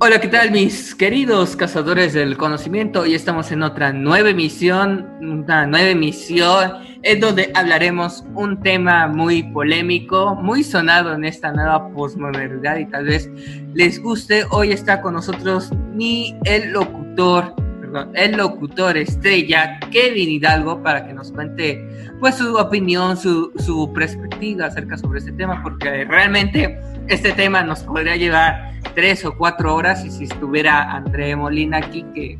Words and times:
Hola, 0.00 0.20
¿qué 0.20 0.28
tal 0.28 0.52
mis 0.52 0.94
queridos 0.94 1.54
cazadores 1.56 2.14
del 2.14 2.36
conocimiento? 2.36 3.00
Hoy 3.00 3.14
estamos 3.14 3.52
en 3.52 3.62
otra 3.62 3.92
nueva 3.92 4.30
emisión, 4.30 5.06
una 5.20 5.66
nueva 5.66 5.90
emisión 5.90 6.72
en 7.02 7.20
donde 7.20 7.50
hablaremos 7.54 8.24
un 8.34 8.62
tema 8.62 9.06
muy 9.08 9.42
polémico, 9.42 10.34
muy 10.36 10.62
sonado 10.62 11.12
en 11.14 11.24
esta 11.24 11.52
nueva 11.52 11.90
posmodernidad 11.90 12.78
y 12.78 12.86
tal 12.86 13.06
vez 13.06 13.30
les 13.74 14.02
guste. 14.02 14.44
Hoy 14.50 14.72
está 14.72 15.00
con 15.00 15.14
nosotros 15.14 15.70
mi 15.92 16.36
el 16.44 16.72
locutor, 16.72 17.54
perdón, 17.90 18.12
el 18.14 18.36
locutor 18.36 18.96
estrella 18.96 19.78
Kevin 19.90 20.28
Hidalgo 20.28 20.82
para 20.82 21.06
que 21.06 21.12
nos 21.12 21.32
cuente 21.32 21.86
pues 22.20 22.36
su 22.36 22.56
opinión, 22.56 23.16
su, 23.16 23.52
su 23.58 23.92
perspectiva 23.92 24.66
acerca 24.66 24.98
sobre 24.98 25.20
este 25.20 25.32
tema, 25.32 25.62
porque 25.62 26.04
realmente 26.04 26.78
este 27.08 27.32
tema 27.32 27.62
nos 27.62 27.80
podría 27.80 28.16
llevar 28.16 28.72
tres 28.94 29.24
o 29.24 29.36
cuatro 29.36 29.74
horas 29.74 30.04
y 30.04 30.10
si 30.10 30.24
estuviera 30.24 30.92
André 30.92 31.34
Molina 31.36 31.78
aquí, 31.78 32.04
que 32.14 32.38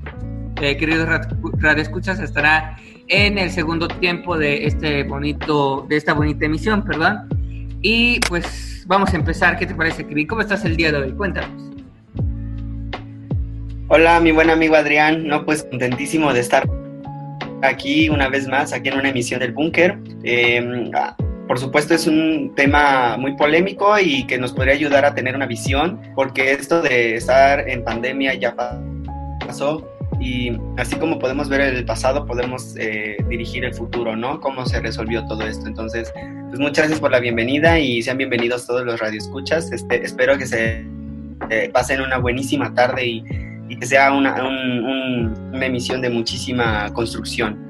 eh, 0.61 0.77
queridos 0.77 1.09
radioescuchas, 1.59 2.21
estará 2.21 2.77
en 3.07 3.39
el 3.39 3.51
segundo 3.51 3.89
tiempo 3.89 4.37
de 4.37 4.67
este 4.67 5.05
bonito, 5.05 5.87
de 5.89 5.97
esta 5.97 6.13
bonita 6.15 6.47
emisión, 6.47 6.85
perdón. 6.85 7.29
Y 7.81 8.19
pues 8.29 8.85
vamos 8.87 9.13
a 9.15 9.17
empezar. 9.17 9.57
¿Qué 9.57 9.67
te 9.67 9.75
parece, 9.75 10.05
Kevin? 10.07 10.27
¿Cómo 10.27 10.41
estás 10.41 10.65
el 10.65 10.77
día 10.77 10.91
de 10.91 10.99
hoy? 10.99 11.13
Cuéntanos. 11.13 11.68
Hola, 13.91 14.21
mi 14.21 14.33
buen 14.33 14.51
amigo 14.51 14.77
Adrián. 14.77 15.27
No, 15.27 15.47
pues 15.47 15.63
contentísimo 15.63 16.35
de 16.35 16.41
estar 16.41 16.69
aquí 17.63 18.11
una 18.11 18.29
vez 18.29 18.47
más, 18.47 18.75
aquí 18.75 18.91
en 18.91 18.99
una 18.99 19.09
emisión 19.09 19.41
del 19.41 19.53
Búnker. 19.53 19.99
Eh, 20.25 20.91
por 21.47 21.59
supuesto 21.59 21.95
es 21.95 22.07
un 22.07 22.53
tema 22.55 23.17
muy 23.17 23.35
polémico 23.35 23.99
y 23.99 24.27
que 24.27 24.37
nos 24.37 24.53
podría 24.53 24.75
ayudar 24.75 25.07
a 25.07 25.15
tener 25.15 25.35
una 25.35 25.47
visión, 25.47 26.03
porque 26.15 26.53
esto 26.53 26.83
de 26.83 27.17
estar 27.17 27.67
en 27.67 27.83
pandemia 27.83 28.35
ya 28.35 28.55
pasó 29.41 29.89
y 30.21 30.53
así 30.77 30.97
como 30.97 31.19
podemos 31.19 31.49
ver 31.49 31.63
el 31.63 31.87
pasado, 31.87 32.27
podemos 32.27 32.77
eh, 32.77 33.17
dirigir 33.31 33.65
el 33.65 33.73
futuro, 33.73 34.17
¿no? 34.17 34.39
Cómo 34.41 34.67
se 34.67 34.81
resolvió 34.81 35.27
todo 35.27 35.47
esto. 35.47 35.67
Entonces, 35.67 36.13
pues 36.49 36.61
muchas 36.61 36.77
gracias 36.85 37.01
por 37.01 37.11
la 37.11 37.21
bienvenida 37.21 37.79
y 37.79 38.03
sean 38.03 38.19
bienvenidos 38.19 38.67
todos 38.67 38.85
los 38.85 39.01
radioescuchas. 39.01 39.73
Este, 39.73 40.05
espero 40.05 40.37
que 40.37 40.45
se 40.47 40.85
eh, 41.49 41.71
pasen 41.73 42.03
una 42.03 42.19
buenísima 42.19 42.75
tarde 42.75 43.07
y, 43.07 43.48
que 43.77 43.87
sea 43.87 44.13
una, 44.13 44.35
una 44.43 45.67
emisión 45.67 46.01
de 46.01 46.11
muchísima 46.11 46.93
construcción. 46.93 47.69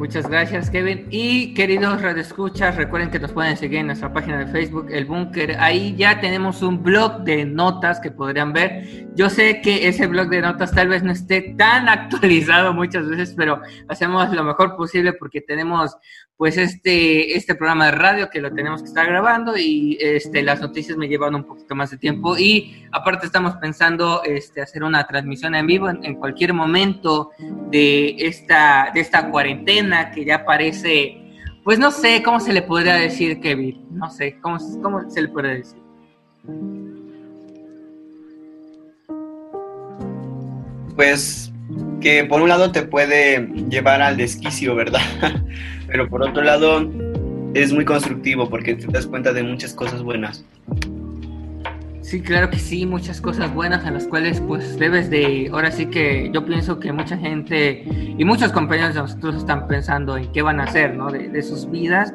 Muchas 0.00 0.30
gracias, 0.30 0.70
Kevin. 0.70 1.08
Y 1.10 1.52
queridos 1.52 2.00
radioescuchas, 2.00 2.74
recuerden 2.76 3.10
que 3.10 3.18
nos 3.18 3.32
pueden 3.32 3.54
seguir 3.58 3.80
en 3.80 3.88
nuestra 3.88 4.10
página 4.10 4.38
de 4.38 4.46
Facebook, 4.46 4.86
El 4.90 5.04
Búnker. 5.04 5.60
Ahí 5.60 5.94
ya 5.94 6.20
tenemos 6.20 6.62
un 6.62 6.82
blog 6.82 7.22
de 7.24 7.44
notas 7.44 8.00
que 8.00 8.10
podrían 8.10 8.54
ver. 8.54 9.08
Yo 9.14 9.28
sé 9.28 9.60
que 9.60 9.88
ese 9.88 10.06
blog 10.06 10.30
de 10.30 10.40
notas 10.40 10.72
tal 10.72 10.88
vez 10.88 11.02
no 11.02 11.12
esté 11.12 11.54
tan 11.58 11.86
actualizado 11.90 12.72
muchas 12.72 13.10
veces, 13.10 13.34
pero 13.36 13.60
hacemos 13.88 14.32
lo 14.32 14.42
mejor 14.42 14.74
posible 14.74 15.12
porque 15.12 15.42
tenemos 15.42 15.94
pues 16.40 16.56
este, 16.56 17.36
este 17.36 17.54
programa 17.54 17.84
de 17.84 17.90
radio 17.90 18.30
que 18.30 18.40
lo 18.40 18.50
tenemos 18.50 18.80
que 18.80 18.88
estar 18.88 19.06
grabando 19.06 19.58
y 19.58 19.98
este, 20.00 20.42
las 20.42 20.58
noticias 20.58 20.96
me 20.96 21.06
llevan 21.06 21.34
un 21.34 21.44
poquito 21.44 21.74
más 21.74 21.90
de 21.90 21.98
tiempo 21.98 22.38
y 22.38 22.86
aparte 22.92 23.26
estamos 23.26 23.56
pensando 23.56 24.22
este, 24.24 24.62
hacer 24.62 24.82
una 24.82 25.06
transmisión 25.06 25.54
en 25.54 25.66
vivo 25.66 25.90
en, 25.90 26.14
cualquier 26.14 26.54
momento 26.54 27.32
de 27.70 28.16
esta, 28.20 28.90
de 28.94 29.00
esta 29.00 29.30
cuarentena 29.30 30.12
que 30.12 30.24
ya 30.24 30.46
parece, 30.46 31.20
pues 31.62 31.78
no 31.78 31.90
sé 31.90 32.22
cómo 32.22 32.40
se 32.40 32.54
le 32.54 32.62
podría 32.62 32.94
decir, 32.94 33.38
Kevin, 33.40 33.86
no 33.90 34.08
sé, 34.08 34.38
cómo, 34.40 34.56
cómo 34.80 35.10
se 35.10 35.20
le 35.20 35.28
puede 35.28 35.56
decir. 35.56 35.78
Pues 40.96 41.52
que 42.00 42.24
por 42.24 42.40
un 42.40 42.48
lado 42.48 42.72
te 42.72 42.80
puede 42.82 43.46
llevar 43.68 44.00
al 44.00 44.16
desquicio, 44.16 44.74
¿verdad? 44.74 45.02
Pero 45.90 46.08
por 46.08 46.22
otro 46.22 46.42
lado 46.42 46.88
es 47.54 47.72
muy 47.72 47.84
constructivo 47.84 48.48
porque 48.48 48.74
te 48.74 48.86
das 48.86 49.06
cuenta 49.06 49.32
de 49.32 49.42
muchas 49.42 49.74
cosas 49.74 50.02
buenas. 50.02 50.44
Sí, 52.02 52.22
claro 52.22 52.50
que 52.50 52.58
sí, 52.58 52.86
muchas 52.86 53.20
cosas 53.20 53.54
buenas 53.54 53.86
en 53.86 53.94
las 53.94 54.06
cuales 54.06 54.40
pues 54.40 54.76
debes 54.78 55.10
de, 55.10 55.48
ahora 55.52 55.70
sí 55.70 55.86
que 55.86 56.28
yo 56.32 56.44
pienso 56.44 56.80
que 56.80 56.92
mucha 56.92 57.16
gente 57.16 57.84
y 58.18 58.24
muchos 58.24 58.50
compañeros 58.50 58.94
de 58.94 59.02
nosotros 59.02 59.36
están 59.36 59.68
pensando 59.68 60.16
en 60.16 60.32
qué 60.32 60.42
van 60.42 60.58
a 60.58 60.64
hacer, 60.64 60.96
¿no? 60.96 61.10
De, 61.10 61.42
sus 61.42 61.70
vidas, 61.70 62.12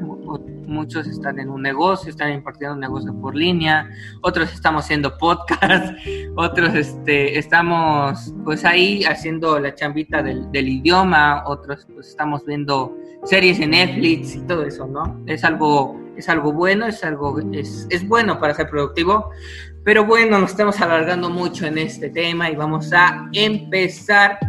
muchos 0.68 1.08
están 1.08 1.40
en 1.40 1.50
un 1.50 1.62
negocio, 1.62 2.10
están 2.10 2.34
impartiendo 2.34 2.76
un 2.76 2.82
negocio 2.82 3.14
por 3.22 3.36
línea, 3.36 3.90
otros 4.22 4.54
estamos 4.54 4.86
haciendo 4.86 5.18
podcast, 5.18 5.96
otros 6.36 6.76
este, 6.76 7.38
estamos 7.38 8.34
pues 8.44 8.66
ahí 8.66 9.04
haciendo 9.04 9.60
la 9.60 9.74
chambita 9.74 10.22
del, 10.24 10.50
idioma, 10.54 11.44
otros 11.46 11.88
pues 11.94 12.08
estamos 12.08 12.46
viendo 12.46 12.96
series 13.24 13.60
en 13.60 13.72
Netflix 13.72 14.36
y 14.36 14.42
todo 14.42 14.64
eso, 14.66 14.88
¿no? 14.88 15.22
Es 15.26 15.44
algo, 15.44 16.00
es 16.18 16.30
algo 16.30 16.52
bueno, 16.52 16.86
es 16.86 17.04
algo, 17.04 17.40
es, 17.54 17.88
es 17.90 18.08
bueno 18.08 18.40
para 18.40 18.54
ser 18.54 18.70
productivo, 18.70 19.32
pero 19.86 20.04
bueno, 20.04 20.40
nos 20.40 20.50
estamos 20.50 20.82
alargando 20.82 21.30
mucho 21.30 21.68
en 21.68 21.78
este 21.78 22.10
tema 22.10 22.50
y 22.50 22.56
vamos 22.56 22.92
a 22.92 23.30
empezar. 23.34 24.40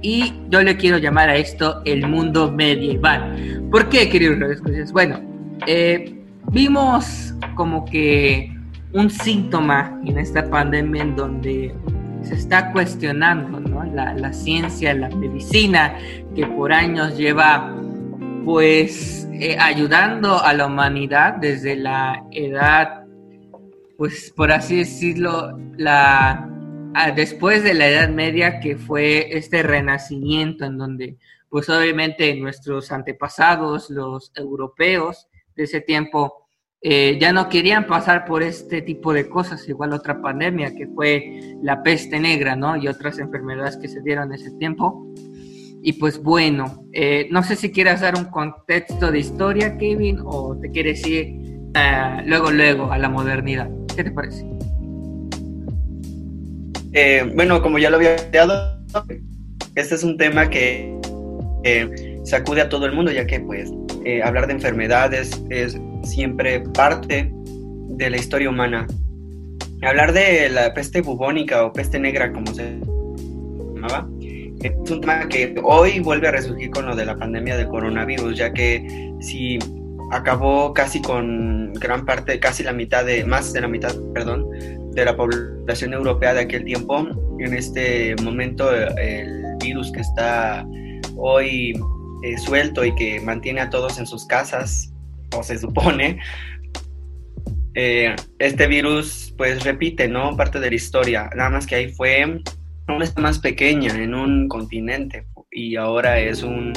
Y 0.00 0.32
yo 0.48 0.62
le 0.62 0.76
quiero 0.76 0.98
llamar 0.98 1.28
a 1.28 1.36
esto 1.36 1.82
el 1.84 2.06
mundo 2.06 2.52
medieval. 2.52 3.68
¿Por 3.72 3.88
qué, 3.88 4.08
queridos? 4.08 4.92
Bueno, 4.92 5.20
eh, 5.66 6.14
vimos 6.50 7.34
como 7.54 7.84
que 7.84 8.54
un 8.92 9.10
síntoma 9.10 10.00
en 10.04 10.18
esta 10.18 10.48
pandemia 10.48 11.02
en 11.02 11.16
donde 11.16 11.74
se 12.22 12.34
está 12.34 12.72
cuestionando 12.72 13.60
la, 13.94 14.32
ciencia, 14.32 14.94
la 14.94 15.08
medicina, 15.10 15.96
que 16.34 16.46
por 16.46 16.72
años 16.72 17.16
lleva 17.16 17.74
pues 18.44 19.28
eh, 19.32 19.56
ayudando 19.58 20.42
a 20.42 20.52
la 20.54 20.66
humanidad 20.66 21.34
desde 21.34 21.76
la 21.76 22.24
edad 22.32 23.04
pues 23.98 24.32
por 24.34 24.52
así 24.52 24.76
decirlo, 24.76 25.58
la 25.76 26.48
después 27.16 27.64
de 27.64 27.74
la 27.74 27.88
Edad 27.88 28.08
Media 28.08 28.60
que 28.60 28.76
fue 28.76 29.36
este 29.36 29.62
renacimiento 29.62 30.64
en 30.64 30.78
donde 30.78 31.16
pues 31.48 31.68
obviamente 31.68 32.34
nuestros 32.36 32.92
antepasados, 32.92 33.90
los 33.90 34.30
europeos 34.36 35.28
de 35.58 35.64
ese 35.64 35.80
tiempo, 35.80 36.46
eh, 36.80 37.18
ya 37.20 37.32
no 37.32 37.48
querían 37.48 37.86
pasar 37.86 38.24
por 38.24 38.44
este 38.44 38.80
tipo 38.80 39.12
de 39.12 39.28
cosas, 39.28 39.68
igual 39.68 39.92
otra 39.92 40.22
pandemia 40.22 40.74
que 40.74 40.86
fue 40.86 41.56
la 41.60 41.82
peste 41.82 42.20
negra, 42.20 42.54
¿no? 42.54 42.76
Y 42.76 42.86
otras 42.86 43.18
enfermedades 43.18 43.76
que 43.76 43.88
se 43.88 44.00
dieron 44.00 44.28
en 44.28 44.40
ese 44.40 44.52
tiempo. 44.52 45.12
Y 45.82 45.94
pues 45.94 46.22
bueno, 46.22 46.84
eh, 46.92 47.26
no 47.30 47.42
sé 47.42 47.56
si 47.56 47.72
quieras 47.72 48.00
dar 48.00 48.16
un 48.16 48.26
contexto 48.26 49.10
de 49.10 49.18
historia, 49.18 49.76
Kevin, 49.76 50.20
o 50.24 50.56
te 50.56 50.70
quieres 50.70 51.04
ir 51.04 51.34
uh, 51.74 52.22
luego, 52.24 52.52
luego 52.52 52.92
a 52.92 52.98
la 52.98 53.08
modernidad. 53.08 53.68
¿Qué 53.96 54.04
te 54.04 54.12
parece? 54.12 54.46
Eh, 56.92 57.30
bueno, 57.34 57.60
como 57.60 57.78
ya 57.78 57.90
lo 57.90 57.96
había 57.96 58.16
dado, 58.32 58.80
este 59.74 59.96
es 59.96 60.04
un 60.04 60.16
tema 60.16 60.48
que 60.48 60.96
sacude 62.24 62.60
a 62.60 62.68
todo 62.68 62.86
el 62.86 62.92
mundo, 62.92 63.10
ya 63.10 63.26
que 63.26 63.40
pues 63.40 63.72
eh, 64.08 64.22
hablar 64.22 64.46
de 64.46 64.54
enfermedades 64.54 65.38
es 65.50 65.78
siempre 66.02 66.60
parte 66.60 67.30
de 67.30 68.08
la 68.08 68.16
historia 68.16 68.48
humana. 68.48 68.86
Hablar 69.82 70.14
de 70.14 70.48
la 70.48 70.72
peste 70.72 71.02
bubónica 71.02 71.62
o 71.66 71.74
peste 71.74 71.98
negra, 71.98 72.32
como 72.32 72.46
se 72.54 72.78
llamaba, 73.74 74.08
es 74.62 74.90
un 74.90 75.02
tema 75.02 75.28
que 75.28 75.54
hoy 75.62 76.00
vuelve 76.00 76.28
a 76.28 76.30
resurgir 76.30 76.70
con 76.70 76.86
lo 76.86 76.96
de 76.96 77.04
la 77.04 77.18
pandemia 77.18 77.58
del 77.58 77.68
coronavirus, 77.68 78.38
ya 78.38 78.50
que 78.50 79.12
si 79.20 79.58
acabó 80.10 80.72
casi 80.72 81.02
con 81.02 81.74
gran 81.74 82.06
parte, 82.06 82.40
casi 82.40 82.62
la 82.62 82.72
mitad 82.72 83.04
de, 83.04 83.26
más 83.26 83.52
de 83.52 83.60
la 83.60 83.68
mitad, 83.68 83.94
perdón, 84.14 84.46
de 84.92 85.04
la 85.04 85.14
población 85.18 85.92
europea 85.92 86.32
de 86.32 86.40
aquel 86.40 86.64
tiempo. 86.64 87.06
En 87.40 87.52
este 87.52 88.16
momento 88.22 88.74
el 88.74 89.44
virus 89.60 89.92
que 89.92 90.00
está 90.00 90.66
hoy 91.14 91.78
eh, 92.22 92.38
suelto 92.38 92.84
y 92.84 92.94
que 92.94 93.20
mantiene 93.20 93.60
a 93.60 93.70
todos 93.70 93.98
en 93.98 94.06
sus 94.06 94.26
casas, 94.26 94.92
o 95.36 95.42
se 95.42 95.58
supone, 95.58 96.18
eh, 97.74 98.16
este 98.38 98.66
virus 98.66 99.34
pues 99.36 99.64
repite, 99.64 100.08
¿no? 100.08 100.36
Parte 100.36 100.60
de 100.60 100.70
la 100.70 100.76
historia, 100.76 101.30
nada 101.36 101.50
más 101.50 101.66
que 101.66 101.74
ahí 101.74 101.92
fue 101.92 102.42
una 102.88 103.12
más 103.18 103.38
pequeña 103.38 103.94
en 104.02 104.14
un 104.14 104.48
continente 104.48 105.26
y 105.50 105.76
ahora 105.76 106.18
es 106.18 106.42
un 106.42 106.72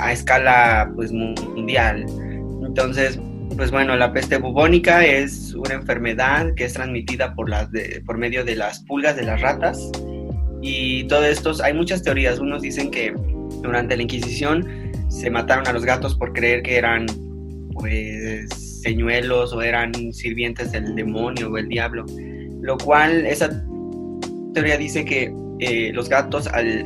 a 0.00 0.12
escala 0.12 0.90
pues, 0.94 1.12
mundial. 1.12 2.06
Entonces, 2.64 3.18
pues 3.56 3.70
bueno, 3.70 3.96
la 3.96 4.12
peste 4.12 4.38
bubónica 4.38 5.04
es 5.04 5.54
una 5.54 5.74
enfermedad 5.74 6.54
que 6.54 6.64
es 6.64 6.74
transmitida 6.74 7.34
por, 7.34 7.48
las 7.48 7.68
por 8.04 8.18
medio 8.18 8.44
de 8.44 8.56
las 8.56 8.80
pulgas 8.80 9.16
de 9.16 9.22
las 9.22 9.40
ratas. 9.40 9.90
Y 10.62 11.04
todo 11.04 11.24
esto, 11.24 11.52
hay 11.62 11.74
muchas 11.74 12.02
teorías. 12.02 12.38
Unos 12.38 12.62
dicen 12.62 12.90
que 12.90 13.14
durante 13.64 13.96
la 13.96 14.02
Inquisición 14.02 14.66
se 15.08 15.30
mataron 15.30 15.66
a 15.66 15.72
los 15.72 15.84
gatos 15.84 16.14
por 16.14 16.32
creer 16.32 16.62
que 16.62 16.76
eran 16.76 17.06
pues 17.72 18.80
señuelos 18.82 19.52
o 19.52 19.62
eran 19.62 19.92
sirvientes 20.12 20.70
del 20.72 20.94
demonio 20.94 21.50
o 21.50 21.58
el 21.58 21.68
diablo, 21.68 22.04
lo 22.60 22.76
cual 22.78 23.26
esa 23.26 23.50
teoría 24.52 24.76
dice 24.76 25.04
que 25.04 25.34
eh, 25.58 25.92
los 25.92 26.08
gatos 26.08 26.46
al, 26.48 26.84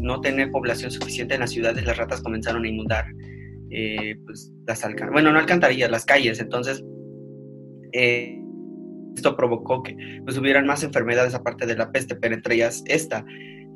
no 0.00 0.20
tener 0.20 0.50
población 0.50 0.90
suficiente 0.90 1.34
en 1.34 1.40
las 1.40 1.50
ciudades, 1.50 1.84
las 1.84 1.96
ratas 1.96 2.22
comenzaron 2.22 2.64
a 2.64 2.68
inundar 2.68 3.04
eh, 3.70 4.16
pues, 4.24 4.52
las 4.66 4.82
bueno, 5.12 5.32
no 5.32 5.38
alcantarillas, 5.38 5.90
las 5.90 6.04
calles, 6.04 6.40
entonces 6.40 6.82
eh, 7.92 8.40
esto 9.14 9.36
provocó 9.36 9.82
que 9.82 9.96
pues, 10.24 10.38
hubieran 10.38 10.66
más 10.66 10.82
enfermedades 10.82 11.34
aparte 11.34 11.66
de 11.66 11.76
la 11.76 11.92
peste, 11.92 12.16
pero 12.16 12.34
entre 12.34 12.54
ellas 12.54 12.82
esta, 12.86 13.24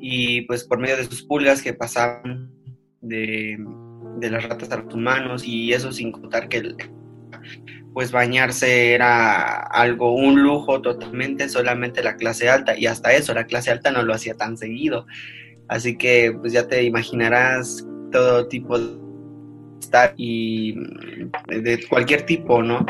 y 0.05 0.41
pues 0.41 0.65
por 0.65 0.79
medio 0.79 0.97
de 0.97 1.05
sus 1.05 1.23
pulgas 1.23 1.61
que 1.61 1.73
pasaban 1.73 2.51
de, 2.99 3.57
de 4.19 4.29
las 4.29 4.43
ratas 4.43 4.69
a 4.71 4.81
los 4.81 4.93
humanos, 4.93 5.45
y 5.45 5.71
eso 5.71 5.93
sin 5.93 6.11
contar 6.11 6.49
que 6.49 6.57
el, 6.57 6.75
pues 7.93 8.11
bañarse 8.11 8.93
era 8.93 9.61
algo, 9.61 10.13
un 10.13 10.43
lujo 10.43 10.81
totalmente, 10.81 11.47
solamente 11.47 12.03
la 12.03 12.17
clase 12.17 12.49
alta, 12.49 12.77
y 12.77 12.85
hasta 12.85 13.13
eso, 13.13 13.33
la 13.33 13.45
clase 13.45 13.71
alta 13.71 13.91
no 13.91 14.03
lo 14.03 14.13
hacía 14.13 14.33
tan 14.33 14.57
seguido. 14.57 15.05
Así 15.69 15.97
que 15.97 16.35
pues 16.37 16.51
ya 16.51 16.67
te 16.67 16.83
imaginarás 16.83 17.87
todo 18.11 18.49
tipo 18.49 18.77
de 18.77 18.97
estar 19.79 20.13
y 20.17 20.75
de 21.47 21.79
cualquier 21.87 22.23
tipo, 22.23 22.61
¿no? 22.61 22.85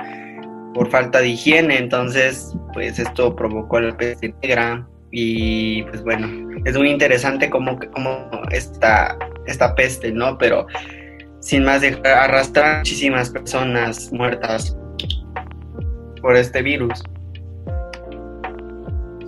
Por 0.74 0.90
falta 0.90 1.20
de 1.20 1.28
higiene, 1.28 1.78
entonces 1.78 2.58
pues 2.74 2.98
esto 2.98 3.36
provocó 3.36 3.80
la 3.80 3.96
peste 3.96 4.34
negra 4.42 4.90
y 5.16 5.84
pues 5.84 6.04
bueno, 6.04 6.28
es 6.66 6.76
muy 6.76 6.90
interesante 6.90 7.48
cómo, 7.48 7.78
cómo 7.94 8.32
esta, 8.52 9.16
esta 9.46 9.76
peste, 9.76 10.12
¿no? 10.12 10.40
Pero 10.40 10.66
sin 11.40 11.64
más 11.64 11.82
de 11.82 12.02
arrastrar 12.04 12.80
muchísimas 12.80 13.30
personas 13.30 14.12
muertas 14.12 14.76
por 16.20 16.36
este 16.36 16.64
virus. 16.64 17.04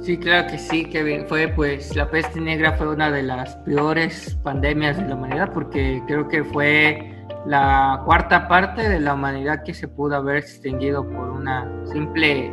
Sí, 0.01 0.17
claro 0.17 0.47
que 0.47 0.57
sí, 0.57 0.85
Kevin. 0.85 1.27
Fue, 1.27 1.49
pues, 1.49 1.95
la 1.95 2.09
peste 2.09 2.41
negra 2.41 2.73
fue 2.73 2.87
una 2.89 3.11
de 3.11 3.21
las 3.21 3.55
peores 3.57 4.39
pandemias 4.43 4.97
de 4.97 5.07
la 5.07 5.15
humanidad 5.15 5.51
porque 5.53 6.01
creo 6.07 6.27
que 6.27 6.43
fue 6.45 7.11
la 7.45 8.01
cuarta 8.05 8.47
parte 8.47 8.89
de 8.89 8.99
la 8.99 9.13
humanidad 9.13 9.61
que 9.63 9.75
se 9.75 9.87
pudo 9.87 10.15
haber 10.15 10.37
extinguido 10.37 11.07
por 11.07 11.29
una 11.29 11.71
simple 11.91 12.51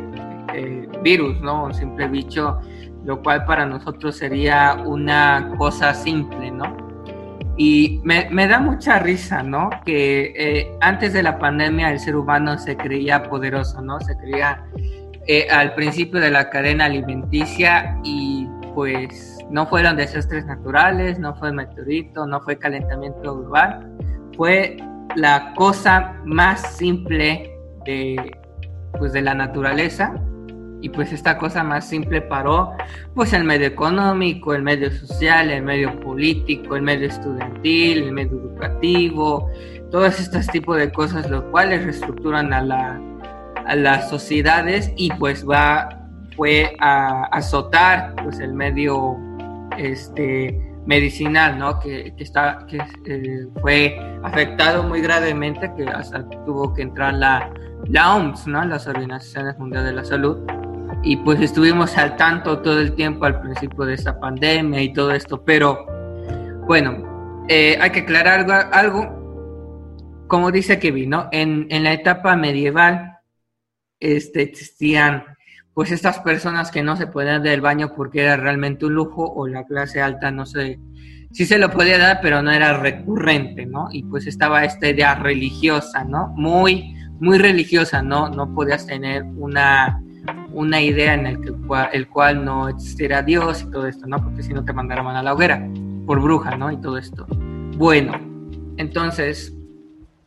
eh, 0.53 0.87
virus, 1.01 1.41
¿no? 1.41 1.65
Un 1.65 1.73
simple 1.73 2.07
bicho, 2.07 2.59
lo 3.05 3.21
cual 3.21 3.45
para 3.45 3.65
nosotros 3.65 4.17
sería 4.17 4.75
una 4.85 5.53
cosa 5.57 5.93
simple, 5.93 6.51
¿no? 6.51 6.77
Y 7.55 8.01
me, 8.03 8.47
da 8.47 8.59
mucha 8.59 8.97
risa, 8.99 9.43
¿no? 9.43 9.69
Que 9.85 10.33
eh, 10.35 10.71
antes 10.81 11.13
de 11.13 11.21
la 11.21 11.37
pandemia 11.37 11.91
el 11.91 11.99
ser 11.99 12.15
humano 12.15 12.57
se 12.57 12.75
creía 12.75 13.23
poderoso, 13.23 13.81
¿no? 13.81 13.99
Se 13.99 14.17
creía 14.17 14.65
eh, 15.27 15.47
al 15.51 15.75
principio 15.75 16.19
de 16.19 16.31
la 16.31 16.49
cadena 16.49 16.85
alimenticia 16.85 17.99
y 18.03 18.47
pues 18.73 19.37
no 19.51 19.67
fueron 19.67 19.97
desastres 19.97 20.45
naturales, 20.45 21.19
no 21.19 21.35
fue 21.35 21.51
meteorito, 21.51 22.25
no 22.25 22.41
fue 22.41 22.57
calentamiento 22.57 23.37
global, 23.37 23.87
fue 24.35 24.77
la 25.15 25.53
cosa 25.55 26.15
más 26.25 26.75
simple 26.75 27.55
de, 27.85 28.31
pues, 28.97 29.13
de 29.13 29.21
la 29.21 29.35
naturaleza 29.35 30.15
y 30.83 30.89
pues 30.89 31.13
esta 31.13 31.37
cosa 31.37 31.63
más 31.63 31.87
simple 31.87 32.21
paró 32.21 32.73
pues 33.15 33.31
el 33.31 33.45
medio 33.45 33.65
económico, 33.65 34.53
el 34.53 34.63
medio 34.63 34.91
social, 34.91 35.49
el 35.49 35.63
medio 35.63 35.97
político, 36.01 36.75
el 36.75 36.81
medio 36.81 37.07
estudiantil, 37.07 38.03
el 38.03 38.11
medio 38.11 38.37
educativo, 38.37 39.49
todos 39.89 40.19
estos 40.19 40.45
tipos 40.47 40.75
de 40.75 40.91
cosas 40.91 41.29
los 41.29 41.45
cuales 41.45 41.85
reestructuran 41.85 42.51
a, 42.51 42.61
la, 42.61 43.01
a 43.65 43.75
las 43.77 44.09
sociedades 44.09 44.91
y 44.97 45.09
pues 45.13 45.47
va 45.49 45.87
fue 46.35 46.75
a 46.81 47.27
azotar 47.31 48.13
pues 48.21 48.39
el 48.39 48.53
medio 48.53 49.15
este 49.77 50.59
medicinal 50.85 51.57
no 51.59 51.79
que, 51.79 52.13
que 52.17 52.23
está 52.23 52.65
que 52.67 52.79
eh, 53.05 53.47
fue 53.61 53.97
afectado 54.23 54.83
muy 54.83 54.99
gravemente 54.99 55.71
que 55.77 55.85
hasta 55.87 56.27
tuvo 56.45 56.73
que 56.73 56.81
entrar 56.81 57.13
la 57.13 57.49
la 57.85 58.15
OMS 58.15 58.47
no 58.47 58.65
las 58.65 58.87
organizaciones 58.87 59.57
mundiales 59.57 59.91
de 59.91 59.95
la 59.95 60.03
salud 60.03 60.39
y 61.03 61.17
pues 61.17 61.41
estuvimos 61.41 61.97
al 61.97 62.15
tanto 62.15 62.59
todo 62.59 62.79
el 62.79 62.95
tiempo 62.95 63.25
al 63.25 63.41
principio 63.41 63.85
de 63.85 63.95
esta 63.95 64.19
pandemia 64.19 64.81
y 64.81 64.93
todo 64.93 65.11
esto, 65.11 65.43
pero 65.43 65.85
bueno, 66.65 67.45
eh, 67.49 67.77
hay 67.79 67.89
que 67.91 67.99
aclarar 67.99 68.49
algo, 68.49 68.53
algo, 68.71 70.25
como 70.27 70.49
dice 70.49 70.79
Kevin, 70.79 71.09
¿no? 71.09 71.27
En, 71.31 71.67
en 71.69 71.83
la 71.83 71.91
etapa 71.91 72.37
medieval 72.37 73.17
este, 73.99 74.43
existían 74.43 75.25
pues 75.73 75.91
estas 75.91 76.19
personas 76.19 76.71
que 76.71 76.83
no 76.83 76.95
se 76.95 77.07
podían 77.07 77.43
dar 77.43 77.53
el 77.53 77.61
baño 77.61 77.93
porque 77.95 78.21
era 78.21 78.37
realmente 78.37 78.85
un 78.85 78.93
lujo 78.93 79.25
o 79.25 79.47
la 79.47 79.65
clase 79.65 80.01
alta 80.01 80.31
no 80.31 80.45
sé, 80.45 80.79
sí 81.31 81.45
se 81.45 81.57
lo 81.57 81.69
podía 81.69 81.97
dar, 81.97 82.19
pero 82.21 82.41
no 82.41 82.51
era 82.51 82.77
recurrente, 82.77 83.65
¿no? 83.65 83.89
Y 83.91 84.03
pues 84.03 84.27
estaba 84.27 84.63
esta 84.63 84.87
idea 84.87 85.15
religiosa, 85.15 86.05
¿no? 86.05 86.29
Muy, 86.37 86.95
muy 87.19 87.39
religiosa, 87.39 88.01
¿no? 88.01 88.29
No 88.29 88.53
podías 88.53 88.85
tener 88.85 89.23
una 89.23 90.01
una 90.53 90.81
idea 90.81 91.13
en 91.13 91.25
el, 91.25 91.41
que, 91.41 91.51
el 91.93 92.07
cual 92.07 92.45
no 92.45 92.69
existiera 92.69 93.21
Dios 93.21 93.63
y 93.63 93.71
todo 93.71 93.87
esto, 93.87 94.07
¿no? 94.07 94.23
Porque 94.23 94.43
si 94.43 94.53
no 94.53 94.63
te 94.63 94.73
mandaran 94.73 95.07
a 95.07 95.23
la 95.23 95.33
hoguera 95.33 95.67
por 96.05 96.21
bruja, 96.21 96.55
¿no? 96.57 96.71
Y 96.71 96.77
todo 96.77 96.97
esto. 96.97 97.25
Bueno, 97.77 98.13
entonces, 98.77 99.55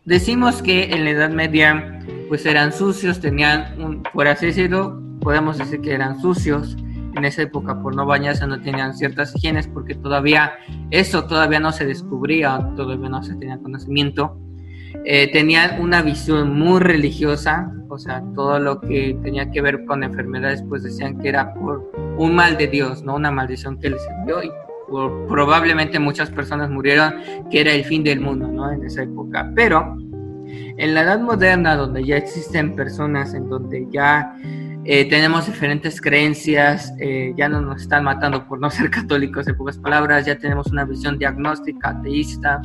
decimos 0.05 0.63
que 0.63 0.95
en 0.95 1.05
la 1.05 1.11
Edad 1.11 1.31
Media, 1.31 2.01
pues 2.29 2.45
eran 2.47 2.73
sucios, 2.73 3.21
tenían, 3.21 3.81
un, 3.81 4.03
por 4.03 4.27
así 4.29 4.47
decirlo, 4.47 5.01
podemos 5.21 5.59
decir 5.59 5.81
que 5.81 5.93
eran 5.93 6.21
sucios. 6.21 6.77
En 7.15 7.25
esa 7.25 7.43
época, 7.43 7.81
por 7.81 7.97
no 7.97 8.05
bañarse, 8.05 8.47
no 8.47 8.61
tenían 8.61 8.95
ciertas 8.95 9.35
higienes 9.35 9.67
porque 9.67 9.95
todavía 9.95 10.53
eso 10.91 11.25
todavía 11.25 11.59
no 11.59 11.73
se 11.73 11.87
descubría, 11.87 12.73
todavía 12.77 13.09
no 13.09 13.23
se 13.23 13.35
tenía 13.37 13.57
conocimiento. 13.59 14.39
Eh, 15.05 15.31
tenían 15.33 15.81
una 15.81 16.03
visión 16.03 16.59
muy 16.59 16.81
religiosa, 16.81 17.73
o 17.89 17.99
sea, 17.99 18.23
todo 18.35 18.59
lo 18.59 18.81
que 18.81 19.17
tenía 19.23 19.51
que 19.51 19.61
ver 19.61 19.85
con 19.85 20.03
enfermedades, 20.03 20.65
pues 20.69 20.83
decían 20.83 21.19
que 21.19 21.29
era 21.29 21.55
por 21.55 21.91
un 22.19 22.35
mal 22.35 22.57
de 22.57 22.67
Dios, 22.67 23.03
no 23.05 23.15
una 23.15 23.31
maldición 23.31 23.79
que 23.79 23.91
les 23.91 24.03
envió 24.19 24.43
y 24.43 24.51
probablemente 25.29 25.99
muchas 25.99 26.31
personas 26.31 26.71
murieron, 26.71 27.15
que 27.51 27.61
era 27.61 27.73
el 27.73 27.85
fin 27.85 28.05
del 28.05 28.21
mundo, 28.21 28.49
¿no? 28.49 28.71
En 28.71 28.85
esa 28.85 29.03
época. 29.03 29.51
Pero 29.55 29.97
en 30.47 30.95
la 30.95 31.03
edad 31.03 31.21
moderna, 31.21 31.77
donde 31.77 32.05
ya 32.05 32.17
existen 32.17 32.75
personas 32.75 33.35
en 33.35 33.49
donde 33.49 33.87
ya 33.91 34.37
eh, 34.89 35.05
tenemos 35.07 35.47
diferentes 35.47 36.01
creencias, 36.01 36.95
eh, 37.01 37.35
ya 37.37 37.49
no 37.49 37.61
nos 37.61 37.83
están 37.83 38.05
matando 38.05 38.47
por 38.47 38.61
no 38.61 38.71
ser 38.71 38.89
católicos, 38.89 39.49
en 39.49 39.57
pocas 39.57 39.79
palabras, 39.79 40.27
ya 40.27 40.39
tenemos 40.39 40.69
una 40.69 40.85
visión 40.85 41.19
diagnóstica, 41.19 41.91
ateísta, 41.91 42.63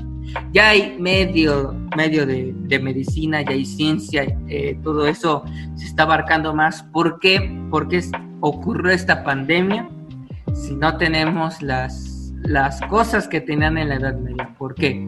ya 0.53 0.69
hay 0.69 0.97
medio, 0.99 1.73
medio 1.97 2.27
de, 2.27 2.53
medicina, 2.79 3.41
ya 3.41 3.51
hay 3.51 3.65
ciencia, 3.65 4.23
eh, 4.47 4.77
todo 4.83 5.07
eso 5.07 5.43
se 5.75 5.85
está 5.85 6.03
abarcando 6.03 6.53
más. 6.53 6.83
¿Por 6.83 7.19
qué? 7.19 7.59
Porque 7.71 8.03
ocurrió 8.39 8.91
esta 8.91 9.23
pandemia 9.23 9.89
si 10.53 10.75
no 10.75 10.97
tenemos 10.97 11.61
las, 11.63 12.33
las 12.43 12.81
cosas 12.81 13.27
que 13.27 13.41
tenían 13.41 13.79
en 13.79 13.89
la 13.89 13.95
Edad 13.95 14.15
Media. 14.19 14.53
¿Por 14.59 14.75
qué? 14.75 15.07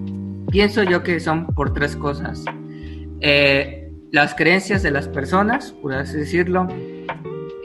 Pienso 0.50 0.82
yo 0.82 1.03
que 1.03 1.20
son 1.20 1.46
por 1.46 1.74
tres 1.74 1.96
cosas. 1.96 2.43
las 4.12 4.34
creencias 4.36 4.82
de 4.84 4.91
las 4.91 5.08
personas, 5.08 5.72
por 5.74 5.93
así 5.93 6.17
decirlo, 6.17 6.67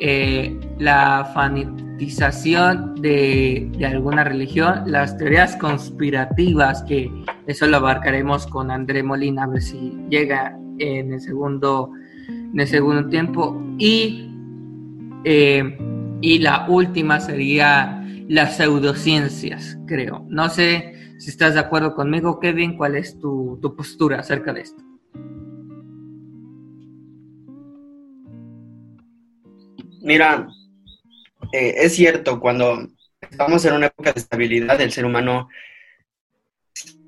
eh, 0.01 0.59
la 0.79 1.31
fanatización 1.35 2.95
de, 2.97 3.71
alguna 3.85 4.23
religión, 4.25 4.83
las 4.87 5.17
teorías 5.17 5.57
conspirativas, 5.57 6.83
que 6.85 7.11
eso 7.47 7.67
lo 7.67 7.79
abarcaremos 7.79 8.47
con 8.47 8.71
André 8.71 9.03
Molina, 9.03 9.45
a 9.45 9.49
ver 9.49 9.63
si 9.63 9.97
llega 10.09 10.57
en 10.79 11.13
el 11.13 11.21
segundo, 11.21 11.91
en 12.29 12.61
el 12.61 12.67
segundo 12.69 13.09
tiempo. 13.09 13.61
Y, 13.79 14.31
eh, 15.25 15.77
y 16.21 16.39
la 16.39 16.67
última 16.69 17.21
sería 17.21 18.05
las 18.29 18.57
pseudociencias, 18.57 19.79
creo. 19.87 20.25
No 20.29 20.49
sé 20.49 21.15
si 21.19 21.31
estás 21.31 21.55
de 21.55 21.61
acuerdo 21.61 21.95
conmigo, 21.95 22.39
Kevin, 22.39 22.77
¿cuál 22.77 22.95
es 22.95 23.19
tu 23.19 23.61
postura 23.77 24.21
acerca 24.21 24.53
de 24.53 24.61
esto? 24.61 24.88
Mira, 30.09 30.49
eh, 31.53 31.75
es 31.83 31.95
cierto, 31.95 32.41
cuando 32.41 32.89
estamos 33.21 33.63
en 33.67 33.75
una 33.75 33.89
época 33.89 34.11
de 34.11 34.21
estabilidad, 34.21 34.81
el 34.81 34.91
ser 34.91 35.05
humano 35.05 35.51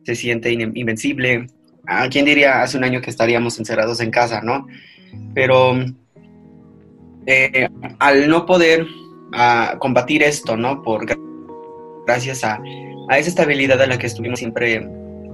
se 0.05 0.15
siente 0.15 0.53
invencible. 0.53 1.47
¿A 1.87 2.11
quién 2.11 2.27
diría 2.27 2.61
hace 2.61 2.77
un 2.77 2.85
año 2.85 3.01
que 3.01 3.09
estaríamos 3.09 3.59
encerrados 3.59 4.01
en 4.01 4.11
casa, 4.11 4.43
no? 4.43 4.67
Pero 5.35 5.77
eh, 7.25 7.71
al 7.99 8.29
no 8.29 8.45
poder 8.45 8.87
ah, 9.33 9.77
combatir 9.79 10.23
esto, 10.23 10.59
¿no? 10.59 10.83
Por 10.83 11.07
gracias 12.07 12.45
a, 12.45 12.61
esa 13.17 13.31
estabilidad 13.31 13.81
a 13.81 13.87
la 13.87 13.99
que 13.99 14.09
estuvimos 14.09 14.41
siempre, 14.41 14.87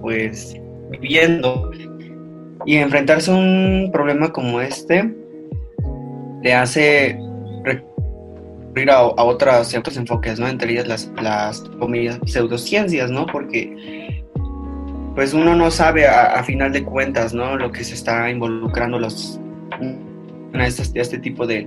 pues, 0.03 0.55
viviendo. 1.01 1.73
Y 2.65 2.77
enfrentarse 2.77 3.33
a 3.33 3.35
un 3.35 3.91
problema 3.93 4.33
como 4.33 4.61
este 4.61 5.13
le 6.45 6.55
hace 6.55 7.19
recurrir 8.77 8.91
a, 8.91 9.03
otros, 9.03 9.75
otros 9.75 9.97
enfoques, 9.97 10.39
¿no? 10.39 10.49
Entre 10.49 10.73
ellas 10.73 10.87
las, 10.87 11.11
las 11.23 11.65
pseudociencias, 12.27 13.11
¿no? 13.11 13.27
Porque 13.27 14.23
pues 15.15 15.33
uno 15.33 15.55
no 15.55 15.71
sabe 15.71 16.07
a, 16.07 16.43
final 16.45 16.73
de 16.73 16.85
cuentas, 16.85 17.33
¿no? 17.33 17.57
Lo 17.57 17.73
que 17.73 17.85
se 17.85 17.95
está 17.95 18.31
involucrando 18.31 18.99
los, 18.99 19.41
a 20.53 20.67
este, 20.67 21.01
este 21.01 21.19
tipo 21.19 21.47
de, 21.47 21.65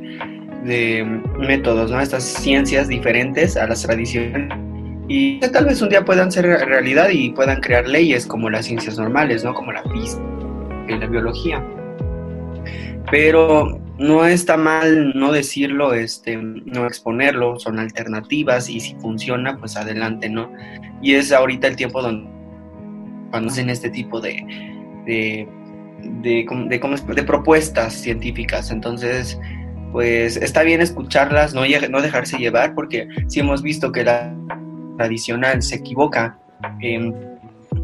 de 0.65 1.03
métodos, 1.39 1.89
¿no? 1.89 1.99
Estas 1.99 2.23
ciencias 2.23 2.87
diferentes 2.87 3.57
a 3.57 3.65
las 3.65 3.81
tradiciones 3.81 4.49
y 5.07 5.39
tal 5.39 5.65
vez 5.65 5.81
un 5.81 5.89
día 5.89 6.05
puedan 6.05 6.31
ser 6.31 6.45
realidad 6.45 7.09
y 7.11 7.31
puedan 7.31 7.59
crear 7.59 7.87
leyes 7.87 8.27
como 8.27 8.51
las 8.51 8.67
ciencias 8.67 8.99
normales, 8.99 9.43
¿no? 9.43 9.55
Como 9.55 9.71
la 9.71 9.81
física 9.83 10.23
y 10.87 10.99
la 10.99 11.07
biología. 11.07 11.65
Pero 13.09 13.81
no 13.99 14.25
está 14.25 14.55
mal 14.55 15.11
no 15.13 15.31
decirlo, 15.31 15.93
este, 15.93 16.37
no 16.37 16.87
exponerlo, 16.87 17.59
son 17.59 17.79
alternativas 17.79 18.69
y 18.69 18.79
si 18.79 18.95
funciona, 18.95 19.57
pues 19.57 19.75
adelante, 19.75 20.29
¿no? 20.29 20.51
Y 21.01 21.15
es 21.15 21.31
ahorita 21.31 21.67
el 21.67 21.75
tiempo 21.75 22.01
donde 22.01 22.29
cuando 23.29 23.49
hacen 23.49 23.69
este 23.69 23.89
tipo 23.89 24.21
de, 24.21 24.43
de, 25.05 25.47
de, 26.21 26.45
de, 27.15 27.23
propuestas 27.23 27.93
científicas. 27.93 28.71
Entonces, 28.71 29.39
pues 29.91 30.37
está 30.37 30.63
bien 30.63 30.81
escucharlas, 30.81 31.53
no, 31.53 31.61
no 31.89 32.01
dejarse 32.01 32.37
llevar, 32.37 32.73
porque 32.73 33.07
si 33.27 33.41
hemos 33.41 33.61
visto 33.61 33.91
que 33.91 34.03
la 34.03 34.33
tradicional 34.97 35.61
se 35.61 35.75
equivoca 35.75 36.37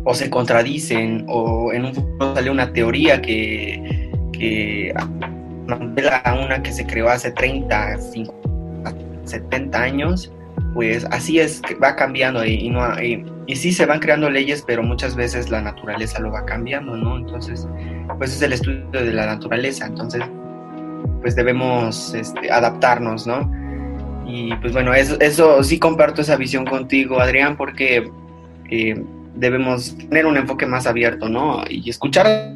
o 0.04 0.14
se 0.14 0.30
contradicen 0.30 1.26
o 1.28 1.72
en 1.74 1.86
un 1.86 1.94
futuro 1.94 2.36
sale 2.36 2.50
una 2.50 2.74
teoría 2.74 3.22
que, 3.22 4.10
que 4.34 4.94
a 6.24 6.34
una 6.34 6.62
que 6.62 6.72
se 6.72 6.86
creó 6.86 7.10
hace 7.10 7.32
30, 7.32 7.98
50, 7.98 8.94
70 9.26 9.82
años, 9.82 10.32
pues 10.74 11.06
así 11.12 11.40
es 11.40 11.62
que 11.62 11.76
va 11.76 11.96
cambiando 11.96 12.46
y, 12.46 12.72
y, 13.48 13.56
sí 13.56 13.72
se 13.72 13.86
van 13.86 14.00
creando 14.00 14.30
leyes, 14.30 14.64
pero 14.66 14.84
muchas 14.84 15.16
veces 15.16 15.50
la 15.50 15.62
naturaleza 15.62 16.20
lo 16.20 16.32
va 16.32 16.46
cambiando, 16.46 16.96
¿no? 16.98 17.18
Entonces, 17.18 17.68
pues 18.18 18.34
es 18.34 18.42
el 18.42 18.54
estudio 18.54 18.86
de 18.92 19.14
la 19.14 19.26
naturaleza, 19.26 19.86
entonces 19.86 20.22
pues 21.22 21.36
debemos 21.36 22.14
este, 22.14 22.52
adaptarnos, 22.52 23.26
¿no? 23.26 23.50
Y 24.28 24.54
pues 24.56 24.74
bueno, 24.74 24.94
eso, 24.94 25.18
eso 25.20 25.64
sí 25.64 25.80
comparto 25.80 26.22
esa 26.22 26.36
visión 26.36 26.66
contigo, 26.66 27.20
Adrián, 27.20 27.56
porque 27.56 28.12
eh, 28.70 29.04
debemos 29.36 29.98
tener 29.98 30.26
un 30.26 30.38
enfoque 30.38 30.66
más 30.66 30.88
abierto, 30.88 31.30
¿no? 31.30 31.64
Y 31.70 31.90
escuchar 31.90 32.54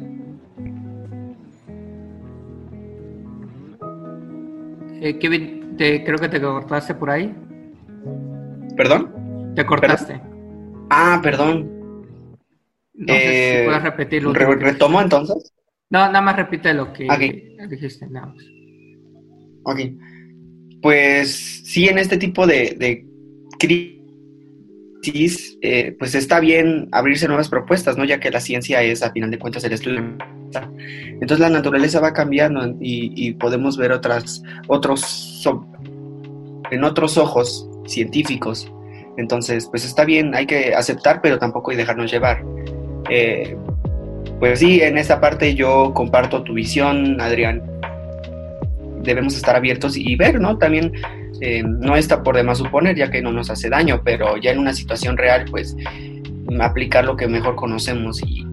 Eh, 5.00 5.18
Kevin, 5.18 5.76
te, 5.76 6.04
creo 6.04 6.18
que 6.18 6.28
te 6.28 6.40
cortaste 6.40 6.94
por 6.94 7.10
ahí. 7.10 7.34
¿Perdón? 8.76 9.54
Te 9.54 9.64
cortaste. 9.64 10.20
Ah, 10.90 11.20
perdón. 11.22 12.06
No 12.94 13.14
sé 13.14 13.20
si 13.20 13.26
eh, 13.26 13.62
puedes 13.64 13.82
repetirlo. 13.82 14.32
¿Retomo 14.32 15.00
entonces? 15.00 15.52
No, 15.88 16.00
nada 16.00 16.20
más 16.20 16.36
repite 16.36 16.74
lo 16.74 16.92
que 16.92 17.08
dijiste. 17.68 18.06
Nada 18.08 18.34
Ok. 19.64 19.80
Pues 20.82 21.62
sí, 21.64 21.88
en 21.88 21.98
este 21.98 22.16
tipo 22.16 22.46
de, 22.46 23.06
crisis, 23.58 25.58
eh, 25.62 25.96
pues 25.98 26.14
está 26.14 26.40
bien 26.40 26.88
abrirse 26.92 27.26
nuevas 27.26 27.48
propuestas, 27.48 27.96
¿no? 27.96 28.04
Ya 28.04 28.20
que 28.20 28.30
la 28.30 28.40
ciencia 28.40 28.82
es, 28.82 29.02
a 29.02 29.12
final 29.12 29.30
de 29.30 29.38
cuentas, 29.38 29.64
el 29.64 29.72
estudio. 29.72 30.16
Entonces 30.52 31.38
la 31.38 31.50
naturaleza 31.50 32.00
va 32.00 32.12
cambiando 32.12 32.74
y, 32.80 33.32
podemos 33.34 33.76
ver 33.76 33.92
otras, 33.92 34.42
otros, 34.66 35.46
en 36.70 36.84
otros 36.84 37.18
ojos 37.18 37.68
científicos. 37.86 38.70
Entonces, 39.16 39.66
pues 39.70 39.84
está 39.84 40.04
bien, 40.04 40.34
hay 40.34 40.46
que 40.46 40.74
aceptar, 40.74 41.20
pero 41.20 41.38
tampoco 41.38 41.70
hay 41.70 41.76
dejarnos 41.76 42.10
llevar. 42.10 42.44
Eh, 43.10 43.56
pues 44.38 44.60
sí, 44.60 44.80
en 44.80 44.96
esta 44.96 45.20
parte 45.20 45.54
yo 45.54 45.92
comparto 45.94 46.42
tu 46.42 46.54
visión, 46.54 47.20
Adrián 47.20 47.70
debemos 49.02 49.36
estar 49.36 49.56
abiertos 49.56 49.96
y 49.96 50.16
ver, 50.16 50.40
¿no? 50.40 50.58
También 50.58 50.92
eh, 51.40 51.62
no 51.64 51.96
está 51.96 52.22
por 52.22 52.36
demás 52.36 52.58
suponer, 52.58 52.96
ya 52.96 53.10
que 53.10 53.22
no 53.22 53.32
nos 53.32 53.50
hace 53.50 53.68
daño, 53.68 54.02
pero 54.04 54.36
ya 54.36 54.52
en 54.52 54.58
una 54.58 54.72
situación 54.72 55.16
real, 55.16 55.46
pues 55.50 55.76
aplicar 56.60 57.04
lo 57.04 57.16
que 57.16 57.28
mejor 57.28 57.56
conocemos 57.56 58.20
y, 58.22 58.44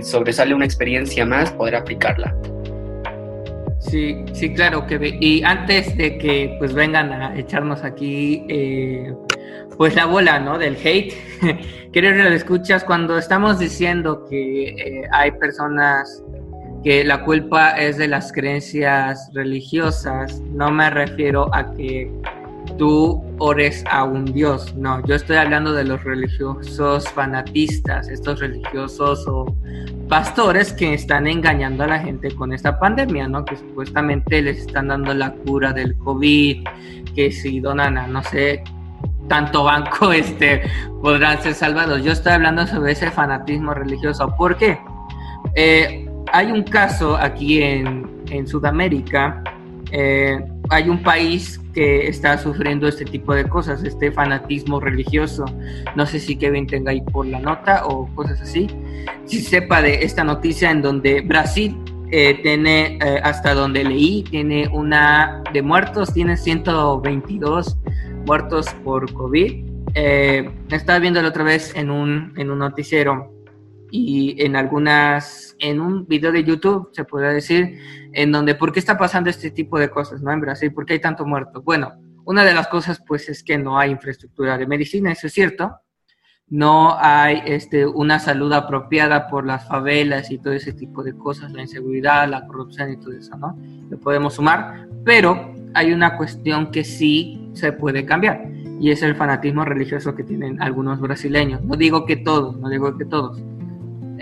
sobresale 0.00 0.54
una 0.54 0.64
experiencia 0.64 1.26
más, 1.26 1.50
poder 1.52 1.76
aplicarla. 1.76 2.34
Sí, 3.78 4.24
sí, 4.32 4.54
claro 4.54 4.86
que 4.86 5.18
y 5.20 5.42
antes 5.42 5.96
de 5.96 6.16
que 6.16 6.54
pues 6.58 6.72
vengan 6.72 7.12
a 7.12 7.36
echarnos 7.36 7.82
aquí 7.82 8.44
eh, 8.48 9.12
pues 9.76 9.94
la 9.96 10.06
bola, 10.06 10.38
¿no? 10.38 10.56
Del 10.56 10.76
hate, 10.76 11.12
quiero 11.92 12.12
que 12.12 12.22
lo 12.22 12.30
escuchas 12.30 12.84
cuando 12.84 13.18
estamos 13.18 13.58
diciendo 13.58 14.24
que 14.30 14.68
eh, 14.68 15.02
hay 15.10 15.32
personas 15.32 16.22
que 16.84 17.04
la 17.04 17.24
culpa 17.24 17.70
es 17.72 17.96
de 17.98 18.08
las 18.08 18.32
creencias 18.32 19.30
religiosas, 19.34 20.40
no 20.40 20.70
me 20.70 20.88
refiero 20.88 21.52
a 21.54 21.72
que 21.72 22.10
tú 22.78 23.22
ores 23.38 23.84
a 23.90 24.04
un 24.04 24.24
Dios, 24.24 24.74
no, 24.76 25.04
yo 25.06 25.14
estoy 25.14 25.36
hablando 25.36 25.72
de 25.72 25.84
los 25.84 26.02
religiosos 26.02 27.08
fanatistas, 27.08 28.08
estos 28.08 28.40
religiosos 28.40 29.26
o 29.26 29.54
pastores 30.08 30.72
que 30.72 30.94
están 30.94 31.26
engañando 31.26 31.84
a 31.84 31.86
la 31.86 31.98
gente 31.98 32.30
con 32.34 32.52
esta 32.52 32.78
pandemia, 32.78 33.28
¿no? 33.28 33.44
Que 33.44 33.56
supuestamente 33.56 34.42
les 34.42 34.58
están 34.58 34.88
dando 34.88 35.14
la 35.14 35.32
cura 35.32 35.72
del 35.72 35.96
COVID, 35.96 36.64
que 37.14 37.30
si 37.32 37.60
donan 37.60 37.98
a 37.98 38.06
no 38.06 38.22
sé 38.22 38.62
tanto 39.28 39.64
banco 39.64 40.12
este 40.12 40.62
podrán 41.00 41.40
ser 41.42 41.54
salvados. 41.54 42.02
Yo 42.04 42.12
estoy 42.12 42.32
hablando 42.32 42.66
sobre 42.66 42.92
ese 42.92 43.10
fanatismo 43.10 43.74
religioso. 43.74 44.34
¿Por 44.36 44.56
qué? 44.56 44.78
Eh, 45.54 46.08
hay 46.32 46.52
un 46.52 46.62
caso 46.62 47.16
aquí 47.16 47.62
en, 47.62 48.10
Sudamérica, 48.46 49.42
eh, 49.90 50.42
hay 50.70 50.88
un 50.88 51.02
país 51.02 51.60
que 51.74 52.08
está 52.08 52.38
sufriendo 52.38 52.86
este 52.86 53.04
tipo 53.04 53.34
de 53.34 53.44
cosas, 53.48 53.82
este 53.84 54.12
fanatismo 54.12 54.80
religioso. 54.80 55.44
No 55.96 56.06
sé 56.06 56.20
si 56.20 56.36
Kevin 56.36 56.66
tenga 56.66 56.92
ahí 56.92 57.00
por 57.00 57.26
la 57.26 57.38
nota 57.38 57.86
o 57.86 58.06
cosas 58.14 58.40
así. 58.40 58.68
Si 59.26 59.40
sepa 59.40 59.82
de 59.82 60.04
esta 60.04 60.24
noticia 60.24 60.70
en 60.70 60.82
donde 60.82 61.20
Brasil 61.22 61.76
eh, 62.10 62.38
tiene, 62.42 62.98
eh, 62.98 63.20
hasta 63.22 63.54
donde 63.54 63.84
leí, 63.84 64.22
tiene 64.24 64.68
una 64.68 65.42
de 65.52 65.62
muertos, 65.62 66.12
tiene 66.12 66.36
122 66.36 67.78
muertos 68.26 68.66
por 68.84 69.12
COVID. 69.12 69.64
estaba 69.94 70.98
viendo 70.98 71.20
la 71.22 71.28
otra 71.28 71.44
vez 71.44 71.74
en 71.74 71.90
un, 71.90 72.32
en 72.36 72.50
un 72.50 72.58
noticiero 72.58 73.32
y 73.92 74.42
en 74.42 74.56
algunas, 74.56 75.51
en 75.62 75.80
un 75.80 76.06
video 76.06 76.32
de 76.32 76.44
YouTube, 76.44 76.90
se 76.92 77.04
puede 77.04 77.32
decir, 77.32 77.78
en 78.12 78.32
donde, 78.32 78.56
¿por 78.56 78.72
qué 78.72 78.80
está 78.80 78.98
pasando 78.98 79.30
este 79.30 79.50
tipo 79.50 79.78
de 79.78 79.88
cosas, 79.88 80.20
no? 80.20 80.32
En 80.32 80.40
Brasil, 80.40 80.72
¿por 80.72 80.84
qué 80.84 80.94
hay 80.94 81.00
tanto 81.00 81.24
muerto? 81.24 81.62
Bueno, 81.62 81.94
una 82.24 82.44
de 82.44 82.52
las 82.52 82.66
cosas, 82.66 83.00
pues, 83.06 83.28
es 83.28 83.42
que 83.44 83.56
no 83.56 83.78
hay 83.78 83.92
infraestructura 83.92 84.58
de 84.58 84.66
medicina, 84.66 85.12
eso 85.12 85.28
es 85.28 85.32
cierto. 85.32 85.78
No 86.48 86.96
hay 86.98 87.42
este, 87.46 87.86
una 87.86 88.18
salud 88.18 88.52
apropiada 88.52 89.28
por 89.28 89.46
las 89.46 89.66
favelas 89.66 90.30
y 90.30 90.38
todo 90.38 90.52
ese 90.52 90.72
tipo 90.72 91.02
de 91.02 91.16
cosas, 91.16 91.52
la 91.52 91.62
inseguridad, 91.62 92.28
la 92.28 92.44
corrupción 92.46 92.92
y 92.92 92.96
todo 92.96 93.12
eso, 93.12 93.36
¿no? 93.36 93.56
Lo 93.88 93.98
podemos 93.98 94.34
sumar, 94.34 94.88
pero 95.04 95.54
hay 95.74 95.92
una 95.92 96.16
cuestión 96.16 96.70
que 96.70 96.84
sí 96.84 97.50
se 97.54 97.72
puede 97.72 98.04
cambiar 98.04 98.52
y 98.82 98.90
es 98.90 99.00
el 99.02 99.14
fanatismo 99.14 99.64
religioso 99.64 100.14
que 100.16 100.24
tienen 100.24 100.60
algunos 100.60 101.00
brasileños. 101.00 101.62
No 101.62 101.76
digo 101.76 102.04
que 102.04 102.16
todos, 102.16 102.58
no 102.58 102.68
digo 102.68 102.98
que 102.98 103.04
todos, 103.04 103.40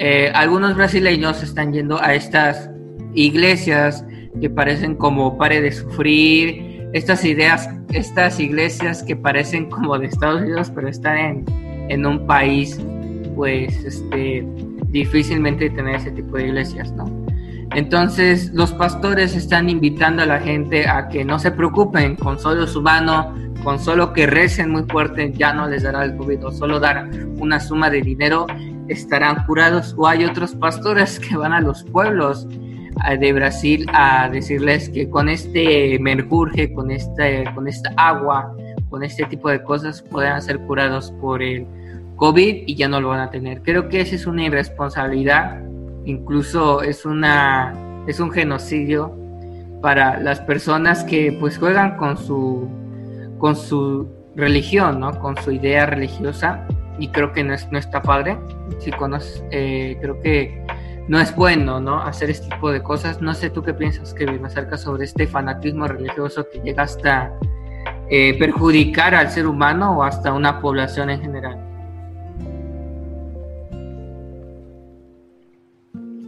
eh, 0.03 0.33
algunos 0.35 0.77
brasileños 0.77 1.43
están 1.43 1.75
yendo 1.75 2.03
a 2.03 2.15
estas 2.15 2.71
iglesias 3.13 4.03
que 4.41 4.49
parecen 4.49 4.95
como 4.95 5.37
pare 5.37 5.61
de 5.61 5.73
sufrir, 5.73 6.89
estas 6.95 7.23
ideas, 7.23 7.69
estas 7.93 8.41
iglesias 8.41 9.03
que 9.03 9.15
parecen 9.15 9.69
como 9.69 9.99
de 9.99 10.07
Estados 10.07 10.41
Unidos, 10.41 10.73
pero 10.75 10.89
están 10.89 11.45
en, 11.91 12.07
un 12.07 12.27
país, 12.27 12.81
pues, 13.37 13.85
este, 13.85 14.47
difícilmente 14.87 15.69
tener 15.69 15.97
ese 15.97 16.13
tipo 16.13 16.39
de 16.39 16.47
iglesias, 16.47 16.91
¿no? 16.93 17.05
Entonces, 17.73 18.53
los 18.55 18.73
pastores 18.73 19.37
están 19.37 19.69
invitando 19.69 20.23
a 20.23 20.27
la 20.27 20.41
gente 20.41 20.89
a 20.89 21.09
que 21.09 21.27
no 21.27 21.39
se 21.39 21.51
preocupen 21.51 22.17
con 22.17 22.39
solo 22.39 22.67
su 22.67 22.81
mano, 22.81 23.35
con 23.63 23.79
solo 23.79 24.13
que 24.13 24.27
recen 24.27 24.71
muy 24.71 24.85
fuerte, 24.85 25.33
ya 25.33 25.53
no 25.53 25.69
les 25.69 25.83
dará 25.83 26.05
el 26.05 26.17
COVID, 26.17 26.47
o 26.47 26.53
solo 26.53 26.81
dar 26.81 27.09
una 27.39 27.61
suma 27.61 27.91
de 27.91 28.01
dinero 28.03 28.47
estarán 28.89 29.45
curados 29.47 29.95
o 29.97 30.07
hay 30.07 30.25
otros 30.25 30.55
pastores 30.57 31.21
que 31.21 31.37
van 31.37 31.53
a 31.53 31.61
los 31.61 31.85
pueblos 31.85 32.47
de 33.19 33.33
Brasil 33.33 33.87
a 33.93 34.29
decirles 34.29 34.89
que 34.91 35.09
con 35.09 35.29
este 35.29 35.99
mercurje, 36.01 36.73
con, 36.75 36.91
este, 36.91 37.45
con 37.55 37.67
esta 37.67 37.91
agua, 37.97 38.55
con 38.91 39.03
este 39.03 39.25
tipo 39.25 39.49
de 39.49 39.63
cosas 39.63 40.03
puedan 40.03 40.43
ser 40.43 40.59
curados 40.61 41.13
por 41.21 41.43
el 41.43 41.67
COVID 42.17 42.65
y 42.67 42.75
ya 42.75 42.89
no 42.89 43.01
lo 43.01 43.09
van 43.09 43.21
a 43.21 43.31
tener. 43.31 43.63
Creo 43.63 43.89
que 43.89 44.01
esa 44.01 44.17
es 44.17 44.27
una 44.27 44.45
irresponsabilidad, 44.45 45.63
incluso 46.05 46.83
es 46.83 47.07
una 47.07 47.75
es 48.07 48.19
un 48.19 48.31
genocidio 48.31 49.15
para 49.81 50.19
las 50.19 50.41
personas 50.41 51.05
que 51.05 51.37
pues 51.39 51.59
juegan 51.59 51.97
con 51.97 52.17
su 52.17 52.69
con 53.41 53.57
su 53.57 54.07
religión, 54.37 55.01
¿no? 55.01 55.19
Con 55.19 55.37
su 55.39 55.51
idea 55.51 55.87
religiosa 55.87 56.67
y 56.99 57.09
creo 57.09 57.33
que 57.33 57.43
no, 57.43 57.55
es, 57.55 57.71
no 57.73 57.79
está 57.79 58.03
padre. 58.03 58.39
Eh, 59.51 59.99
creo 60.01 60.21
que 60.21 60.65
no 61.09 61.19
es 61.19 61.35
bueno, 61.35 61.81
¿no? 61.81 62.01
Hacer 62.01 62.31
este 62.31 62.49
tipo 62.49 62.71
de 62.71 62.83
cosas. 62.83 63.21
No 63.21 63.35
sé 63.35 63.51
tú 63.51 63.63
qué 63.63 63.75
piensas, 63.75 64.15
Kevin, 64.15 64.45
acerca 64.45 64.77
sobre 64.77 65.05
este 65.05 65.27
fanatismo 65.27 65.89
religioso 65.89 66.47
que 66.53 66.61
llega 66.61 66.85
hasta 66.85 67.33
eh, 68.11 68.37
perjudicar 68.39 69.15
al 69.15 69.31
ser 69.31 69.47
humano 69.47 69.99
o 69.99 70.03
hasta 70.03 70.33
una 70.33 70.61
población 70.61 71.11
en 71.11 71.21
general. 71.21 71.59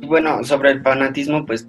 Bueno, 0.07 0.43
sobre 0.43 0.73
el 0.73 0.83
fanatismo, 0.83 1.47
pues 1.47 1.69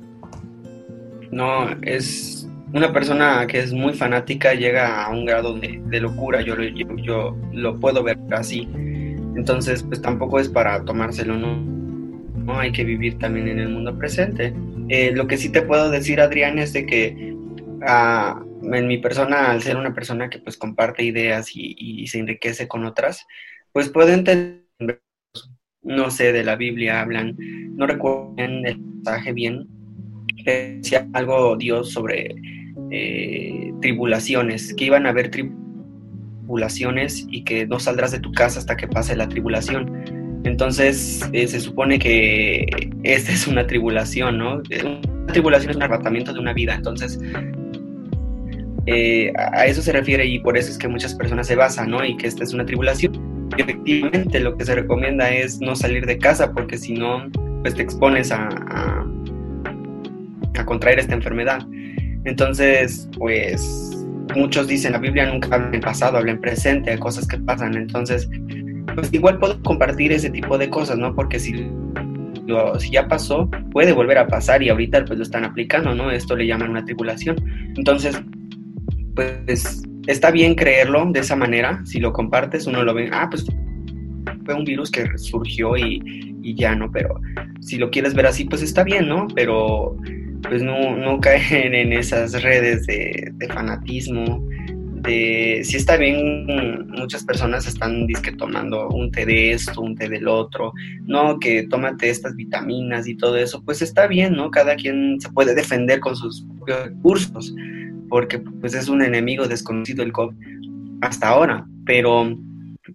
no 1.32 1.70
es 1.82 2.43
una 2.74 2.92
persona 2.92 3.46
que 3.46 3.60
es 3.60 3.72
muy 3.72 3.94
fanática 3.94 4.56
llega 4.56 5.06
a 5.06 5.10
un 5.12 5.26
grado 5.26 5.54
de, 5.54 6.00
locura, 6.00 6.42
yo, 6.42 6.60
yo, 6.60 6.88
yo, 6.98 7.38
lo 7.54 7.80
puedo 7.80 8.04
ver 8.04 8.18
así. 8.32 8.68
Entonces, 9.36 9.84
pues 9.84 10.02
tampoco 10.02 10.40
es 10.40 10.50
para 10.50 10.84
tomárselo, 10.84 11.38
¿no? 11.38 11.56
¿no? 11.56 12.60
Hay 12.60 12.72
que 12.72 12.84
vivir 12.84 13.20
también 13.20 13.48
en 13.48 13.60
el 13.60 13.70
mundo 13.70 13.98
presente. 13.98 14.54
Eh, 14.90 15.12
lo 15.14 15.28
que 15.28 15.38
sí 15.38 15.52
te 15.52 15.62
puedo 15.62 15.92
decir, 15.92 16.20
Adrián, 16.20 16.58
es 16.58 16.74
de 16.74 16.88
que 16.88 17.36
ah, 17.86 18.44
en 18.64 18.88
mi 18.88 18.98
persona, 18.98 19.52
al 19.52 19.62
ser 19.62 19.78
una 19.78 19.94
persona 19.94 20.30
que 20.30 20.40
pues 20.40 20.58
comparte 20.58 21.04
ideas 21.04 21.52
y, 21.54 22.08
se 22.08 22.20
enriquece 22.20 22.68
con 22.68 22.86
otras, 22.86 23.26
pues 23.72 23.90
puedo 23.90 24.10
entender, 24.10 24.64
no 25.84 26.10
sé, 26.10 26.34
de 26.34 26.44
la 26.44 26.56
Biblia 26.56 27.02
hablan, 27.02 27.36
no 27.76 27.86
recuerdo 27.86 28.34
el 28.38 28.62
mensaje 28.62 29.32
bien, 29.32 29.68
decía 30.44 31.08
algo 31.14 31.56
Dios 31.56 31.92
sobre 31.92 32.36
eh, 32.96 33.74
tribulaciones, 33.82 34.72
que 34.76 34.86
iban 34.86 35.08
a 35.08 35.10
haber 35.10 35.32
tribulaciones 35.32 37.26
y 37.28 37.44
que 37.44 37.66
no 37.66 37.80
saldrás 37.80 38.12
de 38.12 38.20
tu 38.20 38.32
casa 38.32 38.60
hasta 38.60 38.78
que 38.78 38.88
pase 38.88 39.16
la 39.16 39.28
tribulación. 39.28 40.42
Entonces, 40.44 41.28
eh, 41.34 41.48
se 41.48 41.60
supone 41.60 41.98
que 41.98 42.68
esta 43.02 43.32
es 43.32 43.48
una 43.48 43.66
tribulación, 43.66 44.38
¿no? 44.38 44.62
Una 44.84 45.34
tribulación 45.34 45.72
es 45.72 45.78
un 45.78 45.82
arrebatamiento 45.82 46.34
de 46.34 46.40
una 46.40 46.54
vida, 46.54 46.76
entonces 46.76 47.20
eh, 48.86 49.34
a 49.38 49.66
eso 49.66 49.82
se 49.82 49.92
refiere 49.92 50.28
y 50.28 50.38
por 50.38 50.56
eso 50.56 50.70
es 50.70 50.78
que 50.78 50.88
muchas 50.88 51.16
personas 51.16 51.48
se 51.48 51.56
basan, 51.56 51.90
¿no? 51.90 52.06
Y 52.06 52.16
que 52.16 52.28
esta 52.28 52.44
es 52.44 52.54
una 52.54 52.64
tribulación. 52.64 53.48
efectivamente, 53.58 54.40
lo 54.40 54.56
que 54.56 54.66
se 54.66 54.76
recomienda 54.76 55.34
es 55.34 55.60
no 55.62 55.76
salir 55.76 56.06
de 56.06 56.20
casa 56.20 56.52
porque 56.54 56.78
si 56.78 56.94
no, 56.94 57.28
pues 57.64 57.74
te 57.74 57.82
expones 57.82 58.32
a, 58.32 58.50
a 60.60 60.66
contraer 60.66 61.00
esta 61.00 61.16
enfermedad. 61.16 61.66
Entonces, 62.26 63.10
pues 63.18 64.06
muchos 64.36 64.68
dicen 64.68 64.94
la 64.94 65.00
Biblia 65.00 65.26
nunca 65.26 65.56
habla 65.56 65.72
en 65.74 65.82
pasado, 65.82 66.18
habla 66.18 66.32
en 66.32 66.42
presente, 66.42 66.92
hay 66.92 66.98
cosas 66.98 67.28
que 67.28 67.38
pasan. 67.38 67.76
Entonces, 67.76 68.30
pues 68.96 69.14
igual 69.14 69.40
puedo 69.40 69.62
compartir 69.64 70.12
ese 70.12 70.30
tipo 70.30 70.58
de 70.58 70.70
cosas, 70.70 70.98
¿no? 70.98 71.14
Porque 71.16 71.40
si, 71.40 71.68
si 72.80 72.92
ya 72.92 73.08
pasó, 73.08 73.50
puede 73.72 73.92
volver 73.92 74.18
a 74.18 74.28
pasar 74.28 74.64
y 74.64 74.70
ahorita 74.70 75.06
pues 75.06 75.18
lo 75.18 75.24
están 75.24 75.46
aplicando, 75.46 75.94
¿no? 75.94 76.12
Esto 76.12 76.36
le 76.36 76.48
llaman 76.48 76.72
una 76.72 76.86
tribulación. 76.86 77.36
Entonces, 77.76 78.22
pues 79.16 79.84
está 80.08 80.32
bien 80.32 80.56
creerlo 80.56 81.06
de 81.12 81.20
esa 81.20 81.36
manera, 81.36 81.82
si 81.86 82.00
lo 82.00 82.14
compartes, 82.14 82.68
uno 82.68 82.84
lo 82.84 82.94
ve, 82.94 83.10
ah, 83.12 83.28
pues 83.30 83.46
fue 84.46 84.54
un 84.54 84.66
virus 84.66 84.92
que 84.92 85.18
surgió 85.18 85.78
y, 85.78 86.02
y 86.42 86.56
ya, 86.56 86.76
¿no? 86.76 86.92
Pero 86.92 87.22
si 87.62 87.78
lo 87.78 87.90
quieres 87.90 88.14
ver 88.14 88.26
así, 88.26 88.46
pues 88.46 88.62
está 88.62 88.84
bien, 88.84 89.08
¿no? 89.08 89.28
Pero 89.34 89.96
pues 90.48 90.62
no, 90.62 90.96
no 90.96 91.20
caer 91.22 91.74
en 91.74 91.94
esas 91.94 92.42
redes 92.42 92.86
de, 92.86 93.32
de 93.34 93.48
fanatismo, 93.48 94.44
si 95.06 95.76
está 95.76 95.98
bien, 95.98 96.88
muchas 96.88 97.24
personas 97.24 97.68
están 97.68 98.08
disque 98.08 98.32
tomando 98.32 98.88
un 98.90 99.12
té 99.12 99.26
de 99.26 99.52
esto, 99.52 99.82
un 99.82 99.96
té 99.96 100.08
del 100.08 100.28
otro, 100.28 100.72
no, 101.02 101.40
que 101.40 101.64
tómate 101.64 102.10
estas 102.10 102.36
vitaminas 102.36 103.08
y 103.08 103.16
todo 103.16 103.38
eso, 103.38 103.64
pues 103.64 103.82
está 103.82 104.08
bien, 104.08 104.34
¿no? 104.36 104.50
Cada 104.50 104.76
quien 104.76 105.20
se 105.20 105.30
puede 105.30 105.56
defender 105.56 106.00
con 106.00 106.16
sus 106.16 106.46
propios 106.46 106.86
recursos, 106.86 107.56
porque 108.10 108.40
pues 108.40 108.74
es 108.74 108.88
un 108.88 109.02
enemigo 109.02 109.48
desconocido 109.48 110.04
el 110.04 110.14
COVID 110.14 110.36
hasta 111.02 111.28
ahora, 111.30 111.66
pero 111.86 112.38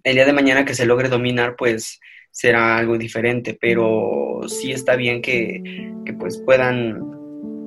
el 0.03 0.15
día 0.15 0.25
de 0.25 0.33
mañana 0.33 0.65
que 0.65 0.73
se 0.73 0.85
logre 0.85 1.09
dominar, 1.09 1.55
pues 1.57 1.99
será 2.31 2.77
algo 2.77 2.97
diferente, 2.97 3.57
pero 3.59 4.41
sí 4.47 4.71
está 4.71 4.95
bien 4.95 5.21
que, 5.21 5.91
que 6.05 6.13
pues 6.13 6.41
puedan 6.43 7.18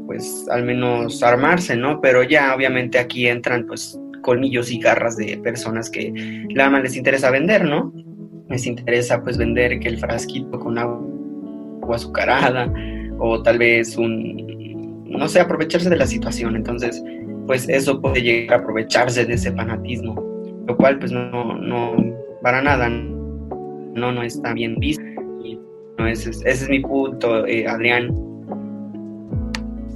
pues 0.07 0.47
al 0.51 0.65
menos 0.65 1.23
armarse, 1.23 1.77
¿no? 1.77 2.01
Pero 2.01 2.23
ya 2.23 2.55
obviamente 2.55 2.99
aquí 2.99 3.27
entran 3.27 3.67
pues 3.67 3.99
colmillos 4.23 4.71
y 4.71 4.79
garras 4.79 5.17
de 5.17 5.37
personas 5.39 5.91
que 5.91 6.11
nada 6.55 6.71
más 6.71 6.83
les 6.83 6.97
interesa 6.97 7.31
vender, 7.31 7.65
¿no? 7.65 7.93
Les 8.49 8.67
interesa 8.67 9.23
pues 9.23 9.37
vender 9.37 9.79
que 9.81 9.89
el 9.89 9.99
frasquito 9.99 10.59
con 10.59 10.79
agua 10.79 11.97
azucarada 11.97 12.73
o 13.19 13.43
tal 13.43 13.59
vez 13.59 13.97
un, 13.97 15.05
no 15.07 15.29
sé, 15.29 15.41
aprovecharse 15.41 15.91
de 15.91 15.97
la 15.97 16.07
situación. 16.07 16.57
Entonces, 16.57 17.03
pues 17.47 17.69
eso 17.69 18.01
puede 18.01 18.23
llegar 18.23 18.59
a 18.59 18.63
aprovecharse 18.63 19.25
de 19.25 19.35
ese 19.35 19.53
fanatismo, 19.53 20.15
lo 20.67 20.77
cual 20.77 20.99
pues 20.99 21.13
no, 21.13 21.59
no, 21.59 21.97
para 22.43 22.63
nada, 22.63 22.89
no, 22.89 24.13
no 24.13 24.23
está 24.23 24.53
bien 24.55 24.77
visto. 24.77 25.05
no, 25.99 26.07
ese, 26.07 26.31
es, 26.31 26.39
ese 26.45 26.65
es 26.65 26.69
mi 26.69 26.81
punto, 26.81 27.47
eh, 27.47 27.67
Adrián. 27.67 28.32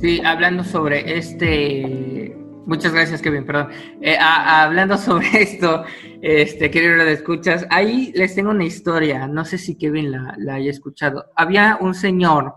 Sí, 0.01 0.21
hablando 0.25 0.63
sobre 0.63 1.17
este 1.19 2.37
Muchas 2.67 2.93
gracias, 2.93 3.23
Kevin, 3.23 3.47
perdón. 3.47 3.69
Eh, 4.01 4.17
hablando 4.19 4.99
sobre 4.99 5.29
esto, 5.41 5.85
este, 6.21 6.69
querido 6.69 7.05
de 7.05 7.13
escuchas, 7.13 7.65
ahí 7.71 8.13
les 8.17 8.35
tengo 8.35 8.51
una 8.51 8.65
historia, 8.65 9.29
no 9.29 9.45
sé 9.45 9.57
si 9.57 9.77
Kevin 9.79 10.11
la, 10.11 10.35
la 10.37 10.55
haya 10.55 10.73
escuchado. 10.73 11.27
Había 11.37 11.79
un 11.81 11.95
señor 11.95 12.55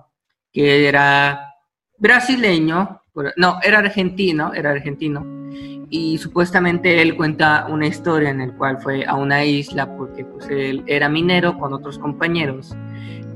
que 0.52 0.88
era 0.88 1.54
brasileño, 2.00 3.04
no, 3.38 3.60
era 3.62 3.80
argentino, 3.80 4.52
era 4.52 4.72
argentino, 4.72 5.24
y 5.92 6.18
supuestamente 6.18 7.04
él 7.04 7.16
cuenta 7.16 7.68
una 7.70 7.86
historia 7.86 8.32
en 8.32 8.40
la 8.40 8.54
cual 8.56 8.80
fue 8.80 9.06
a 9.06 9.14
una 9.14 9.46
isla 9.46 9.96
porque 9.96 10.26
pues 10.26 10.48
él 10.50 10.84
era 10.88 11.08
minero 11.08 11.58
con 11.60 11.72
otros 11.74 12.00
compañeros, 12.00 12.76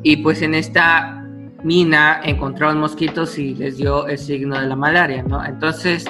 y 0.01 0.17
pues 0.17 0.41
en 0.41 0.55
esta 0.55 1.22
mina 1.63 2.19
encontraron 2.23 2.79
mosquitos 2.79 3.37
y 3.37 3.55
les 3.55 3.77
dio 3.77 4.07
el 4.07 4.17
signo 4.17 4.59
de 4.59 4.67
la 4.67 4.75
malaria, 4.75 5.23
¿no? 5.23 5.43
Entonces 5.43 6.05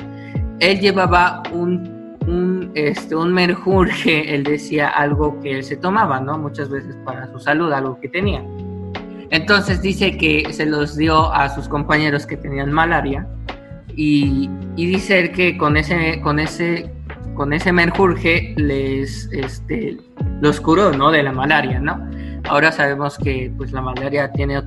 él 0.59 0.79
llevaba 0.79 1.43
un, 1.51 2.17
un, 2.27 2.71
este, 2.73 3.15
un 3.15 3.33
merjurje, 3.33 4.33
él 4.33 4.43
decía 4.43 4.89
algo 4.89 5.39
que 5.41 5.57
él 5.57 5.63
se 5.63 5.77
tomaba, 5.77 6.19
¿no? 6.19 6.37
Muchas 6.37 6.69
veces 6.69 6.95
para 7.05 7.31
su 7.31 7.39
salud, 7.39 7.71
algo 7.71 7.99
que 7.99 8.09
tenía. 8.09 8.43
Entonces 9.29 9.81
dice 9.81 10.17
que 10.17 10.51
se 10.51 10.65
los 10.65 10.95
dio 10.95 11.33
a 11.33 11.49
sus 11.49 11.67
compañeros 11.67 12.25
que 12.25 12.37
tenían 12.37 12.71
malaria 12.71 13.27
y, 13.95 14.49
y 14.75 14.85
dice 14.85 15.19
él 15.19 15.31
que 15.31 15.57
con 15.57 15.77
ese, 15.77 16.21
con 16.21 16.39
ese, 16.39 16.91
con 17.35 17.53
ese 17.53 17.71
merjurje 17.71 18.53
les, 18.57 19.29
este, 19.31 19.97
los 20.41 20.61
curó, 20.61 20.91
¿no? 20.93 21.11
De 21.11 21.23
la 21.23 21.31
malaria, 21.31 21.79
¿no? 21.79 22.09
Ahora 22.47 22.71
sabemos 22.71 23.17
que 23.17 23.51
pues 23.57 23.71
la 23.71 23.81
malaria 23.81 24.31
tiene 24.31 24.57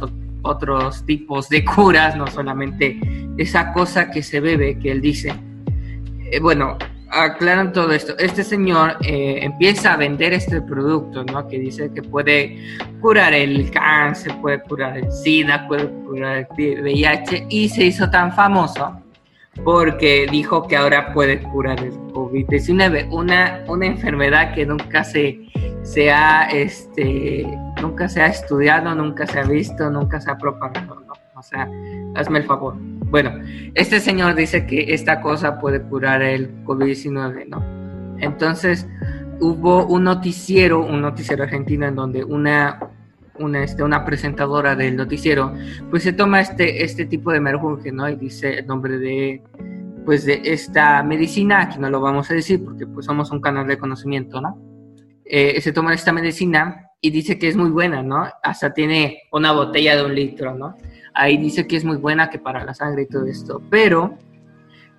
otros 0.42 1.05
tipos 1.07 1.49
de 1.49 1.64
curas, 1.64 2.16
no 2.16 2.27
solamente 2.27 2.99
esa 3.37 3.72
cosa 3.72 4.11
que 4.11 4.22
se 4.22 4.40
bebe, 4.40 4.79
que 4.79 4.92
él 4.92 5.01
dice. 5.01 5.35
Eh, 6.31 6.40
bueno, 6.40 6.77
aclaran 7.11 7.72
todo 7.72 7.92
esto. 7.92 8.16
Este 8.18 8.44
señor 8.44 8.96
eh, 9.03 9.38
empieza 9.42 9.94
a 9.94 9.96
vender 9.96 10.33
este 10.33 10.61
producto, 10.61 11.25
¿no? 11.25 11.46
Que 11.49 11.59
dice 11.59 11.90
que 11.92 12.03
puede 12.03 12.59
curar 13.01 13.35
el 13.35 13.70
cáncer, 13.70 14.35
puede 14.40 14.61
curar 14.62 14.99
el 14.99 15.11
SIDA, 15.11 15.66
puede 15.66 15.88
curar 16.05 16.49
el 16.59 16.83
VIH 16.83 17.46
y 17.51 17.68
se 17.68 17.85
hizo 17.85 18.11
tan 18.11 18.33
famoso 18.33 19.03
porque 19.64 20.27
dijo 20.31 20.66
que 20.66 20.77
ahora 20.77 21.12
puede 21.12 21.40
curar 21.40 21.81
el 21.81 21.92
COVID-19, 22.12 23.09
una, 23.11 23.64
una 23.68 23.87
enfermedad 23.87 24.55
que 24.55 24.66
nunca 24.66 25.03
se, 25.03 25.40
se 25.83 26.11
ha, 26.11 26.49
este, 26.51 27.46
nunca 27.81 28.09
se 28.09 28.23
ha 28.23 28.27
estudiado, 28.27 28.95
nunca 28.95 29.27
se 29.27 29.39
ha 29.39 29.45
visto, 29.45 29.91
nunca 29.91 30.21
se 30.21 30.31
ha 30.31 30.39
propagado, 30.39 31.01
¿no? 31.07 31.12
O 31.35 31.43
sea, 31.43 31.69
hazme 32.15 32.39
el 32.39 32.45
favor. 32.45 32.77
Bueno, 32.79 33.31
este 33.75 34.01
señor 34.01 34.35
dice 34.35 34.67
que 34.67 34.95
esta 34.95 35.21
cosa 35.21 35.59
puede 35.59 35.83
curar 35.83 36.23
el 36.23 36.65
COVID-19, 36.65 37.47
¿no? 37.49 37.62
Entonces, 38.19 38.89
hubo 39.41 39.87
un 39.87 40.05
noticiero, 40.05 40.81
un 40.81 41.03
noticiero 41.03 41.45
argentino 41.45 41.87
en 41.87 41.95
donde 41.95 42.25
una, 42.25 42.81
una, 43.39 43.62
este, 43.62 43.83
una 43.83 44.05
presentadora 44.05 44.75
del 44.75 44.97
noticiero, 44.97 45.53
pues 45.91 46.05
se 46.05 46.15
toma 46.15 46.41
este, 46.41 46.83
este 46.83 47.05
tipo 47.05 47.31
de 47.33 47.41
merjunje, 47.41 47.93
¿no? 47.93 48.09
Y 48.09 48.17
dice 48.17 48.61
el 48.61 48.67
nombre 48.67 48.99
de, 48.99 49.43
pues 50.07 50.25
de 50.25 50.41
esta 50.45 51.03
medicina, 51.03 51.62
aquí 51.62 51.79
no 51.79 51.91
lo 51.91 52.01
vamos 52.01 52.31
a 52.31 52.35
decir 52.35 52.65
porque 52.65 52.87
pues 52.87 53.05
somos 53.05 53.31
un 53.31 53.41
canal 53.41 53.67
de 53.67 53.77
conocimiento, 53.77 54.41
¿no? 54.41 54.59
Eh, 55.29 55.61
se 55.61 55.73
toma 55.73 55.95
esta 55.95 56.12
medicina 56.12 56.91
y 57.01 57.11
dice 57.11 57.39
que 57.39 57.49
es 57.49 57.57
muy 57.57 57.71
buena, 57.71 58.03
¿no? 58.03 58.27
Hasta 58.43 58.73
tiene 58.73 59.23
una 59.33 59.53
botella 59.53 59.97
de 59.97 60.05
un 60.05 60.15
litro, 60.15 60.55
¿no? 60.55 60.77
Ahí 61.15 61.37
dice 61.37 61.67
que 61.67 61.77
es 61.77 61.85
muy 61.85 61.97
buena, 61.97 62.31
que 62.31 62.39
para 62.39 62.65
la 62.65 62.75
sangre 62.75 63.03
y 63.03 63.07
todo 63.07 63.27
esto, 63.27 63.62
pero 63.71 64.17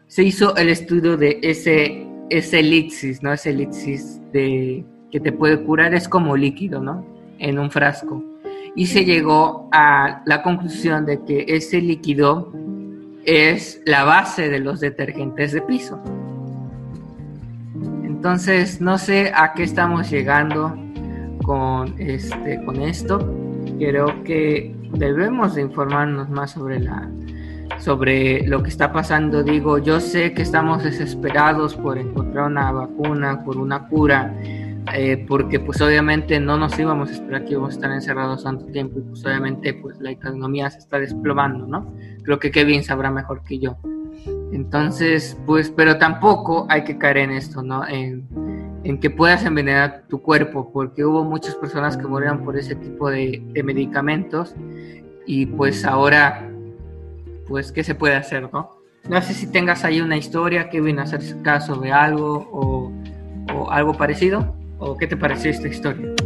se 0.08 0.24
hizo 0.24 0.56
el 0.56 0.70
estudio 0.70 1.18
de 1.18 1.40
ese, 1.42 2.08
ese 2.30 2.60
elixir, 2.60 3.18
¿no? 3.22 3.34
Ese 3.34 3.52
elixir 3.52 4.00
de, 4.32 4.86
que 5.12 5.20
te 5.20 5.32
puede 5.32 5.62
curar, 5.64 5.94
es 5.94 6.08
como 6.08 6.36
líquido, 6.36 6.82
¿no? 6.82 7.06
En 7.40 7.60
un 7.60 7.72
frasco. 7.72 8.24
Y 8.76 8.88
se 8.88 9.06
llegó 9.06 9.70
a 9.72 10.22
la 10.26 10.44
conclusión 10.44 11.06
de 11.06 11.24
que 11.24 11.46
ese 11.48 11.82
líquido 11.82 12.54
es 13.26 13.82
la 13.86 14.04
base 14.04 14.50
de 14.50 14.60
los 14.60 14.80
detergentes 14.80 15.52
de 15.52 15.62
piso. 15.62 16.02
Entonces, 18.18 18.82
no 18.82 18.98
sé 18.98 19.32
a 19.36 19.54
qué 19.54 19.62
estamos 19.62 20.10
llegando 20.10 20.76
con, 21.44 21.94
este, 22.00 22.66
con 22.66 22.82
esto. 22.82 23.20
Creo 23.78 24.24
que 24.24 24.76
debemos 24.94 25.54
de 25.54 25.62
informarnos 25.62 26.28
más 26.28 26.50
sobre, 26.50 26.80
la, 26.80 27.08
sobre 27.78 28.48
lo 28.48 28.64
que 28.64 28.70
está 28.70 28.92
pasando. 28.92 29.44
Digo, 29.44 29.78
yo 29.78 30.00
sé 30.00 30.34
que 30.34 30.42
estamos 30.42 30.84
desesperados 30.84 31.76
por 31.76 32.00
encontrar 32.00 32.48
una 32.48 32.72
vacuna, 32.72 33.44
por 33.46 33.58
una 33.58 33.88
cura, 33.88 34.36
eh, 34.96 35.24
porque 35.28 35.60
pues 35.60 35.80
obviamente 35.80 36.40
no 36.40 36.58
nos 36.58 36.78
íbamos 36.80 37.10
a 37.10 37.14
esperar 37.14 37.46
que 37.46 37.52
íbamos 37.52 37.70
a 37.70 37.76
estar 37.76 37.92
encerrados 37.92 38.44
tanto 38.44 38.66
tiempo 38.66 38.98
y 38.98 39.04
pues 39.04 39.24
obviamente 39.24 39.76
pues 39.76 40.00
la 40.00 40.10
economía 40.10 40.72
se 40.72 40.80
está 40.80 40.98
desplomando, 40.98 41.68
¿no? 41.68 41.94
Creo 42.24 42.40
que 42.40 42.50
Kevin 42.50 42.84
sabrá 42.84 43.12
mejor 43.12 43.44
que 43.44 43.60
yo. 43.60 43.78
Entonces, 44.52 45.38
pues, 45.46 45.70
pero 45.70 45.98
tampoco 45.98 46.66
hay 46.70 46.84
que 46.84 46.98
caer 46.98 47.18
en 47.18 47.32
esto, 47.32 47.62
¿no? 47.62 47.88
En, 47.88 48.28
que 49.02 49.10
puedas 49.10 49.44
envenenar 49.44 50.06
tu 50.08 50.22
cuerpo, 50.22 50.72
porque 50.72 51.04
hubo 51.04 51.26
muchas 51.26 51.56
personas 51.56 51.98
que 51.98 52.08
murieron 52.08 52.46
por 52.46 52.58
ese 52.58 52.74
tipo 52.74 53.10
de, 53.10 53.44
medicamentos 53.64 54.56
y 55.26 55.46
pues 55.46 55.84
ahora, 55.84 56.50
pues, 57.50 57.74
¿qué 57.74 57.84
se 57.84 57.96
puede 57.96 58.16
hacer, 58.16 58.50
no? 58.54 58.78
No 59.10 59.22
sé 59.22 59.34
si 59.34 59.48
tengas 59.48 59.84
ahí 59.84 60.00
una 60.00 60.16
historia, 60.16 60.70
Kevin, 60.70 61.00
hacer 61.00 61.22
caso 61.42 61.76
de 61.76 61.92
algo 61.92 62.48
o, 62.52 62.92
o 63.54 63.72
algo 63.72 63.94
parecido, 63.94 64.56
o 64.80 64.98
qué 64.98 65.06
te 65.06 65.18
pareció 65.18 65.52
esta 65.52 65.68
historia. 65.68 66.17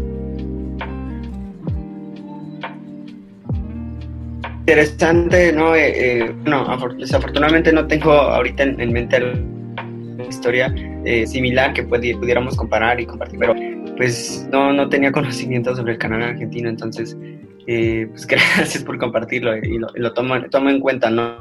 Interesante, 4.61 5.51
¿no? 5.51 5.75
Eh, 5.75 6.19
eh, 6.19 6.35
no, 6.45 6.77
desafortunadamente 6.97 7.73
no 7.73 7.87
tengo 7.87 8.11
ahorita 8.11 8.63
en, 8.63 8.93
mente 8.93 9.17
una 9.17 10.23
historia 10.25 10.73
eh, 11.03 11.25
similar 11.25 11.73
que 11.73 11.83
pudiéramos 11.83 12.55
comparar 12.55 12.99
y 12.99 13.07
compartir, 13.07 13.39
pero 13.39 13.55
pues 13.97 14.47
no, 14.51 14.71
no 14.71 14.87
tenía 14.87 15.11
conocimiento 15.11 15.75
sobre 15.75 15.93
el 15.93 15.97
canal 15.97 16.21
argentino, 16.21 16.69
entonces 16.69 17.17
pues 17.65 18.27
gracias 18.27 18.83
por 18.83 18.99
compartirlo 18.99 19.57
y 19.57 19.79
lo, 19.79 20.13
tomo, 20.13 20.39
tomo, 20.49 20.69
en 20.69 20.79
cuenta, 20.79 21.09
¿no? 21.09 21.37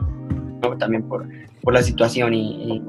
También 0.79 1.03
por, 1.03 1.27
por 1.63 1.75
la 1.75 1.83
situación 1.83 2.35
y, 2.35 2.83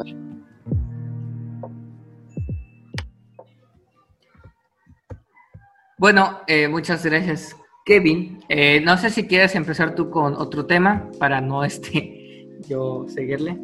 Bueno, 5.97 6.39
muchas 6.69 7.05
gracias 7.05 7.55
Kevin, 7.91 8.39
eh, 8.47 8.79
no 8.79 8.97
sé 8.97 9.09
si 9.09 9.27
quieres 9.27 9.53
empezar 9.53 9.95
tú 9.95 10.09
con 10.09 10.35
otro 10.35 10.65
tema 10.65 11.09
para 11.19 11.41
no 11.41 11.65
este 11.65 12.47
yo 12.69 13.05
seguirle. 13.09 13.57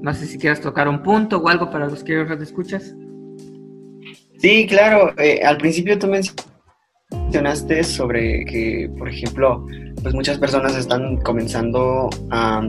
No 0.00 0.14
sé 0.14 0.26
si 0.26 0.38
quieres 0.38 0.60
tocar 0.60 0.86
un 0.86 1.02
punto 1.02 1.38
o 1.38 1.48
algo 1.48 1.68
para 1.68 1.88
los 1.88 2.04
que 2.04 2.24
te 2.24 2.44
escuchas. 2.44 2.94
Sí, 4.38 4.64
claro. 4.68 5.12
Eh, 5.18 5.40
al 5.44 5.56
principio 5.56 5.98
tú 5.98 6.06
mencionaste 7.10 7.82
sobre 7.82 8.44
que, 8.44 8.88
por 8.96 9.08
ejemplo, 9.08 9.66
pues 10.00 10.14
muchas 10.14 10.38
personas 10.38 10.76
están 10.76 11.16
comenzando 11.16 12.10
a 12.30 12.62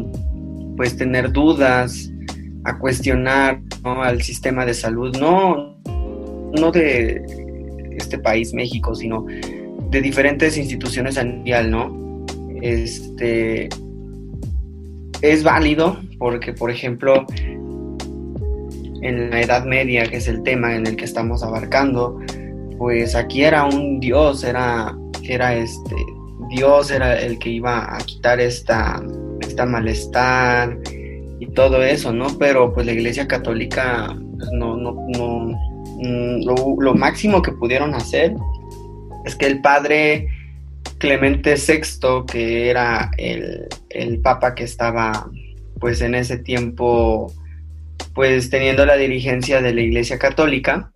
pues 0.75 0.97
tener 0.97 1.31
dudas, 1.31 2.11
a 2.63 2.79
cuestionar 2.79 3.61
al 3.83 4.23
sistema 4.23 4.65
de 4.65 4.73
salud, 4.73 5.15
no, 5.17 5.77
no 6.59 6.71
de 6.71 7.21
este 7.95 8.17
país, 8.17 8.55
México, 8.55 8.95
sino 8.95 9.27
de 9.93 10.01
diferentes 10.01 10.57
instituciones 10.57 11.19
a 11.19 11.23
¿no? 11.23 12.25
Este 12.63 13.69
es 15.21 15.43
válido 15.43 16.01
porque, 16.17 16.51
por 16.51 16.71
ejemplo, 16.71 17.27
en 19.03 19.29
la 19.29 19.41
Edad 19.41 19.65
Media, 19.65 20.09
que 20.09 20.17
es 20.17 20.27
el 20.27 20.41
tema 20.41 20.75
en 20.75 20.87
el 20.87 20.95
que 20.95 21.05
estamos 21.05 21.43
abarcando, 21.43 22.19
pues 22.79 23.15
aquí 23.15 23.43
era 23.43 23.65
un 23.65 23.99
dios, 23.99 24.43
era, 24.43 24.97
era 25.21 25.55
este 25.55 25.95
Dios 26.49 26.89
era 26.89 27.19
el 27.19 27.37
que 27.37 27.49
iba 27.49 27.95
a 27.95 27.99
quitar 27.99 28.39
esta, 28.39 29.01
esta 29.41 29.65
malestar 29.67 30.75
y 31.39 31.45
todo 31.47 31.83
eso, 31.83 32.11
¿no? 32.11 32.35
Pero 32.39 32.73
pues 32.73 32.87
la 32.87 32.93
Iglesia 32.93 33.27
Católica 33.27 34.17
pues, 34.37 34.49
no, 34.53 34.75
no, 34.75 34.95
no, 35.17 35.55
mm, 35.99 36.45
lo 36.79 36.95
máximo 36.95 37.43
que 37.43 37.51
pudieron 37.51 37.93
hacer 37.93 38.35
es 39.25 39.35
que 39.35 39.45
el 39.45 39.61
padre 39.61 40.27
Clemente 40.97 41.55
VI, 41.55 42.25
que 42.27 42.69
era 42.69 43.11
el, 43.17 44.19
papa 44.21 44.55
que 44.55 44.63
estaba 44.63 45.29
pues 45.79 46.01
en 46.01 46.15
ese 46.15 46.37
tiempo 46.37 47.33
pues 48.13 48.49
teniendo 48.49 48.85
la 48.85 48.95
dirigencia 48.95 49.61
de 49.61 49.73
la 49.73 49.81
Iglesia 49.81 50.17
Católica, 50.17 50.91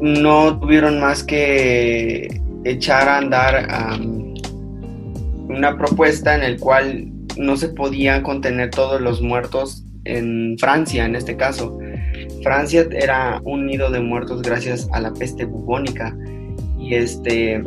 no 0.00 0.58
tuvieron 0.58 0.98
más 0.98 1.22
que 1.22 2.40
echar 2.64 3.08
a 3.08 3.18
andar 3.18 3.68
una 5.48 5.76
propuesta 5.76 6.34
en 6.34 6.42
el 6.42 6.58
cual 6.58 7.12
no 7.36 7.56
se 7.56 7.68
podían 7.68 8.22
contener 8.22 8.70
todos 8.70 9.00
los 9.00 9.20
muertos 9.20 9.84
en 10.04 10.56
Francia, 10.58 11.04
en 11.04 11.16
este 11.16 11.36
caso. 11.36 11.78
Francia 12.42 12.86
era 12.90 13.40
un 13.44 13.66
nido 13.66 13.90
de 13.90 14.00
muertos 14.00 14.42
gracias 14.42 14.88
a 14.92 15.00
la 15.00 15.12
peste 15.12 15.44
bubónica 15.44 16.16
y 16.90 16.94
este 16.94 17.62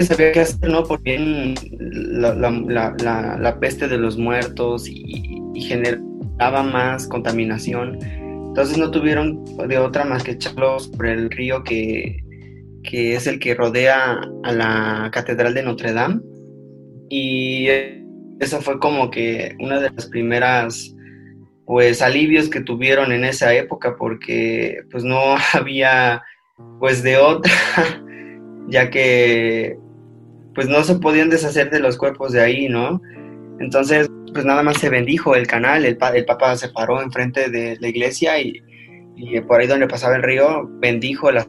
sabía 0.00 0.32
qué 0.32 0.40
hacer, 0.40 0.70
¿no? 0.70 0.84
Porque 0.84 1.54
la, 1.80 2.34
la, 2.34 3.36
la, 3.38 3.60
peste 3.60 3.88
de 3.88 3.98
los 3.98 4.16
muertos 4.16 4.88
y, 4.88 5.34
generaba 5.60 6.62
más 6.62 7.08
contaminación. 7.08 7.98
Entonces 8.00 8.78
no 8.78 8.90
tuvieron 8.90 9.44
de 9.66 9.78
otra 9.78 10.04
más 10.04 10.22
que 10.22 10.30
echarlos 10.32 10.88
por 10.88 11.06
el 11.06 11.30
río 11.30 11.64
que, 11.64 12.22
que 12.84 13.16
es 13.16 13.26
el 13.26 13.40
que 13.40 13.54
rodea 13.54 14.20
a 14.44 14.52
la 14.52 15.10
Catedral 15.12 15.52
de 15.52 15.64
Notre 15.64 15.92
Dame. 15.92 16.20
Y 17.10 17.66
esa 18.38 18.60
fue 18.60 18.78
como 18.78 19.10
que 19.10 19.56
una 19.58 19.80
de 19.80 19.90
las 19.90 20.06
primeras 20.06 20.94
pues 21.66 22.00
alivios 22.00 22.48
que 22.48 22.60
tuvieron 22.60 23.12
en 23.12 23.24
esa 23.24 23.52
época 23.52 23.96
porque 23.98 24.84
pues 24.90 25.04
no 25.04 25.36
había 25.52 26.22
pues 26.78 27.02
de 27.02 27.16
otra, 27.16 27.52
ya 28.68 28.90
que 28.90 29.78
pues 30.54 30.68
no 30.68 30.82
se 30.82 30.96
podían 30.96 31.30
deshacer 31.30 31.70
de 31.70 31.80
los 31.80 31.96
cuerpos 31.96 32.32
de 32.32 32.40
ahí, 32.40 32.68
¿no? 32.68 33.00
Entonces, 33.60 34.08
pues 34.32 34.44
nada 34.44 34.62
más 34.62 34.78
se 34.78 34.88
bendijo 34.88 35.34
el 35.34 35.46
canal, 35.46 35.84
el, 35.84 35.98
el 36.14 36.24
Papa 36.24 36.56
se 36.56 36.68
paró 36.68 37.00
enfrente 37.00 37.48
de 37.48 37.76
la 37.80 37.88
iglesia 37.88 38.40
y, 38.40 38.60
por 39.46 39.60
ahí 39.60 39.66
donde 39.66 39.88
pasaba 39.88 40.16
el 40.16 40.22
río, 40.22 40.68
bendijo 40.80 41.30
las 41.30 41.48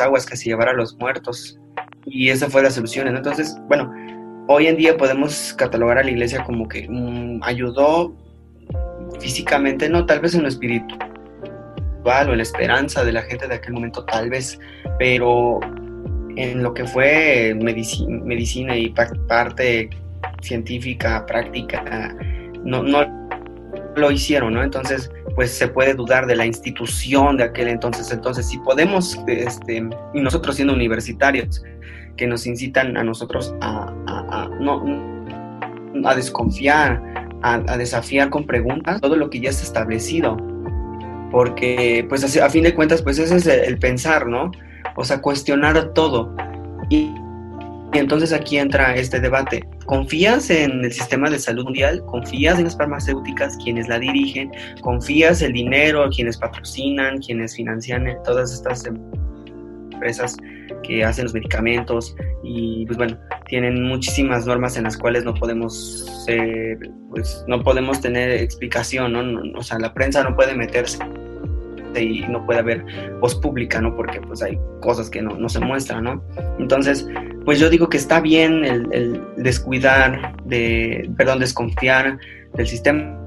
aguas 0.00 0.26
que 0.26 0.36
se 0.36 0.46
llevaran 0.46 0.76
los 0.76 0.96
muertos. 0.98 1.58
Y 2.06 2.30
esa 2.30 2.48
fue 2.48 2.62
la 2.62 2.70
solución. 2.70 3.08
Entonces, 3.08 3.56
bueno, 3.68 3.92
hoy 4.48 4.66
en 4.66 4.76
día 4.76 4.96
podemos 4.96 5.54
catalogar 5.54 5.98
a 5.98 6.02
la 6.02 6.10
iglesia 6.10 6.44
como 6.44 6.68
que 6.68 6.86
mm, 6.88 7.40
ayudó 7.42 8.14
físicamente, 9.20 9.88
no, 9.88 10.04
tal 10.06 10.20
vez 10.20 10.34
en 10.34 10.42
lo 10.42 10.48
espiritual 10.48 11.07
o 12.04 12.34
la 12.34 12.42
esperanza 12.42 13.04
de 13.04 13.12
la 13.12 13.22
gente 13.22 13.46
de 13.48 13.54
aquel 13.54 13.74
momento 13.74 14.04
tal 14.04 14.30
vez, 14.30 14.58
pero 14.98 15.60
en 16.36 16.62
lo 16.62 16.72
que 16.72 16.84
fue 16.84 17.54
medicina, 17.54 18.76
y 18.76 18.94
parte 19.26 19.90
científica, 20.40 21.26
práctica, 21.26 22.16
no, 22.64 22.82
no 22.82 23.06
lo 23.96 24.10
hicieron, 24.10 24.54
¿no? 24.54 24.62
Entonces, 24.62 25.10
pues 25.34 25.50
se 25.50 25.68
puede 25.68 25.94
dudar 25.94 26.26
de 26.26 26.36
la 26.36 26.46
institución 26.46 27.36
de 27.36 27.44
aquel 27.44 27.68
entonces. 27.68 28.10
Entonces, 28.12 28.48
si 28.48 28.58
podemos, 28.58 29.18
este, 29.26 29.88
y 30.14 30.20
nosotros 30.20 30.56
siendo 30.56 30.74
universitarios, 30.74 31.62
que 32.16 32.26
nos 32.26 32.46
incitan 32.46 32.96
a 32.96 33.04
nosotros 33.04 33.54
a, 33.60 34.48
no, 34.60 34.84
a 36.04 36.14
desconfiar, 36.14 37.02
a, 37.42 37.54
a, 37.54 37.76
desafiar 37.76 38.30
con 38.30 38.44
preguntas 38.44 39.00
todo 39.00 39.16
lo 39.16 39.30
que 39.30 39.40
ya 39.40 39.50
está 39.50 39.62
establecido 39.62 40.36
porque 41.30 42.04
pues 42.08 42.36
a, 42.36 42.50
fin 42.50 42.64
de 42.64 42.74
cuentas 42.74 43.02
pues 43.02 43.18
ese 43.18 43.36
es 43.36 43.46
el, 43.46 43.78
pensar, 43.78 44.26
¿no? 44.26 44.50
O 44.96 45.04
sea, 45.04 45.20
cuestionar 45.20 45.92
todo. 45.92 46.34
Y, 46.88 47.12
entonces 47.94 48.32
aquí 48.32 48.58
entra 48.58 48.94
este 48.96 49.18
debate. 49.20 49.64
¿Confías 49.86 50.50
en 50.50 50.84
el 50.84 50.92
sistema 50.92 51.30
de 51.30 51.38
salud 51.38 51.64
mundial? 51.64 52.02
¿Confías 52.06 52.58
en 52.58 52.64
las 52.64 52.76
farmacéuticas, 52.76 53.56
quienes 53.64 53.88
la 53.88 53.98
dirigen? 53.98 54.52
¿Confías 54.82 55.40
el 55.40 55.54
dinero, 55.54 56.08
quienes 56.14 56.36
patrocinan, 56.36 57.18
quienes 57.18 57.56
financian 57.56 58.06
todas 58.24 58.52
estas 58.52 58.84
empresas 58.84 60.36
que 60.82 61.04
hacen 61.04 61.24
los 61.24 61.34
medicamentos? 61.34 62.16
Y 62.42 62.86
pues 62.86 62.96
bueno, 62.96 63.18
tienen 63.46 63.84
muchísimas 63.84 64.46
normas 64.46 64.76
en 64.76 64.84
las 64.84 64.96
cuales 64.96 65.24
no 65.24 65.34
podemos, 65.34 66.26
pues 67.10 67.44
no 67.46 67.62
podemos 67.62 68.00
tener 68.00 68.30
explicación, 68.30 69.12
¿no? 69.12 69.58
O 69.58 69.62
sea, 69.62 69.78
la 69.78 69.92
prensa 69.94 70.22
no 70.22 70.34
puede 70.34 70.54
meterse 70.54 70.98
y 71.96 72.20
no 72.28 72.44
puede 72.44 72.60
haber 72.60 72.84
voz 73.20 73.34
pública, 73.34 73.80
¿no? 73.80 73.94
Porque 73.94 74.20
pues 74.20 74.42
hay 74.42 74.58
cosas 74.80 75.10
que 75.10 75.22
no, 75.22 75.36
no 75.36 75.48
se 75.48 75.60
muestran, 75.60 76.04
¿no? 76.04 76.22
Entonces, 76.58 77.06
pues 77.44 77.58
yo 77.58 77.70
digo 77.70 77.88
que 77.88 77.96
está 77.96 78.20
bien 78.20 78.64
el, 78.64 79.22
descuidar, 79.36 80.36
de, 80.44 81.10
perdón, 81.16 81.38
desconfiar 81.40 82.18
del 82.54 82.66
sistema 82.66 83.18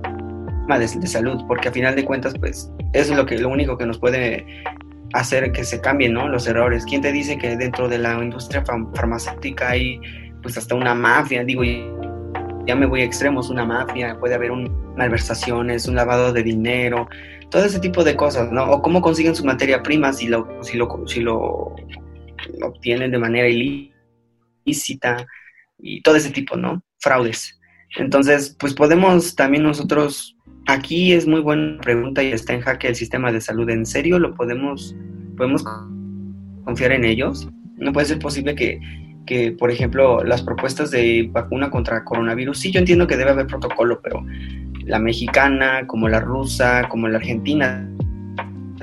de, 0.70 0.88
de, 0.88 1.08
salud, 1.08 1.42
porque 1.48 1.70
a 1.70 1.72
final 1.72 1.96
de 1.96 2.06
cuentas, 2.06 2.34
pues 2.40 2.72
eso 2.94 3.12
es 3.12 3.18
lo, 3.18 3.26
que, 3.26 3.38
lo 3.40 3.50
único 3.50 3.78
que 3.78 3.86
nos 3.86 3.98
puede 3.98 4.46
hacer 5.14 5.52
que 5.52 5.64
se 5.64 5.82
cambien, 5.82 6.14
¿no? 6.14 6.28
Los 6.28 6.48
errores. 6.48 6.86
¿Quién 6.86 7.02
te 7.02 7.12
dice 7.12 7.38
que 7.38 7.56
dentro 7.56 7.88
de 7.88 7.98
la 7.98 8.14
industria 8.22 8.64
farmacéutica 8.66 9.70
hay 9.70 10.00
pues 10.42 10.58
hasta 10.58 10.76
una 10.76 10.94
mafia? 10.94 11.44
Digo, 11.44 11.64
ya 12.66 12.76
me 12.76 12.86
voy 12.86 13.02
a 13.02 13.06
extremos, 13.06 13.50
una 13.50 13.66
mafia, 13.66 14.18
puede 14.20 14.36
haber 14.36 14.52
un, 14.52 14.96
malversaciones, 14.96 15.88
un 15.88 15.96
lavado 15.96 16.34
de 16.34 16.44
dinero, 16.44 17.08
todo 17.50 17.66
ese 17.66 17.80
tipo 17.80 18.04
de 18.04 18.16
cosas, 18.16 18.52
¿no? 18.52 18.64
O 18.72 18.82
cómo 18.82 19.02
consiguen 19.02 19.36
su 19.36 19.46
materia 19.46 19.84
prima 19.84 20.14
si 20.14 20.28
lo, 20.28 20.64
si 20.64 20.78
lo, 20.78 21.04
si 21.06 21.20
lo, 21.20 21.76
obtienen 22.64 23.12
de 23.12 23.18
manera 23.18 23.48
ilícita 23.48 25.26
y 25.78 26.02
todo 26.02 26.16
ese 26.16 26.32
tipo, 26.32 26.56
¿no? 26.56 26.84
Fraudes. 27.00 27.60
Entonces, 27.98 28.56
pues 28.58 28.74
podemos 28.74 29.36
también 29.36 29.64
nosotros, 29.64 30.38
aquí 30.68 31.14
es 31.14 31.28
muy 31.28 31.42
buena 31.42 31.80
pregunta 31.82 32.24
y 32.24 32.32
está 32.32 32.54
en 32.54 32.62
jaque 32.62 32.88
el 32.88 32.96
sistema 32.96 33.32
de 33.32 33.42
salud, 33.42 33.70
¿en 33.70 33.86
serio 33.86 34.20
lo 34.20 34.34
podemos, 34.36 34.96
podemos 35.38 35.64
confiar 36.64 36.92
en 36.92 37.06
ellos? 37.06 37.50
No 37.78 37.92
puede 37.92 38.08
ser 38.08 38.20
posible 38.20 38.56
que 38.56 38.80
que, 39.26 39.52
por 39.52 39.72
ejemplo, 39.72 40.24
las 40.24 40.42
propuestas 40.42 40.92
de 40.92 41.30
vacuna 41.32 41.70
contra 41.70 42.04
coronavirus, 42.04 42.60
sí, 42.60 42.72
yo 42.72 42.80
entiendo 42.80 43.08
que 43.08 43.18
debe 43.18 43.32
haber 43.32 43.48
protocolo, 43.48 44.02
pero 44.02 44.26
la 44.86 45.00
mexicana, 45.00 45.86
como 45.88 46.10
la 46.10 46.20
rusa, 46.20 46.88
como 46.90 47.08
la 47.08 47.18
argentina 47.18 47.88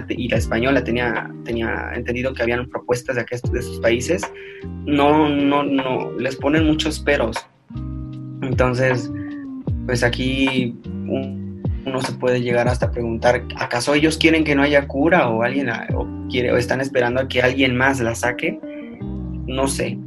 y 0.09 0.29
la 0.29 0.37
española 0.37 0.83
tenía, 0.85 1.31
tenía 1.45 1.91
entendido 1.95 2.33
que 2.33 2.43
habían 2.43 2.69
propuestas 2.69 3.17
de, 3.17 3.23
aquí, 3.23 3.37
de 3.53 3.59
esos 3.59 3.81
países, 3.81 4.23
no, 4.87 5.29
no, 5.29 5.64
no, 5.64 6.12
les 6.19 6.37
ponen 6.37 6.67
muchos 6.67 7.01
peros. 7.01 7.37
Entonces, 8.41 9.11
pues 9.87 10.05
aquí 10.05 10.77
uno 11.87 12.01
se 12.01 12.12
puede 12.12 12.41
llegar 12.43 12.69
hasta 12.69 12.91
preguntar, 12.91 13.45
¿acaso 13.57 13.95
ellos 13.95 14.19
quieren 14.19 14.45
que 14.45 14.55
no 14.55 14.62
haya 14.62 14.87
cura 14.87 15.29
o 15.29 15.43
alguien 15.43 15.71
o 15.95 16.07
quiere 16.31 16.53
o 16.53 16.57
están 16.57 16.81
esperando 16.81 17.21
a 17.21 17.29
que 17.29 17.43
alguien 17.43 17.77
más 17.77 18.01
la 18.01 18.14
saque? 18.14 18.59
No 19.47 19.67
sé, 19.67 19.99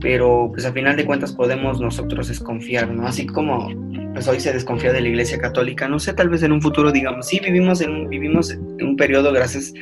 pero 0.00 0.50
pues 0.52 0.64
al 0.64 0.72
final 0.72 0.96
de 0.96 1.04
cuentas 1.04 1.32
podemos 1.32 1.80
nosotros 1.80 2.28
desconfiar, 2.28 2.90
¿no? 2.90 3.06
Así 3.06 3.26
como 3.26 3.70
pues 4.12 4.26
hoy 4.28 4.40
se 4.40 4.52
desconfía 4.52 4.94
de 4.94 5.02
la 5.02 5.08
Iglesia 5.08 5.38
Católica, 5.38 5.88
no 5.88 5.98
sé, 5.98 6.14
tal 6.14 6.30
vez 6.30 6.42
en 6.42 6.52
un 6.52 6.62
futuro 6.62 6.90
digamos, 6.90 7.26
sí, 7.26 7.38
vivimos 7.38 7.82
en 7.82 7.90
un, 7.90 8.08
vivimos 8.08 8.50
en 8.50 8.82
un 8.82 8.96
periodo 8.96 9.30
gracias 9.30 9.74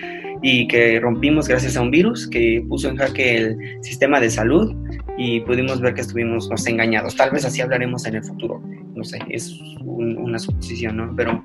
y 0.46 0.68
que 0.68 1.00
rompimos 1.00 1.48
gracias 1.48 1.74
a 1.74 1.80
un 1.80 1.90
virus 1.90 2.28
que 2.28 2.62
puso 2.68 2.90
en 2.90 2.98
jaque 2.98 3.38
el 3.38 3.83
sistema 3.83 4.20
de 4.20 4.28
salud 4.28 4.76
y 5.16 5.40
pudimos 5.40 5.80
ver 5.80 5.94
que 5.94 6.02
estuvimos 6.02 6.50
nos 6.50 6.66
engañados. 6.66 7.16
Tal 7.16 7.30
vez 7.30 7.46
así 7.46 7.62
hablaremos 7.62 8.07
en 8.07 8.16
el 8.16 8.24
futuro, 8.24 8.62
no 8.94 9.02
sé, 9.04 9.18
es 9.30 9.59
una 9.80 10.38
suposición, 10.38 10.98
¿no? 10.98 11.16
Pero, 11.16 11.42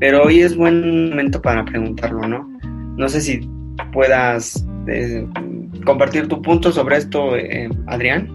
pero 0.00 0.24
hoy 0.24 0.40
es 0.40 0.56
buen 0.56 1.10
momento 1.10 1.40
para 1.40 1.64
preguntarlo, 1.64 2.26
¿no? 2.26 2.50
No 2.96 3.08
sé 3.08 3.20
si 3.20 3.48
puedas 3.92 4.66
eh, 4.88 5.24
compartir 5.84 6.26
tu 6.26 6.42
punto 6.42 6.72
sobre 6.72 6.96
esto, 6.96 7.36
eh, 7.36 7.70
Adrián. 7.86 8.28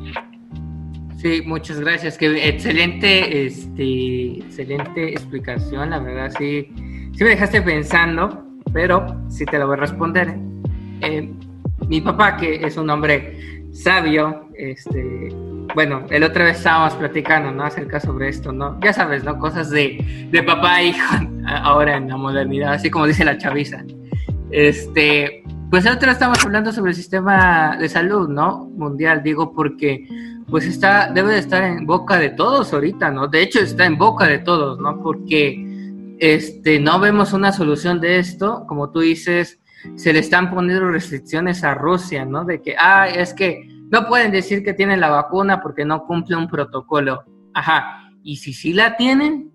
Sí, 1.18 1.42
muchas 1.46 1.82
gracias. 1.82 2.18
Que 2.18 2.48
excelente, 2.48 3.46
este, 3.46 4.38
excelente 4.38 5.12
explicación. 5.12 5.90
La 5.90 6.00
verdad, 6.00 6.32
sí, 6.38 6.70
sí 7.12 7.24
me 7.26 7.32
dejaste 7.32 7.62
pensando, 7.62 8.51
pero 8.74 9.06
sí 9.30 9.46
te 9.46 9.58
lo 9.60 9.68
voy 9.68 9.78
a 9.78 9.82
responder. 9.82 10.36
Eh, 11.02 11.32
mi 11.88 12.02
papá, 12.02 12.38
que 12.38 12.56
es 12.56 12.78
un 12.78 12.90
hombre 12.90 13.68
sabio, 13.74 14.48
este, 14.56 15.30
bueno, 15.74 16.04
el 16.10 16.24
otra 16.24 16.46
vez 16.46 16.58
estábamos 16.58 16.94
platicando, 16.96 17.52
¿no? 17.52 17.64
Acerca 17.64 18.00
sobre 18.00 18.30
esto, 18.30 18.52
¿no? 18.52 18.80
Ya 18.82 18.94
sabes, 18.94 19.24
¿no? 19.24 19.38
Cosas 19.40 19.70
de, 19.70 20.28
de 20.32 20.44
papá 20.44 20.82
e 20.82 20.88
hijo 20.88 21.16
ahora 21.48 21.98
en 21.98 22.10
la 22.10 22.18
modernidad, 22.18 22.74
así 22.74 22.90
como 22.90 23.08
dice 23.08 23.26
la 23.26 23.38
chaviza. 23.38 23.84
Este, 24.52 25.44
pues 25.70 25.86
ahora 25.86 26.12
estamos 26.12 26.44
hablando 26.44 26.72
sobre 26.74 26.92
el 26.92 26.96
sistema 26.96 27.78
de 27.78 27.88
salud, 27.88 28.30
¿no? 28.30 28.66
Mundial, 28.76 29.24
digo, 29.24 29.54
porque 29.54 30.06
pues 30.50 30.66
está, 30.66 31.10
debe 31.12 31.32
de 31.32 31.40
estar 31.40 31.64
en 31.64 31.86
boca 31.86 32.18
de 32.18 32.30
todos 32.30 32.74
ahorita, 32.74 33.10
¿no? 33.10 33.28
De 33.28 33.42
hecho 33.42 33.60
está 33.60 33.86
en 33.86 33.98
boca 33.98 34.28
de 34.28 34.40
todos, 34.40 34.80
¿no? 34.80 35.02
Porque 35.02 35.71
este, 36.22 36.80
no 36.80 37.00
vemos 37.00 37.34
una 37.34 37.52
solución 37.52 38.00
de 38.00 38.20
esto, 38.20 38.66
como 38.68 38.92
tú 38.92 39.00
dices, 39.00 39.60
se 39.96 40.14
le 40.14 40.20
están 40.20 40.52
poniendo 40.52 40.88
restricciones 40.88 41.64
a 41.64 41.74
Rusia, 41.74 42.26
¿no? 42.26 42.46
De 42.46 42.62
que, 42.62 42.76
ah, 42.78 43.10
es 43.10 43.34
que 43.34 43.68
no 43.90 44.08
pueden 44.08 44.32
decir 44.32 44.64
que 44.64 44.76
tienen 44.76 45.00
la 45.00 45.10
vacuna 45.10 45.64
porque 45.64 45.84
no 45.84 46.06
cumple 46.06 46.36
un 46.36 46.48
protocolo. 46.48 47.24
Ajá, 47.56 48.12
y 48.22 48.36
si 48.36 48.54
sí 48.54 48.72
la 48.72 48.98
tienen, 48.98 49.52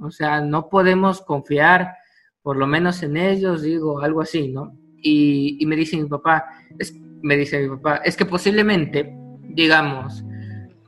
o 0.00 0.10
sea, 0.10 0.40
no 0.40 0.68
podemos 0.68 1.22
confiar 1.22 1.94
por 2.42 2.56
lo 2.56 2.66
menos 2.66 3.00
en 3.04 3.16
ellos, 3.16 3.62
digo, 3.62 4.00
algo 4.00 4.20
así, 4.20 4.48
¿no? 4.48 4.72
Y, 5.00 5.64
me 5.66 5.76
dice 5.76 5.96
mi 5.96 6.08
papá, 6.08 6.46
es, 6.80 6.92
me 7.22 7.36
dice 7.36 7.60
mi 7.62 7.76
papá, 7.76 7.98
es 7.98 8.16
que 8.16 8.26
posiblemente, 8.26 9.14
digamos, 9.50 10.24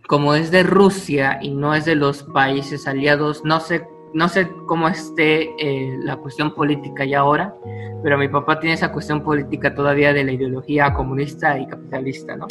como 0.09 0.35
es 0.35 0.51
de 0.51 0.65
Rusia 0.65 1.39
y 1.41 1.51
no 1.55 1.73
es 1.73 1.85
de 1.85 1.95
los 1.95 2.25
países 2.25 2.89
aliados, 2.89 3.45
no 3.45 3.61
sé, 3.61 3.87
no 4.15 4.29
sé 4.29 4.49
cómo 4.67 4.89
esté 4.89 5.51
eh, 5.59 5.99
la 6.03 6.17
cuestión 6.17 6.55
política 6.55 7.05
ya 7.05 7.21
ahora, 7.21 7.55
pero 8.03 8.19
mi 8.19 8.29
papá 8.29 8.59
tiene 8.59 8.75
esa 8.75 8.93
cuestión 8.93 9.23
política 9.23 9.75
todavía 9.75 10.13
de 10.13 10.25
la 10.25 10.33
ideología 10.33 10.93
comunista 10.93 11.59
y 11.59 11.67
capitalista, 11.67 12.37
¿no? 12.37 12.47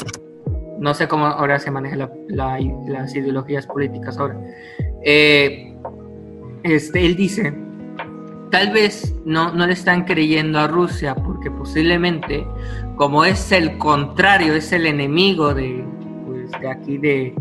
No 0.80 0.94
sé 0.94 1.08
cómo 1.08 1.26
ahora 1.26 1.60
se 1.60 1.72
manejan 1.72 2.10
las 2.30 3.16
ideologías 3.16 3.68
políticas 3.68 4.18
ahora. 4.18 4.40
Eh, 5.04 5.76
este, 6.64 7.06
él 7.06 7.16
dice 7.16 7.54
tal 8.52 8.72
vez 8.72 9.16
no, 9.26 9.54
no 9.54 9.68
le 9.68 9.74
están 9.74 10.06
creyendo 10.06 10.60
a 10.60 10.68
Rusia 10.68 11.16
porque 11.16 11.52
posiblemente 11.52 12.46
como 13.00 13.24
es 13.24 13.54
el 13.54 13.78
contrario, 13.78 14.54
es 14.56 14.74
el 14.74 14.86
enemigo 14.86 15.54
de, 15.54 15.86
pues, 16.26 16.52
de 16.60 16.70
aquí 16.70 16.98
de, 16.98 17.34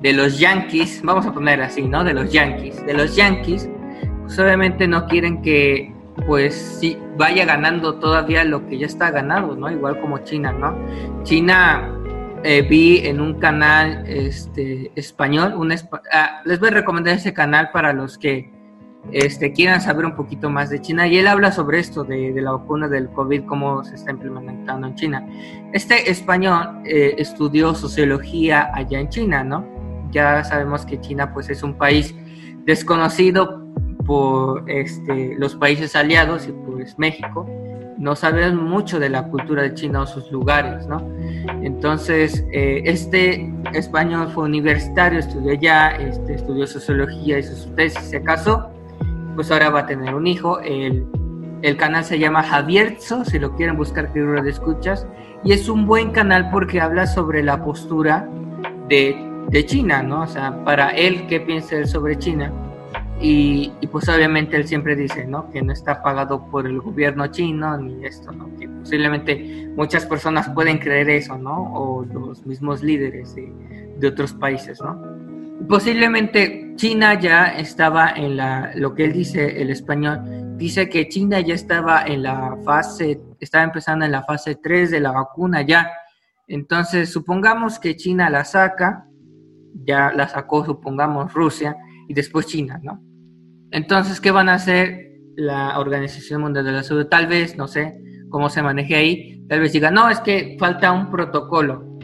de 0.00 0.12
los 0.12 0.38
Yankees, 0.38 1.02
vamos 1.02 1.26
a 1.26 1.32
poner 1.32 1.60
así, 1.60 1.82
¿no? 1.82 2.04
De 2.04 2.14
los 2.14 2.32
Yankees, 2.32 2.84
de 2.86 2.94
los 2.94 3.16
Yankees, 3.16 3.68
pues 4.22 4.38
obviamente 4.38 4.88
no 4.88 5.06
quieren 5.06 5.42
que 5.42 5.92
pues 6.26 6.78
sí 6.80 6.98
vaya 7.16 7.44
ganando 7.44 7.94
todavía 7.96 8.44
lo 8.44 8.66
que 8.66 8.78
ya 8.78 8.86
está 8.86 9.10
ganado, 9.10 9.56
¿no? 9.56 9.70
Igual 9.70 10.00
como 10.00 10.18
China, 10.18 10.52
¿no? 10.52 10.74
China 11.24 11.90
eh, 12.42 12.62
vi 12.62 13.06
en 13.06 13.20
un 13.20 13.34
canal 13.34 14.04
este, 14.06 14.90
español, 14.94 15.54
ah, 16.12 16.42
les 16.44 16.58
voy 16.58 16.68
a 16.70 16.72
recomendar 16.72 17.14
ese 17.14 17.34
canal 17.34 17.70
para 17.70 17.92
los 17.92 18.16
que 18.16 18.50
este, 19.12 19.52
quieran 19.52 19.80
saber 19.80 20.04
un 20.06 20.14
poquito 20.14 20.50
más 20.50 20.70
de 20.70 20.80
China. 20.80 21.06
Y 21.06 21.18
él 21.18 21.26
habla 21.26 21.52
sobre 21.52 21.78
esto, 21.78 22.04
de, 22.04 22.32
la 22.40 22.52
vacuna 22.52 22.88
del 22.88 23.10
COVID, 23.10 23.44
cómo 23.44 23.84
se 23.84 23.94
está 23.94 24.10
implementando 24.10 24.86
en 24.86 24.94
China. 24.94 25.26
Este 25.72 26.10
español 26.10 26.80
eh, 26.84 27.14
estudió 27.18 27.74
sociología 27.74 28.70
allá 28.74 29.00
en 29.00 29.08
China, 29.08 29.44
¿no? 29.44 29.79
Ya 30.10 30.44
sabemos 30.44 30.84
que 30.84 31.00
China 31.00 31.32
pues 31.32 31.50
es 31.50 31.62
un 31.62 31.74
país 31.74 32.14
desconocido 32.64 33.64
por 34.06 34.68
este, 34.70 35.36
los 35.38 35.54
países 35.54 35.94
aliados 35.96 36.46
y 36.48 36.52
pues 36.52 36.98
México. 36.98 37.46
No 37.98 38.16
sabemos 38.16 38.62
mucho 38.62 38.98
de 38.98 39.10
la 39.10 39.24
cultura 39.24 39.62
de 39.62 39.74
China 39.74 40.02
o 40.02 40.06
sus 40.06 40.32
lugares, 40.32 40.86
¿no? 40.86 41.06
Entonces, 41.62 42.44
eh, 42.50 42.80
este 42.86 43.52
español 43.74 44.28
fue 44.34 44.44
universitario, 44.44 45.18
estudió 45.18 45.52
allá, 45.52 45.90
este, 45.96 46.34
estudió 46.34 46.66
sociología, 46.66 47.38
hizo 47.38 47.54
su 47.54 47.70
tesis, 47.74 48.00
se 48.04 48.22
casó 48.22 48.70
pues 49.34 49.50
ahora 49.50 49.70
va 49.70 49.80
a 49.80 49.86
tener 49.86 50.14
un 50.14 50.26
hijo. 50.26 50.60
El, 50.60 51.06
el 51.62 51.76
canal 51.76 52.04
se 52.04 52.18
llama 52.18 52.42
Javierzo, 52.42 53.24
si 53.24 53.38
lo 53.38 53.54
quieren 53.56 53.76
buscar, 53.76 54.12
que 54.12 54.20
de 54.20 54.50
escuchas. 54.50 55.06
Y 55.44 55.52
es 55.52 55.68
un 55.68 55.86
buen 55.86 56.10
canal 56.10 56.50
porque 56.50 56.80
habla 56.80 57.06
sobre 57.06 57.42
la 57.42 57.64
postura 57.64 58.28
de, 58.88 59.16
de 59.48 59.66
China, 59.66 60.02
¿no? 60.02 60.22
O 60.22 60.26
sea, 60.26 60.64
para 60.64 60.90
él, 60.90 61.26
¿qué 61.26 61.40
piensa 61.40 61.76
él 61.76 61.86
sobre 61.86 62.18
China? 62.18 62.52
Y, 63.20 63.72
y, 63.80 63.86
pues 63.86 64.08
obviamente 64.08 64.56
él 64.56 64.66
siempre 64.66 64.96
dice, 64.96 65.26
¿no? 65.26 65.50
Que 65.50 65.60
no 65.60 65.72
está 65.72 66.02
pagado 66.02 66.46
por 66.50 66.66
el 66.66 66.80
gobierno 66.80 67.26
chino 67.26 67.76
ni 67.76 68.06
esto, 68.06 68.32
¿no? 68.32 68.48
Que 68.58 68.66
posiblemente 68.66 69.70
muchas 69.76 70.06
personas 70.06 70.48
pueden 70.50 70.78
creer 70.78 71.10
eso, 71.10 71.36
¿no? 71.36 71.72
O 71.74 72.04
los 72.04 72.46
mismos 72.46 72.82
líderes 72.82 73.34
de, 73.34 73.52
de 73.98 74.08
otros 74.08 74.32
países, 74.32 74.80
¿no? 74.80 74.98
Posiblemente 75.68 76.72
China 76.76 77.20
ya 77.20 77.48
estaba 77.48 78.10
en 78.10 78.38
la, 78.38 78.72
lo 78.74 78.94
que 78.94 79.04
él 79.04 79.12
dice, 79.12 79.60
el 79.60 79.68
español, 79.68 80.56
dice 80.56 80.88
que 80.88 81.08
China 81.08 81.40
ya 81.40 81.54
estaba 81.54 82.04
en 82.06 82.22
la 82.22 82.56
fase, 82.64 83.20
estaba 83.38 83.64
empezando 83.64 84.06
en 84.06 84.12
la 84.12 84.22
fase 84.22 84.54
3 84.56 84.90
de 84.90 85.00
la 85.00 85.12
vacuna 85.12 85.60
ya. 85.62 85.90
Entonces, 86.48 87.12
supongamos 87.12 87.78
que 87.78 87.96
China 87.96 88.30
la 88.30 88.44
saca, 88.44 89.06
ya 89.84 90.12
la 90.12 90.28
sacó, 90.28 90.64
supongamos, 90.64 91.32
Rusia, 91.32 91.76
y 92.08 92.14
después 92.14 92.46
China, 92.46 92.80
¿no? 92.82 93.02
Entonces, 93.70 94.20
¿qué 94.20 94.30
van 94.30 94.48
a 94.48 94.54
hacer 94.54 95.12
la 95.36 95.78
Organización 95.78 96.42
Mundial 96.42 96.64
de 96.64 96.72
la 96.72 96.82
Salud? 96.82 97.06
Tal 97.06 97.26
vez, 97.26 97.56
no 97.56 97.68
sé 97.68 97.98
cómo 98.30 98.48
se 98.48 98.62
maneje 98.62 98.96
ahí, 98.96 99.46
tal 99.48 99.60
vez 99.60 99.72
diga, 99.72 99.90
no, 99.90 100.08
es 100.08 100.20
que 100.20 100.56
falta 100.58 100.92
un 100.92 101.10
protocolo, 101.10 101.98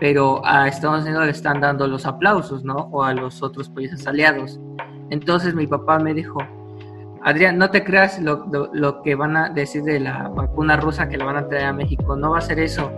pero 0.00 0.44
a 0.44 0.68
Estados 0.68 1.04
Unidos 1.04 1.24
le 1.24 1.30
están 1.30 1.60
dando 1.60 1.86
los 1.86 2.06
aplausos, 2.06 2.64
¿no? 2.64 2.74
O 2.74 3.02
a 3.02 3.14
los 3.14 3.42
otros 3.42 3.68
países 3.70 4.06
aliados. 4.06 4.60
Entonces 5.10 5.54
mi 5.54 5.66
papá 5.66 5.98
me 5.98 6.14
dijo, 6.14 6.38
Adrián, 7.22 7.58
no 7.58 7.70
te 7.70 7.82
creas 7.82 8.20
lo, 8.20 8.46
lo, 8.72 9.02
que 9.02 9.14
van 9.14 9.36
a 9.36 9.48
decir 9.48 9.82
de 9.82 9.98
la 10.00 10.28
vacuna 10.28 10.76
rusa 10.76 11.08
que 11.08 11.16
la 11.16 11.24
van 11.24 11.36
a 11.36 11.48
traer 11.48 11.66
a 11.66 11.72
México, 11.72 12.16
no 12.16 12.30
va 12.30 12.38
a 12.38 12.40
ser 12.40 12.60
eso. 12.60 12.92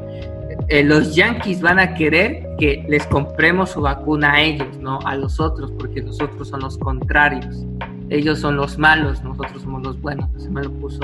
Eh, 0.68 0.84
los 0.84 1.14
yanquis 1.14 1.60
van 1.62 1.78
a 1.78 1.94
querer 1.94 2.46
que 2.58 2.84
les 2.88 3.06
compremos 3.06 3.70
su 3.70 3.80
vacuna 3.80 4.34
a 4.34 4.42
ellos, 4.42 4.76
no 4.78 4.98
a 5.04 5.14
los 5.14 5.40
otros, 5.40 5.72
porque 5.78 6.02
nosotros 6.02 6.48
son 6.48 6.60
los 6.60 6.76
contrarios. 6.76 7.64
Ellos 8.10 8.40
son 8.40 8.56
los 8.56 8.78
malos, 8.78 9.22
nosotros 9.22 9.62
somos 9.62 9.82
los 9.82 10.00
buenos. 10.00 10.28
Se 10.36 10.50
me 10.50 10.62
lo 10.62 10.72
puso 10.72 11.00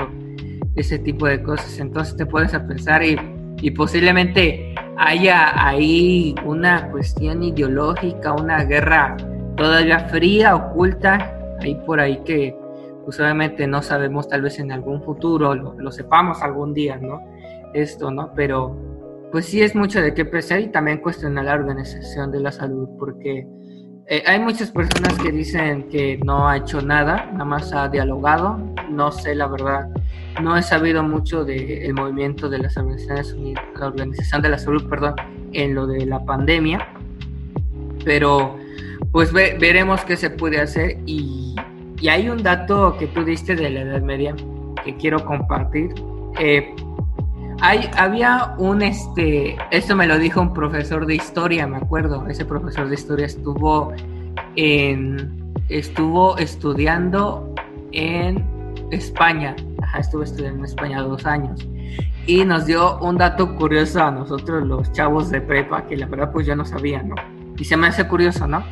ese 0.75 0.99
tipo 0.99 1.25
de 1.27 1.41
cosas. 1.41 1.79
Entonces 1.79 2.15
te 2.15 2.25
puedes 2.25 2.53
a 2.53 2.67
pensar 2.67 3.03
y, 3.03 3.17
y 3.61 3.71
posiblemente 3.71 4.75
haya 4.97 5.67
ahí 5.67 6.35
una 6.45 6.89
cuestión 6.91 7.43
ideológica, 7.43 8.33
una 8.33 8.63
guerra 8.63 9.17
todavía 9.55 9.99
fría, 10.09 10.55
oculta, 10.55 11.57
ahí 11.61 11.75
por 11.85 11.99
ahí 11.99 12.17
que 12.25 12.55
pues 13.03 13.19
no 13.67 13.81
sabemos 13.83 14.27
tal 14.27 14.41
vez 14.41 14.57
en 14.57 14.71
algún 14.71 15.01
futuro, 15.03 15.53
lo, 15.53 15.75
lo 15.77 15.91
sepamos 15.91 16.41
algún 16.41 16.73
día, 16.73 16.97
¿no? 16.97 17.21
Esto, 17.73 18.09
¿no? 18.09 18.31
Pero 18.35 18.75
pues 19.35 19.47
sí 19.47 19.61
es 19.61 19.75
mucho 19.75 20.01
de 20.01 20.13
qué 20.13 20.23
pensar 20.23 20.61
y 20.61 20.67
también 20.67 20.99
cuestionar 20.99 21.43
la 21.43 21.55
organización 21.55 22.31
de 22.31 22.39
la 22.39 22.53
salud, 22.53 22.87
porque 22.97 23.45
eh, 24.07 24.23
hay 24.25 24.39
muchas 24.39 24.71
personas 24.71 25.13
que 25.17 25.29
dicen 25.29 25.89
que 25.89 26.17
no 26.23 26.47
ha 26.47 26.55
hecho 26.55 26.81
nada, 26.81 27.29
nada 27.33 27.43
más 27.43 27.73
ha 27.73 27.89
dialogado, 27.89 28.57
no 28.89 29.11
sé 29.11 29.35
la 29.35 29.47
verdad, 29.47 29.89
no 30.41 30.55
he 30.55 30.63
sabido 30.63 31.03
mucho 31.03 31.43
del 31.43 31.93
movimiento 31.93 32.47
de 32.47 32.59
las 32.59 32.77
Organizaciones 32.77 33.33
Unidas, 33.33 33.65
la 33.77 33.87
Organización 33.87 34.41
de 34.41 34.47
la 34.47 34.57
Salud, 34.57 34.87
perdón, 34.89 35.15
en 35.51 35.75
lo 35.75 35.85
de 35.85 36.05
la 36.05 36.23
pandemia, 36.23 36.87
pero 38.05 38.57
pues 39.11 39.33
veremos 39.33 40.05
qué 40.05 40.15
se 40.15 40.29
puede 40.29 40.61
hacer 40.61 40.97
y, 41.05 41.57
y, 41.99 42.07
hay 42.07 42.29
un 42.29 42.41
dato 42.41 42.95
que 42.97 43.07
tú 43.07 43.25
diste 43.25 43.53
de 43.57 43.69
la 43.69 43.81
Edad 43.81 44.01
Media 44.01 44.33
que 44.85 44.95
quiero 44.95 45.25
compartir. 45.25 45.89
Eh, 46.39 46.73
hay, 47.61 47.89
había 47.97 48.55
un, 48.57 48.81
este, 48.81 49.57
esto 49.71 49.95
me 49.95 50.07
lo 50.07 50.17
dijo 50.17 50.41
un 50.41 50.53
profesor 50.53 51.05
de 51.05 51.15
historia, 51.15 51.67
me 51.67 51.77
acuerdo, 51.77 52.27
ese 52.27 52.45
profesor 52.45 52.87
de 52.89 52.95
historia 52.95 53.25
estuvo 53.25 53.93
en, 54.55 55.53
estuvo 55.69 56.37
estudiando 56.37 57.53
en 57.91 58.43
España, 58.91 59.55
Ajá, 59.81 59.99
estuvo 59.99 60.23
estudiando 60.23 60.59
en 60.59 60.65
España 60.65 61.01
dos 61.01 61.25
años 61.25 61.67
y 62.27 62.43
nos 62.43 62.65
dio 62.65 62.97
un 62.99 63.17
dato 63.17 63.55
curioso 63.55 64.03
a 64.03 64.11
nosotros 64.11 64.65
los 64.65 64.91
chavos 64.91 65.29
de 65.29 65.41
prepa, 65.41 65.85
que 65.85 65.95
la 65.95 66.07
verdad 66.07 66.31
pues 66.31 66.47
yo 66.47 66.55
no 66.55 66.65
sabía, 66.65 67.03
¿no? 67.03 67.15
Y 67.57 67.63
se 67.63 67.77
me 67.77 67.87
hace 67.87 68.07
curioso, 68.07 68.47
¿no? 68.47 68.63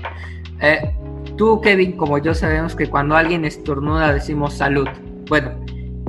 Eh, 0.59 0.93
tú, 1.37 1.61
Kevin, 1.61 1.95
como 1.95 2.17
yo 2.17 2.33
sabemos 2.33 2.75
que 2.75 2.89
cuando 2.89 3.15
alguien 3.15 3.45
estornuda 3.45 4.11
decimos 4.11 4.55
salud. 4.55 4.87
Bueno, 5.29 5.51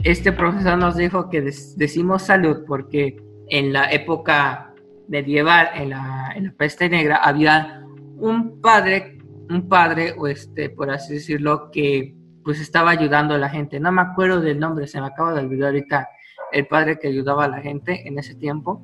este 0.04 0.32
profesor 0.32 0.78
nos 0.78 0.96
dijo 0.96 1.30
que 1.30 1.40
decimos 1.40 2.22
salud 2.22 2.58
porque 2.66 3.16
en 3.48 3.72
la 3.72 3.90
época 3.90 4.74
medieval, 5.08 5.68
en 5.74 5.90
la, 5.90 6.32
en 6.36 6.44
la, 6.44 6.52
peste 6.52 6.88
negra, 6.90 7.16
había 7.16 7.82
un 8.18 8.60
padre, 8.60 9.18
un 9.48 9.66
padre, 9.66 10.14
o 10.16 10.26
este, 10.26 10.68
por 10.68 10.90
así 10.90 11.14
decirlo, 11.14 11.70
que 11.70 12.14
pues 12.44 12.60
estaba 12.60 12.90
ayudando 12.90 13.34
a 13.34 13.38
la 13.38 13.48
gente. 13.48 13.80
No 13.80 13.90
me 13.92 14.02
acuerdo 14.02 14.40
del 14.40 14.60
nombre, 14.60 14.86
se 14.86 15.00
me 15.00 15.06
acaba 15.06 15.32
de 15.32 15.40
olvidar 15.40 15.68
ahorita 15.68 16.08
el 16.52 16.66
padre 16.66 16.98
que 16.98 17.08
ayudaba 17.08 17.46
a 17.46 17.48
la 17.48 17.62
gente 17.62 18.06
en 18.06 18.18
ese 18.18 18.34
tiempo. 18.34 18.82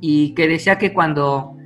Y 0.00 0.34
que 0.34 0.46
decía 0.46 0.78
que 0.78 0.92
cuando 0.92 1.56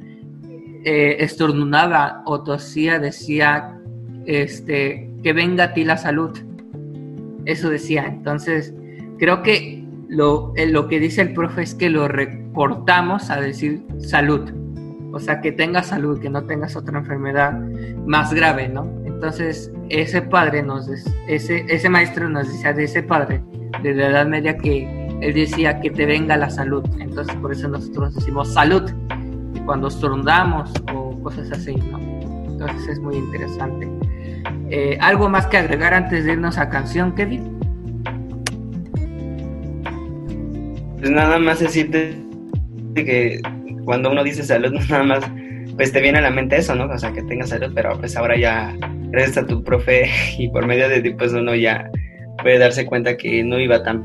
eh, 0.84 1.16
estornudaba 1.20 2.22
o 2.24 2.42
tosía 2.42 2.98
decía 2.98 3.78
este 4.24 5.10
que 5.22 5.32
venga 5.32 5.64
a 5.64 5.74
ti 5.74 5.84
la 5.84 5.96
salud 5.96 6.38
eso 7.48 7.70
decía. 7.70 8.06
Entonces 8.06 8.74
Creo 9.18 9.42
que 9.42 9.84
lo, 10.08 10.52
eh, 10.56 10.66
lo 10.66 10.88
que 10.88 11.00
dice 11.00 11.22
el 11.22 11.34
profe 11.34 11.62
es 11.62 11.74
que 11.74 11.90
lo 11.90 12.08
recortamos 12.08 13.30
a 13.30 13.40
decir 13.40 13.84
salud. 13.98 14.50
O 15.12 15.18
sea, 15.18 15.40
que 15.40 15.52
tengas 15.52 15.88
salud, 15.88 16.20
que 16.20 16.30
no 16.30 16.44
tengas 16.44 16.76
otra 16.76 16.98
enfermedad 16.98 17.58
más 18.06 18.32
grave, 18.32 18.68
¿no? 18.68 18.86
Entonces, 19.04 19.72
ese 19.88 20.22
padre 20.22 20.62
nos, 20.62 20.88
ese, 21.26 21.64
ese 21.68 21.88
maestro 21.88 22.28
nos 22.28 22.46
decía 22.46 22.72
de 22.72 22.84
ese 22.84 23.02
padre 23.02 23.42
de 23.82 23.94
la 23.94 24.08
Edad 24.08 24.26
Media 24.26 24.56
que 24.56 25.08
él 25.20 25.34
decía 25.34 25.80
que 25.80 25.90
te 25.90 26.06
venga 26.06 26.36
la 26.36 26.50
salud. 26.50 26.84
Entonces, 27.00 27.34
por 27.36 27.52
eso 27.52 27.68
nosotros 27.68 28.14
decimos 28.14 28.52
salud 28.52 28.90
cuando 29.66 29.88
estornudamos 29.88 30.72
o 30.94 31.20
cosas 31.22 31.50
así, 31.50 31.74
¿no? 31.74 31.98
Entonces, 32.46 32.88
es 32.88 33.00
muy 33.00 33.16
interesante. 33.16 33.88
Eh, 34.70 34.98
¿Algo 35.00 35.28
más 35.28 35.46
que 35.46 35.56
agregar 35.56 35.94
antes 35.94 36.24
de 36.24 36.32
irnos 36.32 36.58
a 36.58 36.68
canción, 36.68 37.14
Kevin? 37.14 37.57
Pues 40.98 41.10
nada 41.10 41.38
más 41.38 41.60
decirte 41.60 42.16
que 42.94 43.40
cuando 43.84 44.10
uno 44.10 44.24
dice 44.24 44.42
salud, 44.42 44.72
nada 44.90 45.02
más, 45.02 45.24
pues 45.76 45.92
te 45.92 46.00
viene 46.00 46.18
a 46.18 46.22
la 46.22 46.30
mente 46.30 46.56
eso, 46.56 46.74
¿no? 46.74 46.86
O 46.86 46.98
sea, 46.98 47.12
que 47.12 47.22
tengas 47.22 47.50
salud, 47.50 47.72
pero 47.74 47.98
pues 47.98 48.16
ahora 48.16 48.36
ya, 48.36 48.74
gracias 49.10 49.38
a 49.38 49.46
tu 49.46 49.62
profe 49.62 50.10
y 50.38 50.48
por 50.48 50.66
medio 50.66 50.88
de 50.88 51.00
ti, 51.00 51.10
pues 51.10 51.32
uno 51.32 51.54
ya 51.54 51.90
puede 52.42 52.58
darse 52.58 52.86
cuenta 52.86 53.16
que 53.16 53.42
no 53.42 53.58
iba 53.58 53.82
tan 53.82 54.04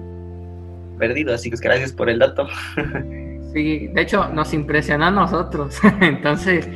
perdido, 0.98 1.34
así 1.34 1.50
que 1.50 1.58
gracias 1.58 1.92
por 1.92 2.10
el 2.10 2.20
dato. 2.20 2.48
Sí, 3.54 3.88
de 3.94 4.02
hecho 4.02 4.30
nos 4.30 4.52
impresionó 4.52 5.06
a 5.06 5.12
nosotros, 5.12 5.80
entonces 6.02 6.68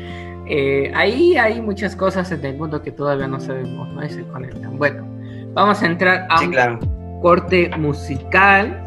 eh, 0.48 0.92
ahí 0.94 1.36
hay 1.36 1.60
muchas 1.60 1.96
cosas 1.96 2.32
en 2.32 2.46
el 2.46 2.56
mundo 2.56 2.84
que 2.84 2.92
todavía 2.92 3.26
no 3.26 3.40
sabemos, 3.40 3.92
¿no? 3.94 4.06
Y 4.06 4.10
se 4.12 4.22
conectan. 4.26 4.78
Bueno, 4.78 5.04
vamos 5.56 5.82
a 5.82 5.88
entrar 5.88 6.28
a 6.30 6.40
un 6.40 7.20
corte 7.20 7.72
musical 7.80 8.87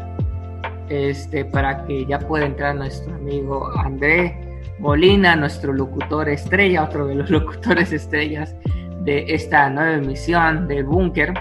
este, 0.91 1.45
para 1.45 1.85
que 1.85 2.05
ya 2.05 2.19
pueda 2.19 2.45
entrar 2.45 2.75
nuestro 2.75 3.15
amigo 3.15 3.71
André 3.77 4.61
Molina, 4.77 5.37
nuestro 5.37 5.71
locutor 5.71 6.27
estrella, 6.27 6.83
otro 6.83 7.07
de 7.07 7.15
los 7.15 7.29
locutores 7.31 7.93
estrellas 7.93 8.55
de 9.03 9.25
esta 9.33 9.69
nueva 9.69 9.93
emisión 9.93 10.67
de 10.67 10.83
Búnker. 10.83 11.33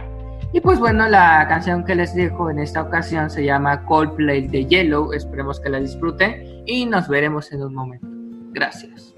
Y 0.53 0.61
pues 0.61 0.79
bueno, 0.79 1.09
la 1.09 1.47
canción 1.49 1.85
que 1.85 1.95
les 1.95 2.15
dejo 2.15 2.51
en 2.51 2.61
esta 2.61 2.83
ocasión 2.83 3.29
se 3.29 3.45
llama 3.45 3.85
Coldplay 3.87 4.47
de 4.47 4.67
Yellow. 4.67 5.13
Esperemos 5.13 5.61
que 5.61 5.69
la 5.69 5.81
disfruten 5.81 6.63
y 6.67 6.87
nos 6.87 7.09
veremos 7.09 7.53
en 7.53 7.63
un 7.63 7.75
momento. 7.75 8.07
Gracias. 8.53 9.15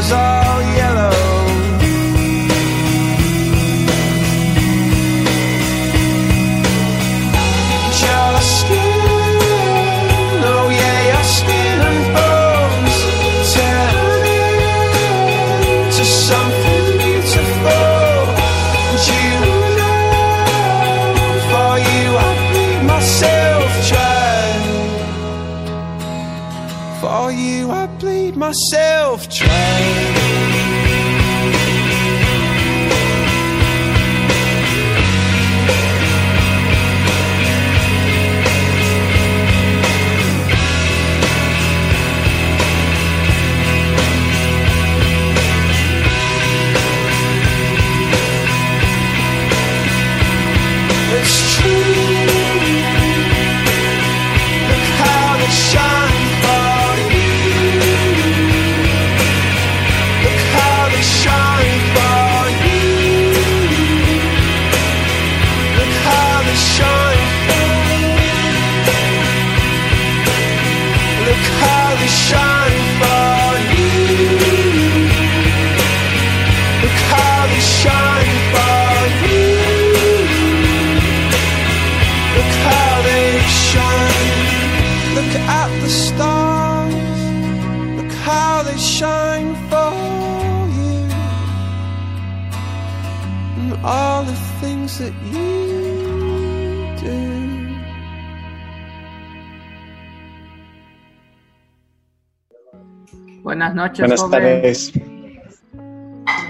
Was 0.00 0.12
all 0.12 0.39
noches, 103.80 104.00
Buenas 104.00 104.20
joven. 104.20 104.30
tardes. 104.42 104.92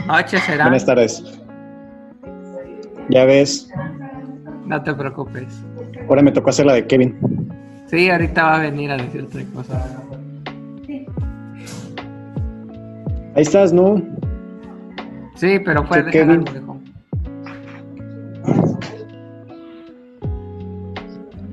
Noches 0.07 0.43
será. 0.43 0.64
Buenas 0.64 0.85
tardes. 0.87 1.22
Ya 3.09 3.24
ves, 3.24 3.68
No 4.66 4.83
te 4.83 4.95
preocupes. 4.95 5.47
ahora 6.09 6.22
me 6.22 6.33
tocó 6.33 6.51
hacer 6.51 6.66
la 6.66 6.74
de 6.74 6.87
Kevin. 6.87 7.16
Sí, 7.87 8.09
ahorita 8.11 8.43
va 8.45 8.57
a 8.57 8.59
venir 8.61 8.91
a 8.91 8.97
decirte 8.97 9.45
cosas. 9.55 9.83
Ahí 13.37 13.43
estás, 13.43 13.72
¿no? 13.72 14.03
Sí, 15.37 15.59
pero 15.64 15.85
fue 15.87 15.99
dejar 16.03 16.12
Kevin. 16.12 16.45
algo. 16.49 16.81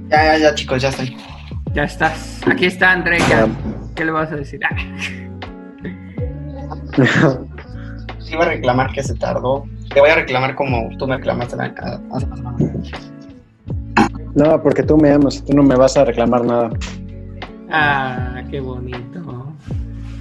Ya, 0.10 0.24
ya, 0.26 0.38
ya, 0.38 0.56
chicos, 0.56 0.82
ya 0.82 0.90
estoy. 0.90 1.18
Ya 1.74 1.84
estás. 1.84 2.42
Aquí 2.48 2.66
está 2.66 2.92
André. 2.94 3.20
Ya. 3.30 3.48
¿Qué 3.96 4.06
le 4.06 4.12
vas 4.12 4.32
a 4.32 4.36
decir? 4.36 4.60
Ah, 4.64 4.76
Te 6.98 8.34
iba 8.34 8.44
a 8.44 8.50
reclamar 8.50 8.92
que 8.92 9.04
se 9.04 9.16
tardó. 9.16 9.64
Te 9.94 10.00
voy 10.00 10.10
a 10.10 10.16
reclamar 10.16 10.56
como 10.56 10.90
tú 10.98 11.08
me 11.08 11.16
reclamaste 11.18 11.56
la- 11.56 11.74
hace. 12.14 12.28
No, 14.36 14.62
porque 14.62 14.84
tú 14.84 14.98
me 14.98 15.12
amas, 15.12 15.44
tú 15.46 15.54
no 15.56 15.64
me 15.64 15.76
vas 15.76 15.96
a 15.98 16.06
reclamar 16.06 16.44
nada. 16.46 16.70
Ah, 17.72 18.42
qué 18.52 18.60
bonito. 18.60 19.54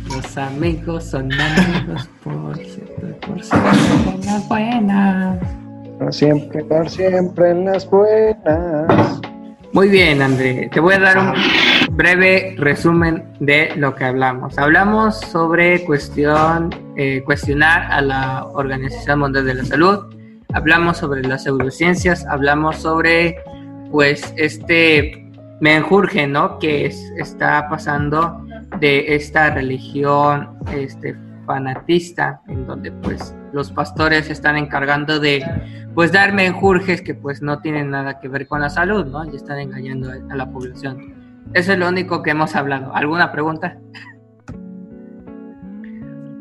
Los 0.09 0.37
amigos 0.39 1.05
son 1.05 1.31
amigos 1.33 2.09
por 2.23 2.57
cierto, 2.57 3.27
por 3.27 3.43
siempre 3.43 4.13
en 4.15 4.27
las 4.27 4.49
buenas. 4.49 5.39
Por 5.99 6.15
siempre, 6.15 6.65
por 6.65 6.89
siempre 6.91 7.51
en 7.51 7.65
las 7.65 7.91
buenas. 7.91 9.21
Muy 9.73 9.89
bien, 9.89 10.23
André. 10.23 10.71
Te 10.73 10.81
voy 10.81 10.95
a 10.95 10.99
dar 11.01 11.19
un 11.19 11.35
breve 11.93 12.55
resumen 12.59 13.25
de 13.41 13.73
lo 13.77 13.95
que 13.95 14.05
hablamos. 14.05 14.59
Hablamos 14.59 15.21
sobre 15.21 15.85
cuestión, 15.85 16.71
eh, 16.97 17.23
cuestionar 17.25 17.91
a 17.91 18.01
la 18.01 18.45
Organización 18.45 19.21
Mundial 19.21 19.47
de 19.47 19.55
la 19.55 19.65
Salud. 19.65 20.15
Hablamos 20.53 20.99
sobre 20.99 21.23
las 21.23 21.45
pseudociencias. 21.45 22.27
Hablamos 22.27 22.77
sobre, 22.77 23.37
pues, 23.91 24.33
este 24.37 25.31
menjurje, 25.61 26.27
¿no? 26.27 26.59
Que 26.59 26.87
es- 26.87 27.13
está 27.17 27.69
pasando 27.69 28.47
de 28.81 29.15
esta 29.15 29.51
religión, 29.51 30.51
este 30.75 31.17
fanatista, 31.47 32.41
en 32.49 32.67
donde, 32.67 32.91
pues, 32.93 33.35
los 33.53 33.71
pastores 33.73 34.27
se 34.27 34.33
están 34.33 34.57
encargando 34.57 35.19
de 35.21 35.43
pues 35.95 36.13
dar 36.13 36.35
menjurjes 36.35 37.01
que 37.01 37.15
pues 37.15 37.41
no 37.41 37.61
tienen 37.61 37.89
nada 37.89 38.21
que 38.21 38.29
ver 38.29 38.47
con 38.47 38.61
la 38.61 38.69
salud, 38.69 39.07
¿no? 39.07 39.25
Y 39.25 39.35
están 39.35 39.59
engañando 39.61 40.11
a 40.11 40.37
la 40.37 40.45
población. 40.51 41.16
Eso 41.55 41.73
es 41.73 41.79
lo 41.79 41.89
único 41.89 42.23
que 42.23 42.31
hemos 42.31 42.55
hablado. 42.55 42.95
¿Alguna 42.95 43.33
pregunta? 43.33 43.79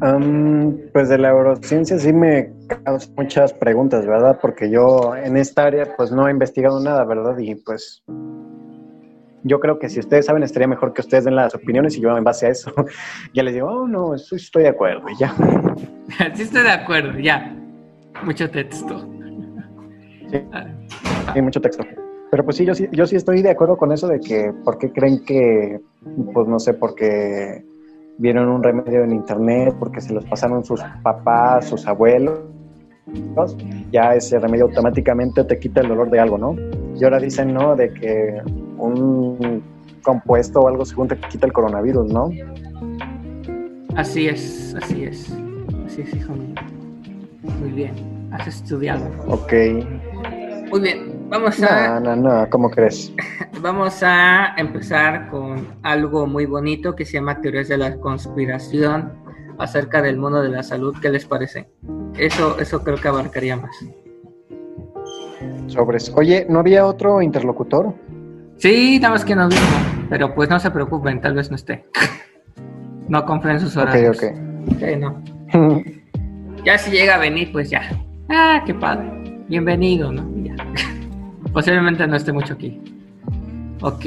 Am, 0.01 0.78
pues 0.91 1.08
de 1.10 1.18
la 1.18 1.30
neurociencia 1.30 1.97
sí 1.97 2.12
me 2.12 2.51
causa 2.84 3.10
muchas 3.16 3.53
preguntas, 3.53 4.06
¿verdad? 4.06 4.38
Porque 4.41 4.70
yo 4.70 5.16
en 5.16 5.38
esta 5.38 5.64
área 5.64 5.95
pues 5.95 6.12
no 6.12 6.28
he 6.28 6.32
investigado 6.32 6.80
nada, 6.84 7.06
¿verdad? 7.06 7.38
Y 7.38 7.56
pues 7.56 8.03
yo 9.43 9.60
creo 9.60 9.80
que 9.80 9.89
si 9.89 9.99
ustedes 9.99 10.26
saben 10.26 10.43
estaría 10.43 10.68
mejor 10.68 10.91
que 10.93 11.01
ustedes 11.01 11.24
den 11.24 11.36
las 11.36 11.56
opiniones 11.56 11.95
y 11.95 12.01
yo 12.01 12.18
en 12.18 12.24
base 12.24 12.47
a 12.47 12.49
eso 12.49 12.74
ya 13.34 13.43
les 13.43 13.53
digo, 13.53 13.68
oh 13.68 13.88
no, 13.88 14.16
estoy 14.16 14.64
de 14.64 14.70
acuerdo 14.70 15.06
ya. 15.18 15.34
sí 16.36 16.41
estoy 16.43 16.64
de 16.64 16.72
acuerdo, 16.72 17.18
ya. 17.20 17.56
Mucho 18.24 18.49
texto. 18.49 19.08
Sí, 20.30 20.41
sí, 21.34 21.41
mucho 21.41 21.62
texto. 21.62 21.84
Pero 22.36 22.43
pues 22.43 22.57
sí 22.57 22.65
yo, 22.65 22.75
sí, 22.75 22.89
yo 22.91 23.07
sí 23.07 23.15
estoy 23.15 23.41
de 23.41 23.51
acuerdo 23.51 23.77
con 23.77 23.93
eso 23.93 24.09
de 24.09 24.19
que, 24.19 24.51
¿por 24.65 24.77
qué 24.77 24.91
creen 24.91 25.23
que, 25.23 25.79
pues 26.33 26.47
no 26.49 26.59
sé, 26.59 26.73
porque 26.73 27.63
vieron 28.17 28.49
un 28.49 28.61
remedio 28.61 29.05
en 29.05 29.13
internet, 29.13 29.73
porque 29.79 30.01
se 30.01 30.13
los 30.13 30.25
pasaron 30.25 30.65
sus 30.65 30.81
papás, 31.01 31.69
sus 31.69 31.88
abuelos? 31.88 32.41
ya 33.89 34.15
ese 34.15 34.38
remedio 34.38 34.65
automáticamente 34.65 35.45
te 35.45 35.57
quita 35.57 35.79
el 35.79 35.88
dolor 35.88 36.09
de 36.09 36.19
algo, 36.19 36.38
¿no? 36.38 36.57
Y 36.99 37.05
ahora 37.05 37.19
dicen, 37.19 37.53
¿no? 37.53 37.73
De 37.73 37.93
que 37.93 38.41
un 38.79 39.63
compuesto 40.03 40.59
o 40.59 40.67
algo 40.67 40.83
según 40.83 41.07
te 41.07 41.17
quita 41.17 41.45
el 41.45 41.53
coronavirus, 41.53 42.11
¿no? 42.11 42.31
Así 43.95 44.27
es, 44.27 44.75
así 44.75 45.05
es. 45.05 45.33
Así 45.86 46.01
es, 46.01 46.13
hijo 46.13 46.33
mío. 46.33 46.55
Muy 47.61 47.71
bien, 47.71 47.93
has 48.33 48.45
estudiado. 48.45 49.05
Ok. 49.29 49.53
Muy 50.69 50.81
bien, 50.81 51.14
vamos 51.30 51.61
a... 51.63 51.99
No, 51.99 52.15
no, 52.15 52.15
no, 52.15 52.49
¿cómo 52.49 52.69
crees? 52.69 53.13
Vamos 53.61 54.03
a 54.03 54.53
empezar 54.57 55.30
con 55.30 55.67
algo 55.82 56.28
muy 56.28 56.45
bonito 56.45 56.95
que 56.95 57.05
se 57.05 57.13
llama 57.13 57.41
teorías 57.41 57.67
de 57.67 57.78
la 57.78 57.95
conspiración 57.97 59.13
acerca 59.57 60.01
del 60.01 60.17
mundo 60.17 60.41
de 60.41 60.49
la 60.49 60.61
salud. 60.61 60.95
¿Qué 61.01 61.09
les 61.09 61.26
parece? 61.26 61.69
Eso, 62.17 62.59
eso 62.59 62.84
creo 62.84 62.97
que 62.97 63.07
abarcaría 63.07 63.55
más. 63.57 63.76
Sobres. 65.67 66.11
Oye, 66.15 66.45
¿no 66.49 66.59
había 66.59 66.86
otro 66.86 67.21
interlocutor? 67.21 67.95
Sí, 68.57 68.99
nada 68.99 69.15
más 69.15 69.26
que 69.26 69.36
no 69.36 69.47
vino, 69.47 69.61
pero 70.09 70.34
pues 70.36 70.49
no 70.49 70.59
se 70.59 70.69
preocupen, 70.71 71.21
tal 71.21 71.34
vez 71.34 71.49
no 71.49 71.55
esté. 71.55 71.86
No 73.07 73.23
confíen 73.23 73.53
en 73.53 73.59
sus 73.59 73.78
horarios. 73.78 74.17
Ok, 74.17 74.23
ok. 74.67 74.76
Ok, 74.76 74.82
no. 74.97 75.23
Ya 76.65 76.80
si 76.80 76.89
llega 76.89 77.13
a 77.13 77.17
venir, 77.19 77.51
pues 77.51 77.69
ya. 77.69 77.84
Ah, 78.28 78.63
qué 78.65 78.73
padre. 78.73 79.05
Bienvenido, 79.47 80.11
¿no? 80.11 80.28
Ya. 80.43 80.55
Posiblemente 81.56 82.06
no 82.06 82.18
esté 82.18 82.34
mucho 82.34 82.56
aquí. 82.56 82.82
Ok, 83.80 84.06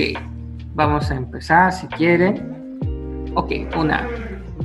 vamos 0.74 1.10
a 1.10 1.14
empezar 1.14 1.72
si 1.72 1.86
quieren. 1.86 3.30
Ok, 3.34 3.52
una, 3.74 4.06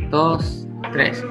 dos, 0.09 0.67
tres. 0.91 1.23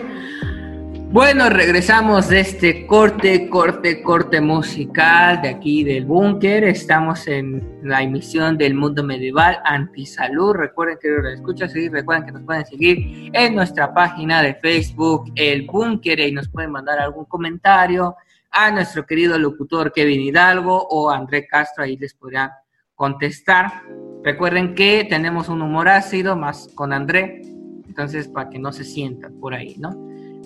Bueno, 1.11 1.51
regresamos 1.51 2.31
de 2.31 2.41
este 2.41 2.87
corte, 2.87 3.51
corte, 3.51 4.03
corte 4.03 4.41
musical 4.41 5.43
de 5.43 5.51
aquí 5.51 5.85
del 5.85 6.07
búnker. 6.07 6.65
Estamos 6.65 7.29
en 7.29 7.81
la 7.83 8.01
emisión 8.01 8.57
del 8.57 8.75
mundo 8.75 9.05
medieval 9.05 9.59
antisalud. 9.67 10.55
Recuerden 10.55 10.97
que 11.03 11.09
lo 11.11 11.29
escuchan 11.29 11.69
y 11.75 11.91
recuerden 11.91 12.25
que 12.25 12.33
nos 12.33 12.43
pueden 12.45 12.65
seguir 12.65 13.31
en 13.35 13.55
nuestra 13.55 13.93
página 13.93 14.41
de 14.41 14.55
Facebook, 14.55 15.31
el 15.35 15.67
búnker, 15.67 16.19
y 16.19 16.33
nos 16.33 16.49
pueden 16.49 16.71
mandar 16.71 16.99
algún 16.99 17.27
comentario 17.27 18.17
a 18.53 18.71
nuestro 18.71 19.07
querido 19.07 19.39
locutor 19.39 19.93
Kevin 19.93 20.21
Hidalgo 20.21 20.87
o 20.91 21.11
André 21.11 21.47
Castro, 21.47 21.85
ahí 21.85 21.97
les 21.97 22.15
podrán 22.15 22.51
contestar. 22.95 23.83
Recuerden 24.23 24.75
que 24.75 25.07
tenemos 25.09 25.49
un 25.49 25.63
humor 25.63 25.89
ácido 25.89 26.37
más 26.37 26.69
con 26.75 26.93
André, 26.93 27.43
entonces 27.89 28.29
para 28.29 28.51
que 28.51 28.59
no 28.59 28.73
se 28.73 28.85
sientan 28.85 29.41
por 29.41 29.55
ahí, 29.55 29.77
¿no? 29.79 29.91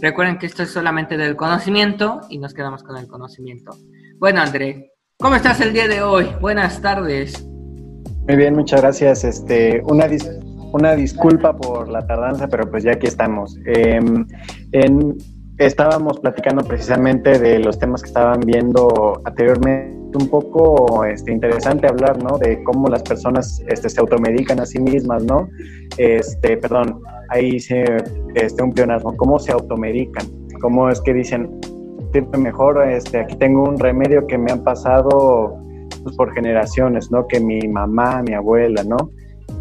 Recuerden 0.00 0.38
que 0.38 0.46
esto 0.46 0.62
es 0.62 0.70
solamente 0.70 1.16
del 1.16 1.36
conocimiento 1.36 2.20
y 2.28 2.38
nos 2.38 2.54
quedamos 2.54 2.82
con 2.82 2.96
el 2.96 3.06
conocimiento. 3.06 3.72
Bueno, 4.18 4.40
André, 4.40 4.92
¿cómo 5.18 5.36
estás 5.36 5.60
el 5.60 5.72
día 5.72 5.88
de 5.88 6.02
hoy? 6.02 6.28
Buenas 6.40 6.80
tardes. 6.80 7.46
Muy 8.26 8.36
bien, 8.36 8.54
muchas 8.54 8.82
gracias. 8.82 9.24
Este, 9.24 9.82
una, 9.84 10.06
una 10.72 10.94
disculpa 10.94 11.56
por 11.56 11.88
la 11.88 12.06
tardanza, 12.06 12.46
pero 12.48 12.70
pues 12.70 12.84
ya 12.84 12.92
aquí 12.92 13.06
estamos. 13.06 13.58
Eh, 13.66 14.00
en, 14.72 15.16
estábamos 15.58 16.20
platicando 16.20 16.62
precisamente 16.64 17.38
de 17.38 17.58
los 17.58 17.78
temas 17.78 18.02
que 18.02 18.08
estaban 18.08 18.40
viendo 18.40 19.20
anteriormente. 19.24 19.96
Un 20.16 20.28
poco 20.28 21.04
este, 21.04 21.30
interesante 21.30 21.86
hablar, 21.86 22.22
¿no? 22.22 22.38
De 22.38 22.62
cómo 22.64 22.88
las 22.88 23.02
personas 23.02 23.62
este, 23.68 23.90
se 23.90 24.00
automedican 24.00 24.60
a 24.60 24.66
sí 24.66 24.78
mismas, 24.78 25.24
¿no? 25.24 25.48
Este, 25.98 26.56
perdón, 26.56 27.02
ahí 27.28 27.60
se, 27.60 27.84
este, 28.34 28.62
un 28.62 28.72
pleonasmo, 28.72 29.14
cómo 29.16 29.38
se 29.38 29.52
automedican, 29.52 30.24
cómo 30.62 30.88
es 30.88 31.02
que 31.02 31.12
dicen, 31.12 31.60
mejor, 32.38 32.82
este, 32.88 33.20
aquí 33.20 33.36
tengo 33.36 33.64
un 33.64 33.78
remedio 33.78 34.26
que 34.26 34.38
me 34.38 34.50
han 34.50 34.62
pasado 34.64 35.54
pues, 36.02 36.16
por 36.16 36.32
generaciones, 36.32 37.10
¿no? 37.10 37.26
Que 37.26 37.40
mi 37.40 37.60
mamá, 37.68 38.22
mi 38.22 38.32
abuela, 38.34 38.82
¿no? 38.84 39.10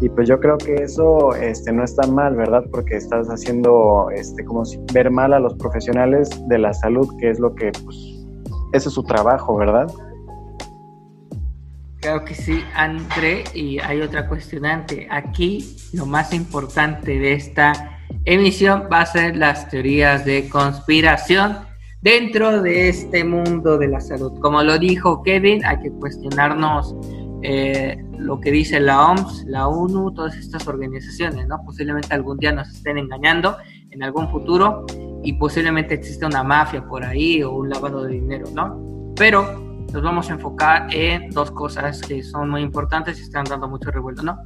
Y 0.00 0.08
pues 0.10 0.28
yo 0.28 0.38
creo 0.38 0.58
que 0.58 0.74
eso 0.74 1.34
este, 1.34 1.72
no 1.72 1.82
está 1.82 2.06
mal, 2.06 2.36
¿verdad? 2.36 2.64
Porque 2.70 2.96
estás 2.96 3.28
haciendo 3.28 4.08
este, 4.14 4.44
como 4.44 4.62
ver 4.92 5.10
mal 5.10 5.32
a 5.32 5.40
los 5.40 5.54
profesionales 5.54 6.28
de 6.48 6.58
la 6.58 6.74
salud, 6.74 7.08
que 7.18 7.30
es 7.30 7.38
lo 7.38 7.54
que, 7.54 7.72
pues, 7.84 7.96
ese 8.72 8.88
es 8.88 8.94
su 8.94 9.02
trabajo, 9.02 9.56
¿verdad? 9.56 9.86
Claro 12.00 12.24
que 12.24 12.34
sí, 12.34 12.62
André, 12.74 13.44
y 13.54 13.78
hay 13.78 14.02
otra 14.02 14.28
cuestionante. 14.28 15.08
Aquí 15.10 15.76
lo 15.94 16.04
más 16.04 16.34
importante 16.34 17.18
de 17.18 17.32
esta 17.32 18.00
emisión 18.24 18.88
va 18.92 19.00
a 19.00 19.06
ser 19.06 19.36
las 19.36 19.68
teorías 19.70 20.24
de 20.24 20.48
conspiración 20.48 21.58
dentro 22.02 22.62
de 22.62 22.88
este 22.88 23.24
mundo 23.24 23.78
de 23.78 23.88
la 23.88 24.00
salud. 24.00 24.38
Como 24.40 24.62
lo 24.62 24.78
dijo 24.78 25.22
Kevin, 25.22 25.64
hay 25.64 25.80
que 25.80 25.90
cuestionarnos 25.90 26.94
eh, 27.42 28.02
lo 28.18 28.40
que 28.40 28.50
dice 28.50 28.80
la 28.80 29.10
OMS, 29.10 29.44
la 29.46 29.68
ONU, 29.68 30.12
todas 30.12 30.36
estas 30.36 30.66
organizaciones, 30.66 31.46
¿no? 31.46 31.62
Posiblemente 31.64 32.14
algún 32.14 32.38
día 32.38 32.52
nos 32.52 32.68
estén 32.68 32.98
engañando 32.98 33.56
en 33.90 34.02
algún 34.02 34.28
futuro 34.30 34.86
y 35.22 35.34
posiblemente 35.34 35.94
existe 35.94 36.24
una 36.26 36.42
mafia 36.42 36.84
por 36.86 37.04
ahí 37.04 37.42
o 37.42 37.52
un 37.52 37.68
lavado 37.68 38.04
de 38.04 38.12
dinero, 38.12 38.46
¿no? 38.54 39.12
Pero 39.16 39.66
nos 39.92 40.02
vamos 40.02 40.30
a 40.30 40.34
enfocar 40.34 40.88
en 40.92 41.30
dos 41.30 41.50
cosas 41.50 42.00
que 42.02 42.22
son 42.22 42.50
muy 42.50 42.62
importantes 42.62 43.18
y 43.18 43.22
están 43.22 43.44
dando 43.44 43.68
mucho 43.68 43.90
revuelo, 43.90 44.22
¿no? 44.22 44.38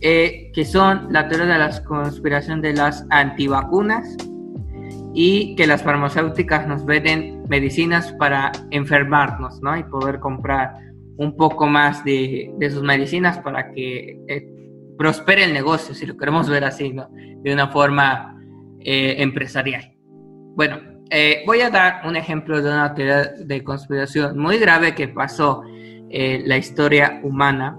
Eh, 0.00 0.50
que 0.54 0.64
son 0.64 1.12
la 1.12 1.28
teoría 1.28 1.46
de 1.46 1.58
la 1.58 1.84
conspiración 1.84 2.60
de 2.60 2.72
las 2.72 3.06
antivacunas 3.10 4.16
y 5.14 5.56
que 5.56 5.66
las 5.66 5.82
farmacéuticas 5.82 6.66
nos 6.66 6.84
venden 6.84 7.44
medicinas 7.48 8.12
para 8.12 8.52
enfermarnos, 8.70 9.60
¿no? 9.62 9.76
Y 9.76 9.82
poder 9.84 10.20
comprar 10.20 10.87
un 11.18 11.36
poco 11.36 11.66
más 11.66 12.04
de, 12.04 12.50
de 12.56 12.70
sus 12.70 12.82
medicinas 12.82 13.38
para 13.38 13.72
que 13.72 14.20
eh, 14.28 14.48
prospere 14.96 15.44
el 15.44 15.52
negocio, 15.52 15.94
si 15.94 16.06
lo 16.06 16.16
queremos 16.16 16.48
ver 16.48 16.64
así, 16.64 16.92
¿no? 16.92 17.08
De 17.12 17.52
una 17.52 17.68
forma 17.68 18.40
eh, 18.80 19.16
empresarial. 19.18 19.92
Bueno, 20.54 20.78
eh, 21.10 21.42
voy 21.44 21.60
a 21.60 21.70
dar 21.70 22.02
un 22.06 22.16
ejemplo 22.16 22.62
de 22.62 22.70
una 22.70 22.94
teoría 22.94 23.24
de 23.24 23.64
conspiración 23.64 24.38
muy 24.38 24.58
grave 24.58 24.94
que 24.94 25.08
pasó 25.08 25.62
en 26.10 26.48
la 26.48 26.56
historia 26.56 27.20
humana, 27.24 27.78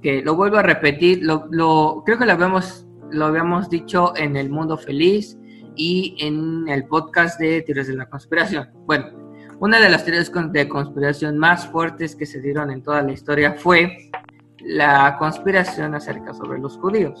que 0.00 0.22
lo 0.22 0.36
vuelvo 0.36 0.58
a 0.58 0.62
repetir, 0.62 1.20
lo, 1.22 1.46
lo, 1.50 2.02
creo 2.06 2.18
que 2.18 2.26
lo 2.26 2.32
habíamos, 2.32 2.86
lo 3.10 3.26
habíamos 3.26 3.68
dicho 3.68 4.12
en 4.16 4.36
El 4.36 4.48
Mundo 4.48 4.78
Feliz 4.78 5.36
y 5.74 6.16
en 6.20 6.68
el 6.68 6.84
podcast 6.84 7.40
de 7.40 7.62
teorías 7.62 7.88
de 7.88 7.96
la 7.96 8.08
conspiración. 8.08 8.68
Bueno, 8.86 9.19
una 9.60 9.78
de 9.78 9.90
las 9.90 10.04
teorías 10.04 10.32
de 10.52 10.68
conspiración 10.68 11.36
más 11.36 11.66
fuertes 11.66 12.16
que 12.16 12.24
se 12.24 12.40
dieron 12.40 12.70
en 12.70 12.82
toda 12.82 13.02
la 13.02 13.12
historia 13.12 13.52
fue 13.52 14.10
la 14.58 15.16
conspiración 15.18 15.94
acerca 15.94 16.32
sobre 16.32 16.58
los 16.58 16.78
judíos. 16.78 17.20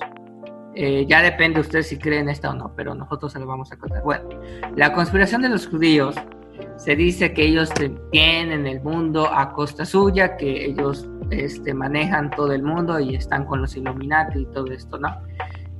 Eh, 0.74 1.04
ya 1.06 1.20
depende 1.20 1.56
de 1.56 1.60
usted 1.60 1.82
si 1.82 1.98
creen 1.98 2.30
esta 2.30 2.48
o 2.48 2.54
no, 2.54 2.72
pero 2.74 2.94
nosotros 2.94 3.32
se 3.32 3.38
lo 3.38 3.46
vamos 3.46 3.70
a 3.72 3.76
contar. 3.76 4.02
Bueno, 4.02 4.26
la 4.74 4.94
conspiración 4.94 5.42
de 5.42 5.50
los 5.50 5.66
judíos 5.66 6.16
se 6.76 6.96
dice 6.96 7.34
que 7.34 7.44
ellos 7.44 7.70
tienen 8.10 8.66
el 8.66 8.80
mundo 8.80 9.28
a 9.30 9.52
costa 9.52 9.84
suya, 9.84 10.38
que 10.38 10.64
ellos 10.64 11.06
este, 11.30 11.74
manejan 11.74 12.30
todo 12.30 12.52
el 12.52 12.62
mundo 12.62 12.98
y 12.98 13.16
están 13.16 13.44
con 13.44 13.60
los 13.60 13.76
Illuminati 13.76 14.40
y 14.40 14.46
todo 14.46 14.66
esto, 14.72 14.98
¿no? 14.98 15.14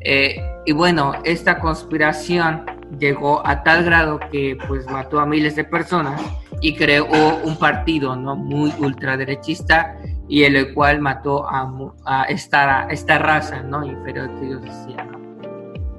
Eh, 0.00 0.36
y 0.66 0.72
bueno, 0.72 1.14
esta 1.24 1.58
conspiración 1.58 2.66
llegó 2.98 3.46
a 3.46 3.62
tal 3.62 3.84
grado 3.84 4.18
que 4.30 4.58
pues 4.68 4.86
mató 4.86 5.20
a 5.20 5.26
miles 5.26 5.56
de 5.56 5.64
personas 5.64 6.20
y 6.60 6.74
creó 6.74 7.06
un 7.44 7.56
partido, 7.58 8.16
¿no? 8.16 8.36
Muy 8.36 8.72
ultraderechista 8.78 9.96
y 10.28 10.44
el 10.44 10.72
cual 10.74 11.00
mató 11.00 11.46
a, 11.48 12.24
esta, 12.28 12.86
a 12.86 12.90
esta 12.90 13.18
raza 13.18 13.62
¿no? 13.62 13.84
inferior 13.84 14.30
que 14.38 14.46
ellos 14.46 14.62
decían. 14.62 15.08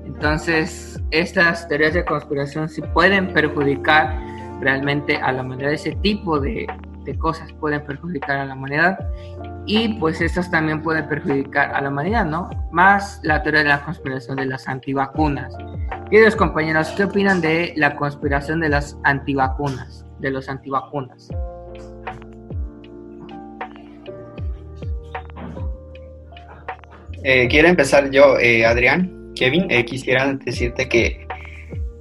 Entonces, 0.06 1.02
estas 1.12 1.68
teorías 1.68 1.94
de 1.94 2.06
conspiración 2.06 2.70
sí 2.70 2.82
pueden 2.94 3.34
perjudicar 3.34 4.18
realmente 4.62 5.18
a 5.18 5.32
la 5.32 5.42
humanidad, 5.42 5.74
ese 5.74 5.94
tipo 5.96 6.40
de, 6.40 6.68
de 7.04 7.18
cosas 7.18 7.52
pueden 7.54 7.84
perjudicar 7.86 8.38
a 8.38 8.46
la 8.46 8.54
humanidad 8.54 9.00
y 9.66 9.96
pues 10.00 10.22
estas 10.22 10.50
también 10.52 10.82
pueden 10.82 11.08
perjudicar 11.08 11.74
a 11.74 11.82
la 11.82 11.90
humanidad, 11.90 12.26
¿no? 12.26 12.50
Más 12.72 13.20
la 13.24 13.42
teoría 13.44 13.64
de 13.64 13.70
la 13.70 13.84
conspiración 13.84 14.38
de 14.38 14.46
las 14.46 14.68
antivacunas, 14.68 15.54
Queridos 16.12 16.36
compañeros, 16.36 16.90
¿qué 16.98 17.06
opinan 17.06 17.40
de 17.40 17.72
la 17.78 17.96
conspiración 17.96 18.60
de 18.60 18.68
las 18.68 18.98
antivacunas? 19.06 20.06
De 20.20 20.30
los 20.30 20.50
antivacunas. 20.50 21.30
Eh, 27.24 27.48
quiero 27.48 27.70
empezar 27.70 28.12
yo, 28.12 28.38
eh, 28.40 28.66
Adrián, 28.66 29.32
Kevin. 29.36 29.72
Eh, 29.72 29.86
quisiera 29.86 30.34
decirte 30.34 30.90
que 30.90 31.26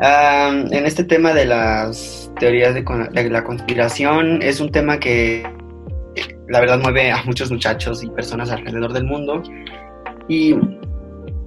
ah, 0.01 0.65
en 0.71 0.87
este 0.87 1.05
tema 1.05 1.33
de 1.33 1.47
las 1.47 2.33
teorías 2.39 2.75
de, 2.75 3.31
la 3.31 3.45
conspiración 3.45 4.43
es 4.43 4.61
un 4.61 4.71
tema 4.71 4.99
que 4.99 5.41
eh, 5.41 6.39
la 6.49 6.61
verdad 6.61 6.81
mueve 6.81 7.11
a 7.11 7.23
muchos 7.25 7.51
muchachos 7.51 8.03
y 8.03 8.09
personas 8.09 8.51
alrededor 8.51 8.93
del 8.93 9.05
mundo. 9.05 9.43
Y 10.29 10.55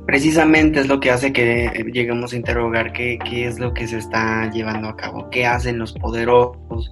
precisamente 0.05 0.79
es 0.81 0.87
lo 0.87 0.99
que 0.99 1.11
hace 1.11 1.31
que 1.31 1.85
lleguemos 1.93 2.33
a 2.33 2.35
interrogar 2.35 2.93
qué, 2.93 3.17
qué 3.23 3.47
es 3.47 3.59
lo 3.59 3.73
que 3.73 3.87
se 3.87 3.97
está 3.97 4.49
llevando 4.51 4.89
a 4.89 4.97
cabo, 4.97 5.29
qué 5.29 5.45
hacen 5.45 5.79
los 5.79 5.93
poderosos, 5.93 6.91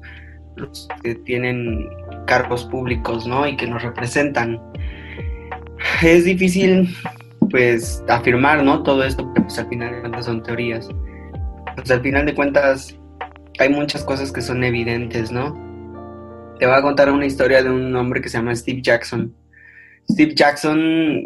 los 0.56 0.88
que 1.04 1.16
tienen 1.16 1.90
cargos 2.26 2.66
públicos, 2.66 3.28
¿no? 3.28 3.48
Y 3.48 3.56
que 3.56 3.68
nos 3.68 3.84
representan. 3.84 4.60
Es 6.02 6.26
difícil 6.26 6.96
pues 7.50 8.04
afirmar 8.08 8.64
no 8.64 8.82
todo 8.84 9.04
esto 9.04 9.26
porque 9.26 9.42
pues 9.42 9.60
al 9.60 9.68
final 9.68 10.24
son 10.24 10.42
teorías 10.42 10.88
pues 11.82 11.92
al 11.92 12.02
final 12.02 12.26
de 12.26 12.36
cuentas 12.36 12.98
hay 13.60 13.70
muchas 13.70 14.04
cosas 14.04 14.32
que 14.32 14.42
son 14.42 14.64
evidentes 14.64 15.32
no 15.32 15.54
te 16.60 16.66
voy 16.66 16.76
a 16.76 16.82
contar 16.82 17.12
una 17.12 17.26
historia 17.26 17.64
de 17.64 17.70
un 17.70 17.96
hombre 17.96 18.22
que 18.22 18.30
se 18.30 18.38
llama 18.38 18.56
Steve 18.56 18.82
Jackson 18.82 19.34
Steve 20.10 20.34
Jackson 20.36 20.80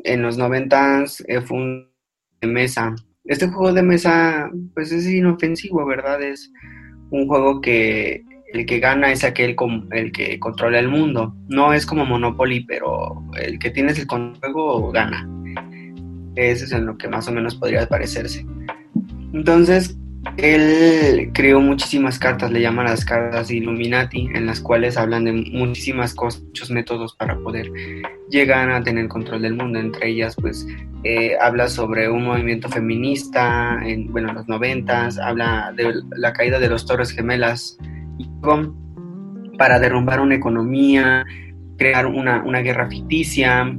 en 0.03 0.22
los 0.22 0.38
noventas 0.38 1.24
eh, 1.28 1.41
fue 1.41 1.58
un 1.58 1.89
de 2.41 2.47
mesa 2.47 2.95
este 3.26 3.47
juego 3.47 3.74
de 3.74 3.84
mesa 3.84 4.49
pues 4.74 4.91
es 4.91 5.08
inofensivo 5.08 5.86
verdad 5.86 6.22
es 6.22 6.51
un 7.12 7.28
juego 7.28 7.62
que 7.62 8.24
el 8.53 8.66
que 8.66 8.80
gana 8.80 9.12
es 9.12 9.24
aquel 9.24 9.56
com- 9.56 9.88
el 9.91 10.12
que 10.12 10.39
controla 10.39 10.80
el 10.80 10.88
mundo. 10.88 11.36
No 11.49 11.74
es 11.74 11.86
como 11.86 12.06
Monopoly, 12.06 12.66
pero 12.66 13.22
el 13.38 13.60
que 13.60 13.70
tienes 13.70 13.99
el 13.99 14.08
juego 14.08 14.91
gana. 14.91 15.28
Eso 16.36 16.64
es 16.66 16.72
en 16.72 16.86
lo 16.86 16.97
que 16.97 17.10
más 17.10 17.28
o 17.28 17.32
menos 17.34 17.56
podría 17.56 17.86
parecerse. 17.88 18.45
Entonces, 19.34 19.97
él 20.38 21.32
creó 21.34 21.62
muchísimas 21.62 22.20
cartas, 22.20 22.52
le 22.52 22.62
llaman 22.62 22.86
las 22.86 23.06
cartas 23.06 23.52
Illuminati, 23.52 24.30
en 24.34 24.46
las 24.46 24.60
cuales 24.60 24.98
hablan 24.98 25.26
de 25.26 25.32
muchísimas 25.32 26.14
cosas, 26.14 26.44
muchos 26.44 26.72
métodos 26.72 27.16
para 27.16 27.38
poder 27.38 27.72
llegar 28.30 28.70
a 28.72 28.84
tener 28.84 29.08
control 29.08 29.44
del 29.44 29.56
mundo. 29.56 29.80
Entre 29.80 30.10
ellas, 30.10 30.36
pues, 30.36 30.68
eh, 31.04 31.36
habla 31.40 31.70
sobre 31.70 32.10
un 32.10 32.26
movimiento 32.26 32.68
feminista, 32.70 33.80
en, 33.84 34.12
bueno, 34.12 34.30
en 34.30 34.36
los 34.36 34.48
noventas, 34.48 35.18
habla 35.18 35.74
de 35.76 35.94
la 36.18 36.34
caída 36.34 36.60
de 36.60 36.70
los 36.70 36.86
Torres 36.86 37.12
Gemelas, 37.12 37.78
para 39.58 39.80
derrumbar 39.80 40.20
una 40.20 40.36
economía, 40.36 41.26
crear 41.78 42.06
una, 42.06 42.44
una 42.44 42.60
guerra 42.60 42.90
ficticia 42.90 43.76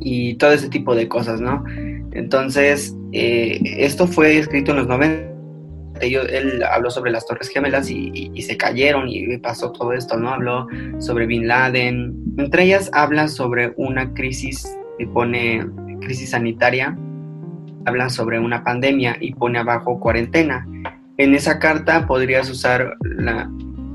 y 0.00 0.34
todo 0.34 0.52
ese 0.52 0.68
tipo 0.68 0.94
de 0.94 1.08
cosas, 1.08 1.40
¿no? 1.40 1.64
Entonces, 2.12 2.96
eh, 3.12 3.60
esto 3.78 4.06
fue 4.06 4.38
escrito 4.38 4.70
en 4.70 4.78
los 4.78 4.86
90. 4.86 5.35
Ellos, 6.00 6.26
él 6.30 6.62
habló 6.62 6.90
sobre 6.90 7.10
las 7.10 7.26
Torres 7.26 7.48
Gemelas 7.48 7.90
y, 7.90 8.10
y, 8.12 8.30
y, 8.34 8.42
se 8.42 8.56
cayeron 8.56 9.08
y 9.08 9.36
pasó 9.38 9.72
todo 9.72 9.92
esto, 9.92 10.16
¿no? 10.16 10.30
Habló 10.30 10.66
sobre 10.98 11.26
Bin 11.26 11.46
Laden. 11.48 12.14
Entre 12.38 12.64
ellas 12.64 12.90
habla 12.92 13.28
sobre 13.28 13.72
una 13.76 14.12
crisis 14.14 14.76
y 14.98 15.06
pone 15.06 15.66
crisis 16.00 16.30
sanitaria, 16.30 16.96
habla 17.84 18.10
sobre 18.10 18.38
una 18.38 18.62
pandemia 18.62 19.16
y 19.20 19.34
pone 19.34 19.58
abajo 19.58 20.00
cuarentena. 20.00 20.66
En 21.18 21.34
esa 21.34 21.58
carta 21.58 22.06
podrías 22.06 22.50
usar 22.50 22.94
la, 23.00 23.50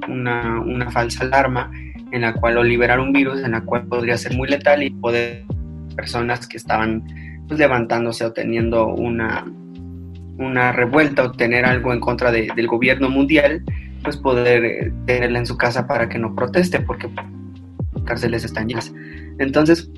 una, 0.08 0.60
una, 0.62 0.90
falsa 0.92 1.24
alarma 1.24 1.72
en 2.12 2.22
la 2.22 2.34
cual 2.34 2.58
o 2.58 2.64
liberar 2.64 3.00
un 3.00 3.14
virus 3.14 3.44
en 3.44 3.52
la 3.52 3.62
cual 3.62 3.86
podría 3.88 4.18
ser 4.18 4.36
muy 4.36 4.48
letal 4.48 4.84
y 4.84 4.90
poder 4.90 5.46
personas 5.96 6.48
que 6.48 6.58
estaban 6.58 7.04
pues, 7.48 7.60
levantándose 7.60 8.26
o 8.26 8.34
teniendo 8.34 8.88
una, 8.88 9.46
una 10.42 10.72
revuelta 10.72 11.24
o 11.24 11.32
tener 11.32 11.66
algo 11.66 11.94
en 11.94 12.00
contra 12.00 12.32
de, 12.32 12.50
del 12.56 12.68
gobierno 12.68 13.10
mundial, 13.10 13.64
pues 14.04 14.18
poder 14.18 14.66
eh, 14.66 14.94
tenerla 15.06 15.40
en 15.40 15.46
su 15.46 15.58
casa 15.58 15.88
para 15.88 16.10
que 16.10 16.18
no 16.18 16.36
proteste 16.36 16.80
porque 16.80 17.10
cárceles 18.06 18.44
están 18.44 18.68
llenas. 18.68 18.94
Entonces, 19.40 19.90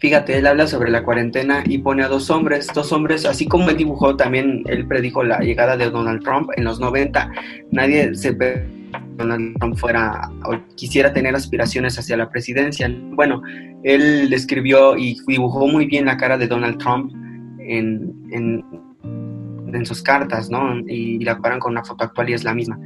fíjate, 0.00 0.38
él 0.38 0.46
habla 0.46 0.66
sobre 0.66 0.90
la 0.90 1.02
cuarentena 1.02 1.62
y 1.66 1.78
pone 1.78 2.02
a 2.02 2.08
dos 2.08 2.30
hombres, 2.30 2.68
dos 2.74 2.92
hombres, 2.92 3.24
así 3.26 3.46
como 3.46 3.70
él 3.70 3.76
dibujó 3.76 4.16
también, 4.16 4.62
él 4.66 4.86
predijo 4.86 5.22
la 5.22 5.38
llegada 5.40 5.76
de 5.76 5.90
Donald 5.90 6.22
Trump 6.22 6.50
en 6.56 6.64
los 6.64 6.80
90, 6.80 7.30
nadie 7.70 8.14
se 8.14 8.32
ve 8.32 8.66
Donald 9.16 9.56
Trump 9.58 9.76
fuera 9.76 10.30
o 10.46 10.56
quisiera 10.76 11.12
tener 11.12 11.34
aspiraciones 11.34 11.98
hacia 11.98 12.16
la 12.16 12.30
presidencia. 12.30 12.90
Bueno, 13.12 13.42
él 13.82 14.32
escribió 14.32 14.96
y 14.96 15.16
dibujó 15.26 15.66
muy 15.66 15.86
bien 15.86 16.06
la 16.06 16.16
cara 16.16 16.38
de 16.38 16.46
Donald 16.46 16.78
Trump 16.78 17.12
en, 17.58 18.12
en, 18.32 18.64
en 19.74 19.86
sus 19.86 20.02
cartas, 20.02 20.50
¿no? 20.50 20.78
Y 20.86 21.18
la 21.24 21.34
comparan 21.34 21.60
con 21.60 21.72
una 21.72 21.84
foto 21.84 22.04
actual 22.04 22.30
y 22.30 22.34
es 22.34 22.44
la 22.44 22.54
misma. 22.54 22.78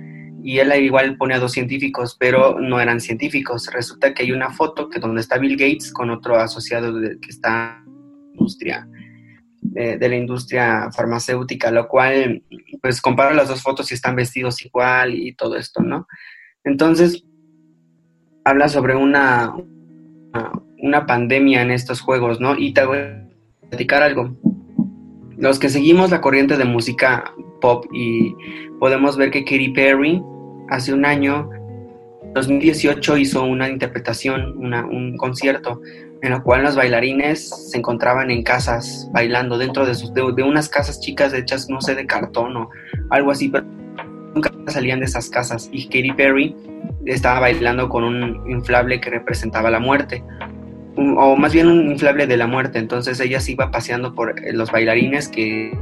Y 0.42 0.58
él 0.58 0.72
igual 0.82 1.16
pone 1.16 1.34
a 1.34 1.38
dos 1.38 1.52
científicos, 1.52 2.16
pero 2.18 2.58
no 2.60 2.80
eran 2.80 3.00
científicos. 3.00 3.70
Resulta 3.72 4.12
que 4.12 4.24
hay 4.24 4.32
una 4.32 4.50
foto 4.50 4.88
que 4.88 5.00
donde 5.00 5.20
está 5.22 5.38
Bill 5.38 5.56
Gates 5.56 5.92
con 5.92 6.10
otro 6.10 6.36
asociado 6.36 6.92
de, 6.92 7.18
que 7.18 7.30
está 7.30 7.82
industria, 8.34 8.86
de, 9.62 9.96
de, 9.96 10.08
la 10.08 10.16
industria 10.16 10.90
farmacéutica, 10.94 11.70
lo 11.70 11.88
cual 11.88 12.42
pues 12.82 13.00
compara 13.00 13.32
las 13.32 13.48
dos 13.48 13.62
fotos 13.62 13.90
y 13.90 13.94
están 13.94 14.16
vestidos 14.16 14.62
igual 14.64 15.14
y 15.14 15.34
todo 15.34 15.56
esto, 15.56 15.82
¿no? 15.82 16.06
Entonces, 16.64 17.24
habla 18.44 18.68
sobre 18.68 18.94
una, 18.94 19.54
una 20.78 21.06
pandemia 21.06 21.62
en 21.62 21.70
estos 21.70 22.00
juegos, 22.00 22.40
¿no? 22.40 22.56
Y 22.56 22.72
te 22.74 22.84
voy 22.84 22.98
a 22.98 23.28
platicar 23.68 24.02
algo. 24.02 24.36
Los 25.36 25.58
que 25.58 25.68
seguimos 25.68 26.10
la 26.10 26.20
corriente 26.20 26.56
de 26.56 26.64
música 26.64 27.34
pop 27.60 27.86
y 27.92 28.34
podemos 28.78 29.16
ver 29.16 29.30
que 29.30 29.44
Katy 29.44 29.70
Perry 29.70 30.22
hace 30.68 30.92
un 30.92 31.04
año, 31.04 31.50
2018, 32.34 33.16
hizo 33.16 33.44
una 33.44 33.68
interpretación, 33.68 34.56
una, 34.58 34.84
un 34.84 35.16
concierto 35.16 35.80
en 36.22 36.32
el 36.32 36.42
cual 36.42 36.62
los 36.62 36.74
bailarines 36.74 37.70
se 37.70 37.78
encontraban 37.78 38.30
en 38.30 38.42
casas 38.42 39.08
bailando 39.12 39.58
dentro 39.58 39.84
de, 39.84 39.94
sus, 39.94 40.14
de, 40.14 40.22
de, 40.34 40.42
unas 40.42 40.68
casas 40.68 41.00
chicas 41.00 41.34
hechas, 41.34 41.68
no 41.68 41.80
sé, 41.80 41.94
de 41.94 42.06
cartón 42.06 42.56
o 42.56 42.70
algo 43.10 43.30
así, 43.30 43.48
pero 43.48 43.64
nunca 44.34 44.50
salían 44.68 45.00
de 45.00 45.06
esas 45.06 45.28
casas. 45.28 45.68
Y 45.70 45.84
Katy 45.84 46.12
Perry 46.12 46.56
estaba 47.06 47.40
bailando 47.40 47.88
con 47.88 48.04
un 48.04 48.50
inflable 48.50 49.00
que 49.00 49.10
representaba 49.10 49.70
la 49.70 49.80
muerte, 49.80 50.24
o 50.96 51.36
más 51.36 51.52
bien 51.52 51.68
un 51.68 51.90
inflable 51.90 52.26
de 52.26 52.36
la 52.36 52.46
muerte. 52.46 52.78
Entonces 52.78 53.20
ella 53.20 53.40
se 53.40 53.52
iba 53.52 53.70
paseando 53.70 54.14
por 54.14 54.34
los 54.52 54.70
bailarines 54.70 55.28
que, 55.28 55.76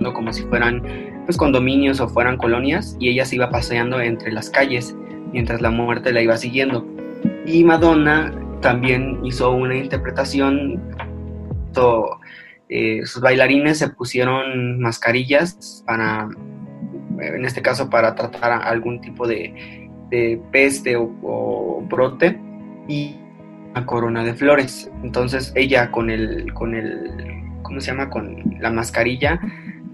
no 0.00 0.12
como 0.12 0.32
si 0.32 0.42
fueran 0.42 0.82
pues 1.26 1.36
condominios 1.36 2.00
o 2.00 2.08
fueran 2.08 2.38
colonias, 2.38 2.96
y 2.98 3.10
ella 3.10 3.26
se 3.26 3.36
iba 3.36 3.50
paseando 3.50 4.00
entre 4.00 4.32
las 4.32 4.48
calles 4.48 4.96
mientras 5.32 5.60
la 5.60 5.70
muerte 5.70 6.12
la 6.12 6.22
iba 6.22 6.36
siguiendo. 6.36 6.86
Y 7.46 7.64
Madonna 7.64 8.32
también 8.60 9.20
hizo 9.24 9.50
una 9.50 9.76
interpretación, 9.76 10.82
eh, 12.68 13.00
sus 13.04 13.22
bailarines 13.22 13.78
se 13.78 13.88
pusieron 13.88 14.80
mascarillas 14.80 15.84
para, 15.86 16.28
en 17.20 17.44
este 17.44 17.62
caso, 17.62 17.88
para 17.88 18.14
tratar 18.14 18.62
algún 18.64 19.00
tipo 19.00 19.26
de, 19.26 19.88
de 20.10 20.40
peste 20.50 20.96
o, 20.96 21.10
o, 21.22 21.82
brote 21.88 22.40
y 22.88 23.16
una 23.70 23.86
corona 23.86 24.24
de 24.24 24.34
flores. 24.34 24.90
Entonces 25.02 25.52
ella 25.54 25.90
con 25.90 26.10
el, 26.10 26.52
con 26.54 26.74
el, 26.74 27.42
¿cómo 27.62 27.80
se 27.80 27.90
llama? 27.90 28.10
Con 28.10 28.56
la 28.60 28.70
mascarilla, 28.70 29.40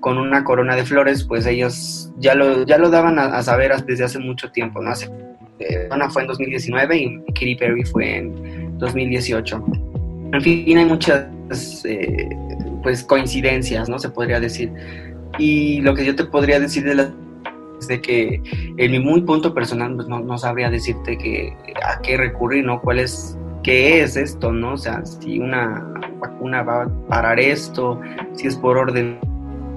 con 0.00 0.18
una 0.18 0.44
corona 0.44 0.76
de 0.76 0.84
flores, 0.84 1.24
pues 1.24 1.46
ellos 1.46 2.12
ya 2.18 2.34
lo, 2.34 2.64
ya 2.64 2.78
lo 2.78 2.90
daban 2.90 3.18
a, 3.18 3.24
a 3.36 3.42
saber 3.42 3.72
desde 3.84 4.04
hace 4.04 4.18
mucho 4.18 4.50
tiempo, 4.52 4.82
¿no? 4.82 4.90
Hace, 4.90 5.10
eh, 5.60 5.88
fue 6.10 6.22
en 6.22 6.28
2019 6.28 6.96
y 6.96 7.18
Katy 7.32 7.56
Perry 7.56 7.84
fue 7.84 8.16
en 8.16 8.78
2018. 8.78 9.64
En 10.32 10.42
fin, 10.42 10.78
hay 10.78 10.84
muchas 10.84 11.26
eh, 11.84 12.28
pues 12.82 13.04
coincidencias, 13.04 13.88
¿no? 13.88 13.98
Se 13.98 14.10
podría 14.10 14.40
decir. 14.40 14.72
Y 15.38 15.80
lo 15.80 15.94
que 15.94 16.04
yo 16.04 16.14
te 16.14 16.24
podría 16.24 16.60
decir 16.60 16.84
de 16.84 16.94
la 16.94 17.14
es 17.78 17.88
de 17.88 18.00
que 18.00 18.40
en 18.76 18.90
mi 18.90 19.00
muy 19.00 19.22
punto 19.22 19.52
personal 19.52 19.96
pues 19.96 20.06
no, 20.06 20.20
no, 20.20 20.38
sabría 20.38 20.70
decirte 20.70 21.18
que 21.18 21.52
a 21.84 22.00
qué 22.02 22.16
recurrir, 22.16 22.64
¿no? 22.64 22.80
¿Cuál 22.80 23.00
es, 23.00 23.36
qué 23.64 24.02
es 24.02 24.16
esto, 24.16 24.52
¿no? 24.52 24.74
O 24.74 24.76
sea, 24.76 25.04
si 25.04 25.40
una 25.40 25.92
vacuna 26.20 26.62
va 26.62 26.84
a 26.84 26.88
parar 27.08 27.40
esto, 27.40 28.00
si 28.34 28.46
es 28.46 28.56
por 28.56 28.78
orden 28.78 29.18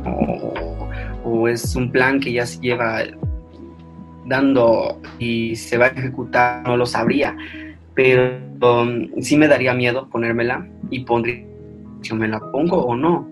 o, 0.06 1.48
es 1.48 1.76
un 1.76 1.92
plan 1.92 2.20
que 2.20 2.34
ya 2.34 2.46
se 2.46 2.60
lleva 2.60 3.00
dando 4.26 5.02
y 5.18 5.56
se 5.56 5.78
va 5.78 5.86
a 5.86 5.90
ejecutar, 5.90 6.64
no 6.66 6.78
lo 6.78 6.86
sabría 6.86 7.36
pero 7.98 8.40
um, 8.62 9.10
sí 9.22 9.38
me 9.38 9.48
daría 9.48 9.74
miedo 9.74 10.08
ponérmela 10.08 10.68
y 10.92 11.00
pondría 11.00 11.44
si 12.04 12.14
me 12.14 12.28
la 12.28 12.40
pongo 12.52 12.86
o 12.86 12.96
no. 12.96 13.28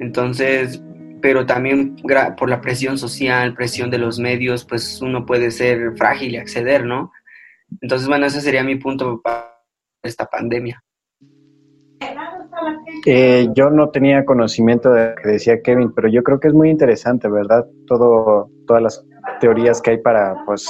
Entonces, 0.00 0.82
pero 1.22 1.46
también 1.46 1.96
por 2.36 2.50
la 2.50 2.60
presión 2.60 2.98
social, 2.98 3.54
presión 3.54 3.90
de 3.90 3.96
los 3.96 4.18
medios, 4.18 4.66
pues 4.66 5.00
uno 5.00 5.24
puede 5.24 5.50
ser 5.50 5.96
frágil 5.96 6.34
y 6.34 6.36
acceder, 6.36 6.84
¿no? 6.84 7.10
Entonces, 7.80 8.06
bueno, 8.06 8.26
ese 8.26 8.42
sería 8.42 8.62
mi 8.62 8.76
punto 8.76 9.22
para 9.22 9.55
esta 10.06 10.26
pandemia. 10.26 10.82
Eh, 13.04 13.48
yo 13.54 13.70
no 13.70 13.90
tenía 13.90 14.24
conocimiento 14.24 14.90
de 14.90 15.10
lo 15.10 15.14
que 15.16 15.28
decía 15.28 15.60
Kevin, 15.62 15.92
pero 15.94 16.08
yo 16.08 16.22
creo 16.22 16.40
que 16.40 16.48
es 16.48 16.54
muy 16.54 16.70
interesante, 16.70 17.28
¿verdad? 17.28 17.66
Todo, 17.86 18.50
todas 18.66 18.82
las 18.82 19.06
teorías 19.40 19.80
que 19.80 19.92
hay 19.92 19.98
para, 19.98 20.34
pues, 20.44 20.66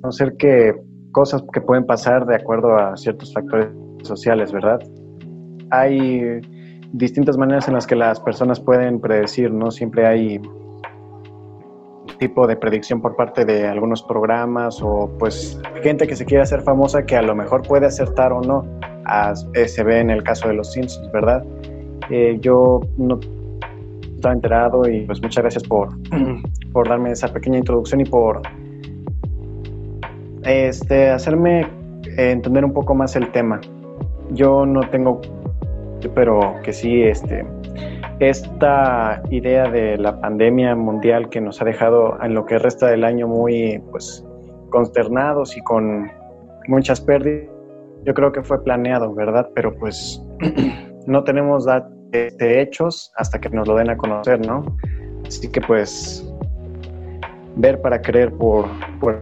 conocer 0.00 0.36
que 0.36 0.74
cosas 1.12 1.42
que 1.52 1.60
pueden 1.60 1.86
pasar 1.86 2.26
de 2.26 2.36
acuerdo 2.36 2.76
a 2.76 2.96
ciertos 2.96 3.32
factores 3.32 3.68
sociales, 4.02 4.52
¿verdad? 4.52 4.80
Hay 5.70 6.40
distintas 6.92 7.36
maneras 7.36 7.68
en 7.68 7.74
las 7.74 7.86
que 7.86 7.96
las 7.96 8.20
personas 8.20 8.60
pueden 8.60 9.00
predecir, 9.00 9.52
¿no? 9.52 9.70
Siempre 9.70 10.06
hay 10.06 10.40
tipo 12.18 12.46
de 12.46 12.56
predicción 12.56 13.00
por 13.00 13.16
parte 13.16 13.44
de 13.44 13.66
algunos 13.66 14.02
programas 14.02 14.80
o 14.82 15.10
pues 15.18 15.60
gente 15.82 16.06
que 16.06 16.16
se 16.16 16.24
quiere 16.24 16.42
hacer 16.42 16.62
famosa 16.62 17.04
que 17.04 17.16
a 17.16 17.22
lo 17.22 17.34
mejor 17.34 17.62
puede 17.66 17.86
acertar 17.86 18.32
o 18.32 18.40
no. 18.40 18.64
A- 19.04 19.34
eh, 19.54 19.68
se 19.68 19.84
ve 19.84 20.00
en 20.00 20.10
el 20.10 20.22
caso 20.22 20.48
de 20.48 20.54
los 20.54 20.72
Simpsons, 20.72 21.10
¿verdad? 21.12 21.44
Eh, 22.10 22.38
yo 22.40 22.80
no 22.96 23.18
estaba 24.16 24.34
enterado 24.34 24.88
y 24.88 25.00
pues 25.06 25.20
muchas 25.22 25.42
gracias 25.42 25.64
por, 25.64 25.88
por 26.72 26.88
darme 26.88 27.10
esa 27.12 27.28
pequeña 27.28 27.58
introducción 27.58 28.00
y 28.00 28.04
por 28.04 28.42
este, 30.44 31.10
hacerme 31.10 31.66
entender 32.16 32.64
un 32.64 32.72
poco 32.72 32.94
más 32.94 33.16
el 33.16 33.30
tema. 33.32 33.60
Yo 34.30 34.64
no 34.66 34.80
tengo, 34.90 35.20
pero 36.14 36.54
que 36.62 36.72
sí, 36.72 37.02
este, 37.02 37.44
esta 38.18 39.22
idea 39.30 39.68
de 39.70 39.98
la 39.98 40.20
pandemia 40.20 40.74
mundial 40.74 41.28
que 41.28 41.40
nos 41.40 41.60
ha 41.60 41.64
dejado 41.64 42.16
en 42.22 42.34
lo 42.34 42.46
que 42.46 42.58
resta 42.58 42.86
del 42.88 43.04
año 43.04 43.28
muy, 43.28 43.82
pues, 43.90 44.24
consternados 44.70 45.56
y 45.56 45.60
con 45.62 46.10
muchas 46.68 47.00
pérdidas, 47.00 47.48
yo 48.04 48.14
creo 48.14 48.32
que 48.32 48.42
fue 48.42 48.62
planeado, 48.62 49.14
¿verdad? 49.14 49.48
Pero 49.54 49.74
pues 49.76 50.22
no 51.06 51.24
tenemos 51.24 51.66
dat- 51.66 51.90
este, 52.12 52.60
hechos 52.60 53.12
hasta 53.16 53.40
que 53.40 53.50
nos 53.50 53.66
lo 53.66 53.74
den 53.76 53.90
a 53.90 53.96
conocer, 53.96 54.44
¿no? 54.46 54.64
Así 55.26 55.50
que 55.50 55.60
pues 55.60 56.24
ver 57.56 57.80
para 57.80 58.00
creer 58.00 58.32
por, 58.32 58.66
por 59.00 59.20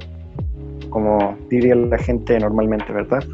como 0.90 1.36
diría 1.48 1.74
la 1.74 1.98
gente 1.98 2.38
normalmente, 2.38 2.92
¿verdad? 2.92 3.24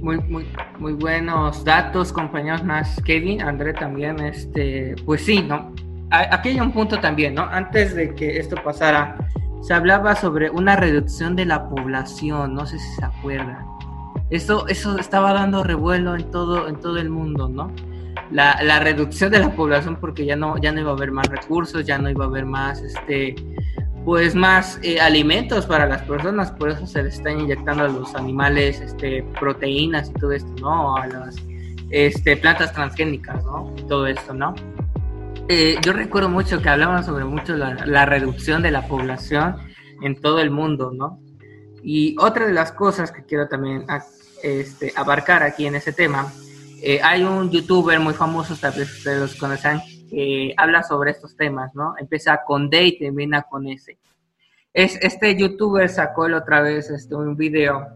Muy, 0.00 0.18
muy, 0.18 0.46
muy 0.78 0.94
buenos 0.94 1.62
datos, 1.62 2.10
compañeros 2.10 2.64
más. 2.64 3.00
Kevin, 3.04 3.42
André 3.42 3.74
también, 3.74 4.18
este, 4.20 4.94
pues 5.04 5.24
sí, 5.24 5.42
¿no? 5.42 5.72
Aquí 6.10 6.48
hay 6.48 6.60
un 6.60 6.72
punto 6.72 6.98
también, 6.98 7.34
¿no? 7.34 7.42
Antes 7.42 7.94
de 7.94 8.14
que 8.14 8.38
esto 8.38 8.56
pasara, 8.64 9.18
se 9.60 9.74
hablaba 9.74 10.16
sobre 10.16 10.48
una 10.50 10.74
reducción 10.74 11.36
de 11.36 11.44
la 11.44 11.68
población, 11.68 12.54
no 12.54 12.64
sé 12.64 12.78
si 12.78 12.88
se 12.94 13.04
acuerdan. 13.04 13.66
Eso, 14.30 14.66
eso 14.68 14.98
estaba 14.98 15.34
dando 15.34 15.62
revuelo 15.62 16.16
en 16.16 16.30
todo, 16.30 16.66
en 16.66 16.80
todo 16.80 16.96
el 16.96 17.10
mundo, 17.10 17.48
¿no? 17.48 17.70
La, 18.30 18.62
la 18.62 18.80
reducción 18.80 19.30
de 19.30 19.40
la 19.40 19.50
población 19.50 19.98
porque 20.00 20.24
ya 20.24 20.34
no, 20.34 20.56
ya 20.56 20.72
no 20.72 20.80
iba 20.80 20.90
a 20.90 20.94
haber 20.94 21.12
más 21.12 21.28
recursos, 21.28 21.84
ya 21.84 21.98
no 21.98 22.08
iba 22.08 22.24
a 22.24 22.28
haber 22.28 22.46
más, 22.46 22.80
este, 22.80 23.34
pues 24.04 24.34
más 24.34 24.78
eh, 24.82 25.00
alimentos 25.00 25.66
para 25.66 25.86
las 25.86 26.02
personas, 26.02 26.50
por 26.52 26.70
eso 26.70 26.86
se 26.86 27.02
les 27.02 27.16
están 27.16 27.40
inyectando 27.40 27.84
a 27.84 27.88
los 27.88 28.14
animales 28.14 28.80
este, 28.80 29.22
proteínas 29.38 30.10
y 30.10 30.12
todo 30.14 30.32
esto, 30.32 30.52
¿no? 30.60 30.96
A 30.96 31.06
las 31.06 31.36
este, 31.90 32.36
plantas 32.36 32.72
transgénicas, 32.72 33.44
¿no? 33.44 33.74
Todo 33.88 34.06
esto, 34.06 34.32
¿no? 34.32 34.54
Eh, 35.48 35.76
yo 35.82 35.92
recuerdo 35.92 36.28
mucho 36.28 36.62
que 36.62 36.68
hablaban 36.68 37.04
sobre 37.04 37.24
mucho 37.24 37.56
la, 37.56 37.74
la 37.86 38.06
reducción 38.06 38.62
de 38.62 38.70
la 38.70 38.86
población 38.86 39.56
en 40.02 40.20
todo 40.20 40.40
el 40.40 40.50
mundo, 40.50 40.92
¿no? 40.94 41.20
Y 41.82 42.16
otra 42.18 42.46
de 42.46 42.52
las 42.52 42.72
cosas 42.72 43.10
que 43.10 43.24
quiero 43.24 43.48
también 43.48 43.84
este, 44.42 44.92
abarcar 44.96 45.42
aquí 45.42 45.66
en 45.66 45.74
ese 45.74 45.92
tema, 45.92 46.32
eh, 46.82 47.00
hay 47.02 47.22
un 47.22 47.50
youtuber 47.50 47.98
muy 48.00 48.14
famoso, 48.14 48.56
tal 48.56 48.72
vez 48.72 48.90
ustedes 48.90 49.20
los 49.20 49.34
conocen, 49.36 49.80
que 50.10 50.52
habla 50.56 50.82
sobre 50.82 51.12
estos 51.12 51.36
temas, 51.36 51.74
¿no? 51.74 51.94
Empieza 51.98 52.40
con 52.44 52.68
D 52.68 52.84
y 52.84 52.98
termina 52.98 53.42
con 53.42 53.66
S. 53.68 53.96
Es, 54.72 54.98
este 55.02 55.36
youtuber 55.36 55.88
sacó 55.88 56.28
la 56.28 56.38
otra 56.38 56.60
vez 56.60 56.90
este, 56.90 57.14
un 57.14 57.36
video. 57.36 57.88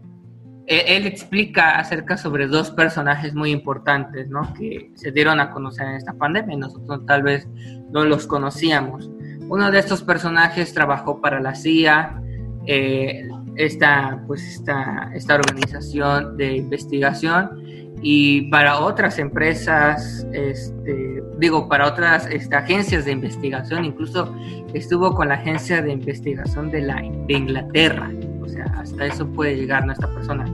Eh, 0.67 0.97
él 0.97 1.05
explica 1.05 1.77
acerca 1.77 2.17
sobre 2.17 2.47
dos 2.47 2.71
personajes 2.71 3.33
muy 3.35 3.51
importantes, 3.51 4.29
¿no? 4.29 4.53
Que 4.53 4.91
se 4.95 5.11
dieron 5.11 5.39
a 5.39 5.51
conocer 5.51 5.87
en 5.87 5.95
esta 5.95 6.13
pandemia 6.13 6.55
y 6.55 6.59
nosotros 6.59 7.05
tal 7.05 7.23
vez 7.23 7.47
no 7.91 8.05
los 8.05 8.25
conocíamos. 8.25 9.09
Uno 9.47 9.69
de 9.69 9.79
estos 9.79 10.01
personajes 10.01 10.73
trabajó 10.73 11.21
para 11.21 11.39
la 11.39 11.53
CIA, 11.53 12.21
eh, 12.65 13.27
esta, 13.57 14.23
pues 14.25 14.43
esta, 14.47 15.11
esta 15.13 15.35
organización 15.35 16.35
de 16.35 16.57
investigación 16.57 17.61
y 18.07 18.41
para 18.51 18.81
otras 18.81 19.17
empresas, 19.17 20.27
este, 20.31 21.23
digo, 21.39 21.67
para 21.67 21.87
otras 21.87 22.27
este, 22.27 22.55
agencias 22.55 23.03
de 23.05 23.13
investigación, 23.13 23.83
incluso 23.83 24.31
estuvo 24.75 25.15
con 25.15 25.29
la 25.29 25.33
agencia 25.33 25.81
de 25.81 25.91
investigación 25.91 26.69
de, 26.69 26.81
la, 26.81 26.97
de 26.97 27.33
Inglaterra, 27.33 28.11
o 28.43 28.47
sea, 28.47 28.65
hasta 28.77 29.07
eso 29.07 29.27
puede 29.27 29.55
llegar 29.55 29.87
nuestra 29.87 30.07
persona. 30.13 30.45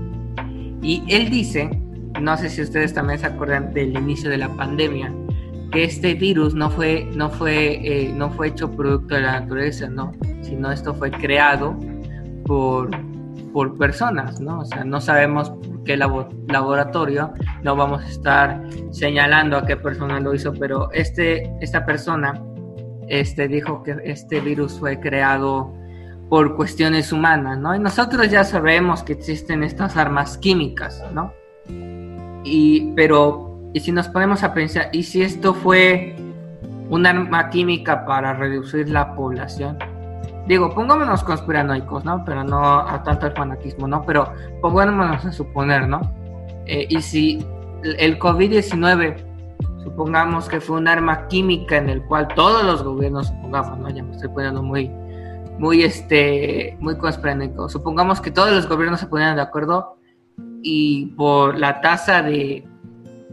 Y 0.81 1.03
él 1.09 1.29
dice, 1.29 1.69
no 2.21 2.37
sé 2.37 2.49
si 2.49 2.61
ustedes 2.61 2.93
también 2.93 3.19
se 3.19 3.25
acuerdan 3.25 3.73
del 3.73 3.97
inicio 3.97 4.29
de 4.29 4.37
la 4.37 4.47
pandemia, 4.55 5.13
que 5.73 5.83
este 5.83 6.13
virus 6.13 6.55
no 6.55 6.69
fue, 6.69 7.05
no 7.17 7.29
fue, 7.29 7.81
eh, 7.83 8.13
no 8.15 8.31
fue 8.31 8.47
hecho 8.47 8.71
producto 8.71 9.15
de 9.15 9.23
la 9.23 9.41
naturaleza, 9.41 9.89
no, 9.89 10.13
sino 10.41 10.71
esto 10.71 10.93
fue 10.93 11.11
creado 11.11 11.77
por, 12.45 12.91
por 13.51 13.77
personas, 13.77 14.39
¿no? 14.39 14.61
O 14.61 14.65
sea, 14.65 14.85
no 14.85 15.01
sabemos 15.01 15.51
qué 15.85 15.97
labo- 15.97 16.29
laboratorio, 16.47 17.33
no 17.63 17.75
vamos 17.75 18.03
a 18.03 18.07
estar 18.07 18.63
señalando 18.91 19.57
a 19.57 19.65
qué 19.65 19.77
persona 19.77 20.19
lo 20.19 20.33
hizo, 20.33 20.53
pero 20.53 20.91
este, 20.91 21.51
esta 21.61 21.85
persona 21.85 22.41
este, 23.07 23.47
dijo 23.47 23.83
que 23.83 23.97
este 24.03 24.39
virus 24.39 24.79
fue 24.79 24.99
creado 24.99 25.73
por 26.29 26.55
cuestiones 26.55 27.11
humanas, 27.11 27.57
¿no? 27.59 27.75
Y 27.75 27.79
nosotros 27.79 28.29
ya 28.29 28.43
sabemos 28.43 29.03
que 29.03 29.13
existen 29.13 29.63
estas 29.63 29.97
armas 29.97 30.37
químicas, 30.37 31.03
¿no? 31.13 31.33
Y, 32.43 32.93
pero, 32.95 33.59
y 33.73 33.81
si 33.81 33.91
nos 33.91 34.07
ponemos 34.07 34.43
a 34.43 34.53
pensar, 34.53 34.89
¿y 34.93 35.03
si 35.03 35.21
esto 35.21 35.53
fue 35.53 36.15
un 36.89 37.05
arma 37.05 37.49
química 37.49 38.05
para 38.05 38.33
reducir 38.33 38.89
la 38.89 39.13
población? 39.13 39.77
Digo, 40.47 40.73
pongámonos 40.73 41.23
conspiranoicos, 41.23 42.03
¿no? 42.03 42.23
Pero 42.25 42.43
no 42.43 42.79
a 42.79 43.03
tanto 43.03 43.27
el 43.27 43.33
fanatismo, 43.33 43.87
¿no? 43.87 44.03
Pero 44.03 44.33
pongámonos 44.61 45.23
a 45.25 45.31
suponer, 45.31 45.87
¿no? 45.87 46.01
Eh, 46.65 46.87
y 46.89 47.01
si 47.01 47.45
el 47.83 48.17
COVID-19, 48.19 49.15
supongamos 49.83 50.47
que 50.47 50.59
fue 50.59 50.77
un 50.77 50.87
arma 50.87 51.27
química 51.27 51.77
en 51.77 51.89
el 51.89 52.03
cual 52.03 52.27
todos 52.29 52.63
los 52.63 52.83
gobiernos, 52.83 53.27
supongamos, 53.27 53.79
¿no? 53.79 53.89
Ya 53.89 54.03
me 54.03 54.11
estoy 54.11 54.29
poniendo 54.29 54.63
muy, 54.63 54.89
muy, 55.59 55.83
este, 55.83 56.75
muy 56.79 56.97
conspiranoico. 56.97 57.69
Supongamos 57.69 58.19
que 58.19 58.31
todos 58.31 58.51
los 58.51 58.67
gobiernos 58.67 58.99
se 58.99 59.07
ponían 59.07 59.35
de 59.35 59.43
acuerdo 59.43 59.97
y 60.63 61.07
por 61.17 61.57
la 61.57 61.81
tasa 61.81 62.21
de, 62.23 62.67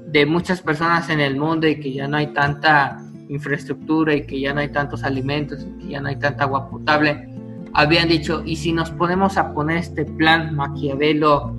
de 0.07 0.27
muchas 0.27 0.61
personas 0.61 1.09
en 1.11 1.21
el 1.21 1.37
mundo 1.37 1.67
y 1.67 1.81
que 1.81 1.93
ya 1.93 2.07
no 2.07 2.17
hay 2.17 2.29
tanta 2.29 2.99
infraestructura 3.29 4.15
y 4.15 4.27
que 4.27 4.41
ya 4.41 4.53
no 4.55 4.61
hay 4.61 4.69
tantos 4.69 5.05
alimentos 5.05 5.67
y 5.67 5.79
que 5.79 5.89
ya 5.93 6.01
no 6.01 6.09
hay 6.09 6.17
tanta 6.17 6.45
agua 6.45 6.69
potable, 6.69 7.29
habían 7.73 8.09
dicho, 8.09 8.43
¿y 8.45 8.57
si 8.57 8.73
nos 8.73 8.91
ponemos 8.91 9.37
a 9.37 9.53
poner 9.53 9.79
este 9.79 10.05
plan 10.05 10.55
Maquiavelo 10.55 11.55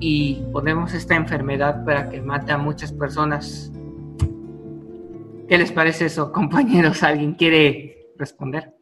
y 0.00 0.42
ponemos 0.52 0.94
esta 0.94 1.16
enfermedad 1.16 1.84
para 1.84 2.08
que 2.08 2.20
mate 2.20 2.52
a 2.52 2.58
muchas 2.58 2.92
personas? 2.92 3.72
¿Qué 5.48 5.58
les 5.58 5.72
parece 5.72 6.06
eso, 6.06 6.32
compañeros? 6.32 7.02
¿Alguien 7.02 7.34
quiere 7.34 8.12
responder? 8.16 8.74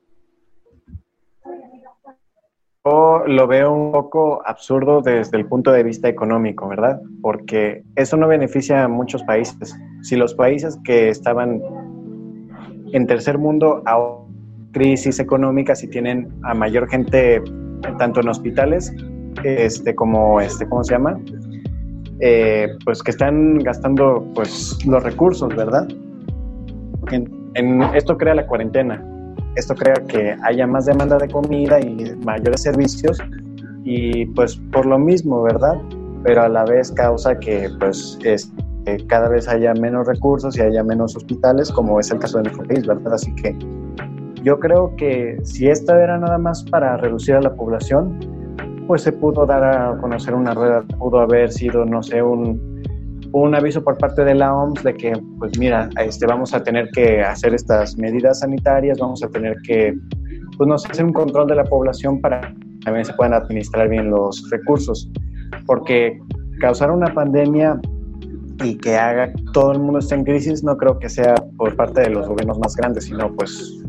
Yo 2.84 3.24
lo 3.26 3.48
veo 3.48 3.72
un 3.72 3.90
poco 3.90 4.46
absurdo 4.46 5.02
desde 5.02 5.36
el 5.36 5.46
punto 5.46 5.72
de 5.72 5.82
vista 5.82 6.08
económico, 6.08 6.68
¿verdad? 6.68 7.00
Porque 7.20 7.82
eso 7.96 8.16
no 8.16 8.28
beneficia 8.28 8.84
a 8.84 8.88
muchos 8.88 9.24
países. 9.24 9.76
Si 10.02 10.14
los 10.14 10.34
países 10.34 10.78
que 10.84 11.08
estaban 11.08 11.60
en 12.92 13.06
tercer 13.06 13.38
mundo 13.38 13.82
a 13.86 13.98
crisis 14.72 15.18
económicas 15.18 15.82
y 15.82 15.88
tienen 15.88 16.28
a 16.42 16.54
mayor 16.54 16.88
gente 16.88 17.42
tanto 17.98 18.20
en 18.20 18.28
hospitales 18.28 18.92
este 19.44 19.94
como 19.94 20.40
este 20.40 20.66
cómo 20.68 20.82
se 20.84 20.94
llama 20.94 21.18
Eh, 22.20 22.68
pues 22.86 23.02
que 23.02 23.10
están 23.10 23.58
gastando 23.58 24.24
pues 24.34 24.78
los 24.86 25.02
recursos 25.02 25.54
verdad 25.54 25.86
en, 27.12 27.30
en- 27.54 27.82
esto 27.94 28.16
crea 28.16 28.34
la 28.34 28.46
cuarentena. 28.46 29.02
Esto 29.54 29.74
crea 29.74 29.94
que 30.08 30.34
haya 30.42 30.66
más 30.66 30.86
demanda 30.86 31.18
de 31.18 31.28
comida 31.28 31.78
y 31.80 32.14
mayores 32.24 32.62
servicios 32.62 33.18
y 33.84 34.26
pues 34.34 34.56
por 34.72 34.86
lo 34.86 34.98
mismo 34.98 35.42
verdad 35.42 35.76
pero 36.24 36.42
a 36.42 36.48
la 36.48 36.64
vez 36.64 36.90
causa 36.92 37.38
que 37.38 37.68
pues 37.78 38.18
es 38.24 38.50
cada 39.08 39.28
vez 39.28 39.48
haya 39.48 39.74
menos 39.74 40.06
recursos 40.06 40.56
y 40.56 40.60
haya 40.60 40.82
menos 40.84 41.16
hospitales, 41.16 41.72
como 41.72 41.98
es 41.98 42.10
el 42.10 42.18
caso 42.18 42.38
de 42.38 42.44
nuestro 42.44 42.64
país, 42.66 42.86
¿verdad? 42.86 43.14
Así 43.14 43.34
que 43.34 43.56
yo 44.42 44.60
creo 44.60 44.94
que 44.96 45.38
si 45.42 45.68
esta 45.68 46.00
era 46.02 46.18
nada 46.18 46.38
más 46.38 46.62
para 46.64 46.96
reducir 46.96 47.34
a 47.34 47.40
la 47.40 47.54
población, 47.54 48.18
pues 48.86 49.02
se 49.02 49.12
pudo 49.12 49.44
dar 49.44 49.64
a 49.64 49.98
conocer 49.98 50.34
una 50.34 50.54
rueda, 50.54 50.82
pudo 50.98 51.18
haber 51.18 51.50
sido, 51.50 51.84
no 51.84 52.02
sé, 52.02 52.22
un, 52.22 52.82
un 53.32 53.54
aviso 53.54 53.82
por 53.82 53.98
parte 53.98 54.24
de 54.24 54.34
la 54.34 54.54
OMS 54.54 54.84
de 54.84 54.94
que, 54.94 55.12
pues 55.38 55.58
mira, 55.58 55.90
este, 56.00 56.26
vamos 56.26 56.54
a 56.54 56.62
tener 56.62 56.88
que 56.92 57.22
hacer 57.22 57.54
estas 57.54 57.98
medidas 57.98 58.40
sanitarias, 58.40 58.98
vamos 58.98 59.22
a 59.24 59.28
tener 59.28 59.56
que, 59.66 59.94
pues 60.56 60.68
no 60.68 60.78
sé, 60.78 60.88
hacer 60.92 61.04
un 61.04 61.12
control 61.12 61.48
de 61.48 61.56
la 61.56 61.64
población 61.64 62.20
para 62.20 62.40
que 62.40 62.56
también 62.84 63.04
se 63.04 63.12
puedan 63.14 63.34
administrar 63.34 63.88
bien 63.88 64.10
los 64.10 64.48
recursos, 64.50 65.10
porque 65.66 66.20
causar 66.60 66.92
una 66.92 67.12
pandemia 67.12 67.80
y 68.62 68.76
que 68.76 68.96
haga 68.96 69.32
que 69.32 69.42
todo 69.52 69.72
el 69.72 69.78
mundo 69.78 69.98
esté 69.98 70.14
en 70.14 70.24
crisis 70.24 70.64
no 70.64 70.76
creo 70.76 70.98
que 70.98 71.08
sea 71.08 71.34
por 71.56 71.76
parte 71.76 72.02
de 72.02 72.10
los 72.10 72.26
gobiernos 72.26 72.58
más 72.58 72.74
grandes, 72.76 73.04
sino 73.04 73.34
pues 73.34 73.82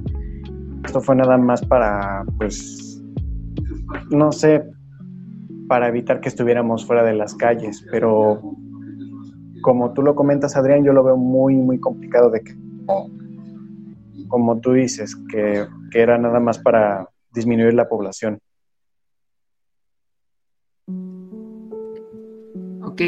esto 0.85 1.01
fue 1.01 1.15
nada 1.15 1.37
más 1.37 1.65
para, 1.65 2.23
pues, 2.37 3.01
no 4.09 4.31
sé, 4.31 4.63
para 5.67 5.89
evitar 5.89 6.21
que 6.21 6.29
estuviéramos 6.29 6.85
fuera 6.85 7.03
de 7.03 7.13
las 7.13 7.35
calles, 7.35 7.85
pero 7.91 8.41
como 9.61 9.91
tú 9.91 10.01
lo 10.01 10.15
comentas, 10.15 10.55
Adrián, 10.55 10.85
yo 10.85 10.93
lo 10.93 11.03
veo 11.03 11.17
muy, 11.17 11.55
muy 11.55 11.79
complicado 11.79 12.29
de 12.29 12.41
que, 12.41 12.55
como, 14.29 14.59
tú 14.61 14.73
dices, 14.73 15.15
que, 15.29 15.65
que 15.91 15.99
era 15.99 16.17
nada 16.17 16.39
más 16.39 16.57
para 16.57 17.09
disminuir 17.33 17.73
la 17.73 17.89
población. 17.89 18.39
Ok, 22.81 23.01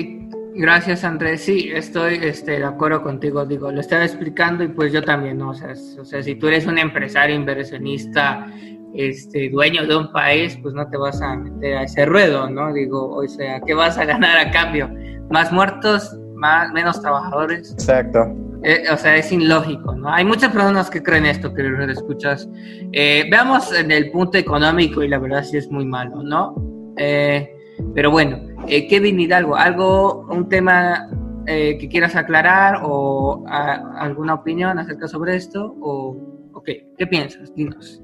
gracias 0.59 1.03
Andrés. 1.03 1.41
Sí, 1.41 1.71
estoy 1.73 2.19
este, 2.21 2.59
de 2.59 2.65
acuerdo 2.65 3.01
contigo. 3.01 3.45
Digo, 3.45 3.71
lo 3.71 3.79
estaba 3.79 4.03
explicando 4.03 4.63
y 4.63 4.67
pues 4.67 4.91
yo 4.91 5.01
también, 5.03 5.37
¿no? 5.37 5.51
O 5.51 5.53
sea, 5.53 5.73
o 5.99 6.05
sea, 6.05 6.21
si 6.21 6.35
tú 6.35 6.47
eres 6.47 6.65
un 6.67 6.77
empresario, 6.77 7.35
inversionista, 7.35 8.45
este, 8.93 9.49
dueño 9.49 9.87
de 9.87 9.95
un 9.95 10.11
país, 10.11 10.57
pues 10.61 10.73
no 10.73 10.87
te 10.89 10.97
vas 10.97 11.21
a 11.21 11.35
meter 11.35 11.77
a 11.77 11.83
ese 11.83 12.05
ruedo, 12.05 12.49
¿no? 12.49 12.73
Digo, 12.73 13.15
o 13.15 13.27
sea, 13.27 13.61
¿qué 13.65 13.73
vas 13.73 13.97
a 13.97 14.05
ganar 14.13 14.37
a 14.37 14.51
cambio? 14.51 14.89
¿Más 15.29 15.51
muertos? 15.51 16.15
Más, 16.35 16.71
menos 16.71 17.01
trabajadores. 17.01 17.71
Exacto. 17.71 18.35
Eh, 18.63 18.83
o 18.91 18.97
sea, 18.97 19.15
es 19.15 19.31
ilógico, 19.31 19.95
¿no? 19.95 20.11
Hay 20.11 20.25
muchas 20.25 20.51
personas 20.51 20.89
que 20.89 21.01
creen 21.01 21.25
esto, 21.25 21.53
que 21.53 21.63
lo 21.63 21.91
escuchas. 21.91 22.49
Eh, 22.91 23.25
veamos 23.31 23.73
en 23.73 23.91
el 23.91 24.11
punto 24.11 24.37
económico 24.37 25.01
y 25.01 25.07
la 25.07 25.17
verdad 25.17 25.43
sí 25.43 25.57
es 25.57 25.71
muy 25.71 25.85
malo, 25.85 26.21
¿no? 26.21 26.55
Eh, 26.97 27.55
pero 27.95 28.11
bueno, 28.11 28.37
eh, 28.67 28.87
Kevin 28.87 29.19
Hidalgo, 29.19 29.55
¿algo, 29.55 30.27
un 30.29 30.49
tema 30.49 31.09
eh, 31.47 31.77
que 31.79 31.89
quieras 31.89 32.15
aclarar 32.15 32.81
o 32.83 33.45
a, 33.47 34.01
alguna 34.01 34.35
opinión 34.35 34.77
acerca 34.77 35.07
sobre 35.07 35.35
esto? 35.35 35.75
O, 35.81 36.49
ok, 36.53 36.69
¿qué 36.97 37.07
piensas? 37.07 37.53
Dinos. 37.55 38.01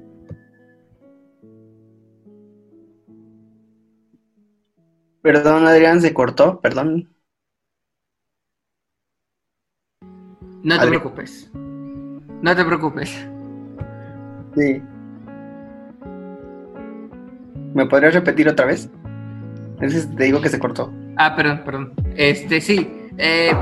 Perdón, 5.22 5.66
Adrián, 5.66 6.00
se 6.00 6.14
cortó, 6.14 6.60
perdón. 6.60 7.08
No 10.62 10.80
te 10.80 10.86
preocupes. 10.86 11.50
No 11.52 12.56
te 12.56 12.64
preocupes. 12.64 13.28
Sí. 14.54 14.82
¿Me 17.74 17.86
podrías 17.86 18.14
repetir 18.14 18.48
otra 18.48 18.66
vez? 18.66 18.90
Entonces 19.76 20.08
te 20.16 20.24
digo 20.24 20.40
que 20.40 20.48
se 20.48 20.58
cortó. 20.58 20.92
Ah, 21.16 21.34
perdón, 21.36 21.62
perdón. 21.64 21.92
Este, 22.16 22.60
sí. 22.60 22.88
eh, 23.18 23.52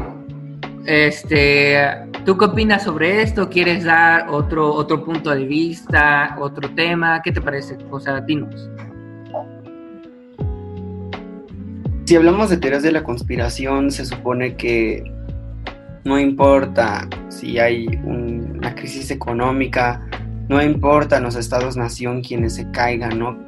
este, 0.86 1.76
¿tú 2.24 2.36
qué 2.38 2.44
opinas 2.44 2.84
sobre 2.84 3.22
esto? 3.22 3.48
¿Quieres 3.48 3.84
dar 3.84 4.28
otro, 4.28 4.72
otro 4.72 5.04
punto 5.04 5.30
de 5.30 5.44
vista, 5.44 6.36
otro 6.38 6.68
tema? 6.70 7.20
¿Qué 7.22 7.32
te 7.32 7.40
parece? 7.40 7.76
O 7.90 7.98
sea, 7.98 8.20
dinos. 8.20 8.68
Si 12.04 12.16
hablamos 12.16 12.50
de 12.50 12.58
teorías 12.58 12.82
de 12.82 12.92
la 12.92 13.02
conspiración, 13.02 13.90
se 13.90 14.04
supone 14.04 14.56
que 14.56 15.02
no 16.04 16.18
importa 16.18 17.08
si 17.30 17.58
hay 17.58 17.86
un- 18.04 18.56
una 18.58 18.74
crisis 18.74 19.10
económica, 19.10 20.02
no 20.48 20.62
importa 20.62 21.16
en 21.16 21.22
los 21.22 21.34
estados-nación 21.34 22.20
quienes 22.22 22.56
se 22.56 22.70
caigan, 22.72 23.18
¿no? 23.18 23.38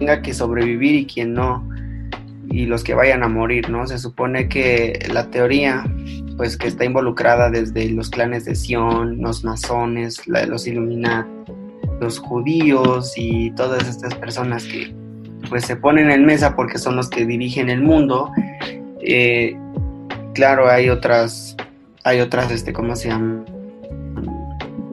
Tenga 0.00 0.20
que 0.20 0.34
sobrevivir 0.34 0.96
y 0.96 1.06
quien 1.06 1.32
no, 1.32 1.68
y 2.50 2.66
los 2.66 2.84
que 2.84 2.94
vayan 2.94 3.22
a 3.22 3.28
morir, 3.28 3.70
¿no? 3.70 3.86
Se 3.86 3.98
supone 3.98 4.48
que 4.48 5.08
la 5.12 5.30
teoría, 5.30 5.84
pues 6.36 6.56
que 6.56 6.68
está 6.68 6.84
involucrada 6.84 7.50
desde 7.50 7.88
los 7.90 8.10
clanes 8.10 8.44
de 8.44 8.54
Sion, 8.54 9.20
los 9.20 9.44
masones, 9.44 10.26
los 10.26 10.66
Illuminati, 10.66 11.30
los 12.00 12.18
judíos 12.18 13.14
y 13.16 13.50
todas 13.52 13.88
estas 13.88 14.14
personas 14.14 14.64
que 14.64 14.94
pues 15.48 15.64
se 15.64 15.76
ponen 15.76 16.10
en 16.10 16.24
mesa 16.24 16.56
porque 16.56 16.78
son 16.78 16.96
los 16.96 17.08
que 17.10 17.26
dirigen 17.26 17.68
el 17.68 17.82
mundo. 17.82 18.30
Eh, 19.00 19.56
claro, 20.34 20.68
hay 20.68 20.88
otras, 20.88 21.56
hay 22.04 22.20
otras, 22.20 22.50
este, 22.50 22.72
¿cómo 22.72 22.96
se 22.96 23.08
llama? 23.08 23.44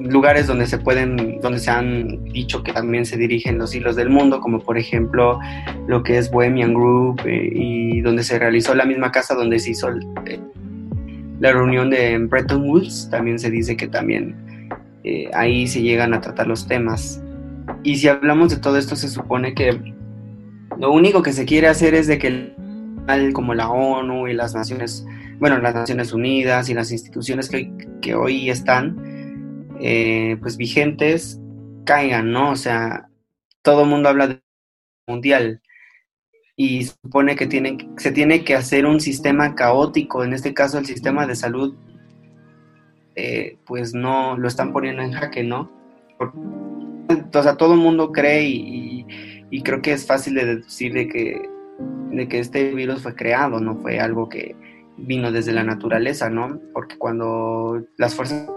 Lugares 0.10 0.47
donde 0.47 0.66
se 0.68 0.78
pueden, 0.78 1.39
donde 1.41 1.60
se 1.60 1.70
han 1.72 2.24
dicho 2.26 2.64
que 2.64 2.74
también 2.74 3.05
se 3.05 3.18
dirigen 3.18 3.57
los 3.57 3.74
hilos 3.76 3.95
del 3.95 4.10
mundo, 4.10 4.39
como 4.41 4.60
por 4.60 4.78
ejemplo 4.78 5.39
lo 5.88 6.03
que 6.03 6.18
es 6.18 6.30
Bohemian 6.32 6.74
Group 6.74 7.22
eh, 7.26 7.49
y 7.53 8.01
donde 8.01 8.24
se 8.24 8.39
realizó 8.39 8.74
la 8.76 8.86
misma 8.86 9.12
casa 9.12 9.36
donde 9.36 9.60
se 9.60 9.72
hizo 9.72 9.88
el- 9.89 10.05
eh, 10.26 10.39
la 11.39 11.53
reunión 11.53 11.89
de 11.89 12.18
Bretton 12.18 12.64
Woods, 12.70 13.10
también 13.10 13.39
se 13.39 13.49
dice 13.49 13.78
que 13.78 13.88
también 13.88 14.36
eh, 15.03 15.30
ahí 15.34 15.68
se 15.68 15.82
llegan 15.82 16.14
a 16.14 16.20
tratar 16.20 16.47
los 16.47 16.68
temas. 16.68 17.22
Y 17.84 17.95
si 17.95 18.07
hablamos 18.10 18.49
de 18.49 18.57
todo 18.57 18.78
esto, 18.78 18.95
se 18.97 19.07
supone 19.07 19.53
que 19.53 19.80
lo 20.78 20.91
único 20.91 21.22
que 21.24 21.32
se 21.32 21.45
quiere 21.45 21.68
hacer 21.68 21.93
es 21.93 22.07
de 22.07 22.18
que 22.18 22.28
el- 22.28 23.34
como 23.34 23.53
la 23.53 23.70
ONU 23.70 24.28
y 24.28 24.34
las 24.34 24.53
Naciones, 24.53 25.05
bueno, 25.39 25.57
las 25.60 25.74
Naciones 25.74 26.14
Unidas 26.14 26.70
y 26.70 26.74
las 26.74 26.91
instituciones 26.91 27.49
que, 27.49 27.72
que 28.01 28.14
hoy 28.16 28.49
están, 28.49 28.97
eh, 29.80 30.38
pues 30.41 30.57
vigentes, 30.57 31.39
caigan, 31.86 32.32
¿no? 32.32 32.51
O 32.51 32.55
sea, 32.55 33.09
todo 33.61 33.84
el 33.84 33.89
mundo 33.89 34.09
habla 34.09 34.27
de 34.27 34.41
mundial 35.07 35.61
y 36.55 36.84
supone 36.84 37.36
que 37.36 37.45
se 37.97 38.11
tiene 38.11 38.43
que 38.43 38.55
hacer 38.55 38.86
un 38.86 38.99
sistema 38.99 39.55
caótico, 39.55 40.23
en 40.23 40.34
este 40.34 40.53
caso 40.53 40.77
el 40.77 40.86
sistema 40.86 41.25
de 41.25 41.36
salud, 41.36 41.75
eh, 43.15 43.57
pues 43.65 43.93
no 43.93 44.38
lo 44.38 44.47
están 44.47 44.73
poniendo 44.73 45.01
en 45.01 45.13
jaque, 45.13 45.43
¿no? 45.43 45.71
O 47.34 47.43
sea, 47.43 47.55
todo 47.55 47.73
el 47.73 47.80
mundo 47.80 48.11
cree 48.11 48.43
y 48.43 49.61
creo 49.63 49.82
que 49.82 49.93
es 49.93 50.05
fácil 50.05 50.36
de 50.36 50.45
deducir 50.45 50.93
de 50.93 51.07
que, 51.07 51.49
de 52.11 52.27
que 52.27 52.39
este 52.39 52.73
virus 52.73 53.01
fue 53.01 53.15
creado, 53.15 53.59
no 53.59 53.77
fue 53.77 53.99
algo 53.99 54.30
que 54.30 54.55
vino 54.97 55.32
desde 55.32 55.53
la 55.53 55.63
naturaleza, 55.63 56.30
¿no? 56.30 56.59
Porque 56.73 56.97
cuando 56.97 57.86
las 57.97 58.15
fuerzas 58.15 58.49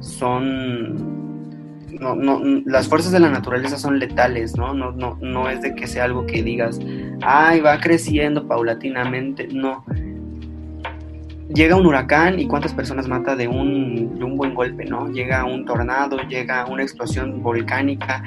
son 0.00 1.14
no, 2.00 2.14
no, 2.14 2.40
las 2.66 2.88
fuerzas 2.88 3.12
de 3.12 3.20
la 3.20 3.30
naturaleza 3.30 3.78
son 3.78 3.98
letales, 3.98 4.56
¿no? 4.56 4.74
No, 4.74 4.92
no, 4.92 5.16
no 5.20 5.48
es 5.48 5.62
de 5.62 5.74
que 5.74 5.86
sea 5.86 6.04
algo 6.04 6.26
que 6.26 6.42
digas, 6.42 6.78
ay, 7.22 7.60
va 7.60 7.78
creciendo 7.80 8.46
paulatinamente, 8.46 9.48
no. 9.48 9.84
Llega 11.54 11.76
un 11.76 11.86
huracán 11.86 12.40
y 12.40 12.46
cuántas 12.46 12.72
personas 12.72 13.06
mata 13.06 13.36
de 13.36 13.46
un, 13.46 14.18
de 14.18 14.24
un 14.24 14.36
buen 14.36 14.54
golpe, 14.54 14.86
¿no? 14.86 15.08
Llega 15.08 15.44
un 15.44 15.64
tornado, 15.64 16.16
llega 16.28 16.66
una 16.66 16.82
explosión 16.82 17.42
volcánica, 17.42 18.24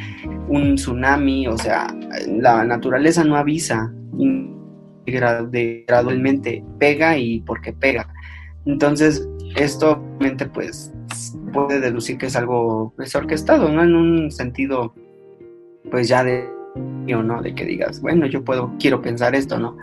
un 0.48 0.76
tsunami, 0.76 1.48
o 1.48 1.58
sea, 1.58 1.88
la 2.28 2.64
naturaleza 2.64 3.24
no 3.24 3.36
avisa, 3.36 3.92
gradualmente 5.06 6.64
pega 6.80 7.18
y 7.18 7.42
porque 7.42 7.74
pega. 7.74 8.08
Entonces, 8.68 9.28
esto 9.56 9.94
obviamente 9.94 10.46
pues 10.46 10.94
puede 11.54 11.80
deducir 11.80 12.18
que 12.18 12.28
es 12.28 12.36
algo 12.36 12.94
pues, 12.96 13.16
orquestado, 13.16 13.72
¿no? 13.72 13.82
En 13.82 13.96
un 13.96 14.32
sentido 14.32 14.94
pues 15.90 16.08
ya 16.08 16.24
de 16.24 16.58
¿no? 16.76 17.42
De 17.42 17.56
que 17.56 17.66
digas, 17.66 18.02
bueno, 18.02 18.28
yo 18.28 18.44
puedo, 18.44 18.74
quiero 18.80 19.02
pensar 19.02 19.34
esto, 19.34 19.58
¿no? 19.58 19.78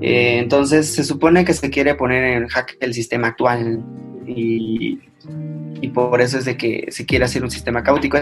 Eh, 0.00 0.38
entonces 0.38 0.86
se 0.86 1.02
supone 1.02 1.44
que 1.44 1.54
se 1.54 1.70
quiere 1.70 1.94
poner 1.94 2.24
en 2.24 2.48
jaque 2.48 2.76
el 2.80 2.92
sistema 2.92 3.28
actual 3.28 3.82
y, 4.26 5.00
y 5.80 5.88
por 5.88 6.20
eso 6.20 6.38
es 6.38 6.44
de 6.44 6.56
que 6.56 6.86
se 6.90 7.06
quiere 7.06 7.24
hacer 7.24 7.42
un 7.42 7.50
sistema 7.50 7.82
caótico. 7.82 8.18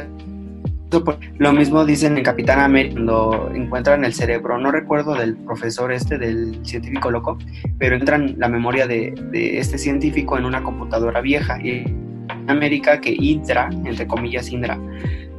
Pues, 1.04 1.18
Lo 1.38 1.52
mismo 1.52 1.84
dicen 1.84 2.16
en 2.16 2.24
Capitán 2.24 2.60
América 2.60 2.94
cuando 2.94 3.50
encuentran 3.54 4.04
el 4.04 4.12
cerebro, 4.12 4.58
no 4.58 4.70
recuerdo 4.70 5.14
del 5.14 5.36
profesor 5.36 5.92
este, 5.92 6.18
del 6.18 6.64
científico 6.64 7.10
loco, 7.10 7.38
pero 7.78 7.96
entran 7.96 8.34
la 8.38 8.48
memoria 8.48 8.86
de, 8.86 9.14
este 9.32 9.78
científico 9.78 10.38
en 10.38 10.44
una 10.44 10.62
computadora 10.62 11.20
vieja 11.20 11.58
y 11.62 11.70
en 11.70 12.44
América 12.48 13.00
que 13.00 13.14
Indra, 13.18 13.68
entre 13.84 14.06
comillas 14.06 14.50
Indra, 14.50 14.78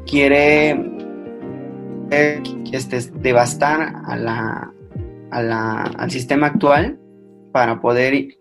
quiere 0.05 0.71
eh, 2.11 2.41
este, 2.71 2.99
devastar 3.21 3.93
a 4.05 4.15
la, 4.15 4.71
a 5.31 5.41
la- 5.41 5.83
al 5.97 6.11
sistema 6.11 6.47
actual 6.47 6.99
para 7.51 7.81
poder 7.81 8.37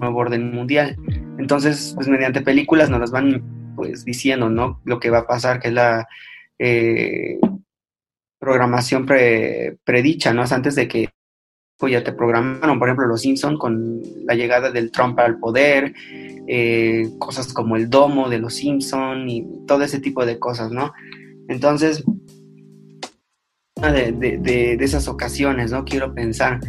nuevo 0.00 0.18
orden 0.18 0.52
mundial. 0.52 0.96
Entonces, 1.38 1.92
pues 1.94 2.08
mediante 2.08 2.40
películas 2.40 2.90
nos 2.90 3.00
las 3.00 3.10
van 3.10 3.42
pues 3.80 4.04
diciendo, 4.04 4.50
¿no? 4.50 4.82
Lo 4.84 5.00
que 5.00 5.08
va 5.08 5.20
a 5.20 5.26
pasar, 5.26 5.58
que 5.58 5.68
es 5.68 5.74
la 5.74 6.06
eh, 6.58 7.40
programación 8.38 9.06
pre, 9.06 9.78
predicha, 9.84 10.34
¿no? 10.34 10.42
Antes 10.42 10.74
de 10.74 10.86
que 10.86 11.08
pues, 11.78 11.94
ya 11.94 12.04
te 12.04 12.12
programaron, 12.12 12.78
por 12.78 12.88
ejemplo, 12.88 13.06
los 13.06 13.22
Simpson 13.22 13.56
con 13.56 14.02
la 14.26 14.34
llegada 14.34 14.70
del 14.70 14.90
Trump 14.90 15.18
al 15.18 15.38
poder, 15.38 15.94
eh, 16.46 17.08
cosas 17.18 17.54
como 17.54 17.76
el 17.76 17.88
domo 17.88 18.28
de 18.28 18.38
los 18.38 18.52
Simpson 18.52 19.30
y 19.30 19.64
todo 19.66 19.82
ese 19.82 19.98
tipo 19.98 20.26
de 20.26 20.38
cosas, 20.38 20.70
¿no? 20.70 20.92
Entonces, 21.48 22.04
de, 23.80 24.12
de, 24.12 24.76
de 24.76 24.84
esas 24.84 25.08
ocasiones, 25.08 25.72
¿no? 25.72 25.86
Quiero 25.86 26.14
pensar, 26.14 26.60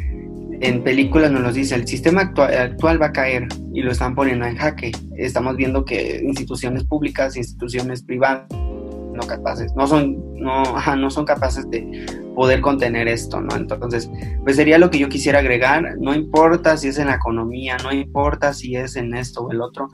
en 0.61 0.83
películas 0.83 1.31
nos 1.31 1.41
lo 1.41 1.51
dice, 1.51 1.75
el 1.75 1.87
sistema 1.87 2.21
actual, 2.21 3.01
va 3.01 3.07
a 3.07 3.11
caer 3.11 3.47
y 3.73 3.81
lo 3.81 3.91
están 3.91 4.13
poniendo 4.13 4.45
en 4.45 4.55
jaque. 4.55 4.91
Estamos 5.17 5.57
viendo 5.57 5.83
que 5.83 6.21
instituciones 6.23 6.83
públicas, 6.83 7.35
instituciones 7.35 8.03
privadas, 8.03 8.45
no 8.51 9.23
capaces, 9.27 9.73
no 9.75 9.87
son, 9.87 10.17
no, 10.35 10.63
no 10.97 11.09
son 11.09 11.25
capaces 11.25 11.67
de 11.69 12.05
poder 12.35 12.61
contener 12.61 13.07
esto, 13.07 13.41
¿no? 13.41 13.55
Entonces, 13.55 14.09
pues 14.43 14.55
sería 14.55 14.77
lo 14.77 14.91
que 14.91 14.99
yo 14.99 15.09
quisiera 15.09 15.39
agregar, 15.39 15.97
no 15.99 16.13
importa 16.13 16.77
si 16.77 16.89
es 16.89 16.99
en 16.99 17.07
la 17.07 17.15
economía, 17.15 17.77
no 17.83 17.91
importa 17.91 18.53
si 18.53 18.75
es 18.75 18.95
en 18.95 19.15
esto 19.15 19.41
o 19.41 19.51
el 19.51 19.61
otro, 19.61 19.89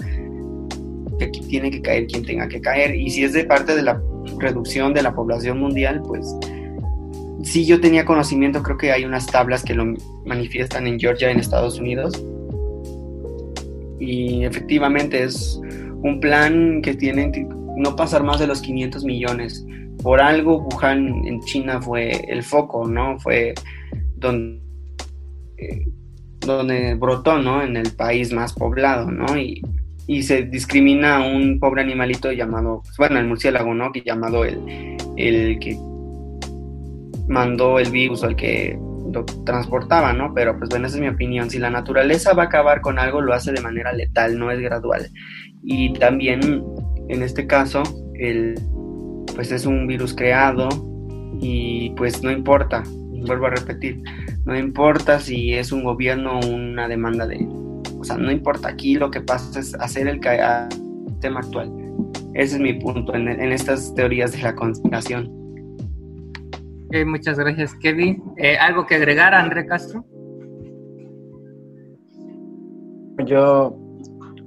que 1.17 1.25
aquí 1.25 1.39
tiene 1.47 1.71
que 1.71 1.81
caer 1.81 2.07
quien 2.07 2.25
tenga 2.25 2.47
que 2.47 2.59
caer, 2.59 2.93
y 2.93 3.09
si 3.09 3.23
es 3.23 3.33
de 3.33 3.45
parte 3.45 3.73
de 3.73 3.83
la 3.83 4.01
reducción 4.37 4.93
de 4.93 5.01
la 5.01 5.15
población 5.15 5.59
mundial, 5.59 6.01
pues 6.05 6.27
sí 7.43 7.65
yo 7.65 7.79
tenía 7.79 8.05
conocimiento, 8.05 8.63
creo 8.63 8.77
que 8.77 8.91
hay 8.91 9.05
unas 9.05 9.27
tablas 9.27 9.63
que 9.63 9.73
lo 9.73 9.93
manifiestan 10.25 10.87
en 10.87 10.99
Georgia, 10.99 11.29
en 11.29 11.39
Estados 11.39 11.79
Unidos, 11.79 12.13
y 13.99 14.43
efectivamente 14.43 15.23
es 15.23 15.59
un 16.03 16.19
plan 16.19 16.81
que 16.81 16.93
tiene 16.93 17.31
no 17.75 17.95
pasar 17.95 18.23
más 18.23 18.39
de 18.39 18.47
los 18.47 18.61
500 18.61 19.03
millones. 19.03 19.65
Por 20.01 20.21
algo 20.21 20.59
Wuhan 20.59 21.25
en 21.25 21.41
China 21.41 21.81
fue 21.81 22.11
el 22.27 22.43
foco, 22.43 22.87
¿no? 22.87 23.19
Fue 23.19 23.53
donde, 24.15 24.61
eh, 25.57 25.87
donde 26.39 26.95
brotó, 26.95 27.39
¿no? 27.39 27.63
En 27.63 27.77
el 27.77 27.91
país 27.91 28.31
más 28.31 28.53
poblado, 28.53 29.09
¿no? 29.11 29.37
Y, 29.37 29.61
y 30.05 30.23
se 30.23 30.43
discrimina 30.43 31.17
a 31.17 31.27
un 31.27 31.59
pobre 31.59 31.81
animalito 31.81 32.31
llamado, 32.31 32.83
bueno, 32.97 33.19
el 33.19 33.27
murciélago, 33.27 33.73
¿no? 33.73 33.91
Que 33.91 34.01
llamado 34.01 34.45
el, 34.45 34.97
el 35.17 35.59
que 35.59 35.77
mandó 37.27 37.79
el 37.79 37.91
virus 37.91 38.23
el 38.23 38.35
que 38.35 38.79
lo 39.11 39.25
transportaba, 39.45 40.13
¿no? 40.13 40.33
Pero 40.33 40.57
pues 40.57 40.69
bueno, 40.69 40.87
esa 40.87 40.97
es 40.97 41.01
mi 41.01 41.07
opinión. 41.07 41.49
Si 41.49 41.59
la 41.59 41.69
naturaleza 41.69 42.33
va 42.33 42.43
a 42.43 42.45
acabar 42.47 42.81
con 42.81 42.99
algo, 42.99 43.21
lo 43.21 43.33
hace 43.33 43.51
de 43.51 43.61
manera 43.61 43.93
letal, 43.93 44.37
no 44.37 44.51
es 44.51 44.59
gradual. 44.59 45.09
Y 45.63 45.93
también, 45.93 46.63
en 47.09 47.23
este 47.23 47.47
caso, 47.47 47.83
el, 48.15 48.55
pues 49.35 49.51
es 49.51 49.65
un 49.65 49.87
virus 49.87 50.13
creado 50.13 50.69
y 51.39 51.91
pues 51.91 52.23
no 52.23 52.31
importa, 52.31 52.83
vuelvo 53.27 53.47
a 53.47 53.51
repetir, 53.51 54.01
no 54.45 54.57
importa 54.57 55.19
si 55.19 55.53
es 55.53 55.71
un 55.71 55.83
gobierno 55.83 56.39
o 56.39 56.47
una 56.47 56.87
demanda 56.87 57.25
de... 57.27 57.47
O 57.99 58.03
sea, 58.03 58.17
no 58.17 58.31
importa, 58.31 58.69
aquí 58.69 58.95
lo 58.95 59.09
que 59.09 59.21
pasa 59.21 59.59
es 59.59 59.73
hacer 59.75 60.07
el 60.07 60.19
tema 60.19 61.39
actual. 61.39 61.71
Ese 62.33 62.55
es 62.55 62.61
mi 62.61 62.73
punto 62.73 63.15
en 63.15 63.27
estas 63.51 63.93
teorías 63.95 64.31
de 64.33 64.43
la 64.43 64.55
conspiración. 64.55 65.46
Muchas 67.05 67.37
gracias, 67.37 67.75
Kevin. 67.75 68.23
Eh, 68.37 68.57
¿Algo 68.57 68.85
que 68.85 68.95
agregar, 68.95 69.33
André 69.33 69.65
Castro? 69.65 70.05
Yo, 73.25 73.75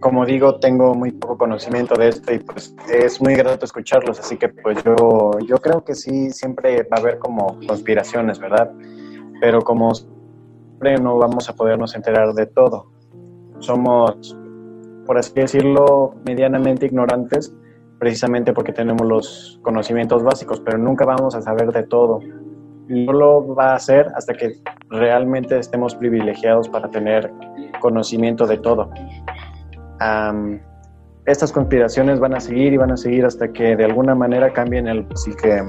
como 0.00 0.24
digo, 0.24 0.58
tengo 0.58 0.94
muy 0.94 1.12
poco 1.12 1.36
conocimiento 1.36 1.94
de 1.96 2.08
esto 2.08 2.32
y 2.32 2.38
pues 2.38 2.74
es 2.90 3.20
muy 3.20 3.34
grato 3.34 3.66
escucharlos, 3.66 4.18
así 4.20 4.36
que 4.36 4.48
pues 4.48 4.82
yo, 4.84 5.32
yo 5.46 5.58
creo 5.58 5.84
que 5.84 5.94
sí, 5.94 6.30
siempre 6.30 6.82
va 6.84 6.96
a 6.96 7.00
haber 7.00 7.18
como 7.18 7.58
conspiraciones, 7.66 8.38
¿verdad? 8.38 8.72
Pero 9.40 9.60
como 9.60 9.94
siempre 9.94 10.98
no 10.98 11.18
vamos 11.18 11.48
a 11.50 11.54
podernos 11.54 11.94
enterar 11.94 12.32
de 12.32 12.46
todo. 12.46 12.90
Somos, 13.58 14.34
por 15.04 15.18
así 15.18 15.32
decirlo, 15.34 16.14
medianamente 16.24 16.86
ignorantes 16.86 17.54
precisamente 18.00 18.54
porque 18.54 18.72
tenemos 18.72 19.06
los 19.06 19.60
conocimientos 19.62 20.24
básicos, 20.24 20.58
pero 20.60 20.78
nunca 20.78 21.04
vamos 21.04 21.34
a 21.36 21.42
saber 21.42 21.70
de 21.70 21.82
todo. 21.84 22.18
No 22.88 23.12
lo 23.12 23.54
va 23.54 23.72
a 23.72 23.74
hacer 23.74 24.08
hasta 24.16 24.34
que 24.34 24.54
realmente 24.88 25.56
estemos 25.58 25.94
privilegiados 25.94 26.68
para 26.68 26.90
tener 26.90 27.30
conocimiento 27.78 28.46
de 28.46 28.56
todo. 28.56 28.90
Estas 31.26 31.52
conspiraciones 31.52 32.18
van 32.18 32.34
a 32.34 32.40
seguir 32.40 32.72
y 32.72 32.78
van 32.78 32.90
a 32.90 32.96
seguir 32.96 33.26
hasta 33.26 33.52
que 33.52 33.76
de 33.76 33.84
alguna 33.84 34.14
manera 34.14 34.50
cambien 34.52 34.88
el... 34.88 35.06
Así 35.12 35.32
que 35.36 35.62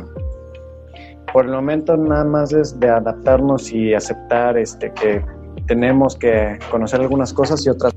por 1.34 1.46
el 1.46 1.52
momento 1.52 1.98
nada 1.98 2.24
más 2.24 2.54
es 2.54 2.80
de 2.80 2.90
adaptarnos 2.90 3.72
y 3.74 3.94
aceptar 3.94 4.58
este, 4.58 4.92
que 4.94 5.24
tenemos 5.68 6.16
que 6.16 6.58
conocer 6.72 7.02
algunas 7.02 7.34
cosas 7.34 7.66
y 7.66 7.70
otras 7.70 7.94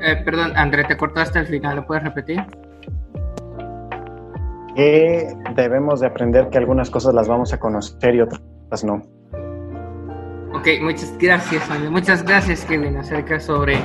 Eh, 0.00 0.16
perdón, 0.24 0.52
André, 0.56 0.84
te 0.84 0.96
cortaste 0.96 1.38
al 1.38 1.46
final, 1.46 1.76
¿lo 1.76 1.86
puedes 1.86 2.02
repetir? 2.02 2.42
Que 4.74 5.34
debemos 5.54 6.00
de 6.00 6.06
aprender 6.06 6.48
que 6.48 6.58
algunas 6.58 6.88
cosas 6.88 7.12
las 7.12 7.28
vamos 7.28 7.52
a 7.52 7.58
conocer 7.58 8.14
y 8.14 8.22
otras 8.22 8.84
no. 8.84 9.02
Ok, 10.54 10.68
muchas 10.80 11.16
gracias, 11.18 11.70
André. 11.70 11.90
Muchas 11.90 12.22
gracias, 12.24 12.64
Kevin, 12.64 12.96
acerca 12.96 13.38
sobre 13.40 13.78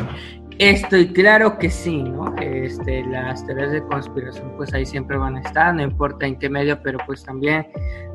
esto. 0.60 0.98
Y 0.98 1.12
claro 1.12 1.58
que 1.58 1.70
sí, 1.70 2.04
¿no? 2.04 2.36
Este, 2.38 3.06
las 3.06 3.46
teorías 3.46 3.72
de 3.72 3.82
conspiración, 3.84 4.54
pues 4.58 4.74
ahí 4.74 4.86
siempre 4.86 5.18
van 5.18 5.38
a 5.38 5.42
estar, 5.42 5.74
no 5.74 5.84
importa 5.84 6.26
en 6.26 6.38
qué 6.38 6.50
medio, 6.50 6.82
pero 6.82 7.00
pues 7.06 7.24
también 7.24 7.66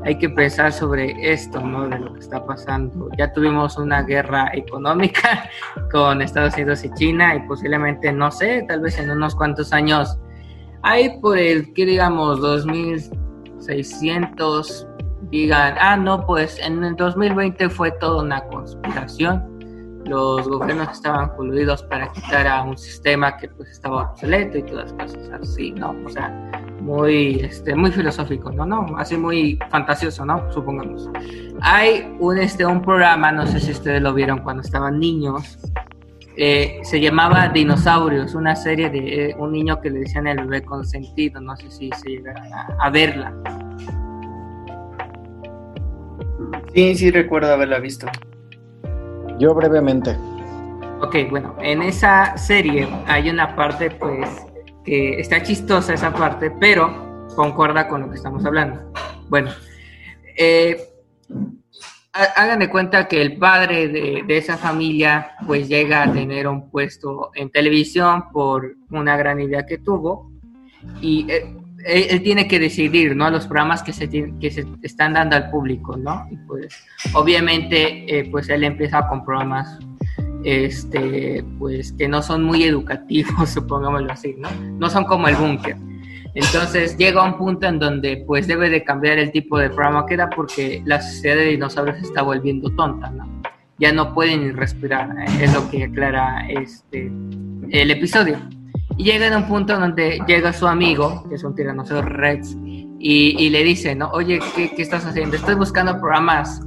hay 0.04 0.18
que 0.18 0.28
pensar 0.28 0.72
sobre 0.72 1.32
esto, 1.32 1.60
¿no? 1.60 1.88
De 1.88 1.98
lo 1.98 2.12
que 2.14 2.20
está 2.20 2.44
pasando. 2.44 3.08
Ya 3.18 3.32
tuvimos 3.32 3.76
una 3.76 4.02
guerra 4.02 4.50
económica 4.52 5.48
con 5.92 6.22
Estados 6.22 6.54
Unidos 6.54 6.84
y 6.84 6.92
China 6.94 7.34
y 7.34 7.40
posiblemente, 7.46 8.12
no 8.12 8.30
sé, 8.30 8.64
tal 8.68 8.80
vez 8.80 8.98
en 8.98 9.10
unos 9.10 9.34
cuantos 9.34 9.72
años, 9.72 10.18
hay 10.82 11.18
por 11.20 11.38
el, 11.38 11.72
que 11.74 11.84
digamos, 11.84 12.40
2600, 12.40 14.86
digan, 15.30 15.74
ah, 15.78 15.96
no, 15.96 16.24
pues 16.26 16.58
en 16.58 16.82
el 16.82 16.96
2020 16.96 17.68
fue 17.68 17.90
toda 17.92 18.22
una 18.22 18.42
conspiración. 18.46 19.49
Los 20.06 20.48
gobiernos 20.48 20.90
estaban 20.92 21.28
coludidos 21.36 21.82
para 21.84 22.10
quitar 22.12 22.46
a 22.46 22.62
un 22.62 22.76
sistema 22.76 23.36
que 23.36 23.48
pues 23.48 23.70
estaba 23.70 24.10
obsoleto 24.10 24.58
y 24.58 24.62
todas 24.62 24.92
las 24.92 25.12
cosas 25.14 25.30
así, 25.42 25.72
¿no? 25.72 25.94
O 26.04 26.08
sea, 26.08 26.30
muy, 26.80 27.40
este, 27.40 27.74
muy 27.74 27.90
filosófico, 27.92 28.50
¿no? 28.50 28.64
¿no? 28.64 28.86
Así 28.96 29.16
muy 29.16 29.58
fantasioso, 29.70 30.24
¿no? 30.24 30.50
Supongamos. 30.52 31.08
Hay 31.60 32.16
un, 32.18 32.38
este, 32.38 32.64
un 32.64 32.82
programa, 32.82 33.30
no 33.30 33.46
sé 33.46 33.60
si 33.60 33.72
ustedes 33.72 34.00
lo 34.00 34.14
vieron 34.14 34.38
cuando 34.38 34.62
estaban 34.62 34.98
niños, 34.98 35.58
eh, 36.36 36.80
se 36.82 37.00
llamaba 37.00 37.48
Dinosaurios, 37.48 38.34
una 38.34 38.56
serie 38.56 38.88
de 38.88 39.30
eh, 39.30 39.36
un 39.38 39.52
niño 39.52 39.80
que 39.80 39.90
le 39.90 40.00
decían 40.00 40.26
el 40.26 40.38
bebé 40.38 40.62
consentido, 40.62 41.40
no 41.40 41.54
sé 41.56 41.70
si 41.70 41.90
se 41.92 42.08
llega 42.08 42.34
a, 42.52 42.86
a 42.86 42.90
verla. 42.90 43.34
Sí, 46.74 46.94
sí 46.94 47.10
recuerdo 47.10 47.52
haberla 47.52 47.78
visto. 47.78 48.06
Yo 49.40 49.54
brevemente. 49.54 50.18
Ok, 51.00 51.16
bueno, 51.30 51.56
en 51.60 51.80
esa 51.80 52.36
serie 52.36 52.86
hay 53.06 53.30
una 53.30 53.56
parte, 53.56 53.90
pues, 53.90 54.28
que 54.84 55.18
está 55.18 55.42
chistosa 55.42 55.94
esa 55.94 56.12
parte, 56.12 56.50
pero 56.50 57.26
concuerda 57.34 57.88
con 57.88 58.02
lo 58.02 58.10
que 58.10 58.16
estamos 58.16 58.44
hablando. 58.44 58.92
Bueno, 59.30 59.50
eh, 60.36 60.78
hagan 62.12 62.58
de 62.58 62.68
cuenta 62.68 63.08
que 63.08 63.22
el 63.22 63.38
padre 63.38 63.88
de, 63.88 64.36
esa 64.36 64.58
familia, 64.58 65.32
pues, 65.46 65.68
llega 65.68 66.02
a 66.02 66.12
tener 66.12 66.46
un 66.46 66.70
puesto 66.70 67.30
en 67.34 67.48
televisión 67.48 68.30
por 68.32 68.74
una 68.90 69.16
gran 69.16 69.40
idea 69.40 69.64
que 69.64 69.78
tuvo 69.78 70.30
y 71.00 71.26
eh, 71.30 71.56
él, 71.86 72.06
él, 72.10 72.22
tiene 72.22 72.48
que 72.48 72.58
decidir, 72.58 73.16
¿no? 73.16 73.30
Los 73.30 73.46
programas 73.46 73.82
que 73.82 73.92
se, 73.92 74.08
que 74.08 74.50
se 74.50 74.66
están 74.82 75.14
dando 75.14 75.36
al 75.36 75.50
público, 75.50 75.96
¿no? 75.96 76.26
Y 76.30 76.36
pues, 76.46 76.74
obviamente, 77.12 78.18
eh, 78.18 78.28
pues 78.30 78.48
él 78.48 78.64
empieza 78.64 79.06
con 79.08 79.24
programas, 79.24 79.78
este, 80.44 81.44
pues, 81.58 81.92
que 81.92 82.08
no 82.08 82.22
son 82.22 82.44
muy 82.44 82.64
educativos, 82.64 83.50
supongámoslo 83.54 84.12
así, 84.12 84.34
¿no? 84.38 84.48
No 84.78 84.90
son 84.90 85.04
como 85.04 85.28
el 85.28 85.36
búnker. 85.36 85.76
Entonces 86.34 86.96
llega 86.96 87.24
un 87.24 87.36
punto 87.36 87.66
en 87.66 87.78
donde 87.78 88.22
pues 88.26 88.46
debe 88.46 88.70
de 88.70 88.84
cambiar 88.84 89.18
el 89.18 89.32
tipo 89.32 89.58
de 89.58 89.68
programa 89.68 90.06
que 90.06 90.16
da 90.16 90.30
porque 90.30 90.80
la 90.84 91.00
sociedad 91.00 91.36
de 91.36 91.46
dinosaurios 91.46 91.98
se 91.98 92.04
está 92.04 92.22
volviendo 92.22 92.70
tonta, 92.70 93.10
¿no? 93.10 93.28
Ya 93.78 93.92
no 93.92 94.14
pueden 94.14 94.56
respirar, 94.56 95.08
es 95.40 95.52
lo 95.54 95.68
que 95.70 95.84
aclara 95.84 96.46
este, 96.48 97.10
el 97.70 97.90
episodio. 97.90 98.38
Y 99.00 99.04
llega 99.04 99.28
en 99.28 99.34
un 99.34 99.44
punto 99.44 99.78
donde 99.78 100.20
llega 100.26 100.52
su 100.52 100.66
amigo, 100.66 101.24
que 101.26 101.36
es 101.36 101.42
un 101.42 101.54
tiranosaurio 101.54 102.06
Rex, 102.06 102.54
y, 102.62 103.34
y 103.38 103.48
le 103.48 103.64
dice, 103.64 103.94
¿no? 103.94 104.10
Oye, 104.10 104.40
¿qué, 104.54 104.74
¿qué, 104.74 104.82
estás 104.82 105.06
haciendo? 105.06 105.36
Estoy 105.36 105.54
buscando 105.54 105.98
programas 105.98 106.60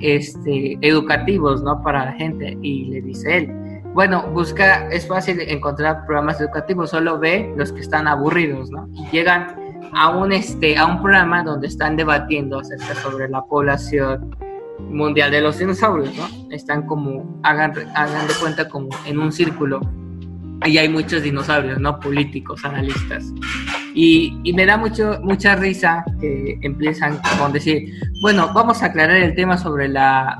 este, 0.00 0.78
educativos, 0.82 1.64
¿no? 1.64 1.82
Para 1.82 2.04
la 2.04 2.12
gente. 2.12 2.56
Y 2.62 2.84
le 2.84 3.00
dice 3.02 3.38
él, 3.38 3.82
bueno, 3.92 4.22
busca, 4.30 4.86
es 4.90 5.08
fácil 5.08 5.40
encontrar 5.40 6.06
programas 6.06 6.40
educativos, 6.40 6.90
solo 6.90 7.18
ve 7.18 7.52
los 7.56 7.72
que 7.72 7.80
están 7.80 8.06
aburridos, 8.06 8.70
¿no? 8.70 8.88
Y 8.94 9.10
llegan 9.10 9.48
a 9.92 10.10
un, 10.10 10.30
este, 10.30 10.78
a 10.78 10.86
un 10.86 11.02
programa 11.02 11.42
donde 11.42 11.66
están 11.66 11.96
debatiendo 11.96 12.60
acerca 12.60 12.94
sobre 12.94 13.28
la 13.28 13.42
población 13.42 14.36
mundial 14.78 15.32
de 15.32 15.40
los 15.40 15.58
dinosaurios, 15.58 16.16
¿no? 16.16 16.54
Están 16.54 16.86
como, 16.86 17.40
hagan, 17.42 17.72
hagan 17.96 18.28
de 18.28 18.34
cuenta 18.40 18.68
como 18.68 18.90
en 19.06 19.18
un 19.18 19.32
círculo. 19.32 19.80
Ahí 20.62 20.78
hay 20.78 20.88
muchos 20.88 21.22
dinosaurios, 21.22 21.78
¿no? 21.80 21.98
Políticos, 22.00 22.64
analistas. 22.64 23.24
Y, 23.94 24.38
y, 24.44 24.52
me 24.52 24.66
da 24.66 24.76
mucho, 24.76 25.18
mucha 25.22 25.56
risa 25.56 26.04
que 26.20 26.58
empiezan 26.62 27.18
con 27.38 27.52
decir, 27.52 27.92
bueno, 28.22 28.52
vamos 28.54 28.82
a 28.82 28.86
aclarar 28.86 29.16
el 29.16 29.34
tema 29.34 29.58
sobre 29.58 29.88
la, 29.88 30.38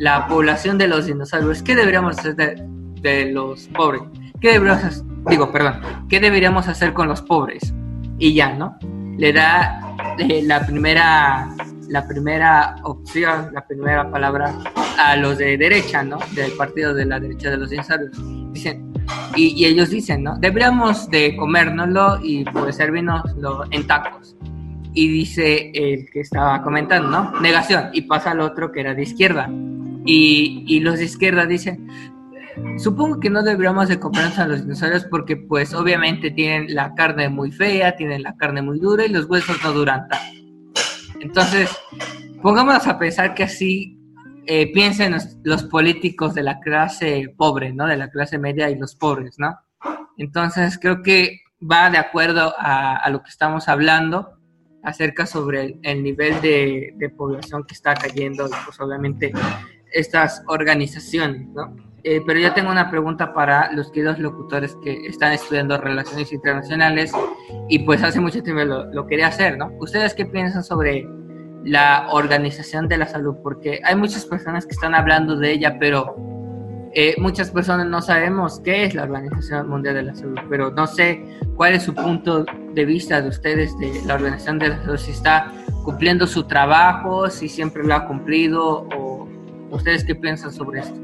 la 0.00 0.26
población 0.26 0.78
de 0.78 0.88
los 0.88 1.06
dinosaurios. 1.06 1.62
¿Qué 1.62 1.76
deberíamos 1.76 2.18
hacer 2.18 2.34
de, 2.34 3.30
los 3.32 3.68
pobres? 3.68 4.02
¿Qué 4.40 4.52
deberíamos 4.52 4.84
hacer? 4.84 5.04
Digo, 5.28 5.52
perdón, 5.52 5.80
¿qué 6.08 6.20
deberíamos 6.20 6.68
hacer 6.68 6.94
con 6.94 7.06
los 7.06 7.20
pobres? 7.20 7.74
Y 8.18 8.34
ya, 8.34 8.54
¿no? 8.54 8.78
Le 9.18 9.32
da 9.34 9.94
eh, 10.18 10.42
la 10.42 10.64
primera 10.66 11.54
la 11.90 12.06
primera 12.06 12.76
opción, 12.84 13.50
la 13.52 13.66
primera 13.66 14.08
palabra 14.10 14.54
a 14.96 15.16
los 15.16 15.38
de 15.38 15.58
derecha, 15.58 16.04
¿no? 16.04 16.18
Del 16.34 16.52
partido 16.52 16.94
de 16.94 17.04
la 17.04 17.18
derecha 17.18 17.50
de 17.50 17.56
los 17.56 17.70
dinosaurios. 17.70 18.12
Dicen, 18.52 18.92
y, 19.36 19.64
ellos 19.64 19.90
dicen, 19.90 20.22
¿no? 20.22 20.38
Deberíamos 20.38 21.10
de 21.10 21.36
comérnoslo 21.36 22.20
y 22.22 22.44
pues 22.44 22.76
servirnoslo 22.76 23.64
en 23.72 23.86
tacos. 23.86 24.36
Y 24.94 25.08
dice 25.08 25.72
el 25.74 26.08
que 26.10 26.20
estaba 26.20 26.62
comentando, 26.62 27.10
¿no? 27.10 27.40
Negación. 27.40 27.90
Y 27.92 28.02
pasa 28.02 28.30
al 28.32 28.40
otro 28.40 28.70
que 28.70 28.80
era 28.80 28.94
de 28.94 29.02
izquierda. 29.02 29.48
Y, 30.04 30.64
y 30.68 30.80
los 30.80 30.98
de 30.98 31.04
izquierda 31.04 31.44
dicen, 31.46 31.88
supongo 32.78 33.18
que 33.18 33.30
no 33.30 33.42
deberíamos 33.42 33.88
de 33.88 33.98
comernos 33.98 34.38
a 34.38 34.46
los 34.46 34.62
dinosaurios 34.62 35.06
porque 35.06 35.36
pues 35.36 35.74
obviamente 35.74 36.30
tienen 36.30 36.72
la 36.72 36.94
carne 36.94 37.28
muy 37.28 37.50
fea, 37.50 37.96
tienen 37.96 38.22
la 38.22 38.36
carne 38.36 38.62
muy 38.62 38.78
dura 38.78 39.04
y 39.06 39.08
los 39.08 39.26
huesos 39.26 39.56
no 39.64 39.72
duran 39.72 40.06
tanto. 40.08 40.40
Entonces, 41.20 41.70
pongámonos 42.42 42.86
a 42.86 42.98
pensar 42.98 43.34
que 43.34 43.44
así 43.44 43.98
eh, 44.46 44.72
piensen 44.72 45.14
los, 45.44 45.62
políticos 45.64 46.34
de 46.34 46.42
la 46.42 46.58
clase 46.60 47.32
pobre, 47.36 47.72
¿no? 47.72 47.86
De 47.86 47.96
la 47.96 48.10
clase 48.10 48.38
media 48.38 48.70
y 48.70 48.76
los 48.76 48.96
pobres, 48.96 49.38
¿no? 49.38 49.58
Entonces, 50.16 50.78
creo 50.78 51.02
que 51.02 51.40
va 51.60 51.90
de 51.90 51.98
acuerdo 51.98 52.54
a, 52.58 53.08
lo 53.10 53.22
que 53.22 53.30
estamos 53.30 53.68
hablando 53.68 54.38
acerca 54.82 55.26
sobre 55.26 55.64
el, 55.64 55.80
el 55.82 56.02
nivel 56.02 56.40
de, 56.40 56.94
de, 56.96 57.10
población 57.10 57.64
que 57.64 57.74
está 57.74 57.94
cayendo 57.94 58.48
pues 58.64 58.80
obviamente 58.80 59.30
estas 59.92 60.42
organizaciones, 60.46 61.48
¿no? 61.48 61.89
Eh, 62.02 62.22
pero 62.26 62.40
yo 62.40 62.52
tengo 62.52 62.70
una 62.70 62.90
pregunta 62.90 63.34
para 63.34 63.72
los 63.72 63.90
queridos 63.90 64.18
locutores 64.18 64.76
que 64.82 65.06
están 65.06 65.32
estudiando 65.32 65.76
relaciones 65.78 66.32
internacionales 66.32 67.12
y 67.68 67.80
pues 67.80 68.02
hace 68.02 68.20
mucho 68.20 68.42
tiempo 68.42 68.64
lo, 68.64 68.84
lo, 68.92 69.06
quería 69.06 69.26
hacer, 69.26 69.58
¿no? 69.58 69.70
¿Ustedes 69.78 70.14
qué 70.14 70.24
piensan 70.24 70.64
sobre 70.64 71.06
la 71.64 72.08
Organización 72.10 72.88
de 72.88 72.98
la 72.98 73.06
Salud? 73.06 73.36
Porque 73.42 73.80
hay 73.84 73.96
muchas 73.96 74.24
personas 74.24 74.64
que 74.64 74.72
están 74.72 74.94
hablando 74.94 75.36
de 75.36 75.52
ella, 75.52 75.76
pero 75.78 76.16
eh, 76.92 77.14
muchas 77.18 77.52
personas 77.52 77.86
no 77.86 78.02
sabemos 78.02 78.60
qué 78.60 78.84
es 78.84 78.94
la 78.94 79.04
Organización 79.04 79.68
Mundial 79.68 79.94
de 79.94 80.02
la 80.02 80.14
Salud, 80.14 80.38
pero 80.48 80.72
no 80.72 80.88
sé 80.88 81.24
cuál 81.54 81.74
es 81.74 81.84
su 81.84 81.94
punto 81.94 82.44
de 82.74 82.84
vista 82.84 83.22
de 83.22 83.28
ustedes 83.28 83.78
de 83.78 83.92
la 84.06 84.14
Organización 84.14 84.58
de 84.58 84.70
la 84.70 84.82
Salud, 84.82 84.96
si 84.96 85.12
está 85.12 85.52
cumpliendo 85.84 86.26
su 86.26 86.44
trabajo, 86.44 87.30
si 87.30 87.48
siempre 87.48 87.84
lo 87.84 87.94
ha 87.94 88.06
cumplido 88.06 88.88
o 88.96 89.28
ustedes 89.70 90.04
qué 90.04 90.16
piensan 90.16 90.52
sobre 90.52 90.80
esto. 90.80 91.00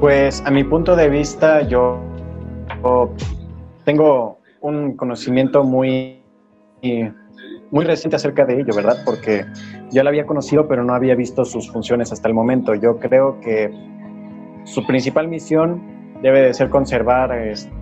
Pues 0.00 0.42
a 0.44 0.50
mi 0.50 0.62
punto 0.62 0.94
de 0.94 1.08
vista, 1.08 1.62
yo, 1.62 1.98
yo 2.82 3.10
tengo 3.84 4.38
un 4.60 4.94
conocimiento 4.94 5.64
muy, 5.64 6.20
muy 7.70 7.84
reciente 7.84 8.16
acerca 8.16 8.44
de 8.44 8.60
ello, 8.60 8.74
¿verdad? 8.74 8.98
Porque 9.06 9.46
ya 9.90 10.02
lo 10.02 10.10
había 10.10 10.26
conocido, 10.26 10.68
pero 10.68 10.84
no 10.84 10.94
había 10.94 11.14
visto 11.14 11.46
sus 11.46 11.70
funciones 11.70 12.12
hasta 12.12 12.28
el 12.28 12.34
momento. 12.34 12.74
Yo 12.74 12.98
creo 12.98 13.40
que 13.40 13.70
su 14.64 14.86
principal 14.86 15.28
misión 15.28 15.80
debe 16.20 16.42
de 16.42 16.52
ser 16.52 16.68
conservar 16.68 17.32
este, 17.32 17.72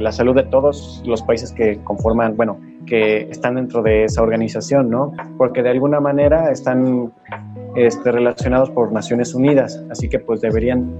la 0.00 0.12
salud 0.12 0.36
de 0.36 0.44
todos 0.44 1.02
los 1.04 1.22
países 1.22 1.52
que 1.52 1.82
conforman, 1.82 2.36
bueno, 2.36 2.60
que 2.86 3.22
están 3.22 3.56
dentro 3.56 3.82
de 3.82 4.04
esa 4.04 4.22
organización, 4.22 4.88
¿no? 4.88 5.12
Porque 5.36 5.62
de 5.62 5.70
alguna 5.70 5.98
manera 5.98 6.50
están 6.52 7.12
este, 7.74 8.12
relacionados 8.12 8.70
por 8.70 8.92
Naciones 8.92 9.34
Unidas, 9.34 9.82
así 9.90 10.08
que 10.08 10.18
pues 10.18 10.40
deberían 10.40 10.90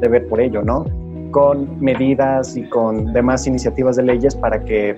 de 0.00 0.08
ver 0.08 0.26
por 0.26 0.40
ello, 0.40 0.62
¿no? 0.62 0.84
Con 1.30 1.80
medidas 1.80 2.56
y 2.56 2.68
con 2.68 3.12
demás 3.12 3.46
iniciativas 3.46 3.96
de 3.96 4.02
leyes 4.02 4.34
para 4.34 4.64
que 4.64 4.96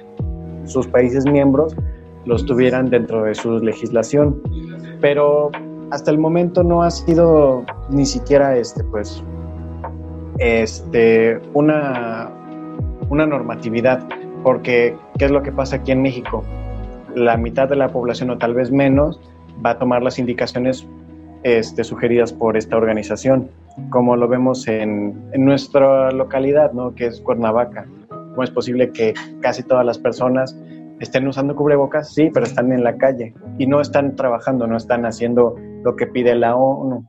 sus 0.64 0.86
países 0.86 1.26
miembros 1.26 1.76
los 2.24 2.46
tuvieran 2.46 2.90
dentro 2.90 3.24
de 3.24 3.34
su 3.34 3.58
legislación. 3.58 4.40
Pero 5.00 5.50
hasta 5.90 6.10
el 6.10 6.18
momento 6.18 6.62
no 6.62 6.82
ha 6.82 6.90
sido 6.90 7.64
ni 7.90 8.06
siquiera 8.06 8.56
este, 8.56 8.82
pues, 8.84 9.22
este, 10.38 11.40
una, 11.52 12.30
una 13.08 13.26
normatividad, 13.26 14.06
porque 14.42 14.96
¿qué 15.18 15.26
es 15.26 15.30
lo 15.30 15.42
que 15.42 15.52
pasa 15.52 15.76
aquí 15.76 15.92
en 15.92 16.02
México? 16.02 16.42
La 17.14 17.36
mitad 17.36 17.68
de 17.68 17.76
la 17.76 17.88
población 17.88 18.30
o 18.30 18.38
tal 18.38 18.54
vez 18.54 18.70
menos 18.70 19.20
va 19.64 19.70
a 19.70 19.78
tomar 19.78 20.02
las 20.02 20.18
indicaciones 20.18 20.86
este, 21.42 21.84
sugeridas 21.84 22.32
por 22.32 22.56
esta 22.56 22.76
organización, 22.76 23.50
como 23.90 24.16
lo 24.16 24.28
vemos 24.28 24.66
en, 24.66 25.30
nuestra 25.36 26.10
localidad, 26.10 26.72
¿no? 26.72 26.94
que 26.94 27.06
es 27.06 27.20
Cuernavaca. 27.20 27.86
¿Cómo 28.08 28.42
es 28.42 28.50
posible 28.50 28.90
que 28.90 29.14
casi 29.40 29.62
todas 29.62 29.84
las 29.84 29.98
personas 29.98 30.56
estén 31.00 31.28
usando 31.28 31.54
cubrebocas? 31.54 32.14
Sí, 32.14 32.30
pero 32.32 32.46
están 32.46 32.72
en 32.72 32.82
la 32.82 32.96
calle 32.96 33.34
y 33.58 33.66
no 33.66 33.80
están 33.80 34.16
trabajando, 34.16 34.66
no 34.66 34.76
están 34.76 35.04
haciendo 35.04 35.54
lo 35.82 35.94
que 35.96 36.06
pide 36.06 36.34
la 36.34 36.56
ONU. 36.56 37.06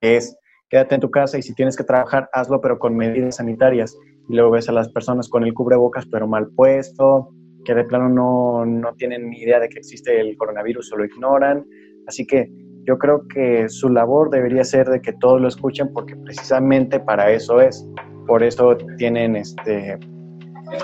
Es 0.00 0.36
quédate 0.72 0.94
en 0.94 1.00
tu 1.02 1.10
casa 1.10 1.38
y 1.38 1.42
si 1.42 1.54
tienes 1.54 1.76
que 1.76 1.84
trabajar, 1.84 2.30
hazlo, 2.32 2.60
pero 2.60 2.78
con 2.78 2.96
medidas 2.96 3.36
sanitarias. 3.36 3.96
Y 4.28 4.34
luego 4.34 4.52
ves 4.52 4.68
a 4.68 4.72
las 4.72 4.88
personas 4.88 5.28
con 5.28 5.44
el 5.44 5.52
cubrebocas, 5.52 6.06
pero 6.06 6.26
mal 6.26 6.48
puesto, 6.48 7.30
que 7.64 7.74
de 7.74 7.84
plano 7.84 8.08
no, 8.08 8.66
no 8.66 8.94
tienen 8.94 9.30
ni 9.30 9.40
idea 9.40 9.60
de 9.60 9.68
que 9.68 9.78
existe 9.78 10.20
el 10.20 10.36
coronavirus 10.36 10.92
o 10.92 10.96
lo 10.96 11.04
ignoran. 11.04 11.64
Así 12.06 12.26
que 12.26 12.50
yo 12.84 12.98
creo 12.98 13.26
que 13.28 13.68
su 13.68 13.88
labor 13.88 14.30
debería 14.30 14.64
ser 14.64 14.88
de 14.88 15.00
que 15.00 15.12
todos 15.12 15.40
lo 15.40 15.48
escuchen 15.48 15.92
porque 15.92 16.16
precisamente 16.16 16.98
para 16.98 17.30
eso 17.30 17.60
es. 17.60 17.86
Por 18.26 18.42
eso 18.42 18.76
tienen 18.98 19.36
este, 19.36 19.98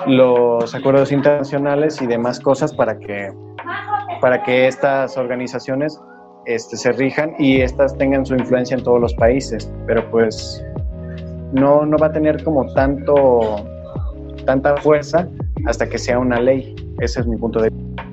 los 0.07 0.75
acuerdos 0.75 1.13
internacionales 1.13 2.01
y 2.01 2.07
demás 2.07 2.41
cosas 2.41 2.75
para 2.75 2.99
que, 2.99 3.33
para 4.21 4.43
que 4.43 4.69
estas 4.69 5.17
organizaciones 5.17 6.01
este, 6.47 6.77
se 6.77 6.93
rijan 6.93 7.35
y 7.39 7.61
estas 7.61 7.97
tengan 7.97 8.25
su 8.25 8.35
influencia 8.35 8.77
en 8.77 8.85
todos 8.85 9.01
los 9.01 9.15
países. 9.15 9.73
Pero 9.87 10.09
pues 10.11 10.65
no, 11.53 11.85
no 11.85 11.97
va 11.97 12.09
a 12.09 12.13
tener 12.13 12.43
como 12.45 12.73
tanto, 12.75 13.67
tanta 14.45 14.77
fuerza 14.77 15.29
hasta 15.67 15.89
que 15.89 15.99
sea 15.99 16.19
una 16.19 16.41
ley. 16.41 16.75
Ese 17.01 17.21
es 17.21 17.27
mi 17.27 17.37
punto 17.37 17.61
de 17.61 17.71
vista. 17.71 18.05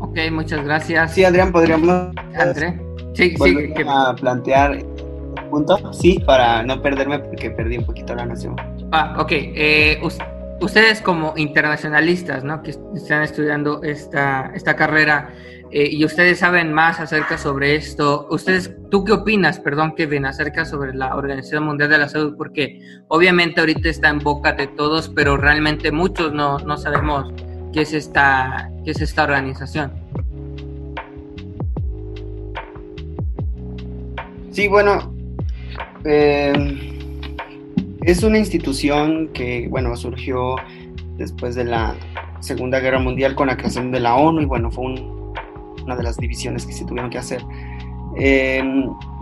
Ok, 0.00 0.18
muchas 0.32 0.64
gracias. 0.64 1.12
Sí, 1.12 1.24
Adrián, 1.24 1.52
podríamos 1.52 2.14
André. 2.38 2.80
Sí, 3.14 3.34
sí, 3.36 3.72
que- 3.74 3.84
a 3.88 4.14
plantear 4.14 4.78
punto. 5.50 5.92
Sí, 5.92 6.22
para 6.26 6.62
no 6.62 6.80
perderme 6.82 7.18
porque 7.20 7.50
perdí 7.50 7.78
un 7.78 7.86
poquito 7.86 8.14
la 8.14 8.26
noción. 8.26 8.54
Ah, 8.92 9.16
ok. 9.18 9.32
Eh, 9.32 9.98
us- 10.02 10.18
ustedes 10.60 11.00
como 11.00 11.34
internacionalistas, 11.36 12.44
¿no? 12.44 12.62
Que 12.62 12.70
están 12.94 13.22
estudiando 13.22 13.82
esta, 13.82 14.52
esta 14.54 14.76
carrera 14.76 15.30
eh, 15.70 15.88
y 15.90 16.04
ustedes 16.04 16.38
saben 16.38 16.72
más 16.72 16.98
acerca 17.00 17.36
sobre 17.38 17.76
esto. 17.76 18.26
Ustedes, 18.30 18.74
¿tú 18.90 19.04
qué 19.04 19.12
opinas, 19.12 19.60
perdón, 19.60 19.94
Kevin, 19.96 20.24
acerca 20.26 20.64
sobre 20.64 20.94
la 20.94 21.14
Organización 21.16 21.64
Mundial 21.64 21.90
de 21.90 21.98
la 21.98 22.08
Salud? 22.08 22.34
Porque 22.36 22.80
obviamente 23.08 23.60
ahorita 23.60 23.88
está 23.88 24.08
en 24.08 24.18
boca 24.20 24.52
de 24.52 24.66
todos, 24.66 25.08
pero 25.08 25.36
realmente 25.36 25.92
muchos 25.92 26.32
no, 26.32 26.58
no 26.60 26.76
sabemos 26.76 27.32
qué 27.72 27.82
es 27.82 27.92
esta, 27.92 28.70
qué 28.84 28.92
es 28.92 29.00
esta 29.02 29.24
organización. 29.24 29.92
Sí, 34.50 34.66
bueno, 34.68 35.14
eh, 36.04 36.98
es 38.02 38.22
una 38.22 38.38
institución 38.38 39.28
que, 39.34 39.68
bueno, 39.68 39.94
surgió 39.96 40.56
después 41.16 41.54
de 41.54 41.64
la 41.64 41.94
Segunda 42.40 42.80
Guerra 42.80 42.98
Mundial 42.98 43.34
con 43.34 43.48
la 43.48 43.56
creación 43.56 43.92
de 43.92 44.00
la 44.00 44.16
ONU 44.16 44.40
y, 44.40 44.44
bueno, 44.46 44.70
fue 44.70 44.86
un- 44.86 45.17
una 45.88 45.96
de 45.96 46.02
las 46.02 46.18
divisiones 46.18 46.66
que 46.66 46.72
se 46.74 46.84
tuvieron 46.84 47.08
que 47.10 47.16
hacer. 47.16 47.42
Eh, 48.20 48.62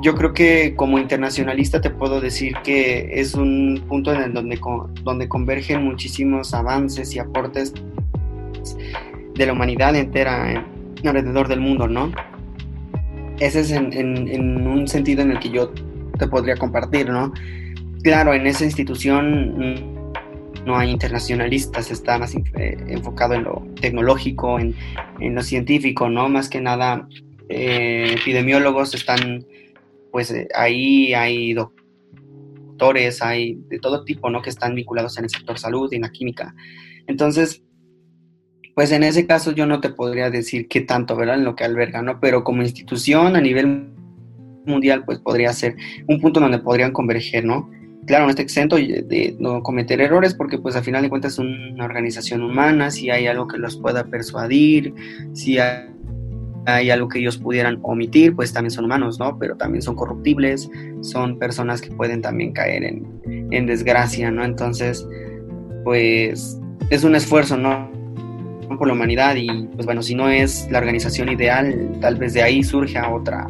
yo 0.02 0.14
creo 0.16 0.32
que 0.32 0.74
como 0.74 0.98
internacionalista 0.98 1.80
te 1.80 1.90
puedo 1.90 2.20
decir 2.20 2.55
que 2.64 3.09
es 3.20 3.34
un 3.34 3.84
punto 3.88 4.12
en 4.12 4.22
el 4.22 4.32
donde, 4.32 4.59
donde 5.05 5.28
convergen 5.28 5.84
muchísimos 5.84 6.52
avances 6.55 7.14
y 7.14 7.20
aportes 7.20 7.72
de 9.34 9.47
la 9.47 9.52
humanidad 9.52 9.94
entera 9.94 10.52
en- 10.52 10.76
alrededor 11.06 11.47
del 11.47 11.60
mundo, 11.60 11.86
¿no? 11.86 12.10
Ese 13.38 13.60
es 13.60 13.70
en, 13.70 13.93
en- 13.93 14.26
en 14.28 14.66
un 14.66 14.88
sentido 14.88 15.22
en 15.22 15.30
el 15.30 15.38
que 15.38 15.51
yo 15.51 15.70
te 16.18 16.26
podría 16.26 16.56
compartir, 16.56 17.09
¿no? 17.10 17.32
Claro, 18.02 18.34
en 18.34 18.47
esa 18.47 18.64
institución 18.64 19.95
no 20.66 20.76
hay 20.76 20.90
internacionalistas, 20.90 21.90
está 21.93 22.18
más 22.18 22.34
eh, 22.34 22.76
enfocado 22.88 23.34
en 23.34 23.44
lo 23.44 23.66
tecnológico, 23.80 24.59
en, 24.59 24.74
en 25.20 25.34
lo 25.34 25.43
científico, 25.43 26.10
¿no? 26.10 26.28
Más 26.28 26.48
que 26.48 26.60
nada, 26.60 27.09
eh, 27.48 28.16
epidemiólogos 28.20 28.93
están, 28.94 29.47
pues 30.10 30.32
eh, 30.32 30.48
ahí 30.55 31.14
hay 31.14 31.55
doctores, 31.55 33.22
hay 33.22 33.60
de 33.68 33.78
todo 33.78 34.05
tipo, 34.05 34.28
¿no? 34.28 34.43
Que 34.43 34.51
están 34.51 34.74
vinculados 34.74 35.16
en 35.18 35.24
el 35.24 35.30
sector 35.30 35.56
salud 35.56 35.88
y 35.93 35.97
en 35.97 36.02
la 36.02 36.10
química. 36.10 36.52
Entonces, 37.06 37.62
pues 38.74 38.90
en 38.90 39.05
ese 39.05 39.24
caso 39.24 39.52
yo 39.52 39.66
no 39.66 39.80
te 39.80 39.90
podría 39.90 40.30
decir 40.30 40.66
qué 40.66 40.80
tanto, 40.80 41.14
¿verdad? 41.14 41.36
En 41.36 41.44
lo 41.44 41.55
que 41.55 41.62
alberga, 41.62 42.02
¿no? 42.02 42.18
Pero 42.18 42.43
como 42.43 42.62
institución 42.62 43.36
a 43.36 43.40
nivel 43.40 43.93
mundial, 44.66 45.05
pues 45.05 45.20
podría 45.20 45.52
ser 45.52 45.76
un 46.09 46.20
punto 46.20 46.40
donde 46.40 46.59
podrían 46.59 46.93
converger, 46.93 47.44
¿no? 47.44 47.70
Claro, 48.07 48.24
no 48.24 48.31
está 48.31 48.43
exento 48.43 48.77
de, 48.77 49.37
no 49.41 49.62
cometer 49.62 50.01
errores 50.01 50.33
porque 50.35 50.59
pues 50.59 50.77
al 50.77 50.85
final 50.85 51.03
de 51.03 51.09
cuentas 51.09 51.33
es 51.33 51.39
una 51.41 51.85
organización 51.85 52.43
humana, 52.43 52.91
si 52.91 53.11
hay 53.11 53.27
algo 53.27 53.49
que 53.49 53.59
los 53.59 53.77
pueda 53.77 54.05
persuadir, 54.05 54.95
si 55.33 55.59
hay, 55.59 55.87
hay 56.66 56.91
algo 56.91 57.09
que 57.09 57.19
ellos 57.19 57.37
pudieran 57.37 57.78
omitir, 57.83 58.35
pues 58.37 58.53
también 58.53 58.70
son 58.70 58.85
humanos, 58.85 59.19
¿no? 59.19 59.39
Pero 59.39 59.57
también 59.57 59.83
son 59.83 59.97
corruptibles, 59.97 60.70
son 61.01 61.39
personas 61.39 61.81
que 61.81 61.91
pueden 61.91 62.23
también 62.23 62.53
caer 62.53 62.85
en, 62.85 63.49
en 63.51 63.66
desgracia, 63.66 64.31
¿no? 64.31 64.45
Entonces, 64.45 65.07
pues 65.85 66.61
es 66.91 67.03
un 67.03 67.16
esfuerzo, 67.16 67.57
¿no? 67.57 67.97
por 68.78 68.89
la 68.89 68.95
humanidad 68.95 69.37
y 69.37 69.47
pues 69.74 69.87
bueno, 69.87 70.03
si 70.03 70.15
no 70.15 70.28
es 70.28 70.69
la 70.70 70.78
organización 70.78 71.28
ideal, 71.28 71.93
tal 72.01 72.16
vez 72.16 72.35
de 72.35 72.43
ahí 72.43 72.62
surja 72.62 73.09
otra 73.09 73.49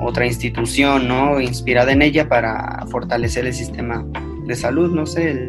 otra 0.00 0.26
institución, 0.26 1.08
¿no? 1.08 1.40
Inspirada 1.40 1.92
en 1.92 2.02
ella 2.02 2.28
para 2.28 2.86
fortalecer 2.90 3.46
el 3.46 3.54
sistema 3.54 4.04
de 4.46 4.54
salud, 4.54 4.94
no 4.94 5.06
sé, 5.06 5.48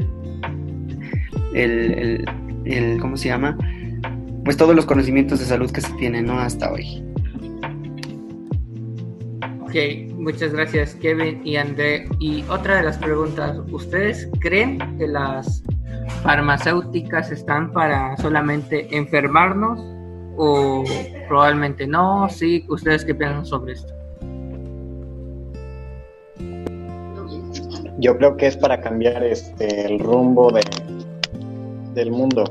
el, 1.53 1.91
el, 1.93 2.25
el, 2.65 2.99
¿cómo 2.99 3.17
se 3.17 3.29
llama? 3.29 3.57
Pues 4.43 4.57
todos 4.57 4.75
los 4.75 4.85
conocimientos 4.85 5.39
de 5.39 5.45
salud 5.45 5.71
que 5.71 5.81
se 5.81 5.93
tienen, 5.93 6.25
¿no? 6.25 6.39
Hasta 6.39 6.71
hoy. 6.71 7.03
Ok, 9.61 9.75
muchas 10.15 10.51
gracias 10.51 10.95
Kevin 10.95 11.45
y 11.45 11.55
André. 11.57 12.07
Y 12.19 12.43
otra 12.49 12.77
de 12.77 12.83
las 12.83 12.97
preguntas, 12.97 13.57
¿ustedes 13.71 14.27
creen 14.39 14.79
que 14.97 15.07
las 15.07 15.63
farmacéuticas 16.23 17.31
están 17.31 17.71
para 17.71 18.17
solamente 18.17 18.87
enfermarnos 18.95 19.79
o 20.37 20.83
probablemente 21.27 21.85
no? 21.85 22.27
Sí, 22.29 22.65
¿ustedes 22.67 23.05
qué 23.05 23.13
piensan 23.13 23.45
sobre 23.45 23.73
esto? 23.73 23.98
Yo 27.99 28.17
creo 28.17 28.37
que 28.37 28.47
es 28.47 28.57
para 28.57 28.79
cambiar 28.79 29.23
este, 29.23 29.85
el 29.85 29.99
rumbo 29.99 30.51
de, 30.51 30.61
del 31.93 32.11
mundo. 32.11 32.45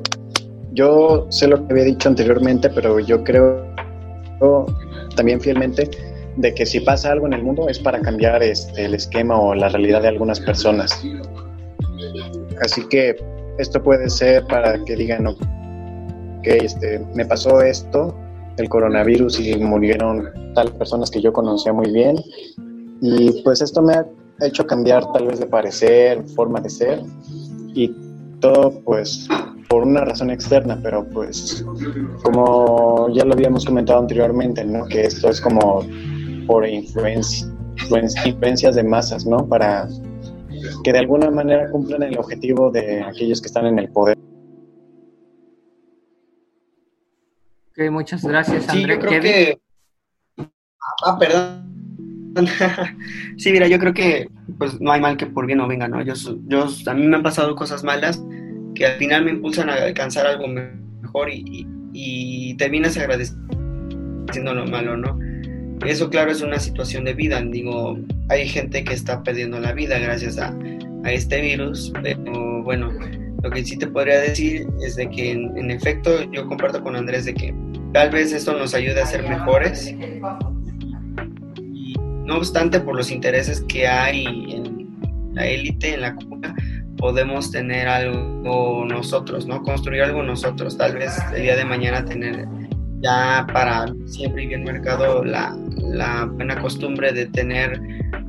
Yo 0.73 1.27
sé 1.31 1.49
lo 1.49 1.67
que 1.67 1.73
había 1.73 1.85
dicho 1.85 2.09
anteriormente, 2.09 2.69
pero 2.71 2.99
yo 3.01 3.25
creo 3.25 3.67
también 5.17 5.41
fielmente 5.41 5.91
de 6.37 6.55
que 6.55 6.65
si 6.65 6.81
pasa 6.81 7.11
algo 7.11 7.27
en 7.27 7.33
el 7.33 7.43
mundo 7.43 7.69
es 7.69 7.79
para 7.79 8.01
cambiar 8.01 8.43
este, 8.43 8.85
el 8.85 8.95
esquema 8.95 9.41
o 9.41 9.55
la 9.55 9.69
realidad 9.69 10.03
de 10.03 10.09
algunas 10.09 10.39
personas. 10.39 11.03
Así 12.63 12.87
que 12.89 13.17
esto 13.59 13.83
puede 13.83 14.09
ser 14.09 14.47
para 14.47 14.85
que 14.85 14.95
digan, 14.95 15.27
ok, 15.27 15.39
este, 16.45 17.05
me 17.15 17.25
pasó 17.25 17.61
esto, 17.61 18.15
el 18.57 18.69
coronavirus 18.69 19.41
y 19.41 19.57
murieron 19.57 20.31
tal 20.55 20.71
personas 20.73 21.11
que 21.11 21.21
yo 21.21 21.33
conocía 21.33 21.73
muy 21.73 21.91
bien 21.91 22.17
y 23.01 23.43
pues 23.43 23.61
esto 23.61 23.83
me 23.83 23.95
ha 23.95 24.07
hecho 24.41 24.67
cambiar 24.67 25.11
tal 25.13 25.27
vez 25.27 25.41
de 25.41 25.47
parecer, 25.47 26.25
forma 26.35 26.61
de 26.61 26.71
ser 26.71 27.03
y 27.75 27.95
todo 28.41 28.81
pues 28.85 29.27
por 29.69 29.83
una 29.83 30.05
razón 30.05 30.31
externa, 30.31 30.79
pero 30.83 31.05
pues 31.09 31.65
como 32.23 33.09
ya 33.13 33.25
lo 33.25 33.35
habíamos 33.35 33.65
comentado 33.65 33.99
anteriormente, 34.01 34.65
¿no? 34.65 34.87
Que 34.87 35.03
esto 35.03 35.29
es 35.29 35.41
como 35.41 35.83
por 36.47 36.67
influencia, 36.67 37.47
influen- 37.77 38.27
influencias 38.27 38.77
de 38.77 38.83
masas, 38.85 39.27
¿no? 39.27 39.47
Para 39.47 39.89
que 40.85 40.93
de 40.93 40.99
alguna 40.99 41.31
manera 41.31 41.71
cumplan 41.71 42.03
el 42.05 42.17
objetivo 42.19 42.71
de 42.71 43.03
aquellos 43.03 43.41
que 43.41 43.47
están 43.49 43.67
en 43.67 43.79
el 43.79 43.91
poder. 43.91 44.17
Ok, 47.71 47.91
muchas 47.91 48.25
gracias 48.25 48.65
Sí, 48.65 48.79
André. 48.83 48.95
yo 48.95 49.01
creo 49.01 49.11
Kevin. 49.21 49.33
que... 49.33 49.61
Ah, 51.05 51.17
perdón. 51.19 51.78
sí, 53.37 53.53
mira, 53.53 53.67
yo 53.67 53.79
creo 53.79 53.95
que 53.95 54.29
pues 54.59 54.81
no 54.81 54.93
hay 54.93 55.01
mal 55.01 55.17
que 55.17 55.27
por 55.27 55.47
bien 55.47 55.59
no 55.59 55.69
venga, 55.69 55.89
¿no? 55.89 56.03
Yo, 56.03 56.15
yo, 56.47 56.67
a 56.87 56.95
mí 56.95 57.07
me 57.07 57.17
han 57.17 57.23
pasado 57.23 57.55
cosas 57.55 57.85
malas 57.85 58.23
que 58.75 58.87
al 58.87 58.99
final 58.99 59.25
me 59.25 59.31
impulsan 59.33 59.71
a 59.71 59.75
alcanzar 59.75 60.27
algo 60.27 60.47
mejor 60.47 61.29
y 61.31 62.55
terminas 62.57 62.97
agradeciendo 62.97 64.55
lo 64.55 64.67
malo, 64.67 64.97
¿no? 64.97 65.19
Eso, 65.87 66.11
claro, 66.11 66.31
es 66.31 66.43
una 66.43 66.59
situación 66.59 67.05
de 67.05 67.15
vida. 67.15 67.41
Digo, 67.41 67.99
hay 68.29 68.49
gente 68.49 68.85
que 68.85 68.95
está 68.95 69.23
perdiendo 69.23 69.61
la 69.61 69.73
vida 69.73 69.99
gracias 69.99 70.39
a, 70.39 70.55
a 71.05 71.13
este 71.13 71.41
virus, 71.41 71.93
pero 72.03 72.63
bueno, 72.63 72.93
lo 73.43 73.51
que 73.51 73.65
sí 73.65 73.77
te 73.79 73.87
podría 73.87 74.21
decir 74.21 74.67
es 74.83 74.97
de 74.97 75.09
que 75.09 75.33
en, 75.33 75.57
en 75.57 75.71
efecto 75.71 76.11
yo 76.33 76.47
comparto 76.47 76.83
con 76.83 76.97
Andrés 76.97 77.25
de 77.25 77.35
que 77.35 77.55
tal 77.93 78.11
vez 78.11 78.33
esto 78.33 78.59
nos 78.59 78.75
ayude 78.75 79.01
a 79.01 79.07
ser 79.07 79.23
mejores. 79.29 79.95
No 82.29 82.37
obstante, 82.37 82.79
por 82.79 82.95
los 82.95 83.11
intereses 83.11 83.65
que 83.69 83.89
hay 83.89 84.27
en 84.27 84.87
la 85.33 85.47
élite, 85.47 85.95
en 85.95 86.03
la 86.03 86.15
cuna, 86.15 86.55
podemos 86.99 87.51
tener 87.51 87.89
algo 87.89 88.85
nosotros, 88.87 89.47
¿no? 89.47 89.63
Construir 89.63 90.03
algo 90.03 90.23
nosotros. 90.23 90.77
Tal 90.77 90.93
vez 90.93 91.17
el 91.35 91.45
día 91.45 91.57
de 91.57 91.65
mañana 91.65 92.05
tener 92.05 92.47
ya 93.01 93.47
para 93.51 93.87
siempre 94.05 94.43
y 94.43 94.49
bien 94.49 94.63
marcado 94.63 95.25
la, 95.25 95.57
buena 96.35 96.61
costumbre 96.61 97.13
de 97.15 97.25
tener 97.29 97.81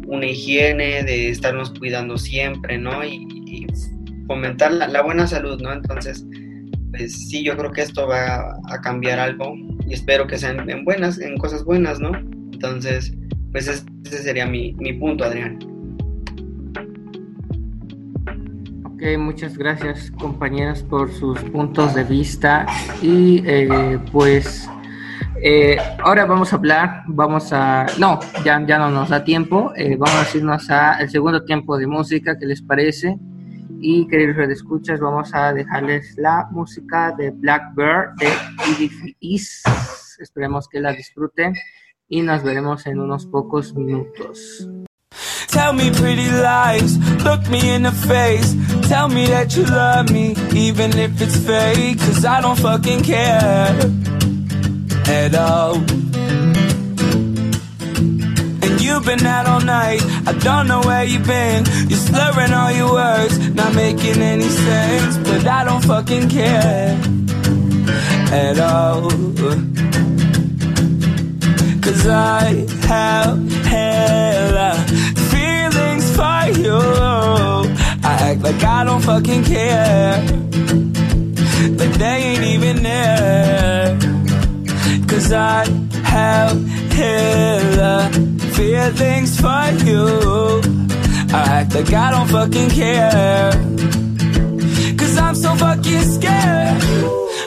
una 0.08 0.28
higiene, 0.28 1.04
de 1.04 1.32
estarnos 1.32 1.72
cuidando 1.72 2.18
siempre, 2.18 2.78
¿no? 2.78 3.04
Y, 3.04 3.28
y 3.46 3.68
fomentar 4.28 4.72
la, 4.72 4.88
la 4.88 5.02
buena 5.02 5.28
salud, 5.28 5.60
¿no? 5.62 5.74
Entonces, 5.74 6.26
pues 6.92 7.28
sí, 7.28 7.44
yo 7.44 7.58
creo 7.58 7.74
que 7.74 7.82
esto 7.82 8.08
va 8.08 8.56
a 8.70 8.80
cambiar 8.80 9.20
algo 9.20 9.56
y 9.86 9.94
espero 9.94 10.26
que 10.26 10.38
sean 10.38 10.70
en 10.70 10.86
buenas, 10.86 11.20
en 11.20 11.38
cosas 11.38 11.66
buenas, 11.66 12.00
¿no? 12.00 12.12
Entonces, 12.54 13.14
pues 13.52 13.68
es- 13.68 13.86
ese 14.06 14.20
sería 14.24 14.46
mi, 14.46 14.74
mi 14.74 14.94
punto, 14.94 15.24
Adrián. 15.24 15.60
Ok, 18.86 19.02
muchas 19.18 19.58
gracias 19.58 20.12
compañeros 20.12 20.84
por 20.84 21.12
sus 21.12 21.40
puntos 21.46 21.94
de 21.96 22.04
vista 22.04 22.66
y 23.02 23.42
eh, 23.46 23.98
pues 24.12 24.70
eh, 25.42 25.78
ahora 26.04 26.26
vamos 26.26 26.52
a 26.52 26.58
hablar, 26.58 27.04
vamos 27.08 27.54
a, 27.54 27.86
no, 27.98 28.20
ya, 28.44 28.62
ya 28.66 28.78
no 28.78 28.90
nos 28.92 29.08
da 29.10 29.24
tiempo, 29.24 29.72
eh, 29.78 29.96
vamos 29.98 30.34
a 30.34 30.38
irnos 30.38 30.70
al 30.70 31.10
segundo 31.10 31.46
tiempo 31.46 31.78
de 31.78 31.88
música, 31.88 32.38
¿qué 32.38 32.46
les 32.46 32.62
parece? 32.62 33.18
Y 33.80 34.06
queridos 34.08 34.36
redescuchas, 34.36 35.00
vamos 35.00 35.34
a 35.34 35.54
dejarles 35.54 36.16
la 36.18 36.50
música 36.52 37.14
de 37.18 37.32
Blackbird 37.32 38.16
de 38.20 38.28
Edith 38.76 39.16
East. 39.22 39.66
Esperemos 40.20 40.68
que 40.68 40.82
la 40.82 40.92
disfruten 40.92 41.54
y 42.10 42.22
nos 42.22 42.44
veremos 42.44 42.86
en 42.88 43.00
unos 43.00 43.26
pocos 43.28 43.74
minutos. 43.76 44.68
Tell 45.48 45.74
me 45.74 45.92
pretty 45.92 46.30
lies, 46.30 46.98
look 47.24 47.48
me 47.50 47.74
in 47.74 47.84
the 47.84 47.92
face. 47.92 48.56
Tell 48.88 49.08
me 49.08 49.26
that 49.28 49.56
you 49.56 49.64
love 49.66 50.12
me, 50.12 50.36
even 50.54 50.98
if 50.98 51.22
it's 51.22 51.38
fake. 51.38 52.00
Cause 52.00 52.26
I 52.26 52.42
don't 52.42 52.58
fucking 52.58 53.04
care 53.04 53.76
at 55.08 55.36
all. 55.36 55.76
And 58.62 58.82
you've 58.82 59.06
been 59.06 59.26
out 59.26 59.48
all 59.48 59.62
night, 59.62 60.02
I 60.28 60.34
don't 60.34 60.68
know 60.68 60.82
where 60.82 61.04
you've 61.04 61.26
been. 61.26 61.66
You're 61.90 62.00
slurring 62.00 62.54
all 62.54 62.72
your 62.72 62.94
words, 62.94 63.50
not 63.50 63.74
making 63.74 64.22
any 64.22 64.50
sense. 64.50 65.18
But 65.18 65.48
I 65.48 65.64
don't 65.64 65.84
fucking 65.84 66.30
care 66.30 66.96
at 68.32 68.60
all. 68.60 69.10
Cause 71.90 72.08
I 72.08 72.68
have 72.86 73.52
hella 73.66 74.76
feelings 75.32 76.16
for 76.16 76.62
you. 76.62 76.78
I 78.04 78.14
act 78.30 78.42
like 78.42 78.64
I 78.64 78.84
don't 78.84 79.02
fucking 79.02 79.44
care. 79.44 80.24
But 81.80 81.92
they 81.98 82.18
ain't 82.30 82.44
even 82.44 82.84
there. 82.84 83.98
Cause 85.08 85.34
I 85.34 85.66
have 86.04 86.64
hella 86.92 88.12
feelings 88.54 89.42
for 89.42 89.66
you. 89.84 90.62
I 91.34 91.42
act 91.58 91.74
like 91.74 91.92
I 91.92 92.12
don't 92.12 92.28
fucking 92.28 92.70
care. 92.70 93.52
Cause 94.96 95.18
I'm 95.18 95.34
so 95.34 95.56
fucking 95.56 96.04
scared. 96.04 96.84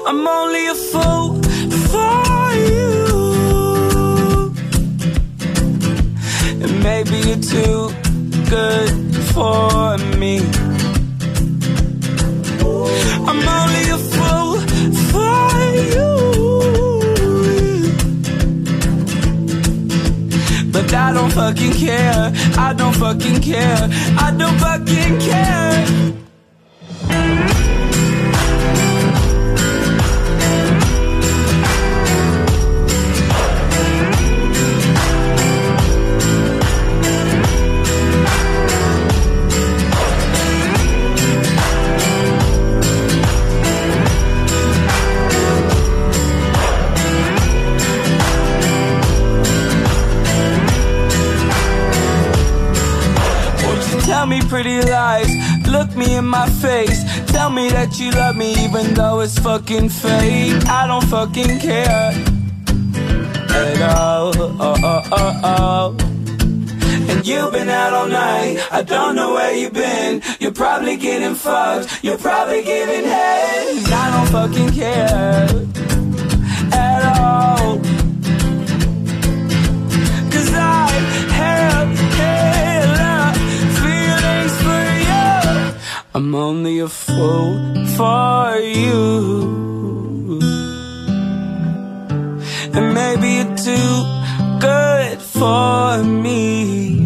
I'm 0.05 0.27
only 0.27 0.67
a 0.67 0.75
fool 0.75 1.42
maybe 6.83 7.17
you're 7.29 7.37
too 7.37 7.91
good 8.51 8.91
for 9.33 9.97
me. 10.19 10.41
I'm 13.29 13.43
only 13.59 13.85
a 13.91 13.99
fool 14.13 14.59
for 15.11 15.55
you. 15.95 16.11
But 20.73 20.93
I 20.93 21.13
don't 21.13 21.31
fucking 21.31 21.73
care. 21.75 22.33
I 22.59 22.75
don't 22.77 22.95
fucking 22.95 23.41
care. 23.43 23.89
I 24.19 24.35
don't 24.37 24.59
fucking 24.59 25.21
care. 25.21 26.13
Tell 54.23 54.29
me 54.29 54.41
pretty 54.43 54.81
lies? 54.83 55.33
Look 55.67 55.97
me 55.97 56.15
in 56.15 56.25
my 56.25 56.49
face. 56.49 57.03
Tell 57.33 57.51
me 57.51 57.69
that 57.71 57.99
you 57.99 58.13
love 58.13 58.37
me 58.37 58.55
even 58.65 58.95
though 58.95 59.19
it's 59.19 59.37
fucking 59.37 59.89
fake. 59.89 60.65
I 60.69 60.87
don't 60.87 61.05
fucking 61.07 61.59
care 61.59 62.13
at 63.51 63.83
all. 63.97 64.33
Oh, 64.39 64.77
oh, 64.91 65.03
oh, 65.11 65.41
oh. 65.43 65.97
And 67.11 67.27
you've 67.27 67.53
been 67.53 67.69
out 67.69 67.93
all 67.93 68.07
night. 68.07 68.65
I 68.71 68.83
don't 68.83 69.17
know 69.17 69.35
where 69.35 69.57
you've 69.57 69.73
been. 69.73 70.23
You're 70.39 70.53
probably 70.53 70.97
getting 70.97 71.35
fucked. 71.35 72.05
You're 72.05 72.19
probably 72.19 72.63
giving 72.63 73.05
head. 73.05 73.93
I 73.93 74.07
don't 74.15 74.29
fucking 74.29 74.71
care 74.71 75.82
I'm 86.15 86.35
only 86.35 86.79
a 86.81 86.89
fool 86.89 87.87
for 87.97 88.59
you. 88.59 90.41
And 92.75 92.93
maybe 92.93 93.29
you're 93.39 93.57
too 93.57 94.05
good 94.61 95.23
for 95.23 96.05
me. 96.05 97.02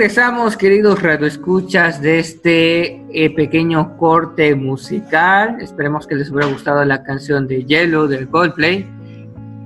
Regresamos, 0.00 0.56
queridos 0.56 1.02
radioescuchas, 1.02 2.00
de 2.00 2.20
este 2.20 3.02
eh, 3.12 3.34
pequeño 3.36 3.98
corte 3.98 4.54
musical. 4.54 5.58
Esperemos 5.60 6.06
que 6.06 6.14
les 6.14 6.30
hubiera 6.30 6.50
gustado 6.50 6.82
la 6.86 7.02
canción 7.02 7.46
de 7.46 7.66
Yellow 7.66 8.06
del 8.06 8.26
Coldplay. 8.30 8.88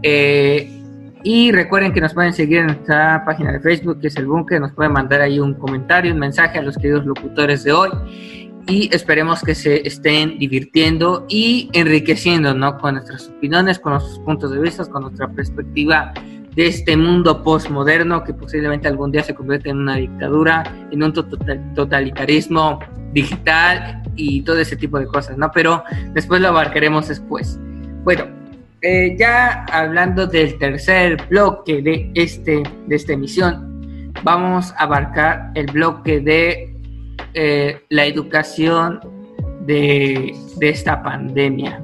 Eh, 0.02 0.68
y 1.22 1.52
recuerden 1.52 1.92
que 1.92 2.00
nos 2.00 2.14
pueden 2.14 2.32
seguir 2.32 2.58
en 2.58 2.66
nuestra 2.66 3.22
página 3.24 3.52
de 3.52 3.60
Facebook, 3.60 4.00
que 4.00 4.08
es 4.08 4.16
el 4.16 4.26
Bunker. 4.26 4.60
Nos 4.60 4.72
pueden 4.72 4.92
mandar 4.92 5.20
ahí 5.20 5.38
un 5.38 5.54
comentario, 5.54 6.12
un 6.12 6.18
mensaje 6.18 6.58
a 6.58 6.62
los 6.62 6.76
queridos 6.78 7.06
locutores 7.06 7.62
de 7.62 7.70
hoy. 7.70 7.90
Y 8.66 8.92
esperemos 8.92 9.40
que 9.40 9.54
se 9.54 9.86
estén 9.86 10.36
divirtiendo 10.40 11.26
y 11.28 11.70
enriqueciendo, 11.74 12.54
¿no? 12.54 12.76
Con 12.78 12.94
nuestras 12.94 13.28
opiniones, 13.28 13.78
con 13.78 13.92
nuestros 13.92 14.18
puntos 14.18 14.50
de 14.50 14.58
vista, 14.58 14.84
con 14.86 15.02
nuestra 15.02 15.28
perspectiva 15.28 16.12
de 16.54 16.66
este 16.66 16.96
mundo 16.96 17.42
postmoderno 17.42 18.22
que 18.24 18.32
posiblemente 18.32 18.86
algún 18.88 19.10
día 19.10 19.22
se 19.22 19.34
convierte 19.34 19.70
en 19.70 19.78
una 19.78 19.96
dictadura, 19.96 20.62
en 20.90 21.02
un 21.02 21.12
total- 21.12 21.74
totalitarismo 21.74 22.78
digital 23.12 24.02
y 24.16 24.42
todo 24.42 24.58
ese 24.58 24.76
tipo 24.76 24.98
de 24.98 25.06
cosas, 25.06 25.36
¿no? 25.36 25.50
Pero 25.52 25.82
después 26.12 26.40
lo 26.40 26.48
abarcaremos 26.48 27.08
después. 27.08 27.58
Bueno, 28.04 28.24
eh, 28.82 29.16
ya 29.18 29.64
hablando 29.72 30.26
del 30.26 30.58
tercer 30.58 31.16
bloque 31.28 31.82
de, 31.82 32.10
este, 32.14 32.62
de 32.86 32.96
esta 32.96 33.14
emisión, 33.14 34.12
vamos 34.22 34.72
a 34.72 34.84
abarcar 34.84 35.50
el 35.54 35.66
bloque 35.66 36.20
de 36.20 36.76
eh, 37.34 37.82
la 37.88 38.04
educación 38.04 39.00
de, 39.66 40.36
de 40.58 40.68
esta 40.68 41.02
pandemia. 41.02 41.82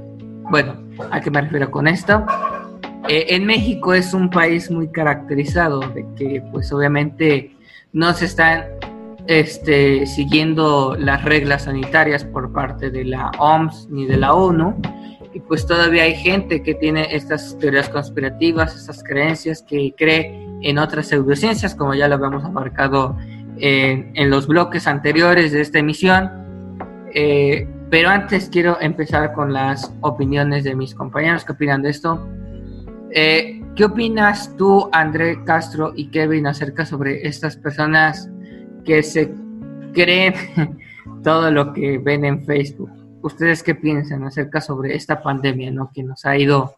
Bueno, 0.51 0.75
¿a 1.11 1.21
qué 1.21 1.31
me 1.31 1.41
refiero 1.41 1.71
con 1.71 1.89
esto? 1.89 2.25
Eh, 3.13 3.35
en 3.35 3.45
México 3.45 3.93
es 3.93 4.15
un 4.15 4.31
país 4.31 4.71
muy 4.71 4.87
caracterizado 4.87 5.81
de 5.81 6.07
que 6.15 6.45
pues 6.53 6.73
obviamente 6.73 7.51
no 7.93 8.13
se 8.13 8.27
están 8.27 8.67
este, 9.27 10.07
siguiendo 10.07 10.95
las 10.97 11.25
reglas 11.25 11.65
sanitarias 11.65 12.23
por 12.23 12.53
parte 12.53 12.89
de 12.89 13.05
la 13.05 13.33
OMS 13.37 13.89
ni 13.91 14.07
de 14.07 14.17
la 14.17 14.33
ONU 14.33 14.81
y 15.35 15.41
pues 15.41 15.67
todavía 15.67 16.05
hay 16.05 16.15
gente 16.15 16.63
que 16.63 16.77
tiene 16.77 17.09
estas 17.11 17.59
teorías 17.59 17.89
conspirativas, 17.89 18.77
estas 18.77 19.03
creencias 19.03 19.61
que 19.61 19.93
cree 19.99 20.47
en 20.63 20.79
otras 20.79 21.09
pseudociencias 21.09 21.75
como 21.75 21.95
ya 21.95 22.07
lo 22.07 22.15
habíamos 22.15 22.45
abarcado 22.45 23.17
en, 23.57 24.31
los 24.31 24.47
bloques 24.47 24.87
anteriores 24.87 25.51
de 25.51 25.63
esta 25.63 25.81
emisión. 25.81 26.31
Eh, 27.13 27.67
pero 27.91 28.09
antes 28.09 28.49
quiero 28.53 28.81
empezar 28.81 29.33
con 29.33 29.53
las 29.53 29.93
opiniones 30.01 30.63
de 30.63 30.77
mis 30.77 30.95
compañeros 30.95 31.45
que 31.45 31.51
opinan 31.51 31.83
de 31.83 31.91
esto. 31.91 32.25
Eh, 33.13 33.63
¿Qué 33.75 33.85
opinas 33.85 34.55
tú, 34.57 34.89
André 34.93 35.43
Castro 35.45 35.93
y 35.97 36.09
Kevin, 36.09 36.47
acerca 36.47 36.85
sobre 36.85 37.27
estas 37.27 37.57
personas 37.57 38.31
que 38.85 39.03
se 39.03 39.35
creen 39.93 40.35
todo 41.25 41.51
lo 41.51 41.73
que 41.73 41.99
ven 41.99 42.25
en 42.25 42.45
Facebook? 42.45 42.91
¿Ustedes 43.23 43.63
qué 43.63 43.75
piensan 43.75 44.25
acerca 44.25 44.61
sobre 44.61 44.95
esta 44.95 45.23
pandemia, 45.23 45.71
¿no? 45.71 45.91
que 45.93 46.03
nos 46.03 46.25
ha 46.25 46.37
ido 46.37 46.77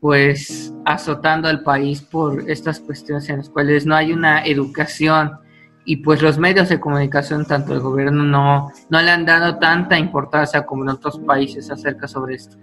pues 0.00 0.72
azotando 0.86 1.48
al 1.48 1.62
país 1.62 2.00
por 2.00 2.50
estas 2.50 2.80
cuestiones 2.80 3.28
en 3.28 3.38
las 3.38 3.50
cuales 3.50 3.84
no 3.84 3.94
hay 3.94 4.12
una 4.12 4.44
educación 4.44 5.32
y 5.84 5.96
pues 5.96 6.22
los 6.22 6.38
medios 6.38 6.68
de 6.68 6.80
comunicación, 6.80 7.44
tanto 7.44 7.74
el 7.74 7.80
gobierno, 7.80 8.22
no, 8.22 8.70
no 8.88 9.02
le 9.02 9.10
han 9.10 9.26
dado 9.26 9.58
tanta 9.58 9.98
importancia 9.98 10.64
como 10.64 10.84
en 10.84 10.90
otros 10.90 11.18
países 11.20 11.70
acerca 11.70 12.08
sobre 12.08 12.36
esto? 12.36 12.56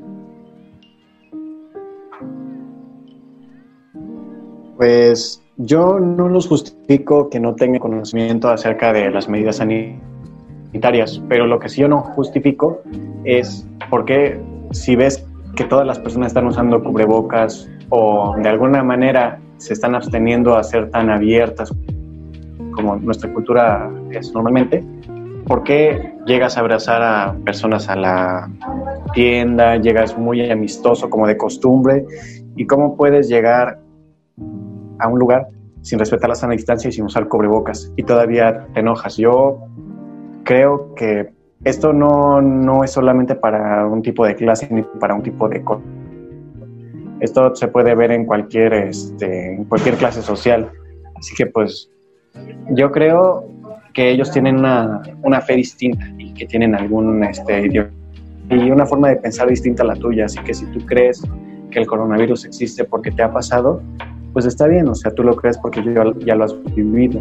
Pues 4.78 5.44
yo 5.58 6.00
no 6.00 6.30
los 6.30 6.48
justifico 6.48 7.30
que 7.30 7.40
no 7.40 7.56
tengan 7.56 7.80
conocimiento 7.80 8.50
acerca 8.50 8.94
de 8.94 9.10
las 9.10 9.28
medidas 9.28 9.58
sanitarias, 9.58 11.22
pero 11.28 11.48
lo 11.48 11.60
que 11.60 11.68
sí 11.68 11.82
yo 11.82 11.88
no 11.88 12.02
justifico 12.02 12.82
es 13.24 13.68
porque 13.90 14.40
si 14.72 14.96
ves 14.96 15.26
que 15.56 15.64
todas 15.64 15.88
las 15.88 15.98
personas 15.98 16.28
están 16.28 16.46
usando 16.46 16.84
cubrebocas 16.84 17.68
o 17.90 18.36
de 18.38 18.48
alguna 18.48 18.84
manera 18.84 19.40
se 19.58 19.74
están 19.74 19.96
absteniendo 19.96 20.56
a 20.56 20.64
ser 20.64 20.92
tan 20.92 21.10
abiertas 21.10 21.74
como 22.72 22.96
nuestra 22.98 23.34
cultura 23.34 23.92
es 24.12 24.32
normalmente, 24.34 24.84
¿por 25.48 25.64
qué 25.64 26.14
llegas 26.28 26.56
a 26.56 26.60
abrazar 26.60 27.02
a 27.02 27.36
personas 27.44 27.90
a 27.90 27.96
la 27.96 28.52
tienda, 29.14 29.78
llegas 29.78 30.16
muy 30.16 30.52
amistoso 30.52 31.10
como 31.10 31.26
de 31.26 31.36
costumbre 31.36 32.06
y 32.56 32.68
cómo 32.68 32.96
puedes 32.96 33.28
llegar 33.28 33.80
a 35.00 35.08
un 35.08 35.20
lugar 35.20 35.48
sin 35.82 36.00
respetar 36.00 36.30
la 36.30 36.36
sana 36.36 36.54
distancia 36.54 36.90
y 36.90 36.92
sin 36.92 37.06
usar 37.06 37.28
cubrebocas 37.28 37.92
y 37.96 38.04
todavía 38.04 38.68
te 38.74 38.80
enojas? 38.80 39.18
Yo 39.18 39.60
creo 40.44 40.94
que 40.96 41.30
esto 41.64 41.94
no, 41.94 42.42
no 42.42 42.84
es 42.84 42.92
solamente 42.92 43.36
para 43.36 43.86
un 43.88 44.02
tipo 44.02 44.26
de 44.26 44.36
clase 44.36 44.68
ni 44.72 44.84
para 45.00 45.16
un 45.16 45.24
tipo 45.24 45.50
de 45.50 45.64
esto 47.20 47.56
se 47.56 47.68
puede 47.68 47.96
ver 47.96 48.12
en 48.12 48.26
cualquier, 48.26 48.74
este, 48.74 49.54
en 49.54 49.64
cualquier 49.66 49.96
clase 49.96 50.22
social. 50.22 50.70
Así 51.16 51.34
que 51.36 51.48
pues 51.48 51.90
yo 52.72 52.92
creo 52.92 53.48
que 53.94 54.12
ellos 54.12 54.32
tienen 54.32 54.58
una, 54.58 55.02
una 55.24 55.42
fe 55.42 55.56
distinta 55.56 56.06
y 56.18 56.34
que 56.34 56.46
tienen 56.46 56.76
algún 56.76 57.24
este, 57.24 57.66
idioma 57.66 57.90
y 58.50 58.72
una 58.72 58.86
forma 58.86 59.10
de 59.10 59.18
pensar 59.18 59.50
distinta 59.50 59.84
a 59.84 59.88
la 59.88 59.96
tuya. 59.96 60.26
Así 60.26 60.40
que 60.40 60.54
si 60.54 60.66
tú 60.68 60.86
crees 60.86 61.22
que 61.72 61.80
el 61.80 61.88
coronavirus 61.88 62.46
existe 62.46 62.84
porque 62.84 63.12
te 63.12 63.24
ha 63.24 63.32
pasado, 63.32 63.82
pues 64.38 64.46
está 64.46 64.68
bien, 64.68 64.88
o 64.88 64.94
sea, 64.94 65.12
tú 65.16 65.24
lo 65.24 65.36
crees 65.36 65.58
porque 65.58 65.82
yo 65.82 66.14
ya 66.20 66.36
lo 66.36 66.44
has 66.44 66.54
vivido. 66.76 67.20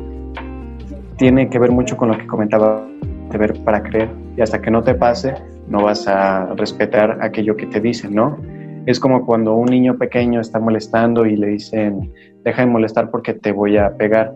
Tiene 1.16 1.48
que 1.48 1.59
ver 1.59 1.70
mucho 1.70 1.97
con 1.97 2.09
lo 2.09 2.18
que 2.18 2.26
comentaba 2.26 2.86
de 3.30 3.38
ver 3.38 3.55
para 3.64 3.82
creer 3.82 4.10
y 4.36 4.43
hasta 4.43 4.60
que 4.60 4.70
no 4.70 4.82
te 4.82 4.94
pase 4.94 5.34
no 5.66 5.84
vas 5.84 6.06
a 6.06 6.52
respetar 6.56 7.16
aquello 7.22 7.56
que 7.56 7.64
te 7.68 7.80
dicen, 7.80 8.14
¿no? 8.14 8.36
Es 8.84 9.01
como 9.01 9.24
cuando 9.24 9.55
un 9.55 9.64
niño 9.64 9.97
pequeño 9.97 10.43
está 10.43 10.60
molestando 10.60 11.24
y 11.24 11.36
le 11.36 11.47
dicen, 11.47 12.12
deja 12.44 12.60
de 12.60 12.68
molestar 12.68 13.10
porque 13.10 13.32
te 13.32 13.51
voy 13.51 13.78
a 13.78 13.97
pegar 13.97 14.34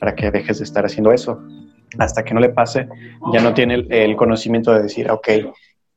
para 0.00 0.16
que 0.16 0.32
dejes 0.32 0.58
de 0.58 0.64
estar 0.64 0.84
haciendo 0.84 1.12
eso. 1.12 1.40
Hasta 1.96 2.24
que 2.24 2.34
no 2.34 2.40
le 2.40 2.48
pase, 2.48 2.88
ya 3.32 3.40
no 3.40 3.54
tiene 3.54 3.86
el, 3.88 4.16
conocimiento 4.16 4.74
de 4.74 4.82
decir, 4.82 5.08
ok, 5.12 5.28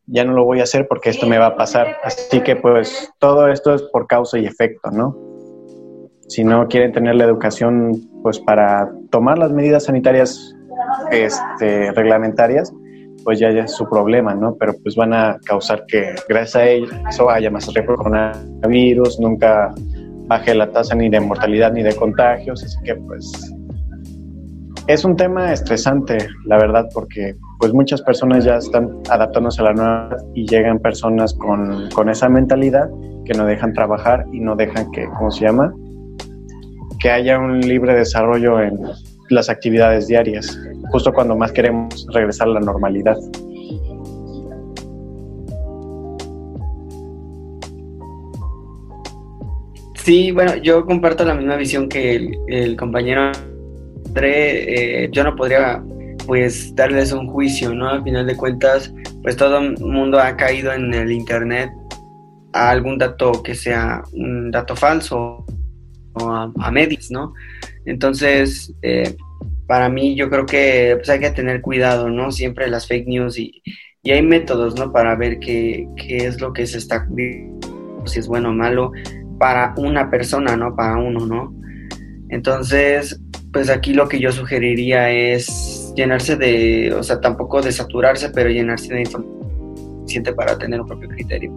ya 0.05 0.25
no 0.25 0.33
lo 0.33 0.45
voy 0.45 0.59
a 0.59 0.63
hacer 0.63 0.87
porque 0.87 1.09
esto 1.09 1.25
me 1.25 1.39
va 1.39 1.47
a 1.47 1.55
pasar. 1.55 1.97
Así 2.03 2.41
que 2.41 2.55
pues 2.55 3.11
todo 3.17 3.47
esto 3.47 3.73
es 3.73 3.81
por 3.81 4.05
causa 4.05 4.37
y 4.37 4.45
efecto, 4.45 4.91
¿no? 4.91 5.30
Si 6.31 6.45
no 6.45 6.65
quieren 6.69 6.93
tener 6.93 7.15
la 7.15 7.25
educación 7.25 7.91
pues 8.23 8.39
para 8.39 8.89
tomar 9.09 9.37
las 9.37 9.51
medidas 9.51 9.83
sanitarias 9.83 10.55
este, 11.11 11.91
reglamentarias, 11.91 12.73
pues 13.25 13.37
ya, 13.37 13.49
es 13.49 13.73
su 13.73 13.85
problema, 13.89 14.33
¿no? 14.33 14.55
Pero 14.55 14.73
pues 14.81 14.95
van 14.95 15.13
a 15.13 15.37
causar 15.43 15.83
que 15.89 16.15
gracias 16.29 16.55
a 16.55 17.09
eso 17.09 17.29
haya 17.29 17.51
más 17.51 17.67
riesgo 17.73 17.95
coronavirus, 17.95 19.19
nunca 19.19 19.75
baje 20.27 20.55
la 20.55 20.71
tasa 20.71 20.95
ni 20.95 21.09
de 21.09 21.19
mortalidad 21.19 21.73
ni 21.73 21.83
de 21.83 21.93
contagios, 21.97 22.63
así 22.63 22.77
que 22.85 22.95
pues 22.95 23.53
es 24.87 25.03
un 25.03 25.17
tema 25.17 25.51
estresante, 25.51 26.17
la 26.45 26.57
verdad, 26.57 26.87
porque 26.93 27.35
pues 27.59 27.73
muchas 27.73 28.01
personas 28.03 28.45
ya 28.45 28.55
están 28.55 28.89
adaptándose 29.09 29.59
a 29.63 29.65
la 29.65 29.73
nueva 29.73 30.15
y 30.33 30.47
llegan 30.47 30.79
personas 30.79 31.33
con, 31.33 31.89
con 31.89 32.07
esa 32.07 32.29
mentalidad 32.29 32.89
que 33.25 33.33
no 33.33 33.45
dejan 33.45 33.73
trabajar 33.73 34.25
y 34.31 34.39
no 34.39 34.55
dejan 34.55 34.89
que, 34.91 35.05
¿cómo 35.17 35.29
se 35.29 35.45
llama? 35.45 35.73
Que 37.01 37.09
haya 37.09 37.39
un 37.39 37.61
libre 37.61 37.95
desarrollo 37.95 38.61
en 38.61 38.79
las 39.29 39.49
actividades 39.49 40.07
diarias 40.07 40.57
justo 40.91 41.13
cuando 41.13 41.35
más 41.35 41.51
queremos 41.51 42.05
regresar 42.13 42.49
a 42.49 42.51
la 42.51 42.59
normalidad. 42.59 43.17
Sí, 49.95 50.31
bueno, 50.31 50.55
yo 50.57 50.85
comparto 50.85 51.23
la 51.23 51.35
misma 51.35 51.55
visión 51.55 51.87
que 51.87 52.37
el, 52.47 52.75
compañero 52.75 53.31
André. 54.07 55.03
Eh, 55.03 55.09
yo 55.11 55.23
no 55.23 55.35
podría, 55.35 55.81
pues, 56.25 56.75
darles 56.75 57.11
un 57.11 57.27
juicio, 57.27 57.73
¿no? 57.73 57.87
Al 57.87 58.03
final 58.03 58.25
de 58.25 58.35
cuentas, 58.35 58.91
pues 59.21 59.37
todo 59.37 59.59
el 59.59 59.77
mundo 59.79 60.19
ha 60.19 60.35
caído 60.35 60.73
en 60.73 60.93
el 60.93 61.11
Internet 61.11 61.69
a 62.53 62.71
algún 62.71 62.97
dato 62.97 63.43
que 63.43 63.55
sea 63.55 64.01
un 64.13 64.51
dato 64.51 64.75
falso 64.75 65.45
a, 66.15 66.51
a 66.59 66.71
medios, 66.71 67.11
¿no? 67.11 67.33
Entonces, 67.85 68.73
eh, 68.81 69.15
para 69.67 69.89
mí 69.89 70.15
yo 70.15 70.29
creo 70.29 70.45
que 70.45 70.95
pues, 70.97 71.09
hay 71.09 71.19
que 71.19 71.31
tener 71.31 71.61
cuidado, 71.61 72.09
¿no? 72.09 72.31
Siempre 72.31 72.69
las 72.69 72.87
fake 72.87 73.07
news 73.07 73.37
y, 73.39 73.61
y 74.03 74.11
hay 74.11 74.21
métodos, 74.21 74.75
¿no? 74.75 74.91
Para 74.91 75.15
ver 75.15 75.39
qué, 75.39 75.87
qué, 75.95 76.17
es 76.17 76.41
lo 76.41 76.53
que 76.53 76.67
se 76.67 76.77
está, 76.77 77.07
si 78.05 78.19
es 78.19 78.27
bueno 78.27 78.49
o 78.49 78.53
malo, 78.53 78.91
para 79.39 79.73
una 79.77 80.09
persona, 80.09 80.55
¿no? 80.57 80.75
Para 80.75 80.97
uno, 80.97 81.25
¿no? 81.25 81.53
Entonces, 82.29 83.19
pues 83.51 83.69
aquí 83.69 83.93
lo 83.93 84.07
que 84.07 84.19
yo 84.19 84.31
sugeriría 84.31 85.11
es 85.11 85.93
llenarse 85.95 86.35
de, 86.35 86.93
o 86.93 87.03
sea, 87.03 87.19
tampoco 87.19 87.61
de 87.61 87.71
saturarse, 87.71 88.29
pero 88.29 88.49
llenarse 88.49 88.93
de 88.93 89.01
información 89.01 89.31
para 90.35 90.57
tener 90.57 90.81
un 90.81 90.87
propio 90.87 91.09
criterio. 91.09 91.53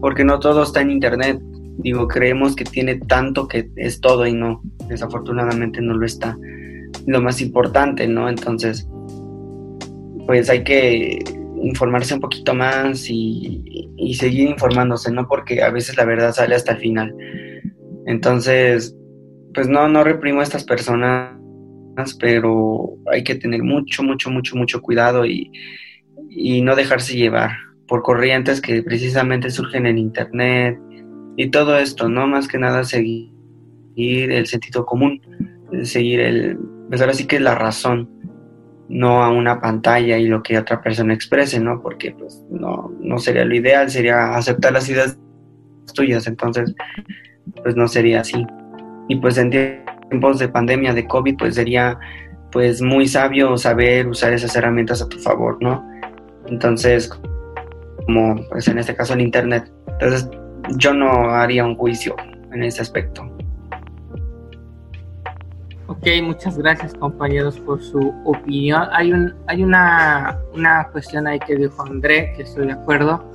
Porque 0.00 0.24
no 0.24 0.38
todo 0.38 0.62
está 0.62 0.80
en 0.80 0.90
internet. 0.90 1.40
Digo, 1.82 2.08
creemos 2.08 2.56
que 2.56 2.64
tiene 2.64 2.96
tanto 2.96 3.48
que 3.48 3.70
es 3.76 4.00
todo 4.00 4.26
y 4.26 4.32
no, 4.32 4.62
desafortunadamente 4.88 5.80
no 5.80 5.94
lo 5.94 6.06
está 6.06 6.36
lo 7.06 7.20
más 7.20 7.40
importante, 7.40 8.06
¿no? 8.06 8.28
Entonces, 8.28 8.88
pues 10.26 10.50
hay 10.50 10.64
que 10.64 11.18
informarse 11.62 12.14
un 12.14 12.20
poquito 12.20 12.54
más 12.54 13.08
y, 13.08 13.88
seguir 14.14 14.48
informándose, 14.48 15.12
¿no? 15.12 15.28
Porque 15.28 15.62
a 15.62 15.70
veces 15.70 15.96
la 15.96 16.04
verdad 16.04 16.32
sale 16.32 16.54
hasta 16.54 16.72
el 16.72 16.78
final. 16.78 17.14
Entonces, 18.06 18.96
pues 19.54 19.68
no, 19.68 19.88
no 19.88 20.02
reprimo 20.02 20.40
a 20.40 20.42
estas 20.42 20.64
personas, 20.64 21.36
pero 22.18 22.96
hay 23.12 23.22
que 23.22 23.36
tener 23.36 23.62
mucho, 23.62 24.02
mucho, 24.02 24.30
mucho, 24.30 24.56
mucho 24.56 24.82
cuidado 24.82 25.24
y, 25.26 25.50
y 26.28 26.62
no 26.62 26.74
dejarse 26.74 27.16
llevar 27.16 27.50
por 27.86 28.02
corrientes 28.02 28.60
que 28.60 28.82
precisamente 28.82 29.50
surgen 29.50 29.86
en 29.86 29.98
Internet 29.98 30.78
y 31.36 31.50
todo 31.50 31.78
esto, 31.78 32.08
¿no? 32.08 32.26
Más 32.26 32.48
que 32.48 32.58
nada 32.58 32.84
seguir 32.84 33.30
el 33.96 34.46
sentido 34.46 34.86
común, 34.86 35.20
seguir 35.82 36.20
el, 36.20 36.58
pues 36.88 37.00
ahora 37.00 37.14
sí 37.14 37.26
que 37.26 37.36
es 37.36 37.42
la 37.42 37.54
razón, 37.54 38.08
no 38.88 39.22
a 39.22 39.30
una 39.30 39.60
pantalla 39.60 40.18
y 40.18 40.26
lo 40.26 40.42
que 40.42 40.58
otra 40.58 40.82
persona 40.82 41.14
exprese, 41.14 41.60
¿no? 41.60 41.80
Porque 41.80 42.12
pues 42.12 42.44
no, 42.50 42.92
no 43.00 43.18
sería 43.18 43.44
lo 43.44 43.54
ideal, 43.54 43.90
sería 43.90 44.34
aceptar 44.34 44.72
las 44.72 44.88
ideas 44.88 45.18
tuyas, 45.94 46.26
entonces 46.26 46.74
pues 47.62 47.76
no 47.76 47.86
sería 47.88 48.20
así. 48.20 48.44
Y 49.08 49.16
pues 49.16 49.38
en 49.38 49.50
tiempos 49.50 50.38
de 50.38 50.48
pandemia, 50.48 50.92
de 50.92 51.06
COVID, 51.06 51.36
pues 51.36 51.54
sería 51.54 51.98
pues 52.50 52.82
muy 52.82 53.06
sabio 53.06 53.56
saber 53.56 54.08
usar 54.08 54.32
esas 54.32 54.54
herramientas 54.56 55.02
a 55.02 55.08
tu 55.08 55.18
favor, 55.18 55.58
¿no? 55.60 55.88
Entonces, 56.46 57.10
como 58.06 58.44
pues 58.50 58.66
en 58.66 58.78
este 58.78 58.94
caso 58.94 59.14
el 59.14 59.20
Internet. 59.20 59.70
Entonces, 59.86 60.28
yo 60.76 60.94
no 60.94 61.30
haría 61.30 61.64
un 61.64 61.76
juicio 61.76 62.16
en 62.52 62.62
ese 62.62 62.82
aspecto. 62.82 63.30
Ok, 65.86 66.06
muchas 66.22 66.56
gracias 66.56 66.94
compañeros 66.94 67.58
por 67.58 67.82
su 67.82 68.14
opinión. 68.24 68.88
Hay, 68.92 69.12
un, 69.12 69.34
hay 69.48 69.64
una, 69.64 70.38
una 70.54 70.86
cuestión 70.92 71.26
ahí 71.26 71.40
que 71.40 71.56
dijo 71.56 71.82
André, 71.82 72.32
que 72.36 72.44
estoy 72.44 72.68
de 72.68 72.74
acuerdo, 72.74 73.28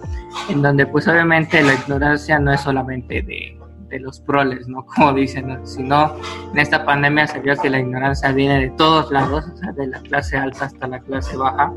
en 0.50 0.62
donde 0.62 0.86
pues 0.88 1.06
obviamente 1.08 1.62
la 1.62 1.74
ignorancia 1.74 2.40
no 2.40 2.54
es 2.54 2.62
solamente 2.62 3.22
de, 3.24 3.60
de 3.90 4.00
los 4.00 4.22
proles, 4.22 4.68
¿no? 4.68 4.86
Como 4.96 5.14
dicen, 5.14 5.60
sino 5.68 6.16
en 6.54 6.58
esta 6.58 6.86
pandemia 6.86 7.28
se 7.28 7.40
vio 7.40 7.56
que 7.58 7.70
la 7.70 7.80
ignorancia 7.80 8.32
viene 8.32 8.60
de 8.60 8.70
todos 8.72 9.12
lados, 9.12 9.46
o 9.54 9.58
sea, 9.58 9.72
de 9.74 9.88
la 9.88 10.00
clase 10.00 10.38
alta 10.38 10.66
hasta 10.66 10.88
la 10.88 11.00
clase 11.00 11.36
baja. 11.36 11.74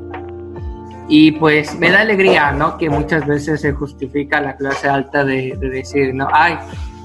Y 1.08 1.32
pues 1.32 1.78
me 1.78 1.90
da 1.90 2.00
alegría, 2.00 2.52
¿no? 2.52 2.76
Que 2.76 2.90
muchas 2.90 3.26
veces 3.26 3.62
se 3.62 3.72
justifica 3.72 4.40
la 4.40 4.56
clase 4.56 4.88
alta 4.88 5.24
de, 5.24 5.56
de 5.58 5.70
decir, 5.70 6.14
no, 6.14 6.28
ay, 6.32 6.58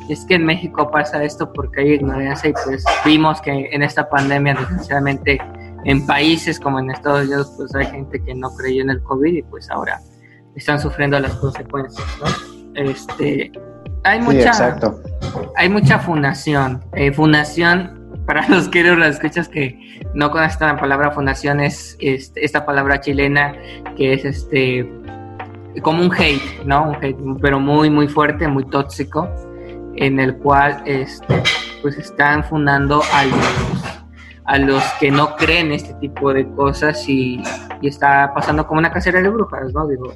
es 0.09 0.25
que 0.25 0.35
en 0.35 0.45
México 0.45 0.89
pasa 0.91 1.23
esto 1.23 1.51
porque 1.53 1.81
hay 1.81 1.93
ignorancia 1.93 2.49
y 2.49 2.53
pues 2.53 2.83
vimos 3.05 3.41
que 3.41 3.69
en 3.71 3.83
esta 3.83 4.09
pandemia 4.09 4.55
desgraciadamente 4.55 5.39
en 5.85 6.05
países 6.05 6.59
como 6.59 6.79
en 6.79 6.91
Estados 6.91 7.25
Unidos 7.25 7.53
pues 7.57 7.73
hay 7.75 7.85
gente 7.87 8.21
que 8.21 8.35
no 8.35 8.53
creyó 8.55 8.83
en 8.83 8.89
el 8.89 9.01
COVID 9.03 9.33
y 9.33 9.41
pues 9.43 9.69
ahora 9.69 10.01
están 10.55 10.79
sufriendo 10.79 11.19
las 11.19 11.33
consecuencias, 11.35 12.05
¿no? 12.19 12.81
Este, 12.81 13.51
hay 14.03 14.19
mucha, 14.19 14.77
hay 15.55 15.69
mucha 15.69 15.99
fundación, 15.99 16.83
eh, 16.93 17.11
fundación 17.11 18.02
para 18.25 18.47
los 18.49 18.69
que 18.69 18.83
las 18.83 19.15
escuchas 19.15 19.47
que 19.49 20.01
no 20.13 20.31
conocen 20.31 20.67
la 20.67 20.77
palabra 20.77 21.11
fundación 21.11 21.59
es 21.59 21.97
este, 21.99 22.45
esta 22.45 22.65
palabra 22.65 22.99
chilena 23.01 23.55
que 23.95 24.13
es 24.13 24.25
este 24.25 24.89
como 25.81 26.03
un 26.03 26.13
hate, 26.13 26.63
¿no? 26.65 26.89
Un 26.89 26.95
hate, 27.03 27.17
pero 27.41 27.59
muy 27.59 27.89
muy 27.89 28.07
fuerte, 28.07 28.47
muy 28.47 28.65
tóxico 28.65 29.27
en 29.95 30.19
el 30.19 30.37
cual 30.37 30.81
este, 30.85 31.41
pues 31.81 31.97
están 31.97 32.43
fundando 32.43 33.01
a 33.13 33.25
los, 33.25 33.83
a 34.45 34.57
los 34.57 34.83
que 34.99 35.11
no 35.11 35.35
creen 35.35 35.71
este 35.71 35.93
tipo 35.95 36.33
de 36.33 36.47
cosas 36.51 37.07
y, 37.07 37.41
está 37.81 38.33
pasando 38.33 38.65
como 38.65 38.79
una 38.79 38.93
casera 38.93 39.21
de 39.21 39.27
brujas, 39.27 39.73
¿no? 39.73 39.85
Digo, 39.85 40.13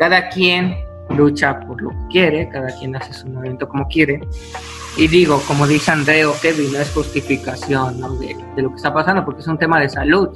cada 0.00 0.28
quien 0.30 0.74
lucha 1.10 1.60
por 1.60 1.80
lo 1.80 1.90
que 1.90 2.06
quiere, 2.10 2.48
cada 2.48 2.76
quien 2.76 2.96
hace 2.96 3.12
su 3.12 3.28
movimiento 3.28 3.68
como 3.68 3.86
quiere. 3.86 4.20
Y 4.98 5.06
digo, 5.06 5.40
como 5.46 5.64
dice 5.68 5.92
Andreo, 5.92 6.34
Kevin, 6.42 6.72
no 6.72 6.80
es 6.80 6.90
justificación 6.90 8.00
¿no? 8.00 8.16
de, 8.16 8.36
de, 8.56 8.62
lo 8.62 8.70
que 8.70 8.76
está 8.76 8.92
pasando, 8.92 9.24
porque 9.24 9.42
es 9.42 9.46
un 9.46 9.56
tema 9.56 9.80
de 9.80 9.88
salud. 9.88 10.30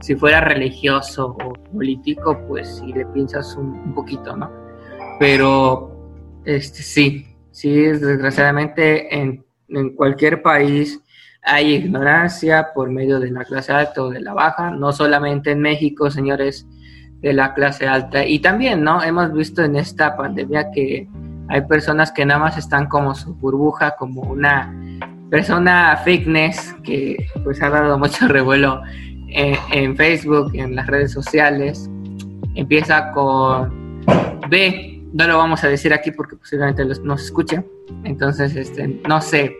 Si 0.00 0.14
fuera 0.14 0.40
religioso 0.40 1.36
o 1.44 1.52
político, 1.72 2.40
pues 2.46 2.76
si 2.76 2.92
le 2.92 3.04
piensas 3.06 3.56
un, 3.56 3.70
un 3.70 3.92
poquito, 3.92 4.36
¿no? 4.36 4.48
Pero 5.18 6.40
este, 6.44 6.84
sí, 6.84 7.26
sí, 7.50 7.72
desgraciadamente 7.74 9.12
en, 9.12 9.44
en 9.68 9.96
cualquier 9.96 10.42
país 10.42 11.00
hay 11.42 11.74
ignorancia 11.74 12.68
por 12.72 12.90
medio 12.90 13.18
de 13.18 13.32
la 13.32 13.44
clase 13.44 13.72
alta 13.72 14.00
o 14.00 14.10
de 14.10 14.20
la 14.20 14.32
baja, 14.32 14.70
no 14.70 14.92
solamente 14.92 15.50
en 15.50 15.58
México, 15.58 16.08
señores 16.08 16.68
de 17.20 17.32
la 17.32 17.52
clase 17.52 17.88
alta. 17.88 18.24
Y 18.24 18.38
también, 18.38 18.84
¿no? 18.84 19.02
Hemos 19.02 19.32
visto 19.32 19.64
en 19.64 19.74
esta 19.74 20.16
pandemia 20.16 20.70
que 20.70 21.08
hay 21.48 21.60
personas 21.62 22.12
que 22.12 22.24
nada 22.24 22.40
más 22.40 22.56
están 22.56 22.86
como 22.86 23.14
su 23.14 23.34
burbuja, 23.34 23.96
como 23.96 24.22
una 24.22 24.74
persona 25.30 25.96
fitness 26.04 26.74
que 26.82 27.16
pues 27.42 27.62
ha 27.62 27.70
dado 27.70 27.98
mucho 27.98 28.28
revuelo 28.28 28.82
en, 29.28 29.96
Facebook, 29.96 30.52
en 30.54 30.76
las 30.76 30.86
redes 30.86 31.12
sociales. 31.12 31.90
Empieza 32.54 33.10
con 33.12 34.04
B, 34.48 35.02
no 35.12 35.26
lo 35.26 35.38
vamos 35.38 35.64
a 35.64 35.68
decir 35.68 35.92
aquí 35.92 36.12
porque 36.12 36.36
posiblemente 36.36 36.84
los, 36.84 37.00
nos 37.00 37.24
escuchen. 37.24 37.66
Entonces, 38.04 38.54
este, 38.56 39.00
no 39.08 39.20
sé, 39.20 39.56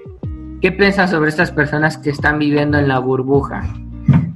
¿qué 0.60 0.72
piensas 0.72 1.10
sobre 1.10 1.28
estas 1.28 1.50
personas 1.50 1.98
que 1.98 2.10
están 2.10 2.38
viviendo 2.38 2.78
en 2.78 2.88
la 2.88 2.98
burbuja 2.98 3.62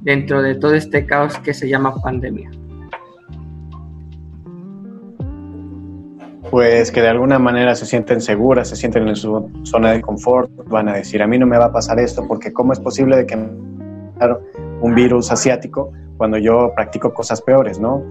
dentro 0.02 0.42
de 0.42 0.54
todo 0.54 0.74
este 0.74 1.06
caos 1.06 1.38
que 1.38 1.54
se 1.54 1.68
llama 1.68 1.94
pandemia? 2.02 2.50
Pues 6.50 6.90
que 6.90 7.02
de 7.02 7.08
alguna 7.08 7.38
manera 7.38 7.74
se 7.74 7.84
sienten 7.84 8.20
seguras, 8.20 8.68
se 8.68 8.76
sienten 8.76 9.08
en 9.08 9.16
su 9.16 9.50
zona 9.64 9.92
de 9.92 10.00
confort, 10.00 10.50
van 10.68 10.88
a 10.88 10.94
decir, 10.94 11.22
a 11.22 11.26
mí 11.26 11.38
no 11.38 11.46
me 11.46 11.58
va 11.58 11.66
a 11.66 11.72
pasar 11.72 12.00
esto 12.00 12.26
porque 12.26 12.52
¿cómo 12.52 12.72
es 12.72 12.80
posible 12.80 13.16
de 13.16 13.26
que 13.26 13.36
un 13.36 14.94
virus 14.94 15.30
asiático 15.30 15.92
cuando 16.16 16.38
yo 16.38 16.72
practico 16.74 17.14
cosas 17.14 17.40
peores, 17.42 17.78
¿no? 17.78 18.02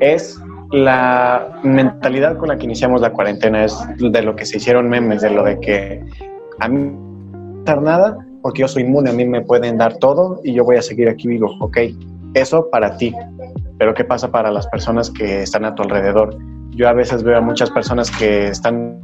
Es 0.00 0.40
la 0.70 1.60
mentalidad 1.62 2.36
con 2.36 2.48
la 2.48 2.56
que 2.56 2.64
iniciamos 2.64 3.00
la 3.00 3.12
cuarentena 3.12 3.64
es 3.64 3.76
de 3.98 4.22
lo 4.22 4.36
que 4.36 4.44
se 4.44 4.58
hicieron 4.58 4.88
memes, 4.88 5.22
de 5.22 5.30
lo 5.30 5.42
de 5.44 5.58
que 5.60 6.04
a 6.60 6.68
mí 6.68 6.92
no 6.92 7.64
dar 7.64 7.82
nada 7.82 8.18
porque 8.42 8.60
yo 8.60 8.68
soy 8.68 8.84
inmune, 8.84 9.10
a 9.10 9.12
mí 9.12 9.24
me 9.24 9.40
pueden 9.42 9.76
dar 9.76 9.96
todo 9.98 10.40
y 10.44 10.52
yo 10.52 10.64
voy 10.64 10.76
a 10.76 10.82
seguir 10.82 11.08
aquí 11.08 11.26
vivo. 11.26 11.52
Ok, 11.60 11.78
eso 12.34 12.70
para 12.70 12.96
ti, 12.96 13.12
pero 13.78 13.92
¿qué 13.92 14.04
pasa 14.04 14.30
para 14.30 14.52
las 14.52 14.68
personas 14.68 15.10
que 15.10 15.42
están 15.42 15.64
a 15.64 15.74
tu 15.74 15.82
alrededor? 15.82 16.36
Yo 16.76 16.88
a 16.88 16.92
veces 16.92 17.24
veo 17.24 17.38
a 17.38 17.40
muchas 17.40 17.70
personas 17.70 18.10
que 18.10 18.48
están 18.48 19.00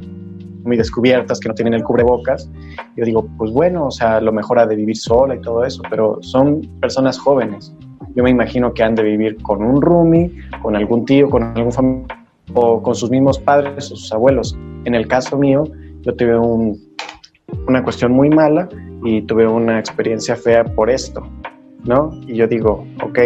muy 0.63 0.77
descubiertas, 0.77 1.41
que 1.41 1.49
no 1.49 1.53
tienen 1.53 1.73
el 1.73 1.83
cubrebocas. 1.83 2.49
Yo 2.95 3.03
digo, 3.03 3.27
pues 3.37 3.51
bueno, 3.51 3.87
o 3.87 3.91
sea, 3.91 4.21
lo 4.21 4.31
mejor 4.31 4.59
ha 4.59 4.65
de 4.65 4.77
vivir 4.77 4.95
sola 4.95 5.35
y 5.35 5.41
todo 5.41 5.65
eso, 5.65 5.81
pero 5.89 6.19
son 6.21 6.61
personas 6.79 7.19
jóvenes 7.19 7.75
yo 8.15 8.23
me 8.23 8.29
imagino 8.29 8.73
que 8.73 8.83
han 8.83 8.95
de 8.95 9.03
vivir 9.03 9.41
con 9.41 9.63
un 9.63 9.81
roomie, 9.81 10.31
con 10.61 10.75
algún 10.75 11.05
tío, 11.05 11.29
con 11.29 11.43
algún 11.43 11.71
familiar 11.71 12.19
o 12.53 12.81
con 12.81 12.93
sus 12.93 13.09
mismos 13.09 13.39
padres 13.39 13.91
o 13.91 13.95
sus 13.95 14.11
abuelos. 14.13 14.57
En 14.85 14.95
el 14.95 15.07
caso 15.07 15.37
mío, 15.37 15.63
yo 16.01 16.15
tuve 16.15 16.37
un, 16.37 16.79
una 17.67 17.83
cuestión 17.83 18.11
muy 18.11 18.29
mala 18.29 18.69
y 19.03 19.21
tuve 19.23 19.47
una 19.47 19.79
experiencia 19.79 20.35
fea 20.35 20.63
por 20.63 20.89
esto, 20.89 21.23
¿no? 21.85 22.11
Y 22.27 22.35
yo 22.35 22.47
digo, 22.47 22.85
ok, 23.01 23.19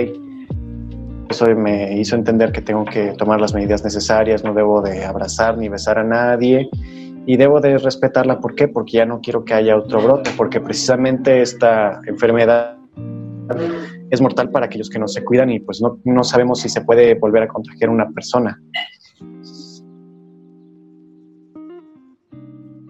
eso 1.30 1.46
me 1.56 1.98
hizo 2.00 2.16
entender 2.16 2.52
que 2.52 2.62
tengo 2.62 2.86
que 2.86 3.14
tomar 3.18 3.42
las 3.42 3.54
medidas 3.54 3.84
necesarias, 3.84 4.44
no 4.44 4.54
debo 4.54 4.82
de 4.82 5.06
abrazar 5.06 5.58
ni 5.58 5.70
besar 5.70 6.00
a 6.00 6.04
nadie 6.04 6.70
y 7.26 7.38
debo 7.38 7.60
de 7.60 7.78
respetarla. 7.78 8.40
¿Por 8.40 8.56
qué? 8.56 8.68
Porque 8.68 8.94
ya 8.94 9.06
no 9.06 9.20
quiero 9.22 9.44
que 9.44 9.54
haya 9.54 9.78
otro 9.78 10.02
brote, 10.02 10.32
porque 10.38 10.62
precisamente 10.62 11.42
esta 11.42 12.00
enfermedad 12.08 12.78
es 14.10 14.22
mortal 14.22 14.50
para 14.50 14.66
aquellos 14.66 14.90
que 14.90 15.00
no 15.00 15.08
se 15.08 15.24
cuidan 15.24 15.50
y 15.50 15.60
pues 15.60 15.82
no, 15.82 16.00
no 16.06 16.24
sabemos 16.24 16.62
si 16.62 16.70
se 16.70 16.82
puede 16.82 17.16
volver 17.16 17.44
a 17.44 17.48
contagiar 17.48 17.90
una 17.90 18.10
persona. 18.10 18.60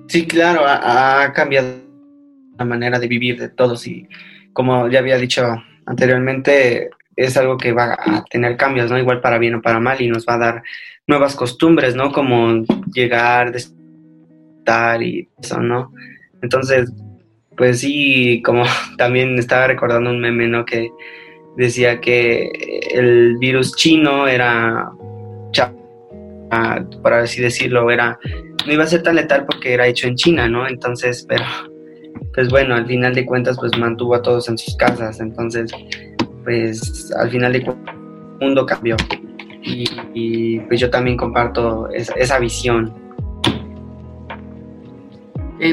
Sí, 0.07 0.26
claro, 0.26 0.61
ha, 0.65 1.23
ha, 1.23 1.34
cambiado 1.34 1.68
la 2.57 2.65
manera 2.65 2.97
de 2.97 3.07
vivir 3.07 3.39
de 3.39 3.49
todos 3.49 3.85
y 3.88 4.07
como 4.53 4.88
ya 4.88 4.99
había 4.99 5.18
dicho 5.18 5.43
anteriormente, 5.85 6.89
es 7.18 7.35
algo 7.35 7.57
que 7.57 7.73
va 7.73 7.98
a 7.99 8.23
tener 8.30 8.56
cambios, 8.56 8.89
¿no? 8.89 8.98
Igual 8.98 9.19
para 9.19 9.39
bien 9.39 9.56
o 9.56 9.61
para 9.61 9.80
mal 9.80 9.99
y 9.99 10.07
nos 10.07 10.26
va 10.26 10.35
a 10.35 10.39
dar 10.39 10.64
nuevas 11.07 11.35
costumbres, 11.35 11.95
¿no? 11.95 12.11
Como 12.11 12.64
llegar, 12.94 13.53
estar 13.56 15.02
y 15.02 15.27
eso, 15.41 15.60
¿no? 15.60 15.91
Entonces, 16.44 16.94
pues 17.57 17.80
sí, 17.80 18.41
como 18.45 18.64
también 18.98 19.38
estaba 19.39 19.68
recordando 19.68 20.11
un 20.11 20.22
meme, 20.22 20.48
¿no? 20.48 20.64
Que 20.64 20.89
decía 21.57 21.99
que 21.99 22.52
el 22.94 23.38
virus 23.39 23.76
chino 23.76 24.27
era, 24.27 24.91
para 27.02 27.23
así 27.23 27.41
decirlo, 27.41 27.89
era, 27.89 28.19
no 28.65 28.73
iba 28.73 28.84
a 28.84 28.88
ser 28.88 29.02
tan 29.02 29.15
letal 29.15 29.45
porque 29.45 29.73
era 29.73 29.88
hecho 29.88 30.07
en 30.07 30.15
China, 30.15 30.48
¿no? 30.48 30.68
Entonces, 30.68 31.26
pero, 31.27 31.45
pues 32.35 32.49
bueno, 32.49 32.76
al 32.76 32.85
final 32.85 33.15
de 33.15 33.26
cuentas, 33.26 33.57
pues 33.60 33.76
mantuvo 33.76 34.14
a 34.14 34.22
todos 34.22 34.48
en 34.49 34.57
sus 34.60 34.77
casas, 34.77 35.19
entonces, 35.19 35.72
pues 36.48 37.14
al 37.19 37.30
final 37.30 37.52
de 37.52 37.61
cuentas, 37.61 37.94
el 38.40 38.48
mundo 38.48 38.65
cambió. 38.65 38.95
Y, 39.64 39.84
y 40.14 40.60
pues 40.61 40.80
yo 40.80 40.90
también 40.90 41.18
comparto 41.18 41.90
esa, 41.90 42.14
esa 42.14 42.40
visión. 42.40 42.94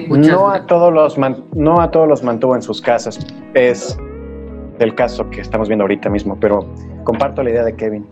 No 0.09 0.51
a, 0.51 0.67
todos 0.67 0.93
los 0.93 1.17
no 1.55 1.81
a 1.81 1.91
todos 1.93 2.09
los 2.09 2.25
mantuvo 2.25 2.57
en 2.57 2.63
sus 2.63 2.81
casas. 2.81 3.25
Es 3.55 3.97
el 4.81 4.97
caso 4.97 5.31
que 5.31 5.43
estamos 5.43 5.69
viendo 5.69 5.85
ahorita 5.85 6.11
mismo, 6.11 6.37
pero 6.41 6.67
comparto 7.05 7.45
la 7.45 7.51
idea 7.51 7.63
de 7.63 7.77
Kevin. 7.77 8.05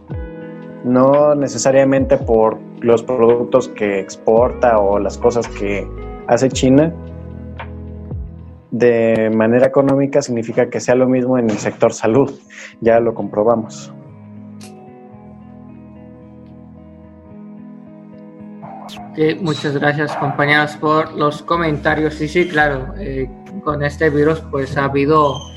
No 0.85 1.35
necesariamente 1.35 2.17
por 2.17 2.61
los 2.81 3.03
productos 3.03 3.67
que 3.71 3.99
exporta 3.99 4.79
o 4.79 5.01
las 5.01 5.19
cosas 5.19 5.49
que 5.49 5.85
hace 6.29 6.49
China, 6.49 6.95
de 8.73 9.31
manera 9.31 9.67
económica 9.67 10.23
significa 10.23 10.69
que 10.69 10.81
sea 10.81 10.95
lo 10.95 11.07
mismo 11.07 11.39
en 11.39 11.51
el 11.51 11.59
sector 11.59 11.93
salud. 11.93 12.33
Ya 12.81 12.99
lo 12.99 13.15
comprobamos. 13.15 13.93
Sí, 19.15 19.37
muchas 19.43 19.77
gracias 19.77 20.17
compañeros 20.17 20.75
por 20.77 21.13
los 21.13 21.43
comentarios. 21.43 22.15
Sí, 22.15 22.29
sí, 22.29 22.49
claro, 22.49 22.95
eh, 22.99 23.29
con 23.63 23.85
este 23.85 24.09
virus 24.09 24.41
pues 24.51 24.75
ha 24.79 24.85
habido 24.85 25.52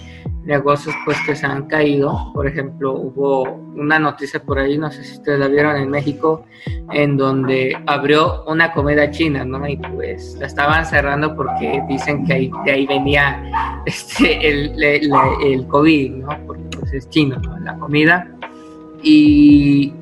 negocios 0.46 0.96
pues 1.04 1.18
que 1.26 1.36
se 1.36 1.46
han 1.46 1.68
caído. 1.68 2.32
Por 2.34 2.48
ejemplo, 2.48 2.94
hubo 2.94 3.44
una 3.76 4.00
noticia 4.00 4.42
por 4.42 4.60
ahí, 4.60 4.78
no 4.78 4.92
sé 4.92 5.04
si 5.04 5.18
ustedes 5.18 5.40
la 5.40 5.48
vieron 5.48 5.76
en 5.76 5.90
México, 5.90 6.46
en 6.92 7.18
donde 7.18 7.78
abrió 7.88 8.44
una 8.46 8.72
comida 8.72 9.10
china, 9.12 9.44
¿no? 9.44 9.68
Y 9.68 9.78
pues 9.78 10.38
la 10.40 10.48
estaban 10.48 10.86
cerrando 10.86 11.36
porque 11.36 11.84
dicen 11.90 12.26
que 12.26 12.34
ahí, 12.34 12.52
de 12.66 12.72
ahí 12.72 12.88
venía 12.88 13.82
este, 13.86 14.48
el, 14.48 14.84
el, 14.84 15.12
el 15.44 15.68
COVID, 15.68 16.12
¿no? 16.12 16.28
Porque 16.46 16.64
pues 16.80 16.94
es 16.94 17.10
chino, 17.10 17.38
¿no? 17.38 17.60
La 17.60 17.78
comida. 17.78 18.28
Y, 19.02 19.94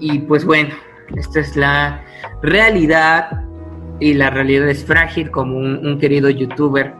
y 0.00 0.18
pues 0.20 0.44
bueno, 0.44 0.74
esta 1.14 1.40
es 1.40 1.56
la 1.56 2.02
realidad 2.42 3.42
y 4.00 4.14
la 4.14 4.30
realidad 4.30 4.68
es 4.68 4.84
frágil 4.84 5.30
como 5.30 5.56
un, 5.56 5.86
un, 5.86 5.98
querido 5.98 6.28
youtuber. 6.28 6.92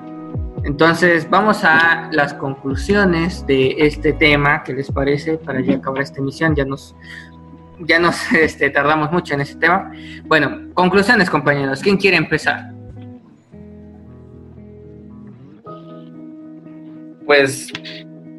Entonces 0.66 1.30
vamos 1.30 1.62
a 1.62 2.10
las 2.10 2.34
conclusiones 2.34 3.46
de 3.46 3.76
este 3.78 4.12
tema, 4.12 4.64
¿qué 4.64 4.72
les 4.72 4.90
parece? 4.90 5.38
Para 5.38 5.60
ya 5.60 5.76
acabar 5.76 6.02
esta 6.02 6.18
emisión, 6.18 6.56
ya 6.56 6.64
nos, 6.64 6.96
ya 7.78 8.00
nos 8.00 8.32
este, 8.32 8.70
tardamos 8.70 9.12
mucho 9.12 9.34
en 9.34 9.42
este 9.42 9.54
tema. 9.60 9.92
Bueno, 10.24 10.74
conclusiones 10.74 11.30
compañeros, 11.30 11.80
¿quién 11.80 11.96
quiere 11.96 12.16
empezar? 12.16 12.72
Pues 17.24 17.72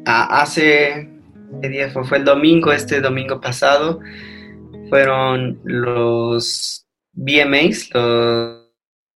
hace, 0.04 1.10
¿qué? 1.62 2.04
Fue 2.04 2.18
el 2.18 2.24
domingo, 2.26 2.72
este 2.72 3.00
domingo 3.00 3.40
pasado, 3.40 4.00
fueron 4.90 5.58
los 5.64 6.86
VMAs, 7.14 7.88
los 7.94 8.68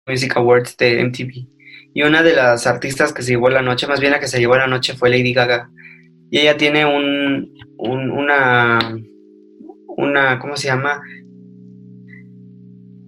Music 0.08 0.38
Awards 0.38 0.78
de 0.78 1.04
MTV. 1.04 1.61
Y 1.94 2.04
una 2.04 2.24
de 2.24 2.36
las 2.36 2.68
artistas 2.68 3.14
que 3.14 3.22
se 3.22 3.32
llevó 3.32 3.50
la 3.50 3.62
noche, 3.62 3.88
más 3.88 4.00
bien 4.00 4.14
la 4.14 4.20
que 4.20 4.28
se 4.28 4.40
llevó 4.40 4.56
la 4.56 4.68
noche 4.68 4.94
fue 4.94 5.10
Lady 5.10 5.34
Gaga. 5.34 5.70
Y 6.30 6.40
ella 6.40 6.56
tiene 6.56 6.86
un, 6.86 7.54
un 7.78 8.12
una, 8.12 8.80
una, 9.88 10.40
¿cómo 10.40 10.56
se 10.56 10.68
llama? 10.68 11.02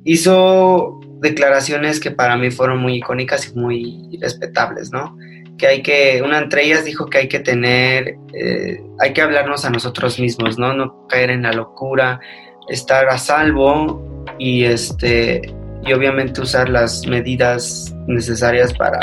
Hizo 0.03 0.99
declaraciones 1.21 2.01
que 2.01 2.11
para 2.11 2.35
mí 2.35 2.51
fueron 2.51 2.79
muy 2.79 2.95
icónicas 2.95 3.49
y 3.49 3.57
muy 3.57 4.19
respetables, 4.21 4.91
¿no? 4.91 5.17
Que 5.57 5.67
hay 5.67 5.81
que, 5.81 6.21
una 6.23 6.39
entre 6.39 6.65
ellas 6.65 6.83
dijo 6.83 7.09
que 7.09 7.19
hay 7.19 7.27
que 7.29 7.39
tener, 7.39 8.17
eh, 8.33 8.83
hay 8.99 9.13
que 9.13 9.21
hablarnos 9.21 9.63
a 9.63 9.69
nosotros 9.69 10.19
mismos, 10.19 10.59
¿no? 10.59 10.73
No 10.73 11.07
caer 11.07 11.29
en 11.29 11.43
la 11.43 11.53
locura, 11.53 12.19
estar 12.67 13.07
a 13.07 13.17
salvo 13.17 14.25
y 14.37 14.65
este 14.65 15.53
y 15.85 15.93
obviamente 15.93 16.41
usar 16.41 16.69
las 16.69 17.05
medidas 17.07 17.93
necesarias 18.07 18.73
para 18.73 18.99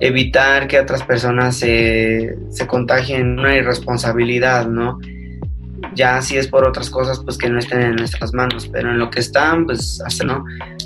evitar 0.00 0.68
que 0.68 0.78
otras 0.78 1.02
personas 1.02 1.56
se, 1.56 2.36
se 2.50 2.66
contagien 2.66 3.38
una 3.38 3.56
irresponsabilidad, 3.56 4.66
¿no? 4.66 4.98
Ya 5.94 6.20
si 6.22 6.36
es 6.36 6.48
por 6.48 6.66
otras 6.66 6.90
cosas, 6.90 7.20
pues 7.20 7.38
que 7.38 7.48
no 7.48 7.58
estén 7.58 7.82
en 7.82 7.96
nuestras 7.96 8.32
manos, 8.32 8.68
pero 8.68 8.90
en 8.90 8.98
lo 8.98 9.10
que 9.10 9.20
están, 9.20 9.64
pues 9.64 10.00
hasta 10.04 10.24
no. 10.24 10.44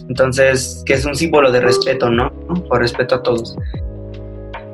Entonces, 0.08 0.82
que 0.86 0.94
es 0.94 1.04
un 1.04 1.14
símbolo 1.14 1.50
de 1.50 1.60
respeto, 1.60 2.10
¿no? 2.10 2.30
Por 2.68 2.80
respeto 2.80 3.16
a 3.16 3.22
todos. 3.22 3.56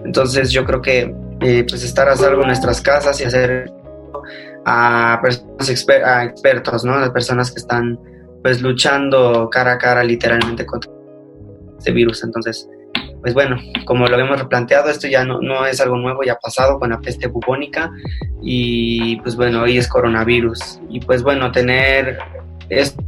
Entonces, 0.04 0.50
yo 0.50 0.64
creo 0.64 0.82
que 0.82 1.14
eh, 1.40 1.64
pues 1.68 1.84
estar 1.84 2.08
a 2.08 2.16
salvo 2.16 2.42
en 2.42 2.48
nuestras 2.48 2.80
casas 2.80 3.20
y 3.20 3.24
hacer 3.24 3.70
a 4.64 5.18
personas 5.22 5.70
exper 5.70 6.04
a 6.04 6.24
expertos, 6.24 6.84
¿no? 6.84 6.94
A 6.94 7.12
personas 7.12 7.50
que 7.50 7.60
están 7.60 7.98
pues 8.42 8.62
luchando 8.62 9.48
cara 9.50 9.72
a 9.72 9.78
cara 9.78 10.04
literalmente 10.04 10.64
contra 10.66 10.90
este 11.78 11.92
virus. 11.92 12.22
Entonces, 12.24 12.68
pues 13.20 13.34
bueno, 13.34 13.56
como 13.84 14.06
lo 14.06 14.14
habíamos 14.14 14.38
replanteado, 14.38 14.90
esto 14.90 15.08
ya 15.08 15.24
no, 15.24 15.40
no 15.40 15.66
es 15.66 15.80
algo 15.80 15.96
nuevo, 15.96 16.22
ya 16.22 16.34
ha 16.34 16.38
pasado 16.38 16.78
con 16.78 16.90
la 16.90 17.00
peste 17.00 17.26
bubónica 17.26 17.90
y 18.42 19.16
pues 19.20 19.36
bueno, 19.36 19.62
hoy 19.62 19.78
es 19.78 19.88
coronavirus. 19.88 20.80
Y 20.88 21.00
pues 21.00 21.22
bueno, 21.22 21.50
tener 21.50 22.18
esto 22.68 23.02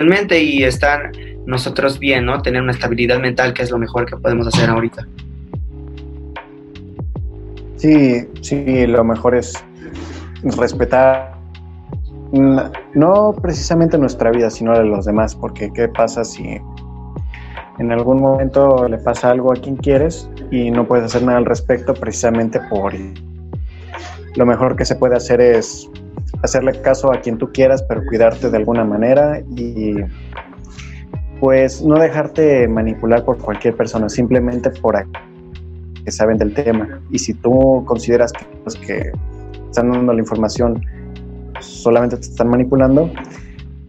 en 0.00 0.06
mente 0.06 0.42
y 0.42 0.64
estar 0.64 1.12
nosotros 1.46 1.98
bien, 1.98 2.26
¿no? 2.26 2.40
Tener 2.42 2.62
una 2.62 2.72
estabilidad 2.72 3.20
mental 3.20 3.52
que 3.52 3.62
es 3.62 3.70
lo 3.70 3.78
mejor 3.78 4.06
que 4.06 4.16
podemos 4.16 4.46
hacer 4.46 4.68
ahorita. 4.70 5.06
Sí, 7.76 8.28
sí, 8.42 8.86
lo 8.86 9.02
mejor 9.02 9.34
es 9.34 9.52
respetar 10.44 11.31
no 12.32 13.34
precisamente 13.40 13.98
nuestra 13.98 14.30
vida, 14.30 14.50
sino 14.50 14.72
la 14.72 14.80
de 14.80 14.86
los 14.86 15.04
demás, 15.04 15.34
porque 15.36 15.70
¿qué 15.72 15.88
pasa 15.88 16.24
si 16.24 16.58
en 17.78 17.92
algún 17.92 18.20
momento 18.20 18.88
le 18.88 18.98
pasa 18.98 19.30
algo 19.30 19.52
a 19.52 19.56
quien 19.56 19.76
quieres 19.76 20.28
y 20.50 20.70
no 20.70 20.86
puedes 20.86 21.06
hacer 21.06 21.22
nada 21.22 21.38
al 21.38 21.44
respecto 21.44 21.94
precisamente 21.94 22.60
por 22.70 22.94
lo 24.34 24.46
mejor 24.46 24.76
que 24.76 24.84
se 24.84 24.94
puede 24.94 25.16
hacer 25.16 25.40
es 25.40 25.90
hacerle 26.42 26.80
caso 26.80 27.12
a 27.12 27.20
quien 27.20 27.38
tú 27.38 27.52
quieras, 27.52 27.82
pero 27.82 28.02
cuidarte 28.06 28.50
de 28.50 28.56
alguna 28.56 28.84
manera 28.84 29.40
y 29.56 29.96
pues 31.38 31.82
no 31.82 31.96
dejarte 31.96 32.66
manipular 32.68 33.24
por 33.24 33.38
cualquier 33.38 33.76
persona, 33.76 34.08
simplemente 34.08 34.70
por 34.70 34.96
que 36.04 36.10
saben 36.10 36.38
del 36.38 36.54
tema. 36.54 37.00
Y 37.10 37.18
si 37.18 37.34
tú 37.34 37.84
consideras 37.84 38.32
que, 38.32 38.44
pues, 38.64 38.76
que 38.76 39.12
están 39.68 39.90
dando 39.90 40.12
la 40.12 40.20
información 40.20 40.82
solamente 41.62 42.16
te 42.16 42.22
están 42.22 42.48
manipulando, 42.48 43.12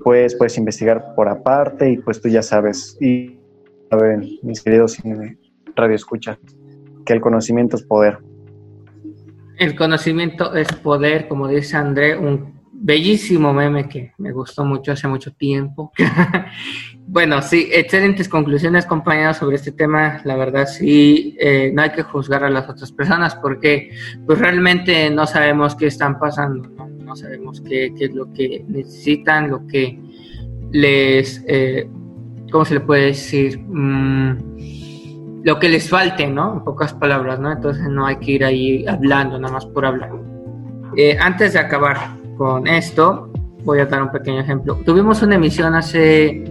pues 0.03 0.35
puedes 0.35 0.57
investigar 0.57 1.13
por 1.15 1.29
aparte 1.29 1.91
y 1.91 1.97
pues 1.97 2.21
tú 2.21 2.29
ya 2.29 2.41
sabes. 2.41 2.97
Y 2.99 3.37
ver, 3.95 4.23
mis 4.41 4.61
queridos 4.61 4.97
radio 5.75 5.95
escucha, 5.95 6.37
que 7.05 7.13
el 7.13 7.21
conocimiento 7.21 7.75
es 7.75 7.83
poder. 7.83 8.19
El 9.57 9.75
conocimiento 9.75 10.55
es 10.55 10.67
poder, 10.67 11.27
como 11.27 11.47
dice 11.47 11.77
André, 11.77 12.17
un 12.17 12.61
bellísimo 12.71 13.53
meme 13.53 13.87
que 13.87 14.11
me 14.17 14.31
gustó 14.31 14.65
mucho 14.65 14.91
hace 14.91 15.07
mucho 15.07 15.31
tiempo. 15.31 15.91
bueno, 17.07 17.41
sí, 17.41 17.69
excelentes 17.71 18.27
conclusiones, 18.27 18.85
compañeros, 18.85 19.37
sobre 19.37 19.55
este 19.55 19.71
tema. 19.71 20.21
La 20.25 20.35
verdad, 20.35 20.65
sí, 20.65 21.37
eh, 21.39 21.71
no 21.73 21.83
hay 21.83 21.91
que 21.91 22.03
juzgar 22.03 22.43
a 22.43 22.49
las 22.49 22.67
otras 22.67 22.91
personas 22.91 23.35
porque 23.35 23.91
pues 24.25 24.39
realmente 24.39 25.09
no 25.11 25.25
sabemos 25.27 25.75
qué 25.75 25.87
están 25.87 26.19
pasando, 26.19 26.67
no, 26.69 26.89
sabemos 27.15 27.61
qué, 27.61 27.93
qué, 27.97 28.05
es 28.05 28.13
lo 28.13 28.31
que 28.33 28.65
necesitan, 28.67 29.49
lo 29.49 29.65
que 29.67 29.99
les, 30.71 31.43
eh, 31.47 31.87
¿cómo 32.51 32.65
se 32.65 32.75
le 32.75 32.79
puede 32.81 33.05
decir? 33.07 33.59
Mm, 33.59 35.43
lo 35.43 35.59
que 35.59 35.69
les 35.69 35.89
falte, 35.89 36.27
¿no? 36.27 36.53
En 36.53 36.63
pocas 36.63 36.93
palabras, 36.93 37.39
¿no? 37.39 37.51
Entonces 37.51 37.87
no 37.89 38.05
hay 38.05 38.17
que 38.17 38.31
ir 38.31 38.45
ahí 38.45 38.85
hablando, 38.87 39.37
nada 39.39 39.53
más 39.53 39.65
por 39.65 39.85
hablar. 39.85 40.11
Eh, 40.95 41.17
antes 41.19 41.53
de 41.53 41.59
acabar 41.59 41.97
con 42.37 42.67
esto, 42.67 43.31
voy 43.63 43.79
a 43.79 43.85
dar 43.85 44.03
un 44.03 44.11
pequeño 44.11 44.39
ejemplo. 44.39 44.75
Tuvimos 44.85 45.21
una 45.21 45.35
emisión 45.35 45.75
hace 45.75 46.43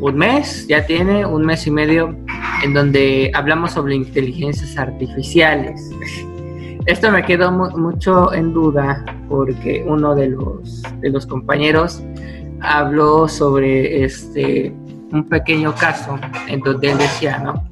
un 0.00 0.16
mes, 0.16 0.66
ya 0.68 0.86
tiene 0.86 1.24
un 1.26 1.44
mes 1.44 1.66
y 1.66 1.70
medio, 1.70 2.16
en 2.62 2.74
donde 2.74 3.30
hablamos 3.34 3.72
sobre 3.72 3.94
inteligencias 3.94 4.76
artificiales. 4.78 5.90
Esto 6.86 7.10
me 7.10 7.24
quedó 7.24 7.50
mucho 7.50 8.32
en 8.32 8.52
duda 8.52 9.04
porque 9.28 9.84
uno 9.86 10.14
de 10.14 10.28
los, 10.28 10.82
de 11.00 11.10
los 11.10 11.26
compañeros 11.26 12.00
habló 12.60 13.26
sobre 13.26 14.04
este 14.04 14.72
un 15.12 15.28
pequeño 15.28 15.74
caso 15.74 16.18
en 16.48 16.60
donde 16.60 16.92
él 16.92 16.98
decía, 16.98 17.38
¿no? 17.38 17.64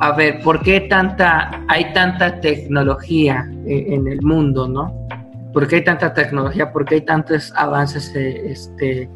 A 0.00 0.12
ver, 0.12 0.40
¿por 0.42 0.62
qué 0.62 0.80
tanta, 0.80 1.62
hay 1.68 1.92
tanta 1.92 2.40
tecnología 2.40 3.50
eh, 3.66 3.86
en 3.88 4.08
el 4.08 4.22
mundo, 4.22 4.68
¿no? 4.68 5.06
¿Por 5.52 5.66
qué 5.66 5.76
hay 5.76 5.84
tanta 5.84 6.12
tecnología? 6.12 6.72
¿Por 6.72 6.84
qué 6.84 6.96
hay 6.96 7.00
tantos 7.02 7.52
avances, 7.56 8.14
eh, 8.14 8.52
este, 8.52 9.08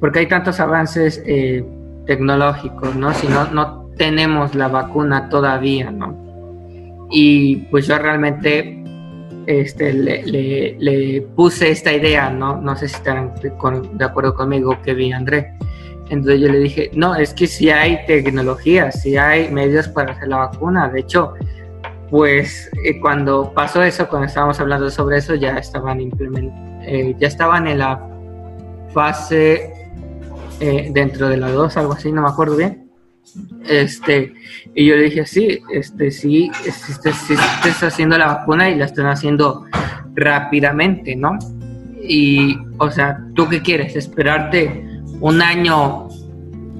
porque 0.00 0.20
hay 0.20 0.26
tantos 0.26 0.60
avances 0.60 1.22
eh, 1.26 1.64
tecnológicos, 2.06 2.94
¿no? 2.96 3.12
Si 3.14 3.26
no, 3.28 3.46
no 3.50 3.90
tenemos 3.96 4.54
la 4.54 4.68
vacuna 4.68 5.28
todavía, 5.28 5.90
¿no? 5.90 6.17
Y 7.10 7.56
pues 7.70 7.86
yo 7.86 7.98
realmente 7.98 8.82
este, 9.46 9.92
le, 9.92 11.26
puse 11.34 11.70
esta 11.70 11.92
idea, 11.92 12.30
¿no? 12.30 12.60
No 12.60 12.76
sé 12.76 12.88
si 12.88 12.96
están 12.96 13.34
de 13.40 14.04
acuerdo 14.04 14.34
conmigo, 14.34 14.76
Kevin 14.82 15.14
André. 15.14 15.54
Entonces 16.10 16.40
yo 16.40 16.48
le 16.48 16.58
dije, 16.58 16.90
no, 16.94 17.14
es 17.14 17.34
que 17.34 17.46
si 17.46 17.70
hay 17.70 18.04
tecnología, 18.06 18.90
si 18.92 19.16
hay 19.16 19.50
medios 19.50 19.88
para 19.88 20.12
hacer 20.12 20.28
la 20.28 20.38
vacuna. 20.38 20.88
De 20.88 21.00
hecho, 21.00 21.34
pues 22.10 22.70
eh, 22.84 22.98
cuando 23.00 23.52
pasó 23.54 23.82
eso, 23.82 24.08
cuando 24.08 24.26
estábamos 24.26 24.58
hablando 24.60 24.90
sobre 24.90 25.18
eso, 25.18 25.34
ya 25.34 25.56
estaban 25.58 26.00
eh, 26.00 27.14
ya 27.18 27.28
estaban 27.28 27.66
en 27.66 27.78
la 27.78 28.06
fase 28.92 29.72
eh, 30.60 30.90
dentro 30.92 31.28
de 31.28 31.36
la 31.36 31.50
2, 31.50 31.76
algo 31.76 31.92
así, 31.92 32.10
no 32.10 32.22
me 32.22 32.28
acuerdo 32.28 32.56
bien. 32.56 32.87
Este, 33.66 34.34
y 34.74 34.86
yo 34.86 34.96
le 34.96 35.04
dije, 35.04 35.26
sí, 35.26 35.60
este, 35.70 36.10
sí, 36.10 36.50
estás 36.64 37.82
haciendo 37.82 38.16
la 38.18 38.26
vacuna 38.26 38.70
y 38.70 38.76
la 38.76 38.86
están 38.86 39.06
haciendo 39.06 39.66
rápidamente, 40.14 41.16
¿no? 41.16 41.38
Y, 42.02 42.56
o 42.78 42.90
sea, 42.90 43.18
¿tú 43.34 43.48
qué 43.48 43.62
quieres? 43.62 43.96
¿Esperarte 43.96 44.84
un 45.20 45.42
año 45.42 46.08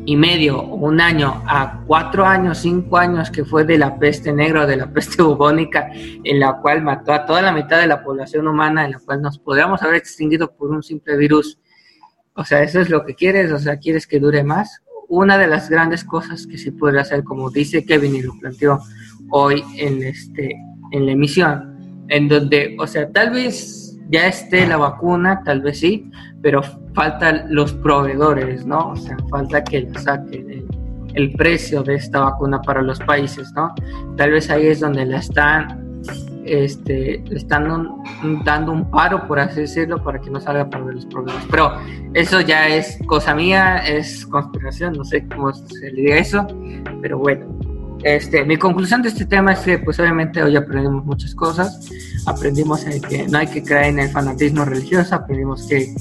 y 0.06 0.16
medio, 0.16 0.62
un 0.62 1.00
año 1.00 1.42
a 1.46 1.82
cuatro 1.86 2.24
años, 2.24 2.58
cinco 2.58 2.96
años 2.96 3.30
que 3.30 3.44
fue 3.44 3.64
de 3.64 3.76
la 3.76 3.98
peste 3.98 4.32
negra 4.32 4.64
de 4.66 4.76
la 4.76 4.90
peste 4.90 5.22
bubónica, 5.24 5.90
en 5.92 6.40
la 6.40 6.58
cual 6.60 6.82
mató 6.82 7.12
a 7.12 7.26
toda 7.26 7.42
la 7.42 7.52
mitad 7.52 7.80
de 7.80 7.86
la 7.86 8.02
población 8.02 8.48
humana, 8.48 8.84
en 8.86 8.92
la 8.92 8.98
cual 9.00 9.20
nos 9.20 9.38
podríamos 9.38 9.82
haber 9.82 9.96
extinguido 9.96 10.50
por 10.56 10.70
un 10.70 10.82
simple 10.82 11.16
virus 11.16 11.58
o 12.38 12.44
sea, 12.44 12.62
eso 12.62 12.80
es 12.80 12.88
lo 12.88 13.04
que 13.04 13.16
quieres, 13.16 13.50
o 13.50 13.58
sea, 13.58 13.80
quieres 13.80 14.06
que 14.06 14.20
dure 14.20 14.44
más. 14.44 14.80
Una 15.08 15.38
de 15.38 15.46
las 15.46 15.70
grandes 15.70 16.04
cosas 16.04 16.46
que 16.46 16.58
se 16.58 16.72
puede 16.72 17.00
hacer, 17.00 17.24
como 17.24 17.50
dice 17.50 17.84
Kevin 17.84 18.14
y 18.14 18.22
lo 18.22 18.38
planteó 18.38 18.80
hoy 19.30 19.62
en, 19.76 20.02
este, 20.02 20.54
en 20.92 21.06
la 21.06 21.12
emisión, 21.12 22.04
en 22.08 22.28
donde, 22.28 22.76
o 22.78 22.86
sea, 22.86 23.10
tal 23.10 23.30
vez 23.30 23.98
ya 24.10 24.26
esté 24.26 24.66
la 24.66 24.76
vacuna, 24.76 25.42
tal 25.44 25.60
vez 25.62 25.80
sí, 25.80 26.10
pero 26.42 26.62
faltan 26.94 27.46
los 27.48 27.72
proveedores, 27.72 28.64
¿no? 28.66 28.90
O 28.90 28.96
sea, 28.96 29.16
falta 29.30 29.64
que 29.64 29.82
la 29.82 30.00
saquen 30.00 30.50
el, 30.50 30.66
el 31.14 31.32
precio 31.32 31.82
de 31.82 31.94
esta 31.94 32.20
vacuna 32.20 32.60
para 32.62 32.82
los 32.82 32.98
países, 33.00 33.52
¿no? 33.54 33.74
Tal 34.16 34.30
vez 34.32 34.50
ahí 34.50 34.66
es 34.66 34.80
donde 34.80 35.04
la 35.04 35.18
están 35.18 35.87
este, 36.48 37.22
le 37.26 37.36
están 37.36 37.68
dando 38.44 38.72
un 38.72 38.90
paro, 38.90 39.26
por 39.26 39.38
así 39.38 39.60
decirlo, 39.60 40.02
para 40.02 40.20
que 40.20 40.30
no 40.30 40.40
salga 40.40 40.68
para 40.68 40.84
los 40.84 41.06
problemas. 41.06 41.44
Pero 41.50 41.72
eso 42.14 42.40
ya 42.40 42.68
es 42.68 42.98
cosa 43.06 43.34
mía, 43.34 43.78
es 43.78 44.26
conspiración, 44.26 44.94
no 44.94 45.04
sé 45.04 45.26
cómo 45.28 45.52
se 45.52 45.90
le 45.90 46.02
diga 46.02 46.16
eso, 46.16 46.46
pero 47.00 47.18
bueno. 47.18 47.46
Este, 48.04 48.44
mi 48.44 48.56
conclusión 48.56 49.02
de 49.02 49.08
este 49.08 49.24
tema 49.26 49.52
es 49.52 49.60
que, 49.60 49.78
pues 49.78 49.98
obviamente 49.98 50.40
hoy 50.42 50.54
aprendimos 50.54 51.04
muchas 51.04 51.34
cosas. 51.34 51.90
Aprendimos 52.26 52.84
que 52.84 53.26
no 53.26 53.38
hay 53.38 53.48
que 53.48 53.62
creer 53.62 53.86
en 53.86 53.98
el 53.98 54.08
fanatismo 54.08 54.64
religioso, 54.64 55.16
aprendimos 55.16 55.66
que 55.66 55.92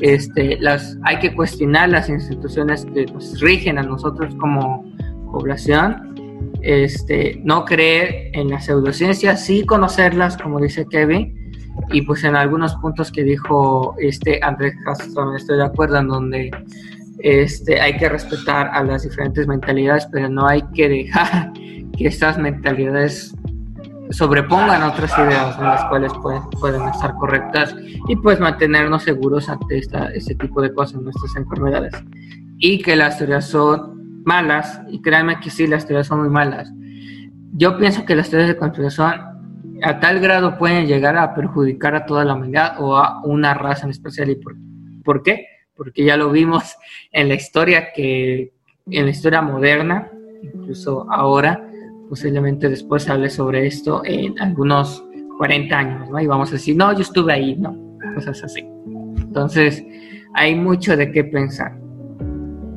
este, 0.00 0.58
las, 0.60 0.96
hay 1.02 1.18
que 1.18 1.34
cuestionar 1.34 1.88
las 1.88 2.08
instituciones 2.08 2.86
que 2.86 3.06
nos 3.06 3.40
rigen 3.40 3.78
a 3.78 3.82
nosotros 3.82 4.34
como 4.36 4.84
población 5.32 6.09
este, 6.62 7.40
no 7.44 7.64
creer 7.64 8.30
en 8.32 8.50
las 8.50 8.66
pseudociencias, 8.66 9.44
sí 9.44 9.64
conocerlas, 9.64 10.36
como 10.36 10.60
dice 10.60 10.86
Kevin, 10.90 11.40
y 11.90 12.02
pues 12.02 12.24
en 12.24 12.36
algunos 12.36 12.74
puntos 12.76 13.10
que 13.10 13.24
dijo 13.24 13.94
este 13.98 14.40
Andrés 14.42 14.74
Castro, 14.84 15.34
estoy 15.34 15.58
de 15.58 15.64
acuerdo, 15.64 15.98
en 15.98 16.08
donde 16.08 16.50
este, 17.18 17.80
hay 17.80 17.96
que 17.96 18.08
respetar 18.08 18.68
a 18.72 18.82
las 18.82 19.02
diferentes 19.02 19.46
mentalidades, 19.46 20.06
pero 20.12 20.28
no 20.28 20.46
hay 20.46 20.62
que 20.74 20.88
dejar 20.88 21.52
que 21.96 22.06
estas 22.06 22.38
mentalidades 22.38 23.34
sobrepongan 24.10 24.82
otras 24.82 25.12
ideas 25.18 25.56
en 25.58 25.64
las 25.64 25.84
cuales 25.84 26.12
pueden, 26.20 26.42
pueden 26.60 26.82
estar 26.88 27.14
correctas 27.14 27.74
y 28.08 28.16
pues 28.16 28.40
mantenernos 28.40 29.04
seguros 29.04 29.48
ante 29.48 29.78
esta, 29.78 30.06
este 30.12 30.34
tipo 30.34 30.60
de 30.60 30.72
cosas, 30.74 31.00
nuestras 31.00 31.36
enfermedades. 31.36 31.92
Y 32.58 32.82
que 32.82 32.96
las 32.96 33.18
teorías 33.18 33.46
son 33.46 33.99
malas, 34.24 34.80
y 34.90 35.00
créanme 35.00 35.40
que 35.40 35.50
sí, 35.50 35.66
las 35.66 35.86
teorías 35.86 36.06
son 36.06 36.20
muy 36.20 36.30
malas. 36.30 36.72
Yo 37.52 37.76
pienso 37.78 38.04
que 38.04 38.14
las 38.14 38.30
teorías 38.30 38.48
de 38.48 38.56
conspiración 38.56 39.12
a 39.82 40.00
tal 40.00 40.20
grado 40.20 40.58
pueden 40.58 40.86
llegar 40.86 41.16
a 41.16 41.34
perjudicar 41.34 41.94
a 41.94 42.06
toda 42.06 42.24
la 42.24 42.34
humanidad 42.34 42.76
o 42.78 42.96
a 42.96 43.22
una 43.24 43.54
raza 43.54 43.84
en 43.84 43.90
especial. 43.90 44.30
¿Y 44.30 44.36
por, 44.36 44.56
por 45.04 45.22
qué? 45.22 45.46
Porque 45.74 46.04
ya 46.04 46.16
lo 46.16 46.30
vimos 46.30 46.76
en 47.12 47.28
la 47.28 47.34
historia 47.34 47.92
que 47.94 48.52
en 48.90 49.04
la 49.04 49.10
historia 49.10 49.42
moderna, 49.42 50.10
incluso 50.42 51.06
ahora, 51.10 51.66
posiblemente 52.08 52.68
después 52.68 53.08
hable 53.08 53.30
sobre 53.30 53.66
esto 53.66 54.02
en 54.04 54.38
algunos 54.40 55.04
40 55.38 55.78
años, 55.78 56.10
¿no? 56.10 56.20
Y 56.20 56.26
vamos 56.26 56.50
a 56.50 56.52
decir, 56.52 56.76
no, 56.76 56.92
yo 56.92 57.00
estuve 57.00 57.32
ahí, 57.32 57.56
¿no? 57.56 57.76
Cosas 58.14 58.42
así. 58.42 58.60
Entonces, 59.18 59.82
hay 60.34 60.54
mucho 60.54 60.96
de 60.96 61.12
qué 61.12 61.24
pensar. 61.24 61.78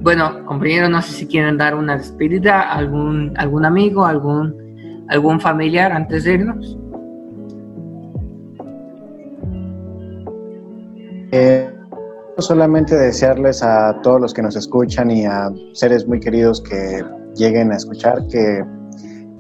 Bueno, 0.03 0.45
compañeros, 0.45 0.89
no 0.89 1.01
sé 1.01 1.13
si 1.13 1.27
quieren 1.27 1.57
dar 1.57 1.75
una 1.75 1.97
despedida, 1.97 2.73
algún, 2.73 3.33
algún 3.37 3.63
amigo, 3.63 4.05
algún, 4.05 5.05
algún 5.07 5.39
familiar 5.39 5.93
antes 5.93 6.25
de 6.25 6.33
irnos. 6.33 6.77
Eh, 11.31 11.73
solamente 12.37 12.97
desearles 12.97 13.63
a 13.63 14.01
todos 14.01 14.19
los 14.19 14.33
que 14.33 14.41
nos 14.41 14.57
escuchan 14.57 15.09
y 15.09 15.25
a 15.25 15.49
seres 15.71 16.05
muy 16.05 16.19
queridos 16.19 16.61
que 16.61 17.01
lleguen 17.35 17.71
a 17.71 17.77
escuchar 17.77 18.27
que 18.29 18.61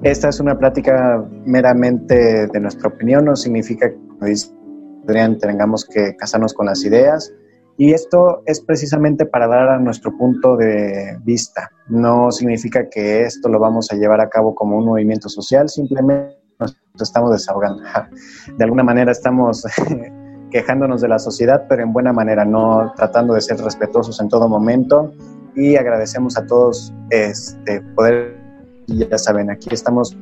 esta 0.03 0.29
es 0.29 0.39
una 0.39 0.57
plática 0.57 1.25
meramente 1.45 2.47
de 2.47 2.59
nuestra 2.61 2.87
opinión, 2.87 3.25
no 3.25 3.35
significa 3.35 3.89
que 3.89 5.37
tengamos 5.41 5.83
que 5.85 6.15
casarnos 6.15 6.53
con 6.53 6.67
las 6.67 6.85
ideas. 6.85 7.33
Y 7.77 7.93
esto 7.93 8.43
es 8.45 8.61
precisamente 8.61 9.25
para 9.25 9.47
dar 9.47 9.69
a 9.69 9.79
nuestro 9.79 10.15
punto 10.15 10.55
de 10.55 11.17
vista. 11.23 11.69
No 11.87 12.31
significa 12.31 12.89
que 12.89 13.23
esto 13.23 13.49
lo 13.49 13.59
vamos 13.59 13.91
a 13.91 13.95
llevar 13.95 14.21
a 14.21 14.29
cabo 14.29 14.53
como 14.53 14.77
un 14.77 14.85
movimiento 14.85 15.27
social, 15.27 15.69
simplemente 15.69 16.37
nos 16.59 16.75
estamos 17.01 17.31
desahogando. 17.31 17.83
De 18.57 18.63
alguna 18.63 18.83
manera 18.83 19.11
estamos 19.11 19.65
quejándonos 20.51 21.01
de 21.01 21.07
la 21.07 21.17
sociedad, 21.17 21.65
pero 21.67 21.81
en 21.81 21.91
buena 21.91 22.13
manera, 22.13 22.45
no 22.45 22.93
tratando 22.95 23.33
de 23.33 23.41
ser 23.41 23.57
respetuosos 23.57 24.21
en 24.21 24.29
todo 24.29 24.47
momento. 24.47 25.11
Y 25.55 25.75
agradecemos 25.75 26.37
a 26.37 26.45
todos 26.45 26.93
este, 27.09 27.81
poder 27.95 28.43
ya 28.87 29.17
saben, 29.17 29.49
aquí 29.49 29.69
estamos 29.71 30.17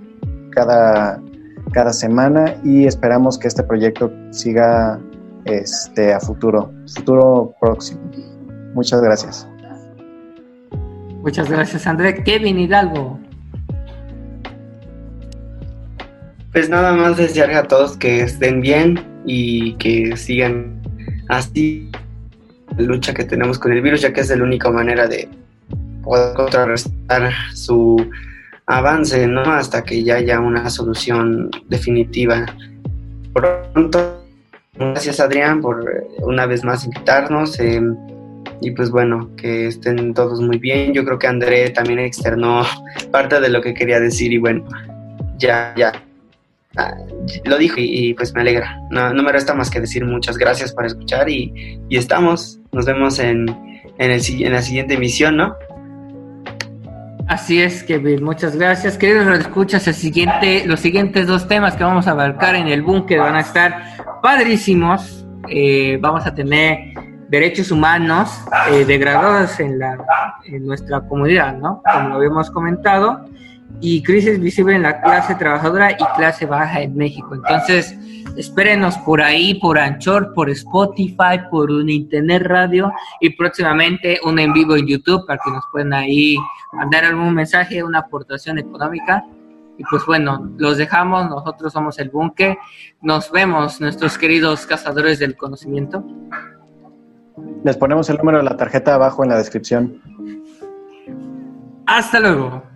cada, 0.52 1.22
cada 1.74 1.94
semana 1.94 2.56
y 2.64 2.86
esperamos 2.86 3.38
que 3.38 3.48
este 3.48 3.64
proyecto 3.64 4.12
siga 4.32 5.00
este, 5.46 6.14
a 6.14 6.20
futuro, 6.20 6.72
futuro 6.94 7.54
próximo. 7.60 8.02
Muchas 8.74 9.02
gracias. 9.02 9.48
Muchas 11.22 11.50
gracias, 11.50 11.86
André. 11.86 12.24
Kevin 12.24 12.60
Hidalgo. 12.60 13.20
Pues 16.52 16.70
nada 16.70 16.94
más 16.94 17.18
desearle 17.18 17.56
a 17.56 17.64
todos 17.64 17.96
que 17.96 18.22
estén 18.22 18.62
bien 18.62 19.00
y 19.26 19.74
que 19.76 20.18
sigan 20.18 20.82
así 21.30 21.90
la 22.78 22.84
lucha 22.84 23.14
que 23.14 23.24
tenemos 23.24 23.60
con 23.60 23.72
el 23.72 23.82
virus, 23.82 24.02
ya 24.02 24.12
que 24.12 24.22
es 24.22 24.36
la 24.36 24.44
única 24.44 24.70
manera 24.72 25.08
de 25.08 25.30
poder 26.04 26.34
contrarrestar 26.36 27.32
su 27.54 27.98
avance, 28.66 29.28
¿no? 29.28 29.42
Hasta 29.42 29.84
que 29.84 30.04
ya 30.04 30.16
haya 30.16 30.40
una 30.40 30.70
solución 30.70 31.50
definitiva. 31.70 32.46
Pronto, 33.34 34.21
gracias 34.74 35.20
Adrián 35.20 35.62
por 35.62 35.90
eh, 35.90 36.08
una 36.22 36.46
vez 36.46 36.64
más 36.64 36.86
invitarnos. 36.86 37.60
Eh, 37.60 37.82
y 38.62 38.72
pues 38.72 38.92
bueno, 38.92 39.32
que 39.36 39.68
estén 39.68 40.14
todos 40.14 40.40
muy 40.40 40.58
bien. 40.58 40.94
Yo 40.94 41.04
creo 41.04 41.18
que 41.18 41.28
André 41.28 41.70
también 41.72 42.00
externó 42.00 42.64
parte 43.12 43.40
de 43.40 43.50
lo 43.50 43.62
que 43.62 43.74
quería 43.74 44.00
decir 44.00 44.32
y 44.32 44.38
bueno, 44.38 44.64
ya, 45.38 45.74
ya. 45.76 45.92
Ah, 46.78 46.96
lo 47.44 47.58
dijo 47.58 47.76
y, 47.80 48.14
pues 48.14 48.34
me 48.34 48.42
alegra. 48.42 48.80
No, 48.92 49.14
no, 49.14 49.24
me 49.24 49.32
resta 49.32 49.54
más 49.54 49.70
que 49.70 49.82
decir 49.82 50.06
muchas 50.06 50.38
gracias 50.38 50.72
por 50.74 50.86
escuchar 50.86 51.30
y, 51.30 51.82
y 51.90 51.98
estamos. 51.98 52.60
Nos 52.72 52.86
vemos 52.86 53.20
en, 53.20 53.50
en, 53.98 54.12
el, 54.12 54.22
en 54.44 54.54
la 54.54 54.62
siguiente 54.62 54.94
emisión, 54.94 55.36
¿no? 55.36 55.56
Así 57.32 57.62
es, 57.62 57.82
Kevin, 57.84 58.26
muchas 58.26 58.58
gracias. 58.58 58.98
Queridos 58.98 59.40
escuchas, 59.40 59.88
el 59.88 59.94
siguiente, 59.94 60.66
los 60.66 60.82
siguientes 60.82 61.28
dos 61.28 61.48
temas 61.48 61.78
que 61.78 61.84
vamos 61.86 62.06
a 62.06 62.12
abarcar 62.12 62.56
en 62.56 62.68
el 62.68 62.82
búnker 62.82 63.20
van 63.20 63.36
a 63.36 63.40
estar 63.40 63.96
padrísimos. 64.22 65.26
Eh, 65.48 65.98
vamos 66.02 66.28
a 66.28 66.36
tener 66.36 66.94
derechos 67.30 67.72
humanos 67.72 68.38
eh, 68.70 68.84
degradados 68.84 69.62
en, 69.62 69.80
la, 69.80 69.98
en 70.44 70.66
nuestra 70.66 71.08
comunidad, 71.08 71.56
¿no? 71.56 71.82
Como 71.90 72.10
lo 72.10 72.16
habíamos 72.16 72.52
comentado, 72.52 73.24
y 73.82 74.04
crisis 74.04 74.40
visible 74.40 74.76
en 74.76 74.84
la 74.84 75.02
clase 75.02 75.36
trabajadora 75.36 75.92
y 75.92 76.16
clase 76.16 76.46
baja 76.46 76.82
en 76.82 76.96
México. 76.96 77.34
Entonces, 77.34 77.98
espérenos 78.38 78.98
por 79.00 79.22
ahí, 79.22 79.56
por 79.56 79.80
Anchor, 79.80 80.34
por 80.34 80.50
Spotify, 80.50 81.40
por 81.50 81.72
un 81.72 81.90
Internet 81.90 82.44
Radio 82.46 82.92
y 83.20 83.32
próximamente 83.32 84.20
un 84.24 84.40
en 84.40 84.54
vivo 84.54 84.76
en 84.76 84.88
YouTube 84.88 85.26
para 85.26 85.40
que 85.44 85.52
nos 85.52 85.64
puedan 85.72 85.94
ahí 85.94 86.38
mandar 86.72 87.06
algún 87.06 87.34
mensaje, 87.34 87.84
una 87.84 88.00
aportación 88.00 88.60
económica. 88.60 89.26
Y 89.78 89.84
pues 89.90 90.06
bueno, 90.06 90.52
los 90.58 90.78
dejamos, 90.78 91.28
nosotros 91.28 91.74
somos 91.74 91.98
el 91.98 92.10
búnker. 92.10 92.58
Nos 93.02 93.32
vemos, 93.32 93.82
nuestros 93.82 94.18
queridos 94.18 94.68
cazadores 94.68 95.18
del 95.18 95.36
conocimiento. 95.36 96.06
Les 97.64 97.78
ponemos 97.78 98.08
el 98.10 98.18
número 98.18 98.38
de 98.38 98.44
la 98.44 98.58
tarjeta 98.58 98.94
abajo 98.94 99.24
en 99.24 99.30
la 99.30 99.38
descripción. 99.38 100.00
Hasta 101.88 102.20
luego. 102.20 102.71